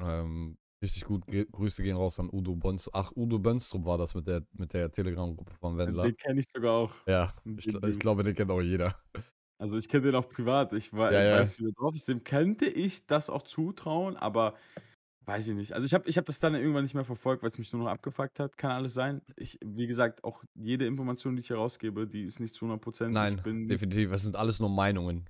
Ähm, 0.00 0.56
richtig 0.82 1.04
gut. 1.04 1.26
Ge 1.26 1.46
Grüße 1.50 1.82
gehen 1.82 1.96
raus 1.96 2.18
an 2.18 2.28
Udo 2.32 2.54
Bonstrup. 2.56 2.94
Ach, 2.94 3.12
Udo 3.14 3.38
Bonstrup 3.38 3.84
war 3.84 3.98
das 3.98 4.14
mit 4.14 4.26
der 4.26 4.46
mit 4.52 4.72
der 4.72 4.90
Telegram-Gruppe 4.90 5.54
von 5.54 5.76
Wendler. 5.78 6.04
Den 6.04 6.16
kenne 6.16 6.40
ich 6.40 6.46
sogar 6.54 6.72
auch. 6.72 6.94
Ja, 7.06 7.32
ich, 7.44 7.66
ich 7.68 7.98
glaube, 7.98 8.22
den 8.22 8.34
kennt 8.34 8.50
auch 8.50 8.62
jeder. 8.62 8.96
Also 9.58 9.76
ich 9.76 9.88
kenne 9.88 10.04
den 10.06 10.14
auch 10.14 10.28
privat. 10.28 10.72
Ich, 10.72 10.92
wei- 10.94 11.12
Ja, 11.12 11.20
ich 11.20 11.28
ja. 11.28 11.36
weiß, 11.40 11.58
wie 11.60 11.66
er 11.66 11.72
drauf 11.72 11.94
ist. 11.94 12.08
Dem 12.08 12.24
könnte 12.24 12.64
ich 12.66 13.06
das 13.06 13.28
auch 13.28 13.42
zutrauen, 13.42 14.16
aber 14.16 14.56
weiß 15.26 15.48
ich 15.48 15.54
nicht. 15.54 15.74
Also 15.74 15.84
ich 15.84 15.92
habe 15.92 16.08
ich 16.08 16.16
hab 16.16 16.24
das 16.24 16.40
dann 16.40 16.54
irgendwann 16.54 16.82
nicht 16.82 16.94
mehr 16.94 17.04
verfolgt, 17.04 17.42
weil 17.42 17.50
es 17.50 17.58
mich 17.58 17.70
nur 17.72 17.82
noch 17.84 17.90
abgefuckt 17.90 18.40
hat. 18.40 18.56
Kann 18.56 18.70
alles 18.70 18.94
sein. 18.94 19.20
Ich, 19.36 19.58
wie 19.62 19.86
gesagt, 19.86 20.24
auch 20.24 20.42
jede 20.54 20.86
Information, 20.86 21.36
die 21.36 21.40
ich 21.42 21.50
herausgebe, 21.50 22.06
die 22.06 22.24
ist 22.24 22.40
nicht 22.40 22.54
zu 22.54 22.64
100 22.64 22.82
Prozent. 22.82 23.12
Nein, 23.12 23.36
definitiv. 23.68 24.12
Es 24.12 24.22
sind 24.22 24.34
alles 24.34 24.60
nur 24.60 24.70
Meinungen. 24.70 25.28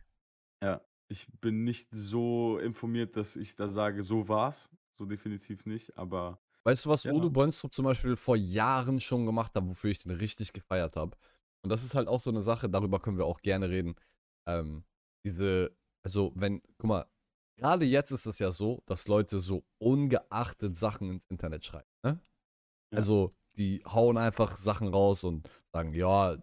Ich 1.11 1.27
bin 1.41 1.65
nicht 1.65 1.89
so 1.91 2.59
informiert, 2.59 3.17
dass 3.17 3.37
ich 3.37 3.57
da 3.57 3.69
sage, 3.69 4.03
so 4.03 4.29
war's. 4.29 4.71
So 4.99 5.07
definitiv 5.07 5.67
nicht, 5.67 5.97
aber 5.97 6.39
Weißt 6.65 6.85
du, 6.85 6.91
was 6.91 7.05
Ja. 7.05 7.13
Udo 7.13 7.31
Bonstrup 7.31 7.75
zum 7.75 7.87
Beispiel 7.87 8.17
vor 8.17 8.37
Jahren 8.37 9.01
schon 9.01 9.25
gemacht 9.25 9.55
hat, 9.55 9.67
wofür 9.67 9.91
ich 9.91 10.03
den 10.03 10.13
richtig 10.13 10.53
gefeiert 10.53 10.95
habe? 10.95 11.17
Und 11.63 11.71
das 11.71 11.85
ist 11.85 11.95
halt 11.95 12.07
auch 12.07 12.21
so 12.21 12.31
eine 12.31 12.43
Sache, 12.43 12.69
darüber 12.69 13.01
können 13.01 13.17
wir 13.17 13.25
auch 13.25 13.41
gerne 13.41 13.71
reden. 13.71 13.95
Ähm, 14.47 14.85
diese, 15.25 15.75
also 16.05 16.33
wenn, 16.35 16.63
guck 16.79 16.89
mal, 16.89 17.07
gerade 17.57 17.87
jetzt 17.87 18.11
ist 18.11 18.27
es 18.27 18.39
ja 18.39 18.53
so, 18.53 18.83
dass 18.87 19.09
Leute 19.09 19.41
so 19.41 19.65
ungeachtet 19.79 20.77
Sachen 20.77 21.09
ins 21.11 21.25
Internet 21.27 21.65
schreiben. 21.65 21.89
Ne? 22.03 22.21
Ja. 22.93 22.99
Also, 22.99 23.33
die 23.57 23.83
hauen 23.87 24.17
einfach 24.17 24.57
Sachen 24.59 24.89
raus 24.89 25.25
und 25.25 25.49
sagen, 25.73 25.95
ja, 25.95 26.37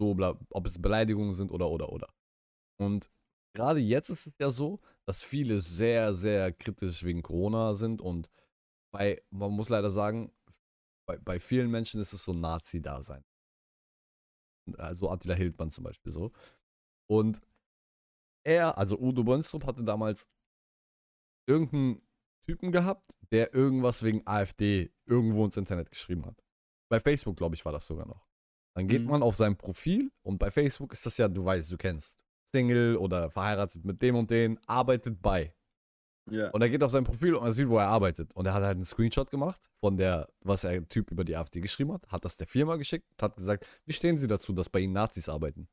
so, 0.00 0.14
bla, 0.14 0.38
ob 0.50 0.66
es 0.66 0.80
Beleidigungen 0.80 1.34
sind 1.34 1.50
oder, 1.50 1.70
oder, 1.70 1.90
oder. 1.92 2.08
Und 2.80 3.10
gerade 3.54 3.80
jetzt 3.80 4.10
ist 4.10 4.26
es 4.26 4.34
ja 4.38 4.50
so, 4.50 4.80
dass 5.06 5.22
viele 5.22 5.60
sehr, 5.60 6.14
sehr 6.14 6.52
kritisch 6.52 7.02
wegen 7.04 7.22
Corona 7.22 7.74
sind 7.74 8.00
und 8.00 8.30
bei, 8.92 9.22
man 9.30 9.52
muss 9.52 9.68
leider 9.68 9.90
sagen, 9.90 10.32
bei, 11.06 11.18
bei 11.18 11.40
vielen 11.40 11.70
Menschen 11.70 12.00
ist 12.00 12.12
es 12.12 12.24
so 12.24 12.32
Nazi-Dasein. 12.32 13.24
Also 14.76 15.10
Attila 15.10 15.34
Hildmann 15.34 15.70
zum 15.70 15.84
Beispiel 15.84 16.12
so. 16.12 16.32
Und 17.08 17.40
er, 18.44 18.78
also 18.78 18.98
Udo 18.98 19.24
Bonstrup, 19.24 19.66
hatte 19.66 19.82
damals 19.84 20.28
irgendeinen 21.46 22.02
Typen 22.44 22.72
gehabt, 22.72 23.18
der 23.30 23.54
irgendwas 23.54 24.02
wegen 24.02 24.26
AfD 24.26 24.92
irgendwo 25.06 25.44
ins 25.44 25.56
Internet 25.56 25.90
geschrieben 25.90 26.26
hat. 26.26 26.42
Bei 26.88 27.00
Facebook, 27.00 27.36
glaube 27.36 27.54
ich, 27.54 27.64
war 27.64 27.72
das 27.72 27.86
sogar 27.86 28.06
noch. 28.06 28.26
Dann 28.76 28.88
geht 28.88 29.02
Mhm. 29.02 29.08
man 29.08 29.22
auf 29.22 29.36
sein 29.36 29.56
Profil 29.56 30.10
und 30.22 30.38
bei 30.38 30.50
Facebook 30.50 30.92
ist 30.92 31.04
das 31.06 31.16
ja, 31.18 31.28
du 31.28 31.44
weißt, 31.44 31.70
du 31.70 31.76
kennst. 31.76 32.21
Single 32.52 32.96
oder 32.96 33.30
verheiratet 33.30 33.84
mit 33.84 34.00
dem 34.02 34.16
und 34.16 34.30
den, 34.30 34.58
arbeitet 34.66 35.20
bei. 35.20 35.54
ja. 36.30 36.50
Und 36.50 36.62
er 36.62 36.68
geht 36.68 36.82
auf 36.82 36.90
sein 36.90 37.04
Profil 37.04 37.34
und 37.34 37.44
er 37.44 37.52
sieht, 37.52 37.68
wo 37.68 37.78
er 37.78 37.88
arbeitet. 37.88 38.32
Und 38.34 38.46
er 38.46 38.54
hat 38.54 38.62
halt 38.62 38.76
einen 38.76 38.84
Screenshot 38.84 39.30
gemacht 39.30 39.60
von 39.80 39.96
der, 39.96 40.28
was 40.40 40.60
der 40.62 40.88
Typ 40.88 41.10
über 41.10 41.24
die 41.24 41.36
AfD 41.36 41.60
geschrieben 41.60 41.92
hat, 41.92 42.06
hat 42.10 42.24
das 42.24 42.36
der 42.36 42.46
Firma 42.46 42.76
geschickt 42.76 43.08
und 43.10 43.22
hat 43.22 43.36
gesagt, 43.36 43.66
wie 43.86 43.92
stehen 43.92 44.18
Sie 44.18 44.28
dazu, 44.28 44.52
dass 44.52 44.68
bei 44.68 44.80
Ihnen 44.80 44.92
Nazis 44.92 45.28
arbeiten? 45.28 45.68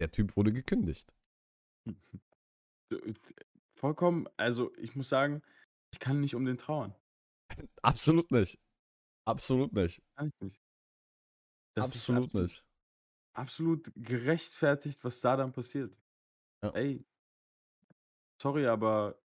Der 0.00 0.10
Typ 0.10 0.36
wurde 0.36 0.52
gekündigt. 0.52 1.12
Vollkommen, 3.74 4.26
also 4.36 4.72
ich 4.76 4.94
muss 4.94 5.08
sagen, 5.08 5.42
ich 5.92 6.00
kann 6.00 6.20
nicht 6.20 6.34
um 6.34 6.44
den 6.44 6.58
trauern. 6.58 6.94
Absolut 7.82 8.30
nicht. 8.30 8.58
Absolut 9.26 9.72
nicht. 9.72 10.02
Kann 10.16 10.28
ich 10.28 10.40
nicht. 10.40 10.60
Das 11.74 11.86
ist 11.88 12.10
absolut 12.10 12.34
nicht. 12.34 12.64
absolut 13.32 13.92
gerechtfertigt, 13.94 15.04
was 15.04 15.20
da 15.20 15.36
dann 15.36 15.52
passiert. 15.52 15.96
Ja. 16.62 16.70
Ey, 16.70 17.04
sorry, 18.40 18.66
aber 18.66 19.18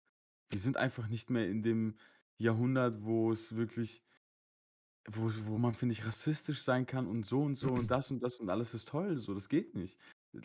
wir 0.51 0.59
sind 0.59 0.77
einfach 0.77 1.09
nicht 1.09 1.31
mehr 1.31 1.49
in 1.49 1.63
dem 1.63 1.97
Jahrhundert, 2.39 3.03
wo 3.03 3.33
es 3.33 3.55
wirklich, 3.57 4.03
wo, 5.09 5.31
wo 5.47 5.59
man, 5.59 5.75
finde 5.75 5.95
ich, 5.95 6.05
rassistisch 6.07 6.63
sein 6.63 6.87
kann 6.87 7.07
und 7.07 7.25
so 7.25 7.43
und 7.43 7.55
so 7.55 7.69
und 7.69 7.87
das 7.91 8.11
und 8.11 8.21
das 8.23 8.39
und 8.41 8.51
alles 8.51 8.75
ist 8.75 8.89
toll. 8.89 9.19
So, 9.19 9.35
das 9.35 9.49
geht 9.49 9.75
nicht. 9.75 9.99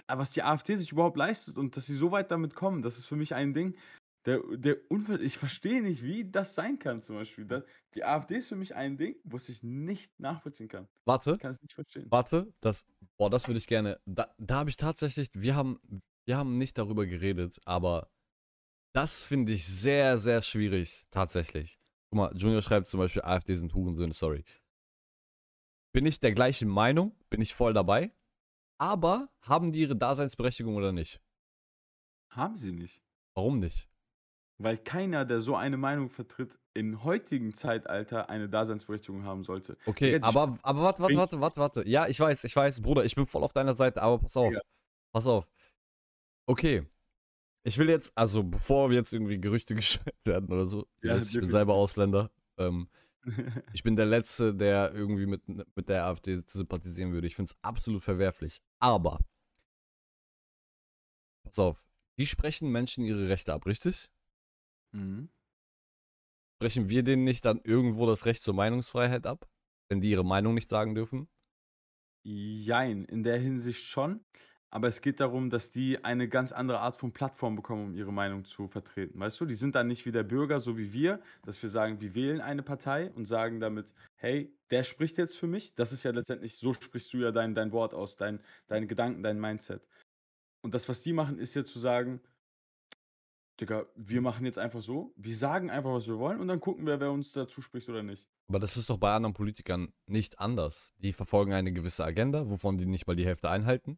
Aber 0.07 0.21
was 0.21 0.31
die 0.31 0.43
AfD 0.43 0.75
sich 0.75 0.91
überhaupt 0.91 1.17
leistet 1.17 1.57
und 1.57 1.77
dass 1.77 1.85
sie 1.85 1.95
so 1.95 2.11
weit 2.11 2.31
damit 2.31 2.55
kommen, 2.55 2.81
das 2.81 2.97
ist 2.97 3.05
für 3.05 3.15
mich 3.15 3.33
ein 3.33 3.53
Ding. 3.53 3.77
Der, 4.25 4.41
der 4.57 4.91
Unver 4.91 5.21
ich 5.21 5.37
verstehe 5.37 5.81
nicht, 5.81 6.03
wie 6.03 6.29
das 6.29 6.53
sein 6.53 6.79
kann, 6.79 7.01
zum 7.01 7.15
Beispiel. 7.15 7.45
Das, 7.45 7.63
die 7.95 8.03
AfD 8.03 8.37
ist 8.37 8.49
für 8.49 8.57
mich 8.57 8.75
ein 8.75 8.97
Ding, 8.97 9.15
was 9.23 9.47
ich 9.47 9.63
nicht 9.63 10.19
nachvollziehen 10.19 10.67
kann. 10.67 10.89
Warte, 11.05 11.33
Ich 11.33 11.39
kann 11.39 11.53
es 11.53 11.61
nicht 11.61 11.73
verstehen. 11.73 12.07
warte, 12.09 12.53
das, 12.59 12.85
boah, 13.17 13.29
das 13.29 13.47
würde 13.47 13.59
ich 13.59 13.67
gerne, 13.67 13.97
da, 14.05 14.33
da 14.37 14.57
habe 14.57 14.69
ich 14.69 14.75
tatsächlich, 14.75 15.29
wir 15.33 15.55
haben, 15.55 15.79
wir 16.27 16.37
haben 16.37 16.57
nicht 16.57 16.77
darüber 16.77 17.05
geredet, 17.05 17.59
aber 17.65 18.11
das 18.93 19.21
finde 19.21 19.53
ich 19.53 19.65
sehr, 19.65 20.17
sehr 20.17 20.41
schwierig, 20.41 21.07
tatsächlich. 21.09 21.79
Guck 22.09 22.17
mal, 22.17 22.37
Junior 22.37 22.61
schreibt 22.61 22.87
zum 22.87 22.99
Beispiel, 22.99 23.21
AfD 23.21 23.55
sind 23.55 23.73
Hurensöhne, 23.73 24.13
sorry. 24.13 24.43
Bin 25.93 26.05
ich 26.05 26.19
der 26.19 26.33
gleichen 26.33 26.67
Meinung, 26.67 27.15
bin 27.29 27.41
ich 27.41 27.53
voll 27.53 27.73
dabei, 27.73 28.11
aber 28.77 29.29
haben 29.41 29.71
die 29.71 29.81
ihre 29.81 29.95
Daseinsberechtigung 29.95 30.75
oder 30.75 30.91
nicht? 30.91 31.21
Haben 32.31 32.57
sie 32.57 32.71
nicht. 32.71 33.01
Warum 33.33 33.59
nicht? 33.59 33.89
Weil 34.59 34.77
keiner, 34.77 35.23
der 35.23 35.39
so 35.39 35.55
eine 35.55 35.77
Meinung 35.77 36.09
vertritt, 36.09 36.59
im 36.73 37.03
heutigen 37.03 37.53
Zeitalter 37.53 38.29
eine 38.29 38.49
Daseinsberechtigung 38.49 39.23
haben 39.23 39.43
sollte. 39.43 39.77
Okay, 39.85 40.19
aber, 40.21 40.59
aber 40.61 40.81
warte, 40.81 41.01
warte, 41.01 41.17
warte, 41.17 41.39
warte, 41.39 41.59
warte. 41.59 41.87
Ja, 41.87 42.07
ich 42.07 42.19
weiß, 42.19 42.43
ich 42.43 42.55
weiß, 42.55 42.81
Bruder, 42.81 43.05
ich 43.05 43.15
bin 43.15 43.25
voll 43.25 43.43
auf 43.43 43.53
deiner 43.53 43.73
Seite, 43.75 44.01
aber 44.01 44.19
pass 44.19 44.35
auf. 44.37 44.49
Digga. 44.49 44.61
Pass 45.11 45.25
auf. 45.25 45.47
Okay. 46.47 46.87
Ich 47.63 47.77
will 47.77 47.89
jetzt, 47.89 48.11
also 48.15 48.43
bevor 48.43 48.89
wir 48.89 48.97
jetzt 48.97 49.13
irgendwie 49.13 49.39
Gerüchte 49.39 49.75
gescheit 49.75 50.15
werden 50.23 50.51
oder 50.51 50.65
so, 50.67 50.87
Ja, 51.03 51.17
ich 51.17 51.33
bin 51.33 51.49
selber 51.49 51.73
Ausländer. 51.73 52.31
Ähm, 52.57 52.87
ich 53.73 53.83
bin 53.83 53.95
der 53.95 54.05
Letzte, 54.05 54.55
der 54.55 54.93
irgendwie 54.93 55.25
mit, 55.25 55.43
mit 55.47 55.89
der 55.89 56.05
AfD 56.05 56.41
sympathisieren 56.47 57.11
würde. 57.11 57.27
Ich 57.27 57.35
finde 57.35 57.51
es 57.51 57.63
absolut 57.63 58.03
verwerflich. 58.03 58.61
Aber, 58.79 59.19
pass 61.43 61.59
auf, 61.59 61.85
die 62.17 62.25
sprechen 62.25 62.71
Menschen 62.71 63.03
ihre 63.03 63.27
Rechte 63.27 63.53
ab, 63.53 63.65
richtig? 63.65 64.09
mhm. 64.93 65.29
Sprechen 66.55 66.89
wir 66.89 67.03
denen 67.03 67.23
nicht 67.23 67.45
dann 67.45 67.61
irgendwo 67.63 68.07
das 68.07 68.25
Recht 68.25 68.41
zur 68.41 68.55
Meinungsfreiheit 68.55 69.27
ab? 69.27 69.47
Wenn 69.89 70.01
die 70.01 70.09
ihre 70.09 70.25
Meinung 70.25 70.55
nicht 70.55 70.69
sagen 70.69 70.95
dürfen? 70.95 71.29
Jein, 72.23 73.05
in 73.05 73.23
der 73.23 73.37
Hinsicht 73.39 73.83
schon. 73.85 74.25
Aber 74.69 74.89
es 74.89 75.01
geht 75.01 75.21
darum, 75.21 75.49
dass 75.49 75.71
die 75.71 76.03
eine 76.03 76.27
ganz 76.27 76.51
andere 76.51 76.79
Art 76.79 76.97
von 76.97 77.13
Plattform 77.13 77.55
bekommen, 77.55 77.85
um 77.85 77.95
ihre 77.95 78.11
Meinung 78.11 78.43
zu 78.43 78.67
vertreten. 78.67 79.19
Weißt 79.19 79.39
du, 79.39 79.45
die 79.45 79.55
sind 79.55 79.75
dann 79.75 79.87
nicht 79.87 80.05
wie 80.05 80.11
der 80.11 80.23
Bürger, 80.23 80.59
so 80.59 80.77
wie 80.77 80.91
wir, 80.91 81.21
dass 81.45 81.61
wir 81.61 81.69
sagen, 81.69 82.01
wir 82.01 82.15
wählen 82.15 82.41
eine 82.41 82.63
Partei 82.63 83.11
und 83.11 83.25
sagen 83.25 83.61
damit, 83.61 83.87
hey, 84.17 84.53
der 84.69 84.83
spricht 84.83 85.17
jetzt 85.17 85.37
für 85.37 85.47
mich. 85.47 85.73
Das 85.75 85.93
ist 85.93 86.03
ja 86.03 86.11
letztendlich, 86.11 86.57
so 86.57 86.73
sprichst 86.73 87.13
du 87.13 87.19
ja 87.19 87.31
dein, 87.31 87.55
dein 87.55 87.71
Wort 87.71 87.93
aus, 87.93 88.17
dein, 88.17 88.41
deine 88.67 88.87
Gedanken, 88.87 89.23
dein 89.23 89.39
Mindset. 89.39 89.87
Und 90.61 90.73
das, 90.73 90.89
was 90.89 91.01
die 91.01 91.13
machen, 91.13 91.39
ist 91.39 91.55
ja 91.55 91.63
zu 91.63 91.79
sagen, 91.79 92.19
Digga, 93.59 93.87
wir 93.95 94.21
machen 94.21 94.45
jetzt 94.45 94.59
einfach 94.59 94.81
so, 94.81 95.13
wir 95.15 95.35
sagen 95.35 95.71
einfach, 95.71 95.91
was 95.91 96.07
wir 96.07 96.19
wollen 96.19 96.39
und 96.39 96.47
dann 96.47 96.59
gucken 96.59 96.85
wir, 96.85 96.99
wer 96.99 97.11
uns 97.11 97.31
da 97.31 97.47
zuspricht 97.47 97.89
oder 97.89 98.03
nicht. 98.03 98.27
Aber 98.49 98.59
das 98.59 98.77
ist 98.77 98.89
doch 98.89 98.97
bei 98.97 99.13
anderen 99.13 99.33
Politikern 99.33 99.93
nicht 100.05 100.39
anders. 100.39 100.93
Die 100.99 101.11
verfolgen 101.11 101.53
eine 101.53 101.73
gewisse 101.73 102.05
Agenda, 102.05 102.49
wovon 102.49 102.77
die 102.77 102.85
nicht 102.85 103.07
mal 103.07 103.15
die 103.15 103.25
Hälfte 103.25 103.49
einhalten. 103.49 103.97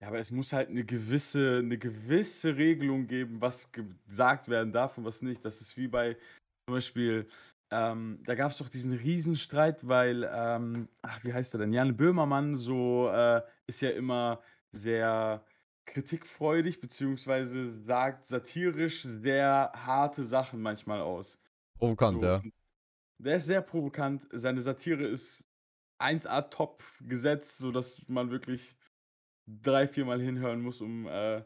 Ja, 0.00 0.08
aber 0.08 0.18
es 0.18 0.30
muss 0.30 0.52
halt 0.52 0.68
eine 0.68 0.84
gewisse, 0.84 1.58
eine 1.58 1.78
gewisse 1.78 2.56
Regelung 2.56 3.06
geben, 3.06 3.40
was 3.40 3.70
gesagt 3.72 4.48
werden 4.48 4.72
darf 4.72 4.98
und 4.98 5.04
was 5.04 5.22
nicht. 5.22 5.44
Das 5.44 5.60
ist 5.60 5.76
wie 5.76 5.88
bei 5.88 6.16
zum 6.66 6.74
Beispiel, 6.74 7.28
ähm, 7.70 8.20
da 8.24 8.34
gab 8.34 8.50
es 8.50 8.58
doch 8.58 8.68
diesen 8.68 8.92
Riesenstreit, 8.92 9.86
weil, 9.86 10.28
ähm, 10.32 10.88
ach, 11.02 11.22
wie 11.24 11.32
heißt 11.32 11.54
er 11.54 11.58
denn? 11.58 11.72
Jan 11.72 11.96
Böhmermann 11.96 12.56
so 12.56 13.08
äh, 13.08 13.42
ist 13.66 13.80
ja 13.80 13.90
immer 13.90 14.42
sehr 14.72 15.44
kritikfreudig, 15.86 16.80
beziehungsweise 16.80 17.72
sagt 17.72 18.26
satirisch 18.26 19.02
sehr 19.02 19.72
harte 19.74 20.24
Sachen 20.24 20.60
manchmal 20.60 21.00
aus. 21.00 21.38
Provokant, 21.78 22.20
So, 22.20 22.26
ja. 22.26 22.42
der 23.18 23.36
ist 23.36 23.46
sehr 23.46 23.62
provokant. 23.62 24.26
Seine 24.32 24.62
Satire 24.62 25.04
ist 25.06 25.44
1A 26.00 26.50
top 26.50 26.82
gesetzt, 27.00 27.58
sodass 27.58 28.02
man 28.08 28.30
wirklich 28.30 28.76
drei, 29.46 29.88
viermal 29.88 30.20
hinhören 30.20 30.60
muss, 30.62 30.80
um 30.80 31.06
äh, 31.06 31.42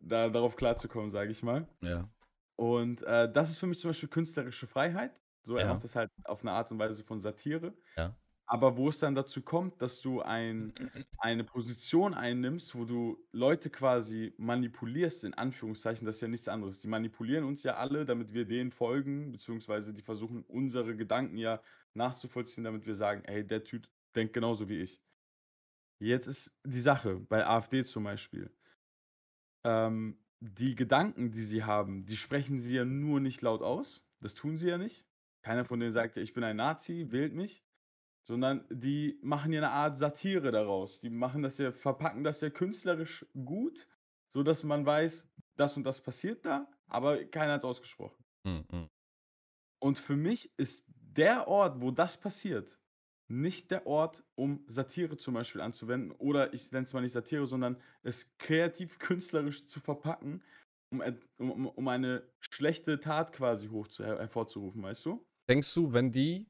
da, 0.00 0.28
darauf 0.28 0.56
klarzukommen, 0.56 1.10
sage 1.10 1.30
ich 1.32 1.42
mal. 1.42 1.68
Ja. 1.82 2.08
Und 2.56 3.02
äh, 3.02 3.30
das 3.32 3.50
ist 3.50 3.58
für 3.58 3.66
mich 3.66 3.78
zum 3.78 3.90
Beispiel 3.90 4.08
künstlerische 4.08 4.66
Freiheit. 4.66 5.20
So, 5.42 5.56
er 5.56 5.66
Ja. 5.66 5.74
macht 5.74 5.84
das 5.84 5.94
halt 5.96 6.10
auf 6.24 6.40
eine 6.42 6.52
Art 6.52 6.70
und 6.70 6.78
Weise 6.78 7.04
von 7.04 7.20
Satire. 7.20 7.74
Ja. 7.96 8.14
Aber 8.48 8.76
wo 8.76 8.88
es 8.88 8.98
dann 9.00 9.16
dazu 9.16 9.42
kommt, 9.42 9.82
dass 9.82 10.00
du 10.00 10.22
ein, 10.22 10.72
eine 11.18 11.42
Position 11.42 12.14
einnimmst, 12.14 12.76
wo 12.76 12.84
du 12.84 13.18
Leute 13.32 13.70
quasi 13.70 14.34
manipulierst, 14.38 15.24
in 15.24 15.34
Anführungszeichen, 15.34 16.06
das 16.06 16.16
ist 16.16 16.20
ja 16.20 16.28
nichts 16.28 16.46
anderes. 16.46 16.78
Die 16.78 16.86
manipulieren 16.86 17.44
uns 17.44 17.64
ja 17.64 17.74
alle, 17.74 18.04
damit 18.06 18.32
wir 18.34 18.44
denen 18.46 18.70
folgen, 18.70 19.32
beziehungsweise 19.32 19.92
die 19.92 20.02
versuchen 20.02 20.44
unsere 20.44 20.96
Gedanken 20.96 21.38
ja 21.38 21.60
nachzuvollziehen, 21.94 22.62
damit 22.62 22.86
wir 22.86 22.94
sagen, 22.94 23.22
hey, 23.26 23.44
der 23.44 23.64
Typ 23.64 23.88
denkt 24.14 24.32
genauso 24.32 24.68
wie 24.68 24.78
ich. 24.80 25.02
Jetzt 25.98 26.26
ist 26.26 26.54
die 26.64 26.80
Sache, 26.80 27.16
bei 27.16 27.46
AfD 27.46 27.84
zum 27.84 28.04
Beispiel. 28.04 28.50
Ähm, 29.64 30.18
die 30.40 30.74
Gedanken, 30.74 31.30
die 31.30 31.44
sie 31.44 31.64
haben, 31.64 32.04
die 32.04 32.16
sprechen 32.16 32.60
sie 32.60 32.76
ja 32.76 32.84
nur 32.84 33.20
nicht 33.20 33.40
laut 33.42 33.62
aus. 33.62 34.04
Das 34.20 34.34
tun 34.34 34.56
sie 34.56 34.68
ja 34.68 34.78
nicht. 34.78 35.06
Keiner 35.42 35.64
von 35.64 35.80
denen 35.80 35.92
sagt 35.92 36.16
ja, 36.16 36.22
ich 36.22 36.34
bin 36.34 36.44
ein 36.44 36.56
Nazi, 36.56 37.06
wählt 37.10 37.34
mich. 37.34 37.64
Sondern 38.24 38.66
die 38.70 39.18
machen 39.22 39.52
ja 39.52 39.60
eine 39.60 39.70
Art 39.70 39.96
Satire 39.96 40.50
daraus. 40.50 41.00
Die 41.00 41.10
machen 41.10 41.42
das 41.42 41.58
ja, 41.58 41.72
verpacken 41.72 42.24
das 42.24 42.40
ja 42.40 42.50
künstlerisch 42.50 43.24
gut, 43.32 43.86
sodass 44.32 44.64
man 44.64 44.84
weiß, 44.84 45.26
das 45.56 45.76
und 45.76 45.84
das 45.84 46.00
passiert 46.00 46.44
da, 46.44 46.68
aber 46.88 47.24
keiner 47.24 47.54
hat 47.54 47.60
es 47.60 47.64
ausgesprochen. 47.64 48.24
Hm, 48.44 48.64
hm. 48.70 48.90
Und 49.78 49.98
für 49.98 50.16
mich 50.16 50.52
ist 50.58 50.84
der 50.88 51.48
Ort, 51.48 51.80
wo 51.80 51.90
das 51.90 52.16
passiert, 52.18 52.78
nicht 53.28 53.70
der 53.70 53.86
Ort, 53.86 54.24
um 54.36 54.64
Satire 54.68 55.16
zum 55.16 55.34
Beispiel 55.34 55.60
anzuwenden. 55.60 56.12
Oder 56.12 56.52
ich 56.54 56.70
nenne 56.70 56.86
es 56.86 56.92
mal 56.92 57.00
nicht 57.00 57.12
Satire, 57.12 57.46
sondern 57.46 57.80
es 58.02 58.26
kreativ, 58.38 58.98
künstlerisch 58.98 59.66
zu 59.66 59.80
verpacken, 59.80 60.42
um, 60.92 61.02
um, 61.38 61.66
um- 61.66 61.88
eine 61.88 62.28
schlechte 62.40 63.00
Tat 63.00 63.32
quasi 63.32 63.68
hoch 63.68 63.88
zu, 63.88 64.04
her 64.04 64.18
hervorzurufen, 64.18 64.82
weißt 64.82 65.04
du? 65.06 65.26
Denkst 65.48 65.72
du, 65.74 65.92
wenn 65.92 66.12
die, 66.12 66.48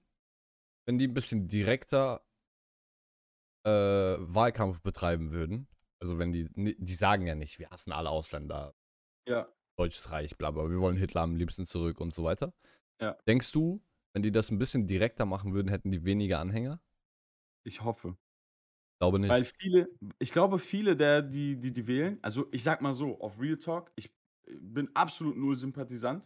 wenn 0.86 0.98
die 0.98 1.06
ein 1.08 1.14
bisschen 1.14 1.48
direkter 1.48 2.22
äh, 3.64 3.70
Wahlkampf 3.70 4.80
betreiben 4.82 5.32
würden, 5.32 5.68
also 6.00 6.18
wenn 6.18 6.32
die, 6.32 6.48
die 6.54 6.94
sagen 6.94 7.26
ja 7.26 7.34
nicht, 7.34 7.58
wir 7.58 7.70
hassen 7.70 7.92
alle 7.92 8.10
Ausländer, 8.10 8.74
Ja. 9.26 9.48
Deutsches 9.78 10.10
Reich, 10.10 10.38
bla 10.38 10.50
bla, 10.50 10.70
wir 10.70 10.80
wollen 10.80 10.96
Hitler 10.96 11.22
am 11.22 11.36
liebsten 11.36 11.66
zurück 11.66 12.00
und 12.00 12.14
so 12.14 12.24
weiter. 12.24 12.54
Ja. 13.00 13.12
Denkst 13.26 13.52
du, 13.52 13.82
wenn 14.16 14.22
die 14.22 14.32
das 14.32 14.50
ein 14.50 14.56
bisschen 14.56 14.86
direkter 14.86 15.26
machen 15.26 15.52
würden, 15.52 15.68
hätten 15.68 15.92
die 15.92 16.06
weniger 16.06 16.38
Anhänger? 16.38 16.80
Ich 17.64 17.84
hoffe. 17.84 18.16
Glaube 18.98 19.18
nicht. 19.18 19.30
Weil 19.30 19.44
viele, 19.44 19.88
ich 20.18 20.32
glaube, 20.32 20.58
viele 20.58 20.96
der, 20.96 21.20
die, 21.20 21.60
die, 21.60 21.70
die 21.70 21.86
wählen, 21.86 22.18
also 22.22 22.46
ich 22.50 22.62
sag 22.62 22.80
mal 22.80 22.94
so, 22.94 23.20
auf 23.20 23.38
Real 23.38 23.58
Talk, 23.58 23.92
ich 23.94 24.10
bin 24.46 24.88
absolut 24.96 25.36
null 25.36 25.56
Sympathisant, 25.56 26.24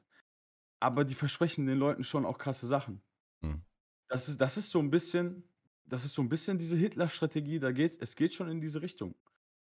aber 0.78 1.04
die 1.04 1.16
versprechen 1.16 1.66
den 1.66 1.78
Leuten 1.78 2.04
schon 2.04 2.24
auch 2.24 2.38
krasse 2.38 2.68
Sachen. 2.68 3.02
Hm. 3.42 3.60
Das 4.08 4.28
ist, 4.28 4.40
das 4.40 4.56
ist 4.56 4.70
so 4.70 4.78
ein 4.78 4.90
bisschen, 4.90 5.42
das 5.84 6.04
ist 6.04 6.14
so 6.14 6.22
ein 6.22 6.28
bisschen 6.28 6.58
diese 6.58 6.76
Hitler-Strategie, 6.76 7.58
da 7.58 7.72
geht, 7.72 8.00
es 8.00 8.14
geht 8.14 8.34
schon 8.34 8.48
in 8.48 8.60
diese 8.60 8.82
Richtung. 8.82 9.16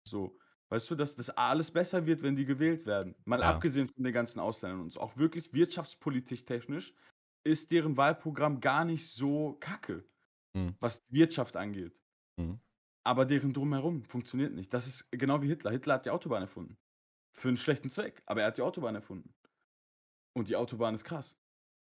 So, 0.06 0.38
weißt 0.68 0.90
du, 0.90 0.96
dass 0.96 1.16
das 1.16 1.30
alles 1.30 1.70
besser 1.70 2.04
wird, 2.04 2.20
wenn 2.20 2.36
die 2.36 2.44
gewählt 2.44 2.84
werden. 2.84 3.14
Mal 3.24 3.40
Ja. 3.40 3.52
abgesehen 3.54 3.88
von 3.88 4.04
den 4.04 4.12
ganzen 4.12 4.38
Ausländern 4.38 4.82
und 4.82 4.92
so. 4.92 5.00
Auch 5.00 5.16
wirklich 5.16 5.54
wirtschaftspolitisch 5.54 6.44
technisch 6.44 6.92
ist 7.48 7.70
deren 7.72 7.96
Wahlprogramm 7.96 8.60
gar 8.60 8.84
nicht 8.84 9.08
so 9.08 9.56
kacke, 9.60 10.04
Hm. 10.56 10.74
was 10.80 11.02
Wirtschaft 11.08 11.56
angeht. 11.56 11.98
Hm. 12.38 12.58
Aber 13.04 13.24
deren 13.24 13.52
Drumherum 13.54 14.04
funktioniert 14.04 14.52
nicht. 14.52 14.72
Das 14.72 14.86
ist 14.86 15.10
genau 15.10 15.40
wie 15.42 15.48
Hitler. 15.48 15.70
Hitler 15.70 15.94
hat 15.94 16.06
die 16.06 16.10
Autobahn 16.10 16.42
erfunden. 16.42 16.76
Für 17.32 17.48
einen 17.48 17.56
schlechten 17.56 17.90
Zweck. 17.90 18.22
Aber 18.26 18.42
er 18.42 18.48
hat 18.48 18.58
die 18.58 18.62
Autobahn 18.62 18.94
erfunden. 18.94 19.32
Und 20.34 20.48
die 20.48 20.56
Autobahn 20.56 20.94
ist 20.94 21.04
krass. 21.04 21.36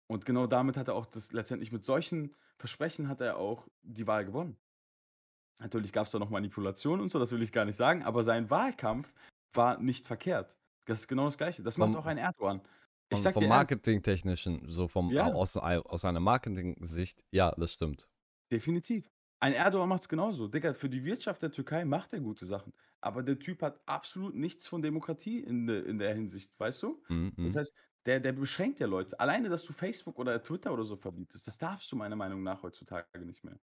Und 0.08 0.26
genau 0.26 0.46
damit 0.48 0.78
hat 0.78 0.88
er 0.88 0.96
auch 0.96 1.06
das 1.06 1.32
letztendlich 1.32 1.72
mit 1.72 1.86
solchen 1.86 2.36
Versprechen 2.58 3.08
hat 3.08 3.22
er 3.22 3.38
auch 3.38 3.68
die 3.84 4.08
Wahl 4.08 4.26
gewonnen. 4.26 4.58
Natürlich 5.60 5.94
gab 5.94 6.06
es 6.06 6.12
da 6.12 6.20
noch 6.20 6.30
Manipulationen 6.30 7.02
und 7.02 7.10
so, 7.10 7.20
das 7.20 7.32
will 7.32 7.42
ich 7.42 7.52
gar 7.52 7.66
nicht 7.66 7.78
sagen, 7.78 8.04
aber 8.04 8.24
sein 8.24 8.50
Wahlkampf 8.50 9.14
war 9.54 9.80
nicht 9.80 10.06
verkehrt. 10.06 10.56
Das 10.86 11.00
ist 11.00 11.08
genau 11.08 11.26
das 11.26 11.38
Gleiche. 11.38 11.64
Das 11.64 11.78
macht 11.78 11.96
auch 11.96 12.06
ein 12.06 12.18
Erdogan. 12.18 12.62
Von, 13.10 13.28
vom 13.30 13.44
ernst, 13.44 13.50
Marketingtechnischen, 13.50 14.70
so 14.70 14.88
vom 14.88 15.12
Ja. 15.12 15.32
aus, 15.32 15.58
aus 15.58 16.06
einer 16.06 16.20
Marketing-Sicht, 16.20 17.24
ja, 17.32 17.52
das 17.58 17.74
stimmt. 17.74 18.08
definitiv. 18.52 19.10
Ein 19.40 19.54
Erdogan 19.54 19.90
macht 19.90 20.04
es 20.04 20.10
genauso. 20.10 20.48
Digga, 20.48 20.74
für 20.74 20.90
die 20.90 21.04
Wirtschaft 21.04 21.42
der 21.42 21.52
Türkei 21.52 21.86
macht 21.86 22.14
er 22.14 22.20
gute 22.20 22.46
Sachen. 22.46 22.74
Aber 23.02 23.22
der 23.22 23.38
Typ 23.38 23.62
hat 23.62 23.82
absolut 23.86 24.34
nichts 24.36 24.68
von 24.68 24.82
Demokratie 24.82 25.40
in, 25.40 25.68
de, 25.68 25.84
in 25.88 26.00
der 26.00 26.14
Hinsicht, 26.16 26.52
weißt 26.60 26.82
du? 26.84 27.04
Mhm, 27.10 27.34
mhm. 27.38 27.44
Das 27.44 27.56
heißt, 27.56 27.74
der, 28.06 28.20
der 28.20 28.32
beschränkt 28.34 28.80
ja 28.80 28.88
Leute. 28.88 29.20
Alleine, 29.20 29.50
dass 29.50 29.64
du 29.66 29.74
Facebook 29.74 30.18
oder 30.20 30.42
Twitter 30.42 30.74
oder 30.74 30.86
so 30.86 30.96
verbietest, 30.96 31.46
das 31.48 31.58
darfst 31.58 31.92
du 31.92 31.96
meiner 31.96 32.16
Meinung 32.16 32.44
nach 32.44 32.64
heutzutage 32.64 33.20
nicht 33.26 33.44
mehr. 33.44 33.60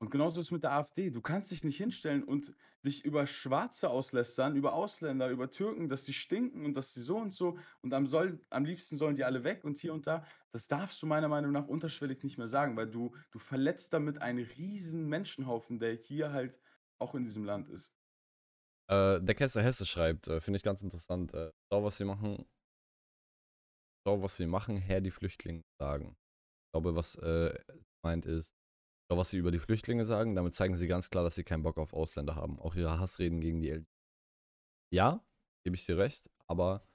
Und 0.00 0.10
genauso 0.10 0.40
ist 0.40 0.46
es 0.46 0.50
mit 0.50 0.62
der 0.62 0.72
AfD. 0.72 1.10
Du 1.10 1.20
kannst 1.20 1.50
dich 1.50 1.62
nicht 1.62 1.76
hinstellen 1.76 2.24
und 2.24 2.54
dich 2.82 3.04
über 3.04 3.26
Schwarze 3.26 3.90
auslästern, 3.90 4.56
über 4.56 4.72
Ausländer, 4.72 5.28
über 5.28 5.50
Türken, 5.50 5.90
dass 5.90 6.04
die 6.04 6.14
stinken 6.14 6.64
und 6.64 6.72
dass 6.72 6.94
die 6.94 7.00
so 7.00 7.18
und 7.18 7.34
so 7.34 7.58
und 7.82 7.92
am, 7.92 8.06
soll, 8.06 8.40
am 8.48 8.64
liebsten 8.64 8.96
sollen 8.96 9.16
die 9.16 9.24
alle 9.24 9.44
weg 9.44 9.62
und 9.62 9.78
hier 9.78 9.92
und 9.92 10.06
da. 10.06 10.26
Das 10.52 10.66
darfst 10.66 11.02
du 11.02 11.06
meiner 11.06 11.28
Meinung 11.28 11.52
nach 11.52 11.68
unterschwellig 11.68 12.22
nicht 12.24 12.38
mehr 12.38 12.48
sagen, 12.48 12.76
weil 12.76 12.90
du, 12.90 13.14
du 13.30 13.38
verletzt 13.38 13.92
damit 13.92 14.22
einen 14.22 14.46
riesen 14.56 15.06
Menschenhaufen, 15.06 15.78
der 15.78 15.92
hier 15.92 16.32
halt 16.32 16.58
auch 16.98 17.14
in 17.14 17.24
diesem 17.24 17.44
Land 17.44 17.68
ist. 17.68 17.92
Äh, 18.88 19.20
der 19.20 19.34
Kessler 19.34 19.62
Hesse 19.62 19.84
schreibt, 19.84 20.28
äh, 20.28 20.40
finde 20.40 20.56
ich 20.56 20.62
ganz 20.62 20.82
interessant, 20.82 21.34
äh, 21.34 21.52
schau, 21.70 21.84
was 21.84 21.98
sie 21.98 22.06
machen, 22.06 22.46
schau, 24.06 24.22
was 24.22 24.38
sie 24.38 24.46
machen, 24.46 24.78
Herr, 24.78 25.02
die 25.02 25.10
Flüchtlinge 25.10 25.62
sagen. 25.78 26.16
Ich 26.16 26.72
glaube, 26.72 26.96
was 26.96 27.16
äh, 27.16 27.52
meint 28.02 28.24
ist, 28.24 28.54
was 29.16 29.30
sie 29.30 29.38
über 29.38 29.50
die 29.50 29.58
Flüchtlinge 29.58 30.04
sagen, 30.06 30.34
damit 30.34 30.54
zeigen 30.54 30.76
sie 30.76 30.86
ganz 30.86 31.10
klar, 31.10 31.24
dass 31.24 31.34
sie 31.34 31.44
keinen 31.44 31.62
Bock 31.62 31.78
auf 31.78 31.92
Ausländer 31.92 32.36
haben. 32.36 32.60
Auch 32.60 32.74
ihre 32.76 32.98
Hassreden 33.00 33.40
gegen 33.40 33.60
die 33.60 33.70
LGBT. 33.70 33.88
Ja, 34.92 35.24
gebe 35.64 35.76
ich 35.76 35.84
dir 35.84 35.98
recht, 35.98 36.30
aber 36.46 36.86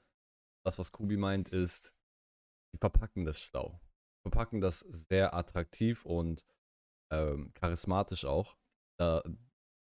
das, 0.66 0.80
was 0.80 0.92
Kubi 0.92 1.18
meint, 1.18 1.50
ist, 1.50 1.94
die 2.74 2.78
verpacken 2.78 3.26
das 3.26 3.40
schlau. 3.40 3.80
Verpacken 4.24 4.60
das 4.60 4.80
sehr 4.80 5.34
attraktiv 5.34 6.06
und 6.06 6.46
ähm, 7.12 7.54
charismatisch 7.54 8.26
auch, 8.26 8.58
da, 8.98 9.24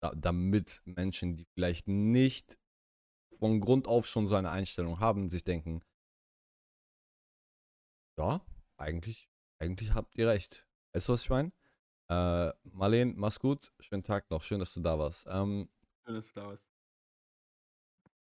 da, 0.02 0.14
damit 0.16 0.82
Menschen, 0.86 1.36
die 1.36 1.46
vielleicht 1.54 1.88
nicht 1.88 2.58
von 3.40 3.62
Grund 3.62 3.88
auf 3.88 4.08
schon 4.08 4.28
so 4.28 4.36
eine 4.36 4.52
Einstellung 4.52 5.00
haben, 5.00 5.30
sich 5.30 5.44
denken, 5.44 5.84
ja, 8.18 8.46
eigentlich, 8.78 9.30
eigentlich 9.60 9.94
habt 9.94 10.16
ihr 10.18 10.28
recht. 10.28 10.68
Weißt 10.94 11.10
du, 11.10 11.14
was 11.14 11.24
ich 11.24 11.30
meine? 11.30 11.52
Äh, 12.14 12.54
Marleen, 12.72 13.14
mach's 13.18 13.40
gut. 13.40 13.72
Schönen 13.80 14.04
Tag 14.04 14.30
noch. 14.30 14.44
Schön, 14.44 14.60
dass 14.60 14.74
du 14.74 14.82
da 14.82 15.00
warst. 15.00 15.26
Ähm, 15.30 15.70
Schön, 16.06 16.16
dass 16.16 16.28
du 16.28 16.40
da 16.40 16.48
warst. 16.48 16.64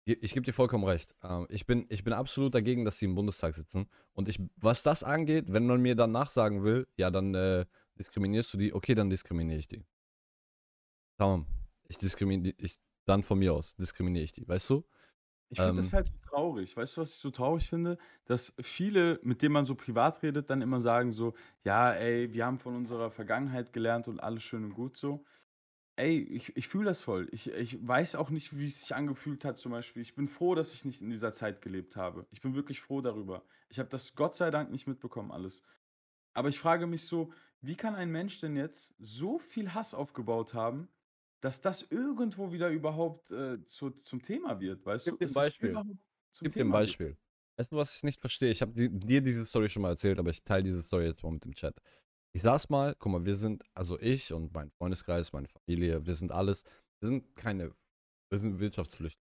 ich 0.04 0.22
ich 0.22 0.34
gebe 0.34 0.44
dir 0.44 0.52
vollkommen 0.52 0.84
recht. 0.84 1.14
Ähm, 1.22 1.46
ich, 1.50 1.66
bin, 1.66 1.86
ich 1.88 2.04
bin 2.04 2.12
absolut 2.12 2.54
dagegen, 2.54 2.84
dass 2.84 2.98
sie 2.98 3.06
im 3.06 3.14
Bundestag 3.14 3.54
sitzen. 3.54 3.88
Und 4.12 4.28
ich, 4.28 4.40
was 4.56 4.82
das 4.82 5.02
angeht, 5.02 5.52
wenn 5.52 5.66
man 5.66 5.82
mir 5.82 5.94
dann 5.96 6.12
nachsagen 6.12 6.62
will, 6.62 6.86
ja, 6.96 7.10
dann 7.10 7.34
äh, 7.34 7.66
diskriminierst 7.98 8.54
du 8.54 8.58
die, 8.58 8.72
okay, 8.72 8.94
dann 8.94 9.10
diskriminiere 9.10 9.58
ich 9.58 9.68
die. 9.68 9.84
Tamam. 11.18 11.46
Ich 11.88 11.98
diskriminiere, 11.98 12.54
ich, 12.58 12.78
dann 13.06 13.22
von 13.22 13.38
mir 13.38 13.52
aus 13.52 13.76
diskriminiere 13.76 14.24
ich 14.24 14.32
die, 14.32 14.48
weißt 14.48 14.70
du? 14.70 14.84
Ich 15.54 15.62
finde 15.62 15.80
Ähm. 15.80 15.82
das 15.82 15.92
halt 15.92 16.08
so 16.08 16.18
traurig. 16.30 16.76
Weißt 16.76 16.96
du, 16.96 17.00
was 17.02 17.10
ich 17.10 17.20
so 17.20 17.30
traurig 17.30 17.68
finde? 17.68 17.96
Dass 18.26 18.52
viele, 18.60 19.20
mit 19.22 19.40
denen 19.40 19.52
man 19.52 19.64
so 19.66 19.74
privat 19.76 20.22
redet, 20.22 20.50
dann 20.50 20.62
immer 20.62 20.80
sagen 20.80 21.12
so, 21.12 21.34
ja, 21.62 21.92
ey, 21.92 22.32
wir 22.32 22.44
haben 22.44 22.58
von 22.58 22.74
unserer 22.74 23.10
Vergangenheit 23.12 23.72
gelernt 23.72 24.08
und 24.08 24.20
alles 24.20 24.42
schön 24.42 24.64
und 24.64 24.74
gut 24.74 24.96
so. 24.96 25.24
ey, 25.96 26.20
ich, 26.22 26.56
ich 26.56 26.68
fühle 26.68 26.86
das 26.86 27.00
voll. 27.00 27.28
Ich, 27.32 27.48
ich 27.50 27.86
weiß 27.86 28.16
auch 28.16 28.30
nicht, 28.30 28.56
wie 28.56 28.68
es 28.68 28.80
sich 28.80 28.94
angefühlt 28.94 29.44
hat, 29.44 29.58
zum 29.58 29.72
Beispiel. 29.72 30.02
Ich 30.02 30.14
bin 30.16 30.28
froh, 30.28 30.54
dass 30.54 30.72
ich 30.74 30.84
nicht 30.84 31.00
in 31.00 31.10
dieser 31.10 31.34
Zeit 31.34 31.62
gelebt 31.62 31.96
habe. 31.96 32.26
Ich 32.32 32.40
bin 32.40 32.54
wirklich 32.54 32.80
froh 32.80 33.00
darüber. 33.00 33.44
Ich 33.68 33.78
habe 33.78 33.88
das 33.90 34.14
Gott 34.16 34.34
sei 34.36 34.50
Dank 34.50 34.70
nicht 34.70 34.86
mitbekommen, 34.88 35.30
alles. 35.32 35.62
Aber 36.34 36.48
ich 36.48 36.58
frage 36.60 36.86
mich 36.86 37.06
so, 37.06 37.32
wie 37.60 37.76
kann 37.76 37.94
ein 37.94 38.10
Mensch 38.10 38.40
denn 38.40 38.56
jetzt 38.56 38.94
so 38.98 39.38
viel 39.38 39.74
Hass 39.74 39.94
aufgebaut 39.94 40.54
haben, 40.54 40.88
dass 41.44 41.60
das 41.60 41.82
irgendwo 41.90 42.52
wieder 42.52 42.70
überhaupt 42.70 43.30
äh, 43.30 43.62
zu, 43.66 43.90
zum 43.90 44.22
Thema 44.22 44.58
wird, 44.60 44.86
weißt 44.86 45.04
Gib 45.04 45.18
du? 45.18 45.18
dir 45.18 45.30
ein 45.30 45.34
Beispiel. 45.34 45.74
Gib 45.74 45.84
dir 46.40 46.48
ein 46.48 46.52
Thema 46.52 46.78
wird. 46.78 46.88
Beispiel. 46.88 47.16
Weißt 47.58 47.70
du, 47.70 47.76
was 47.76 47.96
ich 47.96 48.02
nicht 48.02 48.18
verstehe? 48.18 48.50
Ich 48.50 48.62
habe 48.62 48.72
dir 48.72 49.20
diese 49.20 49.44
Story 49.44 49.68
schon 49.68 49.82
mal 49.82 49.90
erzählt, 49.90 50.18
aber 50.18 50.30
ich 50.30 50.42
teile 50.42 50.62
diese 50.64 50.82
Story 50.82 51.04
jetzt 51.04 51.22
mal 51.22 51.32
mit 51.32 51.44
dem 51.44 51.54
Chat. 51.54 51.76
Ich 52.32 52.40
saß 52.40 52.70
mal, 52.70 52.96
guck 52.98 53.12
mal, 53.12 53.24
wir 53.26 53.36
sind, 53.36 53.62
also 53.74 54.00
ich 54.00 54.32
und 54.32 54.54
mein 54.54 54.70
Freundeskreis, 54.70 55.34
meine 55.34 55.46
Familie, 55.48 56.06
wir 56.06 56.14
sind 56.14 56.32
alles, 56.32 56.64
wir 57.00 57.10
sind 57.10 57.36
keine, 57.36 57.70
wir 58.30 58.38
sind 58.38 58.58
Wirtschaftsflüchtlinge. 58.58 59.28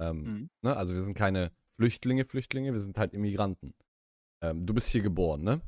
Ähm, 0.00 0.22
Mhm. 0.22 0.50
ne? 0.60 0.76
Also 0.76 0.92
wir 0.92 1.02
sind 1.02 1.14
keine 1.14 1.50
Flüchtlinge, 1.70 2.26
Flüchtlinge, 2.26 2.74
wir 2.74 2.80
sind 2.80 2.98
halt 2.98 3.14
Immigranten. 3.14 3.72
Ähm, 4.42 4.66
du 4.66 4.74
bist 4.74 4.90
hier 4.90 5.00
geboren, 5.02 5.42
ne? 5.42 5.62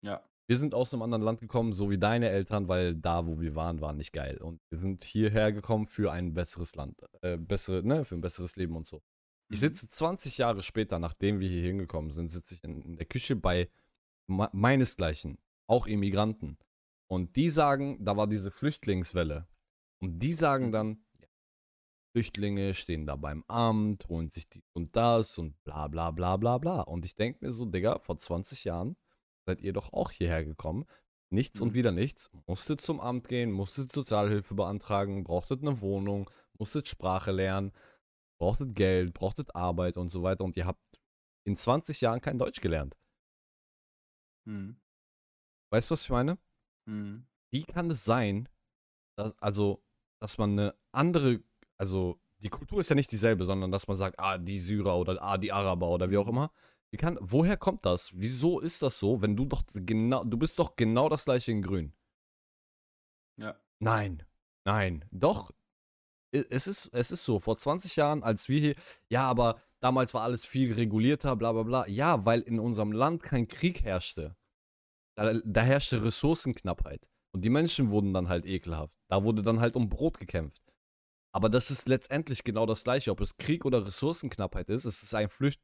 Ja. 0.00 0.24
Wir 0.48 0.56
sind 0.56 0.74
aus 0.74 0.92
einem 0.94 1.02
anderen 1.02 1.22
Land 1.22 1.40
gekommen, 1.40 1.74
so 1.74 1.90
wie 1.90 1.98
deine 1.98 2.30
Eltern, 2.30 2.68
weil 2.68 2.94
da, 2.94 3.26
wo 3.26 3.38
wir 3.38 3.54
waren, 3.54 3.82
war 3.82 3.92
nicht 3.92 4.12
geil. 4.12 4.38
Und 4.38 4.60
wir 4.70 4.78
sind 4.78 5.04
hierher 5.04 5.52
gekommen 5.52 5.86
für 5.86 6.10
ein 6.10 6.32
besseres 6.32 6.74
Land, 6.74 6.98
äh, 7.20 7.36
bessere, 7.36 7.82
ne, 7.86 8.06
für 8.06 8.14
ein 8.14 8.22
besseres 8.22 8.56
Leben 8.56 8.74
und 8.74 8.86
so. 8.86 9.02
Ich 9.50 9.58
Mhm. 9.60 9.66
sitze 9.66 9.90
20 9.90 10.38
Jahre 10.38 10.62
später, 10.62 10.98
nachdem 10.98 11.38
wir 11.40 11.48
hier 11.50 11.62
hingekommen 11.62 12.10
sind, 12.12 12.30
sitze 12.32 12.54
ich 12.54 12.64
in, 12.64 12.80
in 12.80 12.96
der 12.96 13.04
Küche 13.04 13.36
bei 13.36 13.68
me- 14.26 14.48
meinesgleichen, 14.52 15.36
auch 15.66 15.86
Immigranten. 15.86 16.56
Und 17.08 17.36
die 17.36 17.50
sagen, 17.50 18.02
da 18.02 18.16
war 18.16 18.26
diese 18.26 18.50
Flüchtlingswelle. 18.50 19.46
Und 20.00 20.18
die 20.20 20.32
sagen 20.32 20.68
Mhm. 20.68 20.72
dann, 20.72 21.04
ja, 21.20 21.28
Flüchtlinge 22.12 22.72
stehen 22.74 23.04
da 23.04 23.16
beim 23.16 23.44
Amt, 23.48 24.08
holen 24.08 24.30
sich 24.30 24.48
dies 24.48 24.62
und 24.72 24.96
das 24.96 25.36
und 25.36 25.62
bla 25.64 25.88
bla 25.88 26.10
bla 26.10 26.38
bla 26.38 26.56
bla. 26.56 26.80
Und 26.80 27.04
ich 27.04 27.14
denke 27.16 27.44
mir 27.44 27.52
so, 27.52 27.66
Digga, 27.66 27.98
vor 27.98 28.16
20 28.18 28.64
Jahren 28.64 28.96
seid 29.48 29.62
ihr 29.62 29.72
doch 29.72 29.92
auch 29.94 30.10
hierher 30.10 30.44
gekommen. 30.44 30.84
Nichts 31.30 31.60
und 31.60 31.70
Mhm. 31.70 31.74
wieder 31.74 31.92
nichts. 31.92 32.30
Musstet 32.46 32.80
zum 32.80 33.00
Amt 33.00 33.28
gehen, 33.28 33.50
musstet 33.50 33.92
Sozialhilfe 33.92 34.54
beantragen, 34.54 35.24
brauchtet 35.24 35.62
eine 35.62 35.80
Wohnung, 35.80 36.30
musstet 36.58 36.86
Sprache 36.88 37.32
lernen, 37.32 37.72
brauchtet 38.38 38.74
Geld, 38.74 39.14
brauchtet 39.14 39.54
Arbeit 39.54 39.96
und 39.96 40.10
so 40.10 40.22
weiter. 40.22 40.44
Und 40.44 40.56
ihr 40.56 40.66
habt 40.66 40.82
in 41.44 41.56
20 41.56 42.00
Jahren 42.02 42.20
kein 42.20 42.38
Deutsch 42.38 42.60
gelernt. 42.60 42.96
Mhm. 44.46 44.76
Weißt 45.70 45.90
du, 45.90 45.92
was 45.94 46.02
ich 46.02 46.10
meine? 46.10 46.38
Mhm. 46.86 47.26
Wie 47.50 47.64
kann 47.64 47.90
es 47.90 48.04
sein, 48.04 48.48
dass, 49.16 49.32
also, 49.38 49.82
dass 50.20 50.38
man 50.38 50.52
eine 50.52 50.74
andere, 50.92 51.42
also 51.78 52.20
die 52.38 52.50
Kultur 52.50 52.80
ist 52.80 52.90
ja 52.90 52.94
nicht 52.96 53.10
dieselbe, 53.12 53.44
sondern 53.44 53.70
dass 53.70 53.88
man 53.88 53.96
sagt, 53.96 54.18
ah, 54.18 54.38
die 54.38 54.60
Syrer 54.60 54.96
oder 54.96 55.20
ah, 55.22 55.38
die 55.38 55.52
Araber 55.52 55.88
oder 55.88 56.10
wie 56.10 56.18
auch 56.18 56.28
immer. 56.28 56.52
Wie 56.90 56.96
kann, 56.96 57.18
woher 57.20 57.56
kommt 57.56 57.84
das? 57.84 58.18
Wieso 58.18 58.60
ist 58.60 58.82
das 58.82 58.98
so, 58.98 59.20
wenn 59.20 59.36
du 59.36 59.44
doch 59.44 59.62
genau, 59.74 60.24
du 60.24 60.38
bist 60.38 60.58
doch 60.58 60.76
genau 60.76 61.08
das 61.08 61.24
gleiche 61.24 61.52
in 61.52 61.62
Grün? 61.62 61.92
Ja. 63.36 63.60
Nein, 63.78 64.24
nein, 64.64 65.04
doch. 65.10 65.52
Es 66.30 66.66
ist, 66.66 66.90
es 66.92 67.10
ist 67.10 67.24
so, 67.24 67.40
vor 67.40 67.56
20 67.56 67.96
Jahren, 67.96 68.22
als 68.22 68.48
wir 68.48 68.60
hier, 68.60 68.74
ja, 69.08 69.28
aber 69.28 69.60
damals 69.80 70.12
war 70.12 70.22
alles 70.22 70.44
viel 70.44 70.74
regulierter, 70.74 71.36
bla 71.36 71.52
bla 71.52 71.62
bla. 71.62 71.86
Ja, 71.88 72.24
weil 72.26 72.40
in 72.40 72.58
unserem 72.58 72.92
Land 72.92 73.22
kein 73.22 73.48
Krieg 73.48 73.82
herrschte. 73.82 74.36
Da, 75.16 75.34
da 75.44 75.62
herrschte 75.62 76.02
Ressourcenknappheit. 76.02 77.08
Und 77.32 77.44
die 77.44 77.50
Menschen 77.50 77.90
wurden 77.90 78.12
dann 78.12 78.28
halt 78.28 78.46
ekelhaft. 78.46 78.98
Da 79.08 79.24
wurde 79.24 79.42
dann 79.42 79.60
halt 79.60 79.74
um 79.74 79.88
Brot 79.88 80.18
gekämpft. 80.18 80.62
Aber 81.32 81.48
das 81.48 81.70
ist 81.70 81.88
letztendlich 81.88 82.44
genau 82.44 82.66
das 82.66 82.84
gleiche. 82.84 83.10
Ob 83.10 83.20
es 83.20 83.36
Krieg 83.36 83.64
oder 83.64 83.86
Ressourcenknappheit 83.86 84.70
ist, 84.70 84.84
es 84.84 85.02
ist 85.02 85.14
ein 85.14 85.28
Flücht 85.28 85.60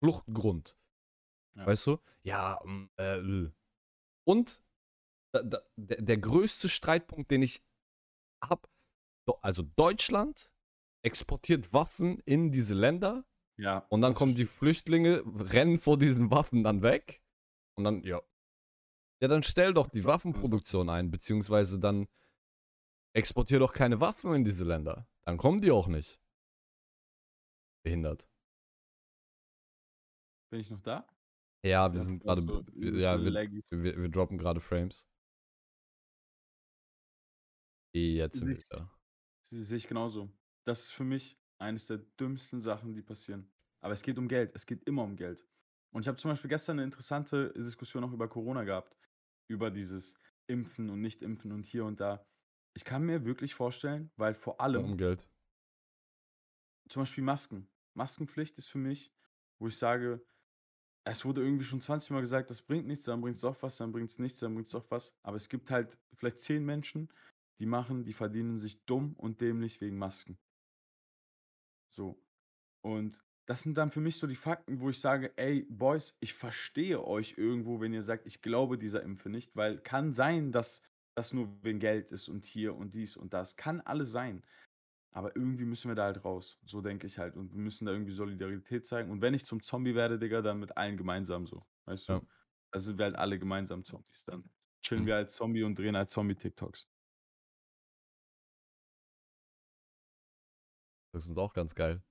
Fluchtgrund. 0.00 0.76
Ja. 1.54 1.66
Weißt 1.66 1.86
du? 1.86 1.98
Ja, 2.22 2.60
mm, 2.64 2.90
äh, 2.96 3.50
und 4.24 4.62
da, 5.32 5.42
da, 5.42 5.62
der, 5.76 6.18
größte 6.18 6.68
Streitpunkt, 6.68 7.30
den 7.30 7.42
ich 7.42 7.62
habe, 8.42 8.68
also 9.42 9.62
Deutschland 9.62 10.50
exportiert 11.02 11.72
Waffen 11.72 12.20
in 12.20 12.50
diese 12.50 12.74
Länder 12.74 13.24
Ja. 13.56 13.86
und 13.90 14.00
dann 14.00 14.14
kommen 14.14 14.34
die 14.34 14.46
Flüchtlinge, 14.46 15.22
rennen 15.26 15.78
vor 15.78 15.98
diesen 15.98 16.30
Waffen 16.30 16.64
dann 16.64 16.82
weg 16.82 17.22
und 17.76 17.84
dann, 17.84 18.02
ja. 18.04 18.22
Ja, 19.20 19.28
dann 19.28 19.42
stell 19.42 19.74
doch 19.74 19.88
die 19.88 20.04
Waffenproduktion 20.04 20.88
ein, 20.88 21.10
beziehungsweise 21.10 21.78
dann 21.78 22.06
exportier 23.14 23.58
doch 23.58 23.72
keine 23.72 24.00
Waffen 24.00 24.32
in 24.34 24.44
diese 24.44 24.64
Länder. 24.64 25.08
Dann 25.24 25.38
kommen 25.38 25.60
die 25.60 25.72
auch 25.72 25.88
nicht. 25.88 26.20
Behindert. 27.82 28.28
Bin 30.50 30.60
ich 30.60 30.70
noch 30.70 30.80
da? 30.80 31.06
Ja, 31.64 31.92
wir 31.92 31.98
Ja, 31.98 32.04
sind 32.04 32.22
gerade 32.22 32.42
so- 32.42 32.64
ja, 32.76 33.20
wir, 33.22 33.32
wir, 33.32 33.96
wir 34.02 34.08
droppen 34.08 34.38
gerade 34.38 34.60
Frames. 34.60 35.06
Jetzt 37.94 38.38
sind 38.38 38.48
wir. 38.48 38.90
Das 39.40 39.50
sehe 39.50 39.76
ich 39.76 39.88
genauso. 39.88 40.30
Das 40.66 40.80
ist 40.80 40.90
für 40.90 41.04
mich 41.04 41.38
eines 41.58 41.86
der 41.86 41.98
dümmsten 41.98 42.60
Sachen, 42.60 42.94
die 42.94 43.02
passieren. 43.02 43.50
Aber 43.80 43.92
es 43.92 44.02
geht 44.02 44.18
um 44.18 44.28
Geld. 44.28 44.52
Es 44.54 44.66
geht 44.66 44.84
immer 44.84 45.02
um 45.02 45.16
Geld. 45.16 45.44
Und 45.92 46.02
ich 46.02 46.08
habe 46.08 46.18
zum 46.18 46.30
Beispiel 46.30 46.50
gestern 46.50 46.78
eine 46.78 46.84
interessante 46.84 47.52
Diskussion 47.54 48.04
auch 48.04 48.12
über 48.12 48.28
Corona 48.28 48.64
gehabt. 48.64 48.96
Über 49.48 49.70
dieses 49.70 50.14
Impfen 50.46 50.90
und 50.90 51.00
Nicht-Impfen 51.00 51.52
und 51.52 51.64
hier 51.64 51.84
und 51.84 52.00
da. 52.00 52.24
Ich 52.74 52.84
kann 52.84 53.02
mir 53.02 53.24
wirklich 53.24 53.54
vorstellen, 53.54 54.10
weil 54.16 54.34
vor 54.34 54.60
allem 54.60 54.84
Um 54.84 54.96
Geld. 54.98 55.26
zum 56.88 57.02
Beispiel 57.02 57.24
Masken. 57.24 57.68
Maskenpflicht 57.94 58.58
ist 58.58 58.68
für 58.68 58.78
mich, 58.78 59.12
wo 59.58 59.68
ich 59.68 59.76
sage, 59.78 60.24
es 61.10 61.24
wurde 61.24 61.42
irgendwie 61.42 61.64
schon 61.64 61.80
20 61.80 62.10
Mal 62.10 62.20
gesagt, 62.20 62.50
das 62.50 62.62
bringt 62.62 62.86
nichts, 62.86 63.04
dann 63.04 63.20
bringt 63.20 63.36
es 63.36 63.42
doch 63.42 63.60
was, 63.62 63.76
dann 63.76 63.92
bringt 63.92 64.10
es 64.10 64.18
nichts, 64.18 64.40
dann 64.40 64.54
bringt 64.54 64.66
es 64.66 64.72
doch 64.72 64.90
was. 64.90 65.14
Aber 65.22 65.36
es 65.36 65.48
gibt 65.48 65.70
halt 65.70 65.98
vielleicht 66.14 66.40
10 66.40 66.64
Menschen, 66.64 67.08
die 67.58 67.66
machen, 67.66 68.04
die 68.04 68.12
verdienen 68.12 68.58
sich 68.58 68.84
dumm 68.84 69.14
und 69.16 69.40
dämlich 69.40 69.80
wegen 69.80 69.98
Masken. 69.98 70.38
So. 71.90 72.20
Und 72.82 73.22
das 73.46 73.62
sind 73.62 73.76
dann 73.78 73.90
für 73.90 74.00
mich 74.00 74.16
so 74.16 74.26
die 74.26 74.36
Fakten, 74.36 74.80
wo 74.80 74.90
ich 74.90 75.00
sage, 75.00 75.32
ey, 75.36 75.66
Boys, 75.70 76.14
ich 76.20 76.34
verstehe 76.34 77.02
euch 77.02 77.38
irgendwo, 77.38 77.80
wenn 77.80 77.94
ihr 77.94 78.02
sagt, 78.02 78.26
ich 78.26 78.42
glaube 78.42 78.78
dieser 78.78 79.02
Impfe 79.02 79.30
nicht, 79.30 79.56
weil 79.56 79.78
kann 79.78 80.12
sein, 80.12 80.52
dass 80.52 80.82
das 81.14 81.32
nur 81.32 81.48
wegen 81.64 81.80
Geld 81.80 82.12
ist 82.12 82.28
und 82.28 82.44
hier 82.44 82.76
und 82.76 82.94
dies 82.94 83.16
und 83.16 83.32
das. 83.32 83.56
Kann 83.56 83.80
alles 83.80 84.10
sein. 84.12 84.44
Aber 85.12 85.34
irgendwie 85.34 85.64
müssen 85.64 85.88
wir 85.88 85.94
da 85.94 86.04
halt 86.04 86.24
raus. 86.24 86.58
So 86.64 86.80
denke 86.80 87.06
ich 87.06 87.18
halt. 87.18 87.36
Und 87.36 87.52
wir 87.52 87.60
müssen 87.60 87.86
da 87.86 87.92
irgendwie 87.92 88.12
Solidarität 88.14 88.86
zeigen. 88.86 89.10
Und 89.10 89.20
wenn 89.20 89.34
ich 89.34 89.46
zum 89.46 89.62
Zombie 89.62 89.94
werde, 89.94 90.18
Digga, 90.18 90.42
dann 90.42 90.60
mit 90.60 90.76
allen 90.76 90.96
gemeinsam 90.96 91.46
so. 91.46 91.64
Weißt 91.86 92.08
du? 92.08 92.12
Ja. 92.14 92.22
Also 92.70 92.86
sind 92.86 92.98
wir 92.98 93.06
halt 93.06 93.16
alle 93.16 93.38
gemeinsam 93.38 93.84
Zombies. 93.84 94.24
Dann 94.26 94.44
chillen 94.82 95.02
Mhm. 95.02 95.06
wir 95.06 95.16
als 95.16 95.34
Zombie 95.34 95.62
und 95.64 95.78
drehen 95.78 95.96
als 95.96 96.12
Zombie-TikToks. 96.12 96.86
Das 101.12 101.24
sind 101.24 101.38
auch 101.38 101.54
ganz 101.54 101.74
geil. 101.74 102.02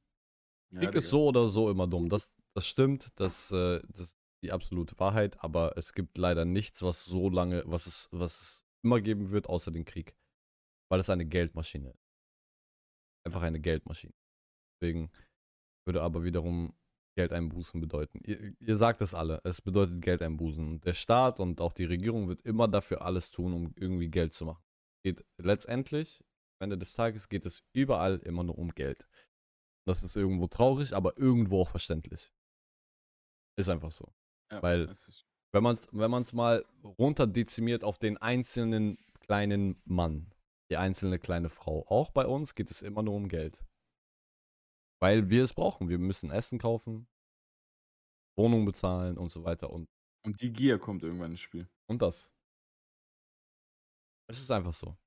Ja, 0.72 0.80
Krieg 0.82 0.96
ist 0.96 1.10
so 1.10 1.28
oder 1.28 1.48
so 1.48 1.70
immer 1.70 1.88
dumm. 1.88 2.10
Das, 2.10 2.34
das 2.56 2.68
stimmt, 2.68 3.12
das, 3.16 3.52
äh, 3.52 3.80
das 3.90 4.02
ist 4.02 4.18
die 4.44 4.52
absolute 4.52 5.00
Wahrheit, 5.00 5.42
aber 5.44 5.78
es 5.78 5.94
gibt 5.94 6.18
leider 6.18 6.46
nichts, 6.46 6.82
was 6.82 7.06
so 7.06 7.30
lange, 7.30 7.64
was 7.66 7.86
es, 7.88 8.10
was 8.12 8.42
es 8.42 8.66
immer 8.84 9.00
geben 9.00 9.32
wird, 9.32 9.48
außer 9.48 9.72
den 9.72 9.86
Krieg. 9.86 10.16
Weil 10.90 11.00
es 11.00 11.10
eine 11.10 11.26
Geldmaschine 11.26 11.92
ist. 11.92 12.07
Einfach 13.28 13.42
eine 13.42 13.60
Geldmaschine. 13.60 14.14
Deswegen 14.80 15.12
würde 15.86 16.02
aber 16.02 16.24
wiederum 16.24 16.74
Geldeinbußen 17.18 17.82
bedeuten. 17.82 18.22
Ihr, 18.24 18.54
ihr 18.62 18.78
sagt 18.78 19.02
es 19.02 19.14
alle, 19.14 19.42
es 19.44 19.62
bedeutet 19.62 20.02
Geldeinbußen. 20.02 20.80
Der 20.80 20.94
Staat 20.94 21.42
und 21.42 21.60
auch 21.60 21.74
die 21.74 21.84
Regierung 21.84 22.30
wird 22.30 22.42
immer 22.44 22.70
dafür 22.70 23.02
alles 23.02 23.32
tun, 23.32 23.54
um 23.54 23.74
irgendwie 23.76 24.08
Geld 24.10 24.34
zu 24.34 24.46
machen. 24.46 24.64
Geht 25.04 25.26
letztendlich, 25.38 26.24
am 26.60 26.66
Ende 26.66 26.78
des 26.78 26.94
Tages 26.94 27.28
geht 27.28 27.46
es 27.46 27.66
überall 27.74 28.20
immer 28.20 28.46
nur 28.46 28.58
um 28.58 28.70
Geld. 28.72 29.10
Das 29.86 30.04
ist 30.04 30.16
irgendwo 30.16 30.48
traurig, 30.48 30.94
aber 30.96 31.18
irgendwo 31.18 31.62
auch 31.64 31.70
verständlich. 31.70 32.32
Ist 33.58 33.68
einfach 33.68 33.92
so. 33.92 34.14
Ja, 34.52 34.64
weil- 34.64 34.88
Wenn 35.54 35.64
man 35.64 35.76
es 35.76 35.82
wenn 35.92 36.12
man's 36.12 36.32
mal 36.32 36.64
runterdezimiert 36.84 37.84
auf 37.84 37.98
den 38.00 38.16
einzelnen 38.18 38.98
kleinen 39.20 39.82
Mann, 39.84 40.32
die 40.70 40.78
einzelne 40.78 41.20
kleine 41.20 41.50
Frau, 41.50 41.86
auch 41.88 42.12
bei 42.12 42.26
uns 42.26 42.56
geht 42.56 42.70
es 42.70 42.82
immer 42.82 43.04
nur 43.04 43.16
um 43.16 43.28
Geld. 43.30 43.64
Weil 45.00 45.30
wir 45.30 45.44
es 45.44 45.54
brauchen. 45.54 45.90
Wir 45.90 46.00
müssen 46.00 46.32
Essen 46.32 46.58
kaufen, 46.60 47.08
Wohnung 48.36 48.66
bezahlen 48.66 49.18
und 49.18 49.32
so 49.32 49.44
weiter 49.44 49.70
und, 49.70 49.88
und 50.26 50.42
die 50.42 50.52
Gier 50.52 50.80
kommt 50.80 51.04
irgendwann 51.04 51.32
ins 51.32 51.40
Spiel. 51.42 51.68
und 51.88 52.02
das. 52.02 52.32
Es 54.30 54.40
ist 54.40 54.52
einfach 54.52 54.74
so. 54.74 54.98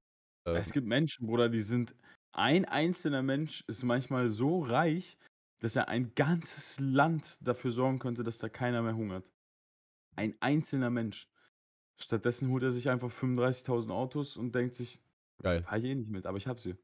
Ähm, 0.46 0.56
Es 0.56 0.72
gibt 0.72 0.86
Menschen, 0.86 1.26
Bruder, 1.26 1.48
die 1.48 1.60
sind. 1.60 1.94
Ein 2.32 2.64
einzelner 2.64 3.22
Mensch 3.22 3.64
ist 3.66 3.82
manchmal 3.82 4.30
so 4.30 4.62
reich, 4.62 5.18
dass 5.58 5.76
er 5.76 5.88
ein 5.88 6.14
ganzes 6.14 6.78
Land 6.78 7.36
dafür 7.40 7.72
sorgen 7.72 7.98
könnte, 7.98 8.22
dass 8.22 8.38
da 8.38 8.48
keiner 8.48 8.82
mehr 8.82 8.94
hungert. 8.94 9.28
Ein 10.16 10.40
einzelner 10.40 10.90
Mensch. 10.90 11.28
Stattdessen 11.98 12.48
holt 12.48 12.62
er 12.62 12.72
sich 12.72 12.88
einfach 12.88 13.10
35.000 13.10 13.90
Autos 13.90 14.36
und 14.36 14.54
denkt 14.54 14.76
sich, 14.76 15.02
Geil. 15.42 15.62
Fahr 15.62 15.78
ich 15.78 15.84
eh 15.84 15.94
nicht 15.94 16.10
mit, 16.10 16.26
aber 16.26 16.38
ich 16.38 16.46
hab 16.46 16.60
sie. 16.60 16.76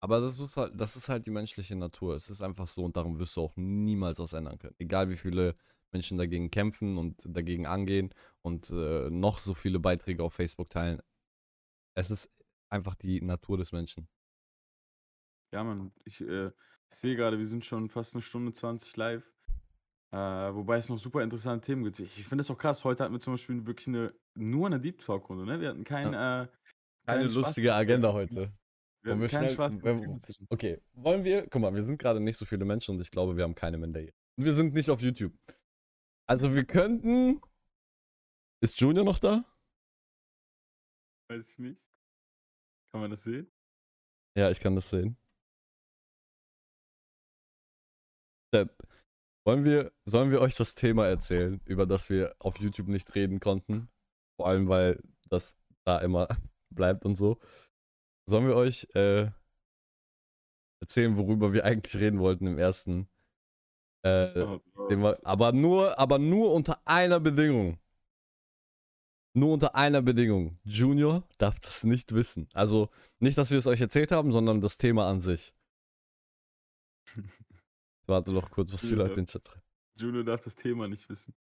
Aber 0.00 0.20
das 0.20 0.38
ist 0.38 0.56
halt, 0.56 0.78
das 0.78 0.96
ist 0.96 1.08
halt 1.08 1.24
die 1.24 1.30
menschliche 1.30 1.74
Natur. 1.76 2.14
Es 2.14 2.28
ist 2.28 2.42
einfach 2.42 2.66
so 2.66 2.84
und 2.84 2.96
darum 2.96 3.18
wirst 3.18 3.36
du 3.36 3.40
auch 3.40 3.56
niemals 3.56 4.18
was 4.18 4.34
ändern 4.34 4.58
können. 4.58 4.74
Egal 4.78 5.08
wie 5.08 5.16
viele 5.16 5.56
Menschen 5.92 6.18
dagegen 6.18 6.50
kämpfen 6.50 6.98
und 6.98 7.22
dagegen 7.24 7.66
angehen 7.66 8.10
und 8.42 8.68
äh, 8.70 9.08
noch 9.08 9.38
so 9.38 9.54
viele 9.54 9.78
Beiträge 9.78 10.22
auf 10.22 10.34
Facebook 10.34 10.68
teilen. 10.68 11.00
Es 11.94 12.10
ist 12.10 12.30
einfach 12.68 12.96
die 12.96 13.22
Natur 13.22 13.56
des 13.56 13.72
Menschen. 13.72 14.08
Ja, 15.52 15.64
Mann, 15.64 15.92
ich, 16.04 16.20
äh, 16.20 16.48
ich 16.90 16.98
sehe 16.98 17.16
gerade, 17.16 17.38
wir 17.38 17.46
sind 17.46 17.64
schon 17.64 17.88
fast 17.88 18.14
eine 18.14 18.22
Stunde 18.22 18.52
20 18.52 18.96
live. 18.96 19.24
Äh, 20.10 20.16
wobei 20.54 20.76
es 20.76 20.88
noch 20.88 20.98
super 20.98 21.22
interessante 21.22 21.64
Themen 21.66 21.84
gibt. 21.84 21.98
Ich, 22.00 22.26
finde 22.26 22.42
es 22.42 22.50
auch 22.50 22.58
krass. 22.58 22.84
Heute 22.84 23.04
hatten 23.04 23.14
wir 23.14 23.20
zum 23.20 23.34
Beispiel 23.34 23.64
wirklich 23.66 23.88
eine, 23.88 24.12
nur 24.34 24.66
eine 24.66 24.80
Deep 24.80 25.00
Talk-Runde, 25.00 25.44
ne? 25.44 25.60
Wir 25.60 25.70
hatten 25.70 25.84
kein, 25.84 26.12
äh, 26.12 26.46
Keine 27.06 27.24
lustige 27.24 27.70
Spaß- 27.72 27.76
Agenda 27.76 28.12
heute. 28.12 28.52
Wir 29.02 29.20
wir 29.20 29.28
schnell- 29.28 29.52
Spaß 29.52 29.82
wollen- 29.82 30.22
Okay, 30.48 30.80
wollen 30.94 31.24
wir, 31.24 31.46
guck 31.48 31.60
mal, 31.60 31.74
wir 31.74 31.82
sind 31.82 31.98
gerade 31.98 32.20
nicht 32.20 32.38
so 32.38 32.46
viele 32.46 32.64
Menschen 32.64 32.94
und 32.94 33.00
ich 33.02 33.10
glaube, 33.10 33.36
wir 33.36 33.44
haben 33.44 33.54
keine 33.54 33.76
Minderjährigen. 33.76 34.18
Und 34.38 34.44
wir 34.46 34.54
sind 34.54 34.72
nicht 34.72 34.88
auf 34.88 35.00
YouTube. 35.02 35.34
Also 36.26 36.54
wir 36.54 36.64
könnten. 36.64 37.40
Ist 38.62 38.80
Junior 38.80 39.04
noch 39.04 39.18
da? 39.18 39.44
Weiß 41.28 41.46
ich 41.46 41.58
nicht. 41.58 41.80
Kann 42.92 43.02
man 43.02 43.10
das 43.10 43.22
sehen? 43.22 43.50
Ja, 44.36 44.50
ich 44.50 44.60
kann 44.60 44.74
das 44.74 44.88
sehen. 44.88 45.18
Chat, 48.54 48.70
Wollen 49.46 49.64
wir, 49.64 49.92
sollen 50.06 50.30
wir 50.30 50.40
euch 50.40 50.54
das 50.54 50.74
Thema 50.74 51.06
erzählen, 51.06 51.60
über 51.66 51.84
das 51.86 52.08
wir 52.08 52.34
auf 52.38 52.58
YouTube 52.58 52.88
nicht 52.88 53.14
reden 53.14 53.40
konnten? 53.40 53.90
Vor 54.36 54.46
allem, 54.48 54.68
weil 54.68 55.02
das 55.28 55.54
da 55.84 55.98
immer 55.98 56.28
bleibt 56.74 57.04
und 57.04 57.16
so. 57.16 57.38
Sollen 58.26 58.46
wir 58.46 58.56
euch 58.56 58.88
äh, 58.94 59.30
erzählen, 60.80 61.16
worüber 61.16 61.52
wir 61.52 61.64
eigentlich 61.64 61.96
reden 61.96 62.18
wollten 62.20 62.46
im 62.46 62.58
ersten? 62.58 63.08
Äh, 64.02 64.58
Oh, 64.76 64.88
wir, 64.88 65.18
aber 65.26 65.52
nur, 65.52 65.98
aber 65.98 66.18
nur 66.18 66.52
unter 66.52 66.80
einer 66.86 67.20
Bedingung. 67.20 67.78
Nur 69.36 69.54
unter 69.54 69.74
einer 69.74 70.02
Bedingung. 70.02 70.58
Junior 70.62 71.26
darf 71.38 71.58
das 71.60 71.84
nicht 71.84 72.14
wissen. 72.14 72.48
Also 72.52 72.90
nicht, 73.18 73.36
dass 73.38 73.50
wir 73.50 73.58
es 73.58 73.66
euch 73.66 73.80
erzählt 73.80 74.12
haben, 74.12 74.30
sondern 74.30 74.60
das 74.60 74.78
Thema 74.78 75.08
an 75.08 75.20
sich. 75.20 75.54
Warte 78.06 78.32
doch 78.32 78.50
kurz, 78.50 78.72
was 78.72 78.82
die. 78.82 78.94
Leute 78.94 79.14
in 79.14 79.16
den 79.20 79.26
Chat 79.26 79.48
schreiben. 79.48 79.62
Junior 79.96 80.24
darf 80.24 80.42
das 80.42 80.54
Thema 80.54 80.86
nicht 80.86 81.08
wissen. 81.08 81.34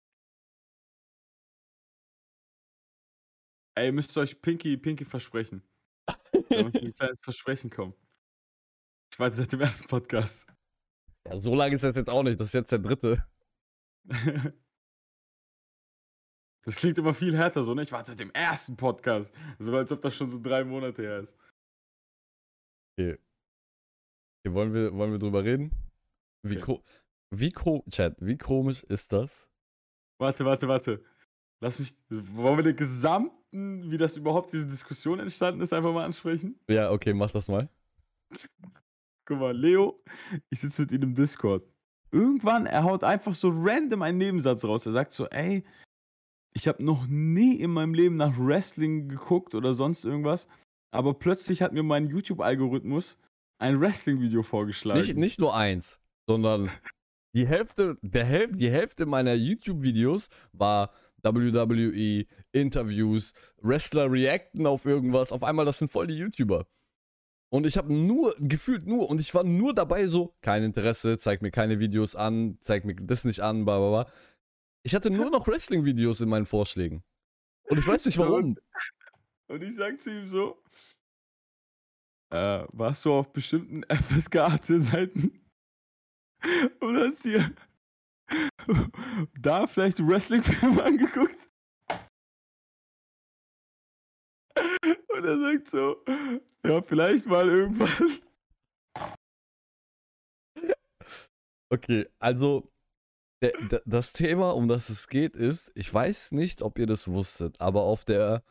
Ey, 3.75 3.87
ihr 3.87 3.93
müsst 3.93 4.15
euch 4.17 4.41
Pinky, 4.41 4.77
Pinky 4.77 5.05
versprechen. 5.05 5.63
Da 6.05 6.63
muss 6.63 6.75
ein 6.75 6.93
kleines 6.93 7.19
Versprechen 7.21 7.69
kommen. 7.69 7.93
Ich 9.11 9.19
warte 9.19 9.37
seit 9.37 9.51
dem 9.51 9.61
ersten 9.61 9.87
Podcast. 9.87 10.45
Ja, 11.27 11.39
so 11.39 11.55
lange 11.55 11.75
ist 11.75 11.83
das 11.83 11.95
jetzt 11.95 12.09
auch 12.09 12.23
nicht. 12.23 12.39
Das 12.39 12.47
ist 12.47 12.53
jetzt 12.53 12.71
der 12.71 12.79
dritte. 12.79 13.25
Das 16.65 16.77
klingt 16.77 16.97
immer 16.97 17.13
viel 17.13 17.35
härter 17.35 17.65
so, 17.65 17.73
ne? 17.73 17.81
Ich 17.83 17.91
warte 17.91 18.11
seit 18.11 18.21
dem 18.21 18.31
ersten 18.31 18.77
Podcast. 18.77 19.33
So 19.59 19.75
als 19.75 19.91
ob 19.91 20.01
das 20.01 20.15
schon 20.15 20.29
so 20.29 20.41
drei 20.41 20.63
Monate 20.63 21.01
her 21.01 21.19
ist. 21.19 21.37
Okay, 22.97 23.17
wollen, 24.47 24.73
wir, 24.73 24.93
wollen 24.93 25.11
wir 25.11 25.19
drüber 25.19 25.43
reden? 25.43 25.71
Wie, 26.41 26.57
Okay. 26.61 26.79
wie, 27.31 27.51
Chat, 27.89 28.15
wie 28.21 28.37
komisch 28.37 28.83
ist 28.83 29.11
das? 29.11 29.49
Warte, 30.19 30.45
warte, 30.45 30.69
warte. 30.69 31.05
Lass 31.59 31.79
mich. 31.79 31.93
Wollen 32.09 32.57
wir 32.57 32.63
den 32.63 32.77
gesamten, 32.77 33.35
wie 33.53 33.97
das 33.97 34.17
überhaupt 34.17 34.53
diese 34.53 34.65
Diskussion 34.65 35.19
entstanden 35.19 35.61
ist, 35.61 35.73
einfach 35.73 35.93
mal 35.93 36.05
ansprechen? 36.05 36.59
Ja, 36.67 36.91
okay, 36.91 37.13
mach 37.13 37.31
das 37.31 37.47
mal. 37.47 37.69
Guck 39.25 39.39
mal, 39.39 39.55
Leo, 39.55 40.03
ich 40.49 40.59
sitze 40.59 40.81
mit 40.81 40.91
ihm 40.91 41.03
im 41.03 41.15
Discord. 41.15 41.63
Irgendwann, 42.11 42.65
er 42.65 42.83
haut 42.83 43.03
einfach 43.03 43.33
so 43.33 43.51
random 43.53 44.01
einen 44.01 44.17
Nebensatz 44.17 44.65
raus. 44.65 44.85
Er 44.85 44.91
sagt 44.91 45.13
so, 45.13 45.27
ey, 45.27 45.63
ich 46.53 46.67
habe 46.67 46.83
noch 46.83 47.07
nie 47.07 47.59
in 47.59 47.71
meinem 47.71 47.93
Leben 47.93 48.17
nach 48.17 48.37
Wrestling 48.37 49.07
geguckt 49.07 49.55
oder 49.55 49.73
sonst 49.73 50.03
irgendwas, 50.03 50.47
aber 50.91 51.13
plötzlich 51.13 51.61
hat 51.61 51.73
mir 51.73 51.83
mein 51.83 52.07
YouTube-Algorithmus 52.07 53.17
ein 53.59 53.79
Wrestling-Video 53.79 54.43
vorgeschlagen. 54.43 54.99
Nicht, 54.99 55.17
nicht 55.17 55.39
nur 55.39 55.55
eins, 55.55 55.99
sondern 56.27 56.69
die 57.33 57.47
Hälfte, 57.47 57.97
der 58.01 58.25
Häl 58.25 58.51
die 58.51 58.69
Hälfte 58.69 59.05
meiner 59.05 59.33
YouTube-Videos 59.33 60.29
war 60.51 60.91
WWE, 61.23 62.25
Interviews, 62.53 63.33
Wrestler 63.61 64.11
reacten 64.11 64.65
auf 64.65 64.85
irgendwas. 64.85 65.31
Auf 65.31 65.43
einmal, 65.43 65.65
das 65.65 65.79
sind 65.79 65.91
voll 65.91 66.07
die 66.07 66.17
YouTuber. 66.17 66.65
Und 67.49 67.67
ich 67.67 67.77
habe 67.77 67.93
nur, 67.93 68.35
gefühlt 68.39 68.87
nur, 68.87 69.09
und 69.09 69.19
ich 69.19 69.33
war 69.35 69.43
nur 69.43 69.75
dabei 69.75 70.07
so, 70.07 70.35
kein 70.41 70.63
Interesse, 70.63 71.17
zeig 71.19 71.41
mir 71.41 71.51
keine 71.51 71.79
Videos 71.79 72.15
an, 72.15 72.57
zeig 72.61 72.83
mir 72.85 72.95
das 72.95 73.25
nicht 73.25 73.41
an, 73.41 73.65
bla 73.65 73.77
bla 73.77 73.89
bla. 73.89 74.13
Ich 74.83 74.95
hatte 74.95 75.11
nur 75.11 75.29
noch 75.29 75.47
Wrestling-Videos 75.47 76.21
in 76.21 76.29
meinen 76.29 76.45
Vorschlägen. 76.45 77.03
Und 77.69 77.77
ich 77.77 77.87
weiß 77.87 78.05
nicht 78.05 78.17
warum. 78.19 78.57
Und 79.47 79.61
ich 79.61 79.75
sag 79.77 80.01
zu 80.01 80.09
ihm 80.09 80.27
so, 80.27 80.63
äh, 82.31 82.65
warst 82.71 83.05
du 83.05 83.13
auf 83.13 83.31
bestimmten 83.31 83.83
FSK-Seiten? 83.89 85.39
Und 86.79 86.97
hast 86.97 87.23
dir 87.23 87.53
da 89.39 89.67
vielleicht 89.67 89.99
Wrestling-Filme 89.99 90.83
angeguckt? 90.83 91.42
Und 94.55 95.25
er 95.25 95.39
sagt 95.39 95.69
so, 95.69 96.03
ja, 96.65 96.81
vielleicht 96.81 97.25
mal 97.25 97.47
irgendwann. 97.47 98.19
Okay, 101.71 102.07
also 102.19 102.71
das 103.85 104.13
Thema, 104.13 104.51
um 104.51 104.67
das 104.67 104.89
es 104.89 105.07
geht, 105.07 105.35
ist, 105.35 105.71
ich 105.75 105.93
weiß 105.93 106.31
nicht, 106.31 106.61
ob 106.61 106.77
ihr 106.79 106.85
das 106.85 107.07
wusstet, 107.07 107.59
aber 107.59 107.81
auf 107.81 108.05
der 108.05 108.43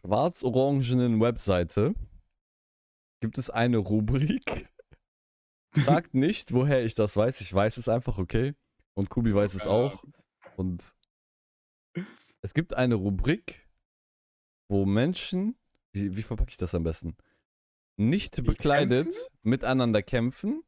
schwarz-orangenen 0.00 1.20
Webseite 1.20 1.94
gibt 3.20 3.38
es 3.38 3.50
eine 3.50 3.78
Rubrik. 3.78 4.68
Fragt 5.84 6.14
nicht, 6.14 6.52
woher 6.52 6.84
ich 6.84 6.94
das 6.94 7.16
weiß. 7.16 7.40
Ich 7.40 7.52
weiß 7.52 7.76
es 7.76 7.88
einfach, 7.88 8.18
okay? 8.18 8.54
Und 8.94 9.10
Kubi 9.10 9.34
weiß 9.34 9.54
es 9.54 9.66
auch. 9.66 10.04
Und 10.56 10.94
es 12.42 12.54
gibt 12.54 12.74
eine 12.74 12.94
Rubrik, 12.94 13.67
wo 14.68 14.86
Menschen, 14.86 15.56
wie, 15.92 16.16
wie 16.16 16.22
verpacke 16.22 16.50
ich 16.50 16.56
das 16.56 16.74
am 16.74 16.84
besten? 16.84 17.16
Nicht 17.96 18.36
Die 18.36 18.42
bekleidet 18.42 19.08
kämpfen? 19.08 19.26
miteinander 19.42 20.02
kämpfen 20.02 20.62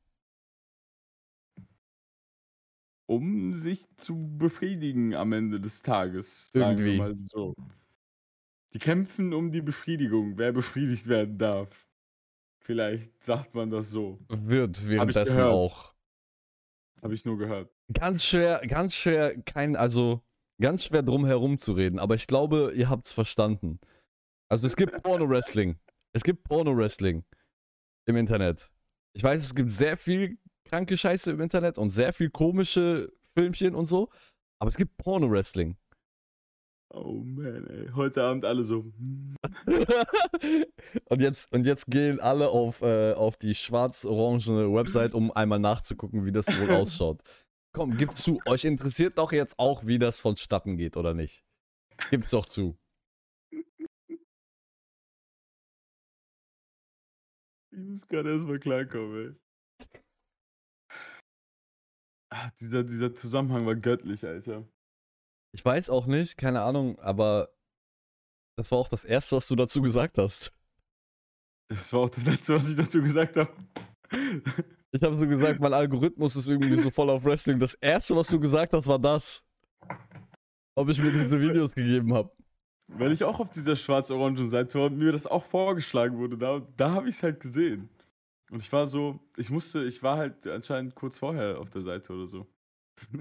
Um 3.07 3.55
sich 3.55 3.87
zu 3.97 4.37
befriedigen 4.39 5.15
am 5.15 5.33
Ende 5.33 5.61
des 5.61 5.83
Tages. 5.83 6.51
Sagen 6.53 6.79
Irgendwie. 6.79 6.93
Wir 6.93 6.99
mal 6.99 7.17
so. 7.17 7.55
Die 8.73 8.79
kämpfen 8.79 9.33
um 9.35 9.51
die 9.51 9.63
Befriedigung, 9.63 10.39
wer 10.39 10.53
befriedigt 10.53 11.09
werden 11.09 11.39
darf. 11.39 11.69
Vielleicht 12.61 13.11
sagt 13.25 13.55
man 13.55 13.71
das 13.71 13.91
so. 13.91 14.21
Wird 14.29 14.89
währenddessen 14.89 15.39
gehört. 15.39 15.53
auch. 15.53 15.93
Habe 17.03 17.15
ich 17.15 17.25
nur 17.25 17.37
gehört. 17.37 17.69
Ganz 17.93 18.25
schwer, 18.25 18.61
ganz 18.67 18.95
schwer, 18.95 19.41
kein, 19.43 19.75
also 19.75 20.23
ganz 20.61 20.85
schwer 20.85 21.03
drum 21.03 21.27
herum 21.27 21.59
zu 21.59 21.73
reden, 21.73 21.99
aber 21.99 22.15
ich 22.15 22.29
glaube, 22.29 22.73
ihr 22.77 22.89
habt's 22.89 23.13
verstanden. 23.13 23.81
Also 24.51 24.67
es 24.67 24.75
gibt 24.75 25.03
Porno-Wrestling. 25.03 25.79
Es 26.13 26.25
gibt 26.25 26.43
Porno-Wrestling 26.45 27.25
im 28.07 28.17
Internet. 28.17 28.73
Ich 29.13 29.23
weiß, 29.23 29.45
es 29.45 29.55
gibt 29.55 29.71
sehr 29.71 29.97
viel 29.97 30.39
kranke 30.65 30.97
Scheiße 30.97 31.31
im 31.31 31.41
Internet 31.41 31.79
und 31.79 31.91
sehr 31.91 32.13
viel 32.13 32.31
komische 32.31 33.13
Filmchen 33.27 33.75
und 33.75 33.87
so, 33.87 34.11
aber 34.59 34.69
es 34.69 34.77
gibt 34.77 34.97
Porno-Wrestling. 34.97 35.77
Oh 36.93 37.23
man, 37.25 37.69
ey. 37.69 37.91
Heute 37.95 38.25
Abend 38.25 38.45
alle 38.45 38.65
so. 38.65 38.83
hm. 38.83 39.37
und, 41.05 41.23
jetzt, 41.23 41.53
und 41.53 41.65
jetzt 41.65 41.87
gehen 41.87 42.19
alle 42.19 42.49
auf, 42.49 42.83
äh, 42.83 43.13
auf 43.13 43.37
die 43.37 43.55
schwarz-orangene 43.55 44.73
Website, 44.75 45.15
um 45.15 45.31
einmal 45.31 45.61
nachzugucken, 45.61 46.25
wie 46.25 46.33
das 46.33 46.49
wohl 46.49 46.71
ausschaut. 46.73 47.23
Komm, 47.73 47.97
gib 47.97 48.17
zu, 48.17 48.41
euch 48.47 48.65
interessiert 48.65 49.19
doch 49.19 49.31
jetzt 49.31 49.57
auch, 49.61 49.87
wie 49.87 50.01
das 50.01 50.19
vonstatten 50.19 50.77
geht, 50.77 50.97
oder 50.97 51.15
nicht? 51.15 51.45
Gibt's 52.11 52.31
doch 52.31 52.47
zu. 52.47 52.80
Ich 57.73 57.79
muss 57.79 58.09
gerade 58.09 58.33
erstmal 58.33 58.59
klarkommen, 58.59 59.29
ey. 59.29 59.89
Ah, 62.33 62.51
dieser, 62.61 62.85
dieser 62.85 63.15
Zusammenhang 63.15 63.67
war 63.67 63.75
göttlich, 63.75 64.25
Alter. 64.25 64.69
Ich 65.53 65.65
weiß 65.65 65.91
auch 65.91 66.07
nicht, 66.07 66.37
keine 66.37 66.63
Ahnung, 66.63 66.99
aber 67.01 67.53
das 68.57 68.71
war 68.71 68.79
auch 68.79 68.89
das 68.89 69.05
Erste, 69.05 69.37
was 69.37 69.49
du 69.49 69.57
dazu 69.57 69.83
gesagt 69.83 70.19
hast. 70.19 70.53
Das 71.69 71.93
war 71.93 72.01
auch 72.01 72.11
das 72.11 72.25
Letzte, 72.25 72.55
was 72.55 72.69
ich 72.69 72.77
dazu 72.77 73.03
gesagt 73.03 73.37
habe. 73.37 73.53
Ich 74.93 75.03
habe 75.03 75.15
so 75.15 75.25
gesagt, 75.25 75.61
mein 75.61 75.73
Algorithmus 75.73 76.35
ist 76.35 76.49
irgendwie 76.49 76.75
so 76.75 76.91
voll 76.91 77.11
auf 77.11 77.25
Wrestling. 77.25 77.61
Das 77.61 77.75
Erste, 77.75 78.17
was 78.17 78.27
du 78.27 78.41
gesagt 78.41 78.73
hast, 78.73 78.89
war 78.89 78.99
das. 78.99 79.45
Ob 80.75 80.89
ich 80.89 80.99
mir 81.01 81.13
diese 81.13 81.41
Videos 81.41 81.73
gegeben 81.73 82.13
habe. 82.13 82.33
Weil 82.93 83.13
ich 83.13 83.25
auch 83.25 83.41
auf 83.41 83.51
dieser 83.51 83.77
schwarz-orangen 83.77 84.51
Seite 84.51 84.79
war 84.79 84.87
und 84.87 84.99
mir 84.99 85.13
das 85.13 85.27
auch 85.27 85.45
vorgeschlagen 85.45 86.19
wurde. 86.19 86.37
Da, 86.37 86.61
da 86.77 86.91
habe 86.93 87.09
ich 87.09 87.17
es 87.17 87.23
halt 87.23 87.41
gesehen. 87.41 87.89
Und 88.51 88.61
ich 88.63 88.73
war 88.73 88.89
so, 88.89 89.21
ich 89.37 89.49
musste, 89.49 89.85
ich 89.85 90.03
war 90.03 90.19
halt 90.19 90.47
anscheinend 90.47 90.95
kurz 90.97 91.19
vorher 91.19 91.59
auf 91.61 91.71
der 91.71 91.83
Seite 91.83 92.13
oder 92.13 92.27
so. 92.27 92.47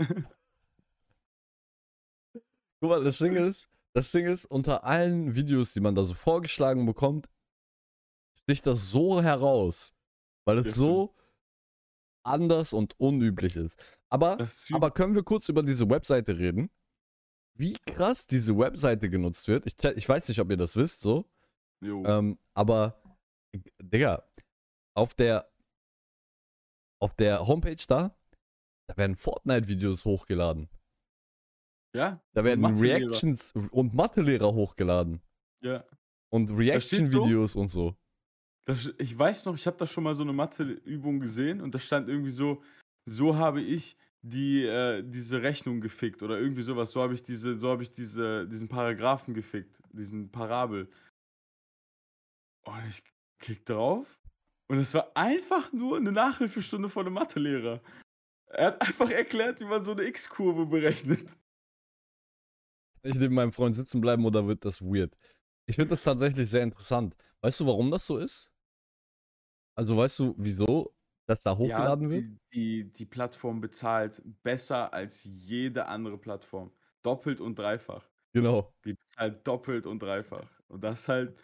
Guck 2.81 2.89
mal, 2.89 3.03
das 3.03 3.19
Ding 3.19 3.35
ist, 3.35 3.67
das 3.93 4.11
Ding 4.11 4.25
ist, 4.25 4.45
unter 4.45 4.83
allen 4.85 5.35
Videos, 5.35 5.73
die 5.73 5.81
man 5.81 5.93
da 5.95 6.03
so 6.03 6.13
vorgeschlagen 6.13 6.85
bekommt, 6.85 7.29
sticht 8.43 8.65
das 8.65 8.91
so 8.91 9.21
heraus. 9.21 9.93
Weil 10.45 10.59
es 10.59 10.67
Ja, 10.67 10.73
so 10.73 11.15
anders 12.23 12.73
und 12.73 12.99
unüblich 12.99 13.55
ist. 13.55 13.79
Aber, 14.09 14.39
ist 14.39 14.71
aber 14.73 14.91
können 14.91 15.15
wir 15.15 15.23
kurz 15.23 15.49
über 15.49 15.63
diese 15.63 15.89
Webseite 15.89 16.37
reden? 16.37 16.69
Wie 17.59 17.73
krass 17.73 18.25
diese 18.25 18.57
Webseite 18.57 19.09
genutzt 19.09 19.49
wird. 19.49 19.65
Ich, 19.67 19.83
ich 19.83 20.07
weiß 20.07 20.29
nicht, 20.29 20.39
ob 20.39 20.49
ihr 20.49 20.55
das 20.55 20.77
wisst, 20.77 21.01
so. 21.01 21.25
Ähm, 21.83 22.39
aber, 22.53 23.01
Digga, 23.81 24.23
auf 24.95 25.13
der, 25.13 25.51
auf 27.01 27.13
der 27.15 27.45
Homepage 27.47 27.83
da, 27.85 28.15
da 28.87 28.97
werden 28.97 29.17
Fortnite-Videos 29.17 30.05
hochgeladen. 30.05 30.69
ja? 31.93 32.21
Da 32.33 32.45
werden 32.45 32.61
Mathelehrer. 32.61 32.99
Reactions 32.99 33.53
und 33.71 33.93
Mathelehrer 33.93 34.53
hochgeladen. 34.53 35.21
Ja. 35.61 35.83
Und 36.31 36.47
so? 36.47 36.55
Reaction-Videos 36.55 37.55
und 37.55 37.67
so. 37.67 37.95
Das, 38.67 38.89
ich 38.99 39.17
weiß 39.17 39.45
noch, 39.45 39.55
ich 39.55 39.67
habe 39.67 39.77
da 39.77 39.85
schon 39.85 40.05
mal 40.05 40.15
so 40.15 40.21
eine 40.23 40.31
Mathe-Übung 40.33 41.19
gesehen 41.19 41.59
und 41.59 41.75
da 41.75 41.79
stand 41.79 42.07
irgendwie 42.07 42.31
so, 42.31 42.63
so 43.05 43.35
habe 43.35 43.61
ich 43.61 43.97
die, 44.21 44.63
äh, 44.65 45.03
diese 45.03 45.41
Rechnung 45.41 45.81
gefickt 45.81 46.23
oder 46.23 46.39
irgendwie 46.39 46.63
sowas. 46.63 46.91
So 46.91 47.01
habe 47.01 47.13
ich 47.13 47.23
diese, 47.23 47.57
so 47.57 47.69
habe 47.69 47.83
ich 47.83 47.93
diese, 47.93 48.47
diesen 48.47 48.67
Paragraphen 48.67 49.33
gefickt, 49.33 49.75
diesen 49.93 50.31
Parabel. 50.31 50.89
Und 52.63 52.87
ich 52.89 53.03
klick 53.39 53.65
drauf 53.65 54.07
und 54.67 54.79
es 54.79 54.93
war 54.93 55.11
einfach 55.15 55.71
nur 55.71 55.97
eine 55.97 56.11
Nachhilfestunde 56.11 56.89
von 56.89 57.05
einem 57.05 57.15
Mathelehrer. 57.15 57.81
Er 58.47 58.67
hat 58.67 58.81
einfach 58.81 59.09
erklärt, 59.09 59.59
wie 59.59 59.65
man 59.65 59.85
so 59.85 59.91
eine 59.91 60.03
X-Kurve 60.03 60.65
berechnet. 60.65 61.27
Ich 63.03 63.15
neben 63.15 63.35
meinem 63.35 63.53
Freund 63.53 63.75
sitzen 63.75 64.01
bleiben 64.01 64.25
oder 64.25 64.45
wird 64.45 64.65
das 64.65 64.81
weird? 64.81 65.15
Ich 65.65 65.75
finde 65.75 65.91
das 65.91 66.03
tatsächlich 66.03 66.49
sehr 66.49 66.63
interessant. 66.63 67.15
Weißt 67.41 67.59
du, 67.59 67.67
warum 67.67 67.91
das 67.91 68.05
so 68.05 68.17
ist? 68.17 68.51
Also 69.75 69.95
weißt 69.95 70.19
du, 70.19 70.35
wieso 70.37 70.93
das 71.29 71.43
da 71.43 71.57
hochgeladen 71.57 72.09
ja, 72.09 72.15
wird? 72.15 72.23
die, 72.23 72.39
die, 72.53 72.93
die 72.93 73.05
Plattform 73.05 73.61
bezahlt 73.61 74.21
besser 74.43 74.93
als 74.93 75.23
jede 75.23 75.85
andere 75.85 76.17
Plattform. 76.17 76.71
Doppelt 77.03 77.39
und 77.39 77.57
dreifach. 77.57 78.09
Genau. 78.33 78.73
Die 78.85 78.93
bezahlt 78.93 79.47
doppelt 79.47 79.85
und 79.85 80.01
dreifach. 80.01 80.49
Und 80.67 80.83
das 80.83 81.07
halt, 81.07 81.37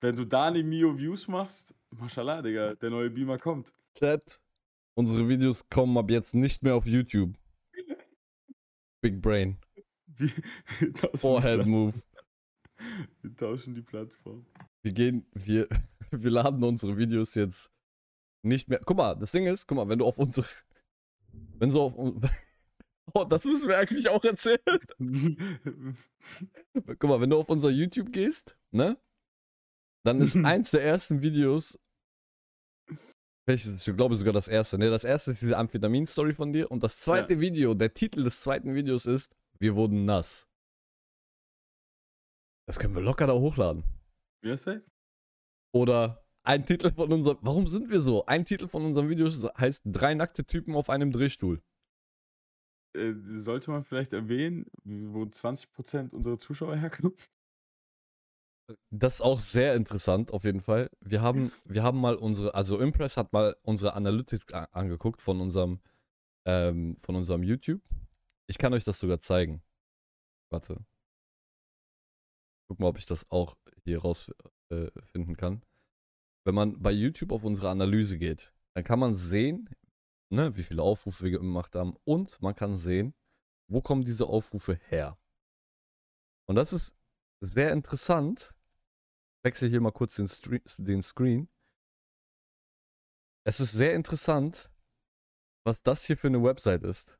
wenn 0.00 0.16
du 0.16 0.24
da 0.24 0.46
eine 0.46 0.62
Mio 0.62 0.96
Views 0.96 1.26
machst, 1.28 1.74
mashallah, 1.90 2.42
Digga, 2.42 2.74
der 2.74 2.90
neue 2.90 3.10
Beamer 3.10 3.38
kommt. 3.38 3.72
Chat, 3.94 4.40
unsere 4.94 5.28
Videos 5.28 5.68
kommen 5.68 5.96
ab 5.98 6.10
jetzt 6.10 6.34
nicht 6.34 6.62
mehr 6.62 6.74
auf 6.74 6.86
YouTube. 6.86 7.36
Big 9.00 9.20
Brain. 9.20 9.58
Forehead 11.14 11.66
Move. 11.66 11.94
Wir 13.22 13.36
tauschen 13.36 13.74
die 13.74 13.82
Plattform. 13.82 14.44
Wir 14.82 14.92
gehen, 14.92 15.26
wir, 15.32 15.68
wir 16.10 16.30
laden 16.30 16.62
unsere 16.64 16.96
Videos 16.96 17.34
jetzt 17.34 17.70
nicht 18.42 18.68
mehr. 18.68 18.80
Guck 18.84 18.96
mal, 18.96 19.14
das 19.14 19.32
Ding 19.32 19.46
ist, 19.46 19.66
guck 19.66 19.76
mal, 19.76 19.88
wenn 19.88 19.98
du 19.98 20.06
auf 20.06 20.18
unsere. 20.18 20.46
Wenn 21.58 21.70
du 21.70 21.80
auf. 21.80 21.94
Oh, 23.14 23.24
das 23.24 23.44
müssen 23.44 23.68
wir 23.68 23.76
eigentlich 23.76 24.08
auch 24.08 24.24
erzählen. 24.24 24.60
Guck 26.86 27.02
mal, 27.02 27.20
wenn 27.20 27.30
du 27.30 27.38
auf 27.38 27.48
unser 27.48 27.68
YouTube 27.68 28.12
gehst, 28.12 28.56
ne? 28.70 28.96
Dann 30.04 30.20
ist 30.20 30.36
eins 30.44 30.70
der 30.70 30.84
ersten 30.84 31.20
Videos. 31.20 31.78
Welches? 33.44 33.86
Ich 33.86 33.96
glaube 33.96 34.16
sogar 34.16 34.32
das 34.32 34.48
erste. 34.48 34.78
Ne, 34.78 34.88
das 34.88 35.04
erste 35.04 35.32
ist 35.32 35.42
diese 35.42 35.58
Amphetamin-Story 35.58 36.32
von 36.32 36.52
dir. 36.52 36.70
Und 36.70 36.82
das 36.84 37.00
zweite 37.00 37.40
Video, 37.40 37.74
der 37.74 37.92
Titel 37.92 38.22
des 38.22 38.40
zweiten 38.40 38.74
Videos 38.74 39.04
ist 39.04 39.34
Wir 39.58 39.74
wurden 39.74 40.04
nass. 40.04 40.48
Das 42.66 42.78
können 42.78 42.94
wir 42.94 43.02
locker 43.02 43.26
da 43.26 43.34
hochladen. 43.34 43.82
Wie 44.42 44.52
heißt 44.52 44.68
der? 44.68 44.82
Oder 45.74 46.21
ein 46.44 46.66
Titel 46.66 46.92
von 46.92 47.12
unserem. 47.12 47.38
Warum 47.40 47.68
sind 47.68 47.90
wir 47.90 48.00
so? 48.00 48.26
Ein 48.26 48.44
Titel 48.44 48.68
von 48.68 48.84
unserem 48.84 49.08
Video 49.08 49.28
heißt 49.28 49.82
Drei 49.84 50.14
nackte 50.14 50.44
Typen 50.44 50.74
auf 50.74 50.90
einem 50.90 51.12
Drehstuhl. 51.12 51.62
Äh, 52.94 53.14
sollte 53.38 53.70
man 53.70 53.84
vielleicht 53.84 54.12
erwähnen, 54.12 54.66
wo 54.84 55.22
20% 55.22 56.10
unserer 56.10 56.38
Zuschauer 56.38 56.76
herkommen? 56.76 57.16
Das 58.90 59.14
ist 59.14 59.20
auch 59.22 59.40
sehr 59.40 59.74
interessant, 59.74 60.32
auf 60.32 60.44
jeden 60.44 60.60
Fall. 60.60 60.90
Wir 61.00 61.20
haben, 61.20 61.52
wir 61.64 61.82
haben 61.82 62.00
mal 62.00 62.14
unsere, 62.14 62.54
also 62.54 62.78
Impress 62.78 63.16
hat 63.16 63.32
mal 63.32 63.56
unsere 63.62 63.94
Analytics 63.94 64.52
angeguckt 64.52 65.20
von 65.20 65.40
unserem, 65.40 65.80
ähm, 66.44 66.96
von 67.00 67.16
unserem 67.16 67.42
YouTube. 67.42 67.82
Ich 68.46 68.58
kann 68.58 68.72
euch 68.72 68.84
das 68.84 68.98
sogar 68.98 69.20
zeigen. 69.20 69.62
Warte. 70.50 70.84
Guck 72.68 72.80
mal, 72.80 72.88
ob 72.88 72.98
ich 72.98 73.06
das 73.06 73.30
auch 73.30 73.56
hier 73.84 74.00
rausfinden 74.00 75.34
äh, 75.34 75.36
kann. 75.36 75.62
Wenn 76.44 76.54
man 76.54 76.80
bei 76.80 76.90
YouTube 76.90 77.32
auf 77.32 77.44
unsere 77.44 77.70
Analyse 77.70 78.18
geht, 78.18 78.52
dann 78.74 78.84
kann 78.84 78.98
man 78.98 79.16
sehen, 79.16 79.70
ne, 80.30 80.56
wie 80.56 80.64
viele 80.64 80.82
Aufrufe 80.82 81.24
wir 81.24 81.30
gemacht 81.38 81.74
haben 81.74 81.96
und 82.04 82.40
man 82.40 82.54
kann 82.54 82.76
sehen, 82.76 83.14
wo 83.68 83.80
kommen 83.80 84.04
diese 84.04 84.26
Aufrufe 84.26 84.78
her. 84.88 85.18
Und 86.48 86.56
das 86.56 86.72
ist 86.72 86.96
sehr 87.40 87.72
interessant. 87.72 88.54
Ich 89.38 89.44
wechsle 89.44 89.68
hier 89.68 89.80
mal 89.80 89.92
kurz 89.92 90.16
den, 90.16 90.28
Stre 90.28 90.60
den 90.78 91.02
Screen. 91.02 91.48
Es 93.44 93.60
ist 93.60 93.72
sehr 93.72 93.94
interessant, 93.94 94.70
was 95.64 95.82
das 95.82 96.04
hier 96.04 96.16
für 96.16 96.28
eine 96.28 96.42
Website 96.42 96.82
ist, 96.82 97.18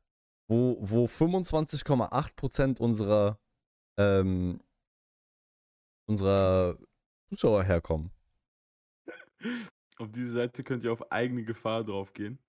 wo, 0.49 0.77
wo 0.81 1.05
25,8% 1.05 2.79
unserer, 2.79 3.39
ähm, 3.97 4.61
unserer 6.07 6.77
Zuschauer 7.29 7.63
herkommen. 7.63 8.11
Auf 9.97 10.11
diese 10.11 10.33
Seite 10.33 10.63
könnt 10.63 10.83
ihr 10.83 10.91
auf 10.91 11.11
eigene 11.11 11.43
Gefahr 11.43 11.83
draufgehen. 11.83 12.39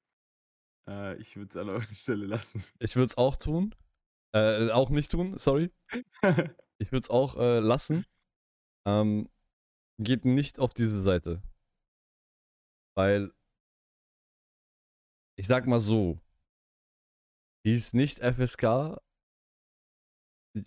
Äh, 0.88 1.16
ich 1.20 1.36
würde 1.36 1.50
es 1.50 1.56
an 1.56 1.68
eurer 1.68 1.82
Stelle 1.94 2.26
lassen. 2.26 2.64
Ich 2.78 2.96
würde 2.96 3.06
es 3.06 3.18
auch 3.18 3.36
tun. 3.36 3.74
Äh, 4.34 4.70
auch 4.70 4.90
nicht 4.90 5.10
tun, 5.10 5.38
sorry. 5.38 5.70
Ich 6.80 6.90
würde 6.90 7.04
es 7.04 7.10
auch 7.10 7.36
äh, 7.36 7.60
lassen. 7.60 8.04
Ähm, 8.84 9.30
geht 9.98 10.24
nicht 10.24 10.58
auf 10.58 10.74
diese 10.74 11.02
Seite. 11.02 11.40
Weil, 12.96 13.32
ich 15.38 15.46
sag 15.46 15.66
mal 15.68 15.80
so, 15.80 16.20
die 17.64 17.72
ist 17.74 17.94
nicht 17.94 18.18
FSK, 18.18 19.00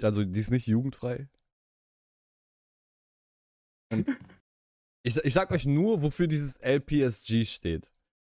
also 0.01 0.23
die 0.23 0.39
ist 0.39 0.49
nicht 0.49 0.67
jugendfrei. 0.67 1.29
Und 3.91 4.07
ich, 5.07 5.15
ich 5.23 5.33
sag 5.33 5.51
euch 5.51 5.65
nur, 5.65 6.01
wofür 6.01 6.27
dieses 6.27 6.55
LPSG 6.57 7.45
steht. 7.45 7.89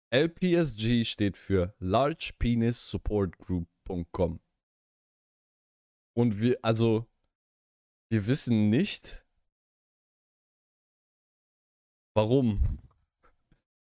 LPSG 0.10 1.06
steht 1.06 1.38
für 1.38 1.76
Large 1.80 2.32
Penis 2.40 2.90
Support 2.90 3.38
Group.com. 3.38 4.40
Und 6.16 6.40
wir, 6.40 6.58
also, 6.64 7.08
wir 8.10 8.26
wissen 8.26 8.70
nicht, 8.70 9.24
warum. 12.16 12.80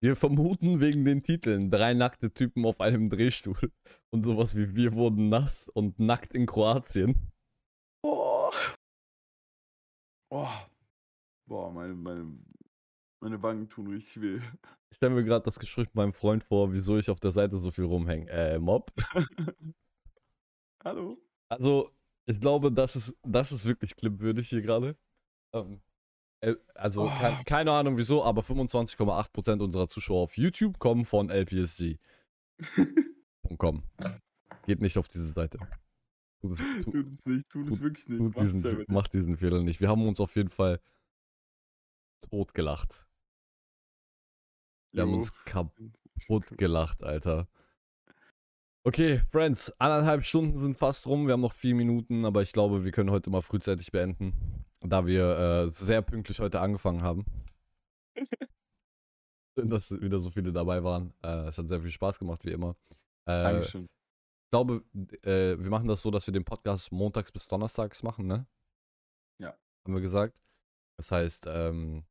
Wir 0.00 0.14
vermuten 0.14 0.80
wegen 0.80 1.04
den 1.04 1.24
Titeln 1.24 1.70
drei 1.70 1.94
nackte 1.94 2.32
Typen 2.32 2.64
auf 2.66 2.80
einem 2.80 3.10
Drehstuhl 3.10 3.72
und 4.10 4.24
sowas 4.24 4.54
wie 4.54 4.76
wir 4.76 4.92
wurden 4.92 5.28
nass 5.28 5.68
und 5.68 5.98
nackt 5.98 6.34
in 6.34 6.46
Kroatien. 6.46 7.32
Oh. 8.04 8.52
Oh. 10.30 10.48
Boah, 11.48 11.72
meine, 11.72 11.94
meine, 11.94 12.36
meine 13.20 13.42
Wangen 13.42 13.68
tun 13.68 13.88
richtig 13.88 14.22
weh. 14.22 14.40
Ich 14.90 14.96
stelle 14.96 15.14
mir 15.14 15.24
gerade 15.24 15.44
das 15.44 15.58
Gespräch 15.58 15.86
mit 15.86 15.94
meinem 15.94 16.12
Freund 16.12 16.44
vor, 16.44 16.72
wieso 16.72 16.96
ich 16.96 17.10
auf 17.10 17.18
der 17.20 17.32
Seite 17.32 17.58
so 17.58 17.70
viel 17.70 17.84
rumhänge. 17.84 18.30
Äh, 18.30 18.58
Mob? 18.58 18.92
Hallo? 20.84 21.18
Also, 21.48 21.90
ich 22.26 22.40
glaube, 22.40 22.72
das 22.72 22.96
ist, 22.96 23.16
das 23.22 23.52
ist 23.52 23.64
wirklich 23.64 23.96
clipwürdig 23.96 24.48
hier 24.48 24.62
gerade. 24.62 24.96
Ähm, 25.52 25.80
äh, 26.40 26.54
also, 26.74 27.04
Oh. 27.04 27.08
kein, 27.14 27.44
keine 27.44 27.72
Ahnung 27.72 27.96
wieso, 27.96 28.24
aber 28.24 28.42
25,8% 28.42 29.60
unserer 29.62 29.88
Zuschauer 29.88 30.22
auf 30.22 30.36
YouTube 30.36 30.78
kommen 30.78 31.04
von 31.04 31.30
LPSG.com. 31.30 31.98
Geht 34.66 34.80
nicht 34.80 34.98
auf 34.98 35.08
diese 35.08 35.32
Seite. 35.32 35.58
Tut 36.40 36.52
es, 36.52 36.58
tu, 36.84 36.90
Tut 36.92 37.06
es 37.12 37.24
nicht, 37.24 37.48
tut 37.48 37.64
es 37.66 37.70
tut- 37.74 37.80
wirklich 37.80 38.08
nicht. 38.08 38.18
tut 38.18 38.36
diesen, 38.36 38.84
macht 38.88 39.12
diesen 39.14 39.36
Fehler 39.36 39.62
nicht. 39.62 39.80
Wir 39.80 39.88
haben 39.88 40.06
uns 40.06 40.20
auf 40.20 40.36
jeden 40.36 40.50
Fall 40.50 40.80
totgelacht. 42.30 43.05
Wir 44.96 45.02
haben 45.02 45.12
uns 45.12 45.30
kaputt 45.44 46.56
gelacht, 46.56 47.04
Alter. 47.04 47.46
Okay, 48.82 49.20
Friends, 49.30 49.70
anderthalb 49.78 50.24
Stunden 50.24 50.58
sind 50.58 50.78
fast 50.78 51.06
rum. 51.06 51.26
Wir 51.26 51.34
haben 51.34 51.42
noch 51.42 51.52
vier 51.52 51.74
Minuten, 51.74 52.24
aber 52.24 52.40
ich 52.40 52.52
glaube, 52.52 52.82
wir 52.82 52.92
können 52.92 53.10
heute 53.10 53.28
mal 53.28 53.42
frühzeitig 53.42 53.92
beenden. 53.92 54.64
da 54.80 55.06
wir 55.06 55.38
äh, 55.38 55.68
sehr 55.68 56.00
pünktlich 56.00 56.40
heute 56.40 56.60
angefangen 56.60 57.02
haben. 57.02 57.26
Schön, 59.58 59.68
dass 59.68 59.90
wieder 59.90 60.18
so 60.18 60.30
viele 60.30 60.50
dabei 60.50 60.82
waren. 60.82 61.12
Äh, 61.22 61.48
es 61.48 61.58
hat 61.58 61.68
sehr 61.68 61.82
viel 61.82 61.90
Spaß 61.90 62.18
gemacht, 62.18 62.42
wie 62.46 62.52
immer. 62.52 62.74
Äh, 63.26 63.42
Dankeschön. 63.42 63.82
ich 63.84 64.50
glaube, 64.50 64.82
äh, 65.24 65.58
wir 65.62 65.68
machen 65.68 65.88
das 65.88 66.00
so, 66.00 66.10
dass 66.10 66.26
wir 66.26 66.32
den 66.32 66.44
Podcast 66.44 66.90
montags 66.90 67.30
bis 67.32 67.48
donnerstags 67.48 68.02
machen, 68.02 68.26
ne? 68.26 68.46
Ja. 69.38 69.58
Haben 69.84 69.94
wir 69.94 70.00
gesagt. 70.00 70.40
Das 70.96 71.12
heißt, 71.12 71.48
ähm, 71.50 72.04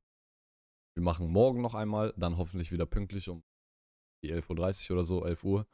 wir 0.96 1.04
machen 1.04 1.28
morgen 1.28 1.62
noch 1.62 1.76
einmal, 1.76 2.14
dann 2.18 2.38
hoffentlich 2.38 2.72
wieder 2.72 2.86
pünktlich 2.86 3.30
um 3.30 3.44
die 4.24 4.34
11.30 4.34 4.90
Uhr 4.90 4.96
oder 4.98 5.04
so, 5.04 5.24
11 5.26 5.44
Uhr. 5.44 5.68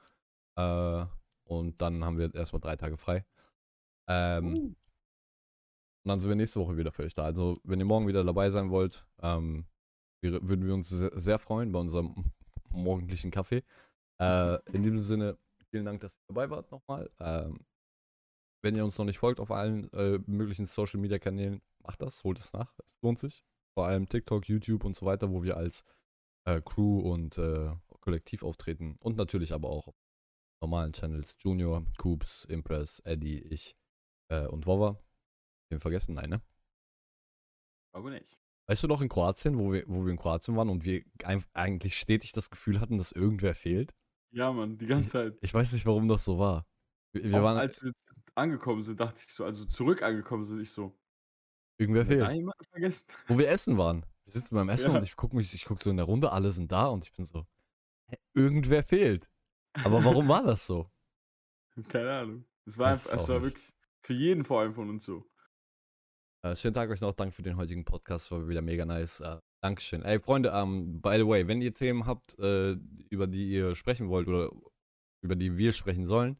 Äh, 0.57 1.05
und 1.45 1.81
dann 1.81 2.03
haben 2.03 2.17
wir 2.17 2.33
erstmal 2.33 2.61
drei 2.61 2.75
Tage 2.75 2.97
frei. 2.97 3.25
Ähm, 4.07 4.53
Uh. 4.57 4.75
Und 6.03 6.09
dann 6.09 6.19
sind 6.19 6.29
wir 6.29 6.35
nächste 6.35 6.59
Woche 6.59 6.77
wieder 6.77 6.91
für 6.91 7.03
euch 7.03 7.13
da. 7.13 7.23
Also, 7.23 7.59
wenn 7.63 7.79
ihr 7.79 7.85
morgen 7.85 8.07
wieder 8.07 8.23
dabei 8.23 8.49
sein 8.49 8.71
wollt, 8.71 9.05
ähm, 9.21 9.65
wir, 10.21 10.47
würden 10.47 10.65
wir 10.65 10.73
uns 10.73 10.89
sehr, 10.89 11.11
sehr 11.13 11.37
freuen 11.37 11.71
bei 11.71 11.79
unserem 11.79 12.31
morgendlichen 12.69 13.29
Kaffee. 13.29 13.63
Äh, 14.19 14.57
in 14.73 14.81
diesem 14.81 15.03
Sinne, 15.03 15.37
vielen 15.69 15.85
Dank, 15.85 16.01
dass 16.01 16.13
ihr 16.15 16.23
dabei 16.29 16.49
wart 16.49 16.71
nochmal. 16.71 17.11
Ähm, 17.19 17.59
wenn 18.63 18.75
ihr 18.75 18.83
uns 18.83 18.97
noch 18.97 19.05
nicht 19.05 19.19
folgt 19.19 19.39
auf 19.39 19.51
allen 19.51 19.91
äh, 19.93 20.19
möglichen 20.25 20.65
Social 20.65 20.99
Media 20.99 21.19
Kanälen, 21.19 21.61
macht 21.83 22.01
das, 22.01 22.23
holt 22.23 22.39
es 22.39 22.51
nach. 22.53 22.73
Es 22.85 22.97
lohnt 23.01 23.19
sich. 23.19 23.43
Vor 23.73 23.87
allem 23.87 24.07
TikTok, 24.07 24.47
YouTube 24.47 24.83
und 24.83 24.95
so 24.95 25.05
weiter, 25.05 25.31
wo 25.31 25.43
wir 25.43 25.57
als 25.57 25.83
äh, 26.45 26.61
Crew 26.61 26.99
und 26.99 27.37
äh, 27.37 27.71
Kollektiv 28.01 28.43
auftreten. 28.43 28.97
Und 28.99 29.17
natürlich 29.17 29.53
aber 29.53 29.69
auch 29.69 29.87
auf 29.87 29.95
normalen 30.61 30.93
Channels. 30.93 31.35
Junior, 31.39 31.85
Coops, 31.97 32.45
Impress, 32.45 32.99
Eddie, 32.99 33.39
ich 33.39 33.75
äh, 34.29 34.45
und 34.47 34.65
Wova. 34.65 34.99
Den 35.71 35.79
vergessen? 35.79 36.15
Nein, 36.15 36.29
ne? 36.29 36.41
Aber 37.93 38.09
nicht. 38.09 38.37
Weißt 38.67 38.83
du 38.83 38.87
noch 38.87 39.01
in 39.01 39.09
Kroatien, 39.09 39.57
wo 39.57 39.73
wir, 39.73 39.83
wo 39.87 40.05
wir 40.05 40.11
in 40.11 40.17
Kroatien 40.17 40.55
waren 40.55 40.69
und 40.69 40.85
wir 40.85 41.03
eigentlich 41.53 41.97
stetig 41.97 42.31
das 42.31 42.49
Gefühl 42.49 42.79
hatten, 42.79 42.97
dass 42.97 43.11
irgendwer 43.11 43.55
fehlt? 43.55 43.93
Ja, 44.31 44.51
Mann, 44.51 44.77
die 44.77 44.85
ganze 44.85 45.09
Zeit. 45.09 45.37
Ich 45.41 45.53
weiß 45.53 45.73
nicht, 45.73 45.85
warum 45.85 46.07
das 46.07 46.23
so 46.23 46.39
war. 46.39 46.65
Wir, 47.11 47.23
wir 47.23 47.43
waren, 47.43 47.57
als 47.57 47.81
wir 47.83 47.91
angekommen 48.35 48.81
sind, 48.81 48.99
dachte 48.99 49.19
ich 49.25 49.33
so, 49.33 49.43
also 49.43 49.65
zurück 49.65 50.01
angekommen 50.03 50.45
sind, 50.45 50.61
ich 50.61 50.71
so, 50.71 50.97
irgendwer 51.81 52.03
da 52.03 52.07
fehlt. 52.09 52.31
jemanden 52.31 52.65
vergessen? 52.65 53.03
Wo 53.27 53.37
wir 53.37 53.49
essen 53.49 53.77
waren. 53.77 54.05
Wir 54.25 54.33
sitzen 54.33 54.55
beim 54.55 54.69
Essen 54.69 54.91
Ja. 54.91 54.97
und 54.99 55.03
ich 55.03 55.15
gucke 55.15 55.35
mich, 55.35 55.53
ich 55.53 55.65
gucke 55.65 55.83
so 55.83 55.89
in 55.89 55.97
der 55.97 56.05
Runde, 56.05 56.31
alle 56.31 56.51
sind 56.51 56.71
da 56.71 56.87
und 56.87 57.03
ich 57.05 57.11
bin 57.13 57.25
so, 57.25 57.45
hä, 58.07 58.17
irgendwer 58.33 58.83
fehlt. 58.83 59.27
Aber 59.83 60.03
warum 60.03 60.27
war 60.27 60.43
das 60.43 60.65
so? 60.65 60.89
Keine 61.89 62.11
Ahnung. 62.11 62.45
Es 62.65 62.77
war, 62.77 62.91
einfach, 62.91 63.13
es 63.13 63.27
war 63.27 63.41
wirklich 63.41 63.69
für 64.03 64.13
jeden 64.13 64.45
vor 64.45 64.61
allem 64.61 64.73
von 64.73 64.89
uns 64.89 65.05
so. 65.05 65.25
Äh, 66.43 66.55
schönen 66.55 66.73
Tag 66.73 66.89
euch 66.89 67.01
noch, 67.01 67.13
danke 67.13 67.35
für 67.35 67.43
den 67.43 67.57
heutigen 67.57 67.85
Podcast, 67.85 68.31
war 68.31 68.47
wieder 68.47 68.61
mega 68.61 68.85
nice. 68.85 69.19
Äh, 69.19 69.37
Dankeschön. 69.63 70.01
Ey, 70.03 70.19
Freunde, 70.19 70.49
ähm, 70.55 71.01
by 71.01 71.17
the 71.17 71.27
way, 71.27 71.47
wenn 71.47 71.61
ihr 71.61 71.71
Themen 71.73 72.05
habt, 72.07 72.37
äh, 72.39 72.71
über 73.09 73.27
die 73.27 73.51
ihr 73.51 73.75
sprechen 73.75 74.09
wollt 74.09 74.27
oder 74.27 74.49
über 75.21 75.35
die 75.35 75.55
wir 75.57 75.71
sprechen 75.71 76.07
sollen, 76.07 76.39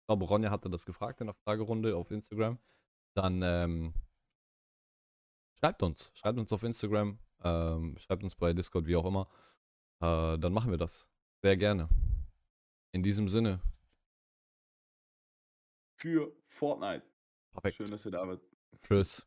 ich 0.00 0.06
glaube, 0.08 0.24
Ronja 0.24 0.50
hatte 0.50 0.68
das 0.68 0.84
gefragt 0.84 1.20
in 1.20 1.28
der 1.28 1.34
Fragerunde 1.44 1.96
auf 1.96 2.10
Instagram, 2.10 2.58
dann 3.14 3.40
ähm, 3.44 3.94
schreibt 5.58 5.82
uns. 5.82 6.10
Schreibt 6.14 6.38
uns 6.38 6.52
auf 6.52 6.62
Instagram, 6.62 7.18
ähm, 7.42 7.96
schreibt 7.98 8.22
uns 8.22 8.34
bei 8.34 8.52
Discord, 8.52 8.86
wie 8.86 8.96
auch 8.96 9.04
immer. 9.06 9.28
Äh, 10.00 10.38
dann 10.38 10.52
machen 10.52 10.70
wir 10.70 10.78
das. 10.78 11.08
Sehr 11.42 11.56
gerne. 11.56 11.88
In 12.92 13.02
diesem 13.02 13.28
Sinne, 13.28 13.60
Für 15.96 16.30
Fortnite. 16.48 17.02
perfekt. 17.52 17.76
Schön, 17.76 17.90
dass 17.90 18.04
ihr 18.04 18.10
da 18.10 18.26
wart. 18.26 18.40
Tschüss. 18.82 19.26